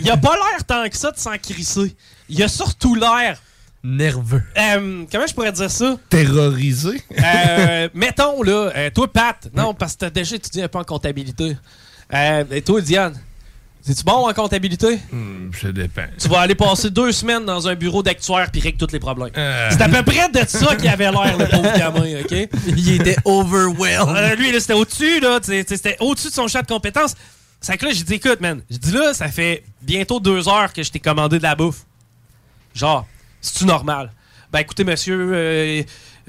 il 0.00 0.10
a 0.10 0.16
pas 0.16 0.34
l'air 0.34 0.64
tant 0.66 0.88
que 0.88 0.96
ça 0.96 1.10
de 1.10 1.18
s'en 1.18 1.36
crisser. 1.38 1.94
Il 2.28 2.42
a 2.42 2.48
surtout 2.48 2.94
l'air... 2.94 3.40
Nerveux. 3.82 4.42
euh, 4.58 5.04
comment 5.10 5.26
je 5.26 5.32
pourrais 5.34 5.52
dire 5.52 5.70
ça? 5.70 5.96
Terrorisé. 6.10 7.00
Euh, 7.18 7.88
mettons, 7.94 8.42
là, 8.42 8.70
euh, 8.76 8.90
toi, 8.90 9.10
Pat, 9.10 9.48
non, 9.54 9.72
parce 9.72 9.94
que 9.94 9.98
t'as 10.00 10.10
déjà 10.10 10.36
étudié 10.36 10.64
un 10.64 10.68
peu 10.68 10.78
en 10.78 10.84
comptabilité. 10.84 11.56
Euh, 12.12 12.44
et 12.50 12.60
toi, 12.60 12.82
Diane, 12.82 13.14
C'est-tu 13.82 14.04
bon 14.04 14.28
en 14.28 14.32
comptabilité? 14.34 14.98
Hmm, 15.10 15.50
ça 15.58 15.72
dépend. 15.72 16.04
Tu 16.18 16.28
vas 16.28 16.40
aller 16.40 16.54
passer 16.54 16.90
deux 16.90 17.12
semaines 17.12 17.44
dans 17.44 17.66
un 17.66 17.74
bureau 17.74 18.02
d'actuaire 18.02 18.50
puis 18.50 18.60
règle 18.60 18.76
tous 18.76 18.92
les 18.92 18.98
problèmes. 18.98 19.30
Euh. 19.36 19.68
C'est 19.70 19.80
à 19.80 19.88
peu 19.88 20.02
près 20.02 20.28
de 20.28 20.46
ça 20.46 20.76
qu'il 20.76 20.88
avait 20.88 21.10
l'air, 21.10 21.38
le 21.38 21.46
pauvre 21.46 21.78
gamin, 21.78 22.20
OK? 22.20 22.48
Il 22.66 23.00
était 23.00 23.16
overwhelmed. 23.24 24.16
Euh, 24.16 24.34
lui, 24.36 24.52
là, 24.52 24.60
c'était 24.60 24.74
au-dessus, 24.74 25.20
là. 25.20 25.38
C'était 25.42 25.96
au-dessus 26.00 26.28
de 26.28 26.34
son 26.34 26.46
champ 26.46 26.60
de 26.60 26.66
compétences. 26.66 27.14
C'est 27.60 27.76
que 27.76 27.86
là, 27.86 27.92
j'ai 27.92 28.04
dit, 28.04 28.14
écoute, 28.14 28.40
man, 28.40 28.62
j'ai 28.70 28.78
dit 28.78 28.92
là, 28.92 29.12
ça 29.14 29.28
fait 29.28 29.64
bientôt 29.82 30.20
deux 30.20 30.48
heures 30.48 30.72
que 30.72 30.82
je 30.82 30.90
t'ai 30.90 31.00
commandé 31.00 31.38
de 31.38 31.42
la 31.42 31.54
bouffe. 31.54 31.84
Genre, 32.74 33.06
c'est-tu 33.40 33.64
normal? 33.64 34.12
Ben 34.52 34.60
écoutez, 34.60 34.84
monsieur, 34.84 35.30
euh, 35.32 35.82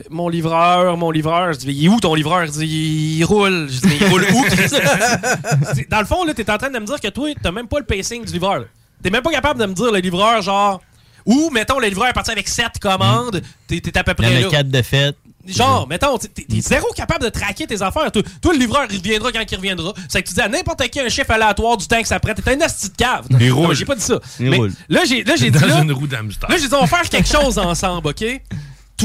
mon 0.09 0.29
livreur, 0.29 0.97
mon 0.97 1.11
livreur, 1.11 1.53
je 1.53 1.59
dis, 1.59 1.67
il 1.67 1.85
est 1.85 1.89
où 1.89 1.99
ton 1.99 2.15
livreur? 2.15 2.45
Il 2.59 3.23
roule. 3.23 3.67
Je 3.69 3.79
dis, 3.81 3.87
mais 3.87 3.97
il 3.99 4.07
roule 4.07 4.25
où? 4.33 4.45
Dans 5.89 5.99
le 5.99 6.05
fond, 6.05 6.23
là, 6.25 6.33
t'es 6.33 6.49
en 6.49 6.57
train 6.57 6.69
de 6.69 6.79
me 6.79 6.85
dire 6.85 6.99
que 6.99 7.07
toi, 7.09 7.29
t'as 7.41 7.51
même 7.51 7.67
pas 7.67 7.79
le 7.79 7.85
pacing 7.85 8.25
du 8.25 8.33
livreur. 8.33 8.65
T'es 9.03 9.09
même 9.09 9.23
pas 9.23 9.31
capable 9.31 9.59
de 9.59 9.65
me 9.65 9.73
dire 9.73 9.91
le 9.91 9.99
livreur, 9.99 10.41
genre, 10.41 10.81
ou, 11.25 11.49
mettons, 11.51 11.79
le 11.79 11.87
livreur 11.87 12.07
est 12.09 12.13
parti 12.13 12.31
avec 12.31 12.47
sept 12.47 12.79
commandes, 12.79 13.41
t'es 13.67 13.79
t'es 13.79 13.97
à 13.97 14.03
peu 14.03 14.13
près 14.13 14.41
là. 14.41 14.47
a 14.47 14.49
quatre 14.49 14.69
de 14.69 14.81
fête. 14.81 15.17
Genre, 15.47 15.87
mettons, 15.87 16.19
t'es 16.19 16.45
zéro 16.59 16.87
capable 16.95 17.25
de 17.25 17.29
traquer 17.29 17.65
tes 17.65 17.81
affaires. 17.81 18.11
Toi, 18.11 18.21
toi, 18.41 18.53
le 18.53 18.59
livreur, 18.59 18.85
il 18.91 18.97
reviendra 18.99 19.31
quand 19.31 19.43
il 19.51 19.55
reviendra. 19.55 19.91
C'est 20.07 20.21
que 20.21 20.27
tu 20.27 20.35
dis 20.35 20.41
à 20.41 20.47
n'importe 20.47 20.87
qui 20.89 20.99
un 20.99 21.09
chiffre 21.09 21.31
aléatoire 21.31 21.77
du 21.77 21.87
temps 21.87 21.99
que 21.99 22.07
ça 22.07 22.19
prête. 22.19 22.43
T'es 22.43 22.55
un 22.55 22.61
asti 22.61 22.89
de 22.89 22.95
cave. 22.95 23.25
Il 23.39 23.51
roule. 23.51 23.75
J'ai 23.75 23.85
pas 23.85 23.95
dit 23.95 24.03
ça. 24.03 24.19
Il 24.39 24.51
Mais 24.51 24.57
roule. 24.57 24.71
Là, 24.87 25.01
j'ai 25.03 25.23
là, 25.23 25.33
j'ai 25.35 25.49
dit. 25.49 25.59
Dans 25.59 25.65
là- 25.65 25.81
une 25.81 25.91
roue 25.93 26.05
d'hamster. 26.05 26.45
Là, 26.47 26.57
j'ai 26.59 26.67
dit, 26.67 26.73
on 26.75 26.81
va 26.81 26.87
faire 26.87 27.09
quelque 27.09 27.27
chose 27.27 27.57
ensemble, 27.57 28.09
OK? 28.09 28.23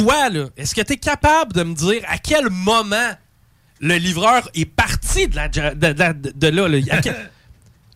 Toi, 0.04 0.28
là, 0.28 0.46
est-ce 0.56 0.74
que 0.74 0.80
t'es 0.82 0.96
capable 0.96 1.52
de 1.52 1.62
me 1.62 1.74
dire 1.74 2.02
à 2.08 2.18
quel 2.18 2.50
moment 2.50 3.10
le 3.80 3.96
livreur 3.96 4.48
est 4.54 4.64
parti 4.66 5.26
de, 5.28 5.36
la, 5.36 5.48
de, 5.48 5.60
de- 5.74 5.92
de- 6.12 6.32
de 6.34 6.46
là? 6.48 6.68
Là, 6.68 6.78
À 6.90 7.00
quel- 7.00 7.30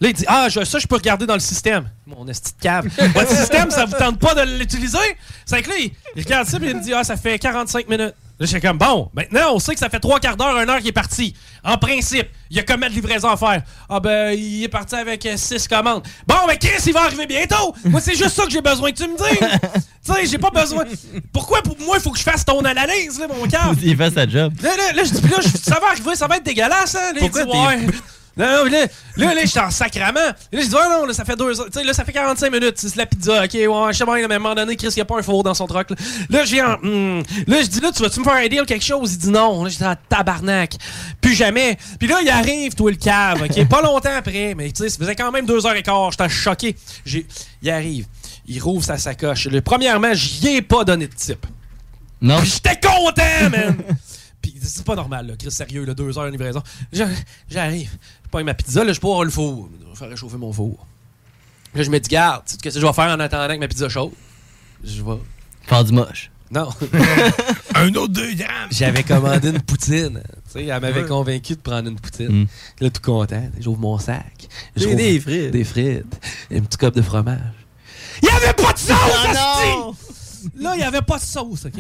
Là, 0.03 0.09
il 0.09 0.15
dit 0.15 0.25
Ah, 0.27 0.49
je- 0.49 0.65
ça, 0.65 0.79
je 0.79 0.87
peux 0.87 0.97
regarder 0.97 1.27
dans 1.27 1.35
le 1.35 1.41
système. 1.41 1.91
Mon 2.07 2.27
esti 2.27 2.53
de 2.57 2.63
cave. 2.63 2.87
Votre 3.15 3.37
système, 3.37 3.71
ça 3.71 3.85
vous 3.85 3.97
tente 3.99 4.19
pas 4.19 4.35
de 4.35 4.59
l'utiliser? 4.59 4.97
C'est 5.45 5.61
que 5.63 5.69
là, 5.69 5.75
il, 5.79 5.93
il 6.17 6.23
regarde 6.23 6.49
ça 6.49 6.57
et 6.57 6.71
il 6.71 6.77
me 6.77 6.83
dit 6.83 6.95
Ah, 6.95 7.05
ça 7.05 7.17
fait 7.19 7.39
45 7.39 7.87
minutes. 7.89 8.15
Là, 8.41 8.47
j'étais 8.47 8.67
comme 8.67 8.79
Bon, 8.79 9.11
maintenant, 9.13 9.55
on 9.55 9.59
sait 9.59 9.75
que 9.75 9.79
ça 9.79 9.91
fait 9.91 10.01
trois 10.01 10.19
quarts 10.19 10.37
d'heure, 10.37 10.59
une 10.59 10.71
heure 10.71 10.79
qu'il 10.79 10.89
est 10.89 10.93
parti. 10.93 11.35
En 11.63 11.77
principe, 11.77 12.27
il 12.51 12.57
y 12.57 12.61
a 12.61 12.63
combien 12.63 12.89
de 12.89 12.95
livraisons 12.95 13.29
à 13.29 13.37
faire? 13.37 13.63
Ah, 13.87 14.01
ben, 14.01 14.33
il 14.33 14.65
est 14.65 14.69
parti 14.69 14.95
avec 14.95 15.29
6 15.37 15.69
commandes. 15.69 16.03
Bon, 16.27 16.37
mais 16.49 16.57
Chris, 16.57 16.83
il 16.87 16.95
va 16.95 17.03
arriver 17.03 17.27
bientôt. 17.27 17.75
Moi, 17.85 18.01
c'est 18.01 18.17
juste 18.17 18.31
ça 18.31 18.45
que 18.45 18.51
j'ai 18.51 18.63
besoin 18.63 18.93
que 18.93 18.97
tu 18.97 19.07
me 19.09 19.17
dises. 19.17 19.39
tu 20.07 20.13
sais, 20.15 20.27
j'ai 20.27 20.39
pas 20.39 20.49
besoin. 20.49 20.85
Pourquoi 21.35 21.61
pour 21.61 21.79
moi, 21.81 21.97
il 21.99 22.03
faut 22.03 22.13
que 22.13 22.19
je 22.19 22.25
fasse 22.25 22.43
ton 22.43 22.65
analyse, 22.65 23.21
là, 23.21 23.27
mon 23.29 23.47
cave? 23.47 23.77
Il 23.83 23.95
fait 23.95 24.11
sa 24.11 24.27
job. 24.27 24.55
Là, 24.63 24.75
là, 24.75 24.93
là, 24.95 25.05
je 25.05 25.11
dis, 25.11 25.21
puis 25.21 25.31
là, 25.31 25.43
ça 25.43 25.79
va 25.79 25.89
arriver, 25.89 26.15
ça 26.15 26.27
va 26.27 26.39
être 26.39 26.45
dégueulasse, 26.45 26.95
hein? 26.95 27.13
Là, 27.15 27.21
Pourquoi. 27.21 27.75
Non, 28.37 28.47
non, 28.47 28.65
là, 28.71 28.87
là, 29.17 29.35
là, 29.35 29.45
j'étais 29.45 29.61
en 29.61 29.71
sacrament. 29.71 30.15
Là, 30.15 30.35
je 30.53 30.59
dis, 30.67 30.75
ah 30.79 30.89
non, 30.89 31.05
là, 31.07 31.13
ça 31.13 31.25
fait 31.25 31.37
deux 31.37 31.61
heures. 31.61 31.67
Tu 31.67 31.79
sais, 31.79 31.85
là, 31.85 31.93
ça 31.93 32.05
fait 32.05 32.13
45 32.13 32.51
minutes. 32.53 32.75
C'est 32.79 32.97
la 32.97 33.05
pizza. 33.07 33.43
Ok, 33.45 33.53
ouais, 33.55 33.93
je 33.93 33.99
sais 33.99 34.05
là, 34.05 34.15
mais 34.29 34.35
à 34.35 34.37
un 34.37 34.39
moment 34.39 34.55
donné, 34.55 34.77
Chris, 34.77 34.89
il 34.89 34.95
n'y 34.95 35.01
a 35.03 35.05
pas 35.05 35.19
un 35.19 35.23
four 35.23 35.43
dans 35.43 35.53
son 35.55 35.67
truck. 35.67 35.91
Là, 35.91 35.97
là 36.31 36.45
je 36.45 36.51
viens. 36.53 36.79
hmm. 36.83 37.23
Là, 37.49 37.63
je 37.63 37.67
dis, 37.67 37.81
là, 37.81 37.91
tu 37.93 38.03
vas-tu 38.03 38.21
me 38.21 38.25
faire 38.25 38.35
un 38.35 38.47
deal, 38.49 38.63
quelque 38.67 38.85
chose? 38.85 39.13
Il 39.15 39.19
dit 39.19 39.31
non. 39.31 39.65
Là, 39.65 39.69
j'étais 39.71 39.85
en 39.87 39.97
tabarnak. 40.09 40.75
Plus 41.21 41.35
jamais. 41.35 41.77
Puis 41.99 42.09
là, 42.09 42.19
il 42.23 42.29
arrive, 42.31 42.75
toi, 42.75 42.91
le 42.91 42.97
cave. 42.97 43.43
Ok, 43.43 43.69
pas 43.69 43.83
longtemps 43.83 44.15
après, 44.17 44.55
mais 44.57 44.71
tu 44.71 44.85
sais, 44.85 44.89
ça 44.89 44.99
faisait 44.99 45.17
quand 45.17 45.33
même 45.33 45.45
deux 45.47 45.67
heures 45.67 45.75
et 45.77 45.83
quart. 45.83 46.11
J'étais 46.13 46.29
choqué. 46.29 46.77
J'ai- 47.05 47.27
Il 47.63 47.71
arrive. 47.71 48.07
Il 48.47 48.61
rouvre 48.63 48.85
sa 48.85 48.97
sacoche. 48.97 49.47
Le, 49.47 49.61
premièrement, 49.61 50.15
j'y 50.15 50.49
ai 50.57 50.63
pas 50.63 50.85
donné 50.85 51.07
de 51.07 51.15
type. 51.15 51.47
Non. 52.21 52.43
J'étais 52.45 52.79
content, 52.81 53.51
man! 53.51 53.77
Puis 54.43 54.55
c'est 54.63 54.85
pas 54.85 54.95
normal, 54.95 55.27
là, 55.27 55.35
Chris, 55.39 55.51
sérieux, 55.51 55.85
là, 55.85 55.93
deux 55.95 56.19
heures 56.19 56.25
de 56.25 56.31
livraison. 56.31 56.63
J'a- 56.93 57.07
J'arrive, 57.51 57.91
je 58.31 58.37
prends 58.39 58.45
ma 58.45 58.55
pizza, 58.55 58.85
là, 58.85 58.93
je 58.93 59.01
peux 59.01 59.09
avoir 59.09 59.25
le 59.25 59.31
four. 59.31 59.69
Je 59.83 59.89
vais 59.89 59.95
faire 59.97 60.09
réchauffer 60.09 60.37
mon 60.37 60.53
four. 60.53 60.87
Là, 61.75 61.83
je 61.83 61.91
me 61.91 61.99
dis, 61.99 62.09
garde, 62.09 62.45
tu 62.47 62.53
sais 62.53 62.59
ce 62.59 62.63
que 62.63 62.81
je 62.81 62.87
vais 62.87 62.93
faire 62.93 63.11
en 63.11 63.19
attendant 63.21 63.53
que 63.55 63.59
ma 63.61 63.67
pizza 63.69 63.89
chaude? 63.89 64.13
Je 64.85 65.03
vais. 65.03 65.19
Faire 65.67 65.85
du 65.85 65.93
moche. 65.93 66.31
Non. 66.53 66.69
Un 67.75 67.93
autre 67.95 68.13
deux. 68.13 68.31
J'avais 68.71 69.03
commandé 69.05 69.51
une 69.51 69.61
poutine. 69.63 70.21
Tu 70.47 70.53
sais, 70.53 70.65
elle 70.67 70.81
m'avait 70.81 71.03
Ouais. 71.03 71.09
convaincu 71.09 71.55
de 71.55 71.61
prendre 71.61 71.89
une 71.89 71.99
poutine. 71.99 72.47
Là, 72.81 72.91
tout 72.91 73.01
content. 73.03 73.49
J'ouvre 73.61 73.79
mon 73.81 73.99
sac. 73.99 74.49
Je 74.77 74.87
Des- 74.89 75.21
frites. 75.21 75.51
Des 75.53 75.65
frites. 75.65 76.21
Un 76.53 76.61
petit 76.61 76.77
cop 76.79 76.95
de 76.95 77.03
fromage. 77.03 77.39
Il 78.23 78.29
n'y 78.29 78.35
avait 78.35 78.53
pas 78.55 78.73
de 78.73 78.79
sauce, 78.79 79.27
asti! 79.29 80.49
Là, 80.59 80.73
il 80.75 80.79
n'y 80.79 80.83
avait 80.85 81.03
pas 81.03 81.19
de 81.19 81.23
sauce, 81.25 81.67
OK? 81.67 81.73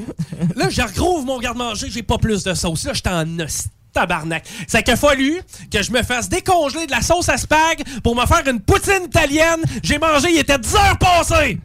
Là, 0.56 0.68
je 0.70 1.00
rouvre 1.00 1.24
mon 1.26 1.38
garde-manger, 1.40 1.88
j'ai 1.90 2.02
pas 2.02 2.18
plus 2.18 2.44
de 2.44 2.54
sauce. 2.54 2.84
Là, 2.84 2.92
j'étais 2.94 3.10
en 3.10 3.38
os- 3.40 3.66
tabarnak. 3.92 4.44
C'est 4.66 4.82
qu'il 4.82 4.94
a 4.94 4.96
fallu 4.96 5.40
que 5.70 5.82
je 5.82 5.90
me 5.92 6.02
fasse 6.02 6.28
décongeler 6.28 6.86
de 6.86 6.90
la 6.90 7.02
sauce 7.02 7.28
à 7.28 7.36
spag 7.36 7.82
pour 8.02 8.16
me 8.16 8.26
faire 8.26 8.46
une 8.48 8.60
poutine 8.60 9.04
italienne. 9.06 9.60
J'ai 9.82 9.98
mangé, 9.98 10.28
il 10.30 10.38
était 10.38 10.58
10 10.58 10.74
heures 10.74 10.98
passées! 10.98 11.58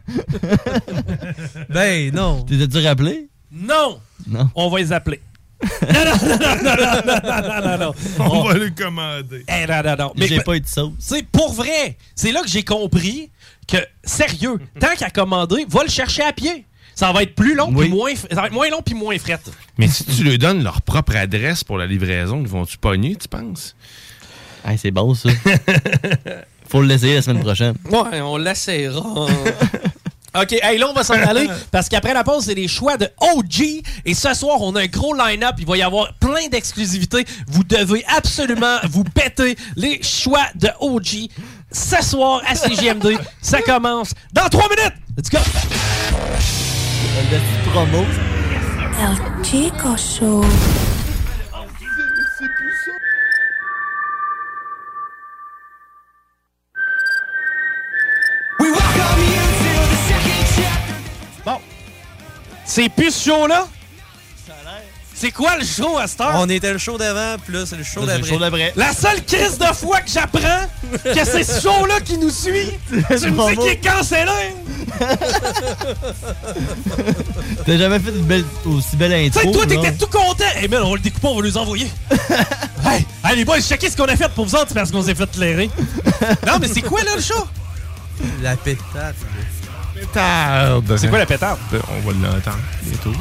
ben 1.68 2.12
non. 2.12 2.42
T'étais-tu 2.42 2.86
rappelé? 2.86 3.28
Non. 3.52 4.00
Non. 4.26 4.50
On 4.54 4.68
va 4.68 4.78
les 4.78 4.92
appeler. 4.92 5.20
non, 5.62 6.04
non, 6.04 6.36
non, 6.38 6.56
non, 6.62 6.76
non, 7.24 7.60
non, 7.62 7.78
non, 7.78 7.94
On, 8.18 8.42
va 8.44 8.54
les 8.54 8.70
commander. 8.72 9.44
Eh, 9.48 9.66
non, 9.66 9.82
non, 9.82 9.96
non. 9.98 10.12
Mais 10.16 10.26
j'ai 10.26 10.40
pas 10.40 10.56
eu 10.56 10.60
de 10.60 10.66
sauce. 10.66 10.92
C'est 10.98 11.26
pour 11.26 11.52
vrai. 11.54 11.96
C'est 12.14 12.30
là 12.30 12.42
que 12.42 12.48
j'ai 12.48 12.62
compris 12.62 13.30
que, 13.66 13.78
sérieux, 14.04 14.58
tant 14.78 14.94
qu'à 14.96 15.08
commander, 15.10 15.64
va 15.68 15.82
le 15.82 15.88
chercher 15.88 16.22
à 16.22 16.32
pied. 16.32 16.66
Ça 16.96 17.12
va 17.12 17.22
être 17.22 17.34
plus 17.36 17.54
long 17.54 17.72
puis 17.72 17.88
moins, 17.90 18.10
f- 18.12 18.26
ça 18.28 18.40
va 18.40 18.46
être 18.46 18.52
moins 18.54 18.68
long 18.70 18.80
puis 18.82 18.94
moins 18.94 19.16
fret. 19.18 19.38
Mais 19.78 19.86
si 19.86 20.04
tu 20.04 20.24
leur 20.24 20.38
donnes 20.38 20.64
leur 20.64 20.80
propre 20.82 21.14
adresse 21.14 21.62
pour 21.62 21.76
la 21.78 21.86
livraison, 21.86 22.40
ils 22.40 22.48
vont-tu 22.48 22.78
pogner, 22.78 23.14
tu 23.16 23.28
penses? 23.28 23.76
Hey, 24.66 24.78
c'est 24.78 24.90
bon, 24.90 25.14
ça. 25.14 25.28
Faut 26.68 26.80
le 26.80 26.88
laisser 26.88 27.14
la 27.14 27.22
semaine 27.22 27.42
prochaine. 27.42 27.74
Ouais, 27.90 28.20
on 28.22 28.36
l'essayera. 28.38 29.00
OK, 30.42 30.52
hey, 30.62 30.78
là, 30.78 30.88
on 30.90 30.92
va 30.92 31.04
s'en 31.04 31.14
aller 31.14 31.48
parce 31.70 31.88
qu'après 31.88 32.12
la 32.12 32.24
pause, 32.24 32.44
c'est 32.46 32.54
les 32.54 32.66
choix 32.68 32.96
de 32.96 33.08
OG. 33.20 33.82
Et 34.04 34.14
ce 34.14 34.34
soir, 34.34 34.60
on 34.60 34.74
a 34.74 34.82
un 34.82 34.86
gros 34.86 35.14
line-up. 35.14 35.54
Il 35.58 35.66
va 35.66 35.76
y 35.76 35.82
avoir 35.82 36.12
plein 36.14 36.48
d'exclusivités. 36.50 37.24
Vous 37.46 37.62
devez 37.64 38.04
absolument 38.16 38.78
vous 38.90 39.04
péter 39.04 39.56
les 39.76 40.02
choix 40.02 40.46
de 40.54 40.68
OG. 40.80 41.28
Ce 41.70 42.02
soir, 42.02 42.42
à 42.46 42.54
CGMD, 42.54 43.16
ça 43.40 43.62
commence 43.62 44.12
dans 44.32 44.48
trois 44.48 44.68
minutes. 44.68 44.94
Let's 45.16 45.30
go! 45.30 45.38
Le 47.18 47.70
promo. 47.70 48.04
El 49.00 49.42
Chico 49.42 49.96
Show. 49.96 50.44
Bon. 61.44 61.58
C'est 62.66 62.90
plus 62.90 63.10
ce 63.10 63.30
show-là? 63.30 63.66
C'est 65.18 65.30
quoi 65.30 65.56
le 65.56 65.64
show 65.64 65.96
à 65.96 66.06
cette 66.06 66.20
heure? 66.20 66.34
On 66.34 66.48
était 66.50 66.70
le 66.72 66.78
show 66.78 66.98
d'avant, 66.98 67.40
puis 67.42 67.54
là, 67.54 67.64
c'est 67.64 67.76
le 67.76 67.84
show 67.84 68.04
d'après. 68.04 68.28
show 68.28 68.38
d'après. 68.38 68.72
La 68.76 68.92
seule 68.92 69.24
crise 69.24 69.56
de 69.56 69.64
fois 69.74 70.00
que 70.00 70.10
j'apprends 70.10 70.66
que 71.02 71.24
c'est 71.24 71.42
ce 71.42 71.62
show-là 71.62 72.00
qui 72.04 72.18
nous 72.18 72.28
suit, 72.28 72.70
tu 72.90 73.30
me 73.30 73.50
dis 73.50 73.56
qu'il 73.56 73.68
est 73.68 73.80
cancellé! 73.82 74.52
T'as 77.64 77.76
jamais 77.78 77.98
fait 77.98 78.10
une 78.10 78.24
belle, 78.24 78.44
aussi 78.66 78.96
belle 78.96 79.30
Tu 79.32 79.38
intro. 79.38 79.40
sais, 79.40 79.52
toi, 79.52 79.66
t'étais 79.66 79.92
tout 79.94 80.06
content! 80.06 80.44
Hey, 80.54 80.68
man, 80.68 80.82
on 80.82 80.90
va 80.90 80.96
le 80.96 81.00
découper, 81.02 81.26
on 81.28 81.40
va 81.40 81.46
nous 81.46 81.56
envoyer! 81.56 81.90
hey, 82.84 83.06
hey, 83.24 83.36
les 83.36 83.44
boys, 83.46 83.60
checkez 83.60 83.88
ce 83.88 83.96
qu'on 83.96 84.04
a 84.04 84.16
fait 84.16 84.28
pour 84.28 84.44
vous 84.44 84.54
autres 84.54 84.74
parce 84.74 84.90
qu'on 84.90 85.02
s'est 85.02 85.14
fait 85.14 85.30
clairer. 85.30 85.70
non, 86.46 86.58
mais 86.60 86.68
c'est 86.68 86.82
quoi, 86.82 87.02
là, 87.04 87.12
le 87.16 87.22
show? 87.22 87.46
La 88.42 88.54
pétate. 88.56 89.14
Pétarde. 90.00 90.96
C'est 90.96 91.08
quoi 91.08 91.18
la 91.18 91.26
pétarde? 91.26 91.58
On 91.72 92.00
va 92.06 92.12
l'entendre 92.28 92.58
bientôt. 92.82 93.12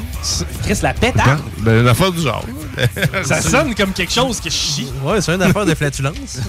Chris, 0.64 0.80
la 0.82 0.94
pétarde? 0.94 1.42
Ben, 1.60 1.82
une 1.82 1.88
affaire 1.88 2.12
du 2.12 2.22
genre. 2.22 2.44
Ça 3.24 3.42
sonne 3.42 3.74
comme 3.76 3.94
quelque 3.94 4.12
chose 4.14 4.40
que 4.40 4.50
je 4.50 4.56
chie. 4.56 4.88
Ouais, 5.04 5.22
c'est 5.22 5.34
une 5.34 5.42
affaire 5.42 5.66
de 5.66 5.74
flatulence. 5.74 6.40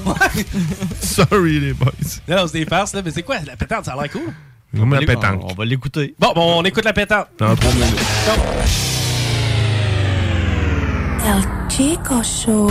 Sorry, 1.00 1.60
les 1.60 1.72
boys. 1.72 1.90
Non, 2.28 2.46
c'est 2.46 2.58
des 2.60 2.66
farces, 2.66 2.94
là, 2.94 3.02
mais 3.04 3.10
c'est 3.12 3.22
quoi? 3.22 3.36
La 3.46 3.56
pétarde? 3.56 3.84
Ça 3.84 3.92
a 3.92 4.02
l'air 4.02 4.10
cool. 4.10 4.32
Comme 4.76 4.92
la 4.92 5.00
On- 5.00 5.04
pétanque. 5.06 5.40
On 5.44 5.54
va 5.54 5.64
l'écouter. 5.64 6.14
Bon, 6.18 6.32
bon, 6.34 6.58
on 6.60 6.64
écoute 6.64 6.84
la 6.84 6.92
pétarde. 6.92 7.28
Dans 7.38 7.54
trois 7.54 7.72
minutes. 7.72 8.00
El 11.24 11.42
Chico 11.70 12.22
Show. 12.22 12.70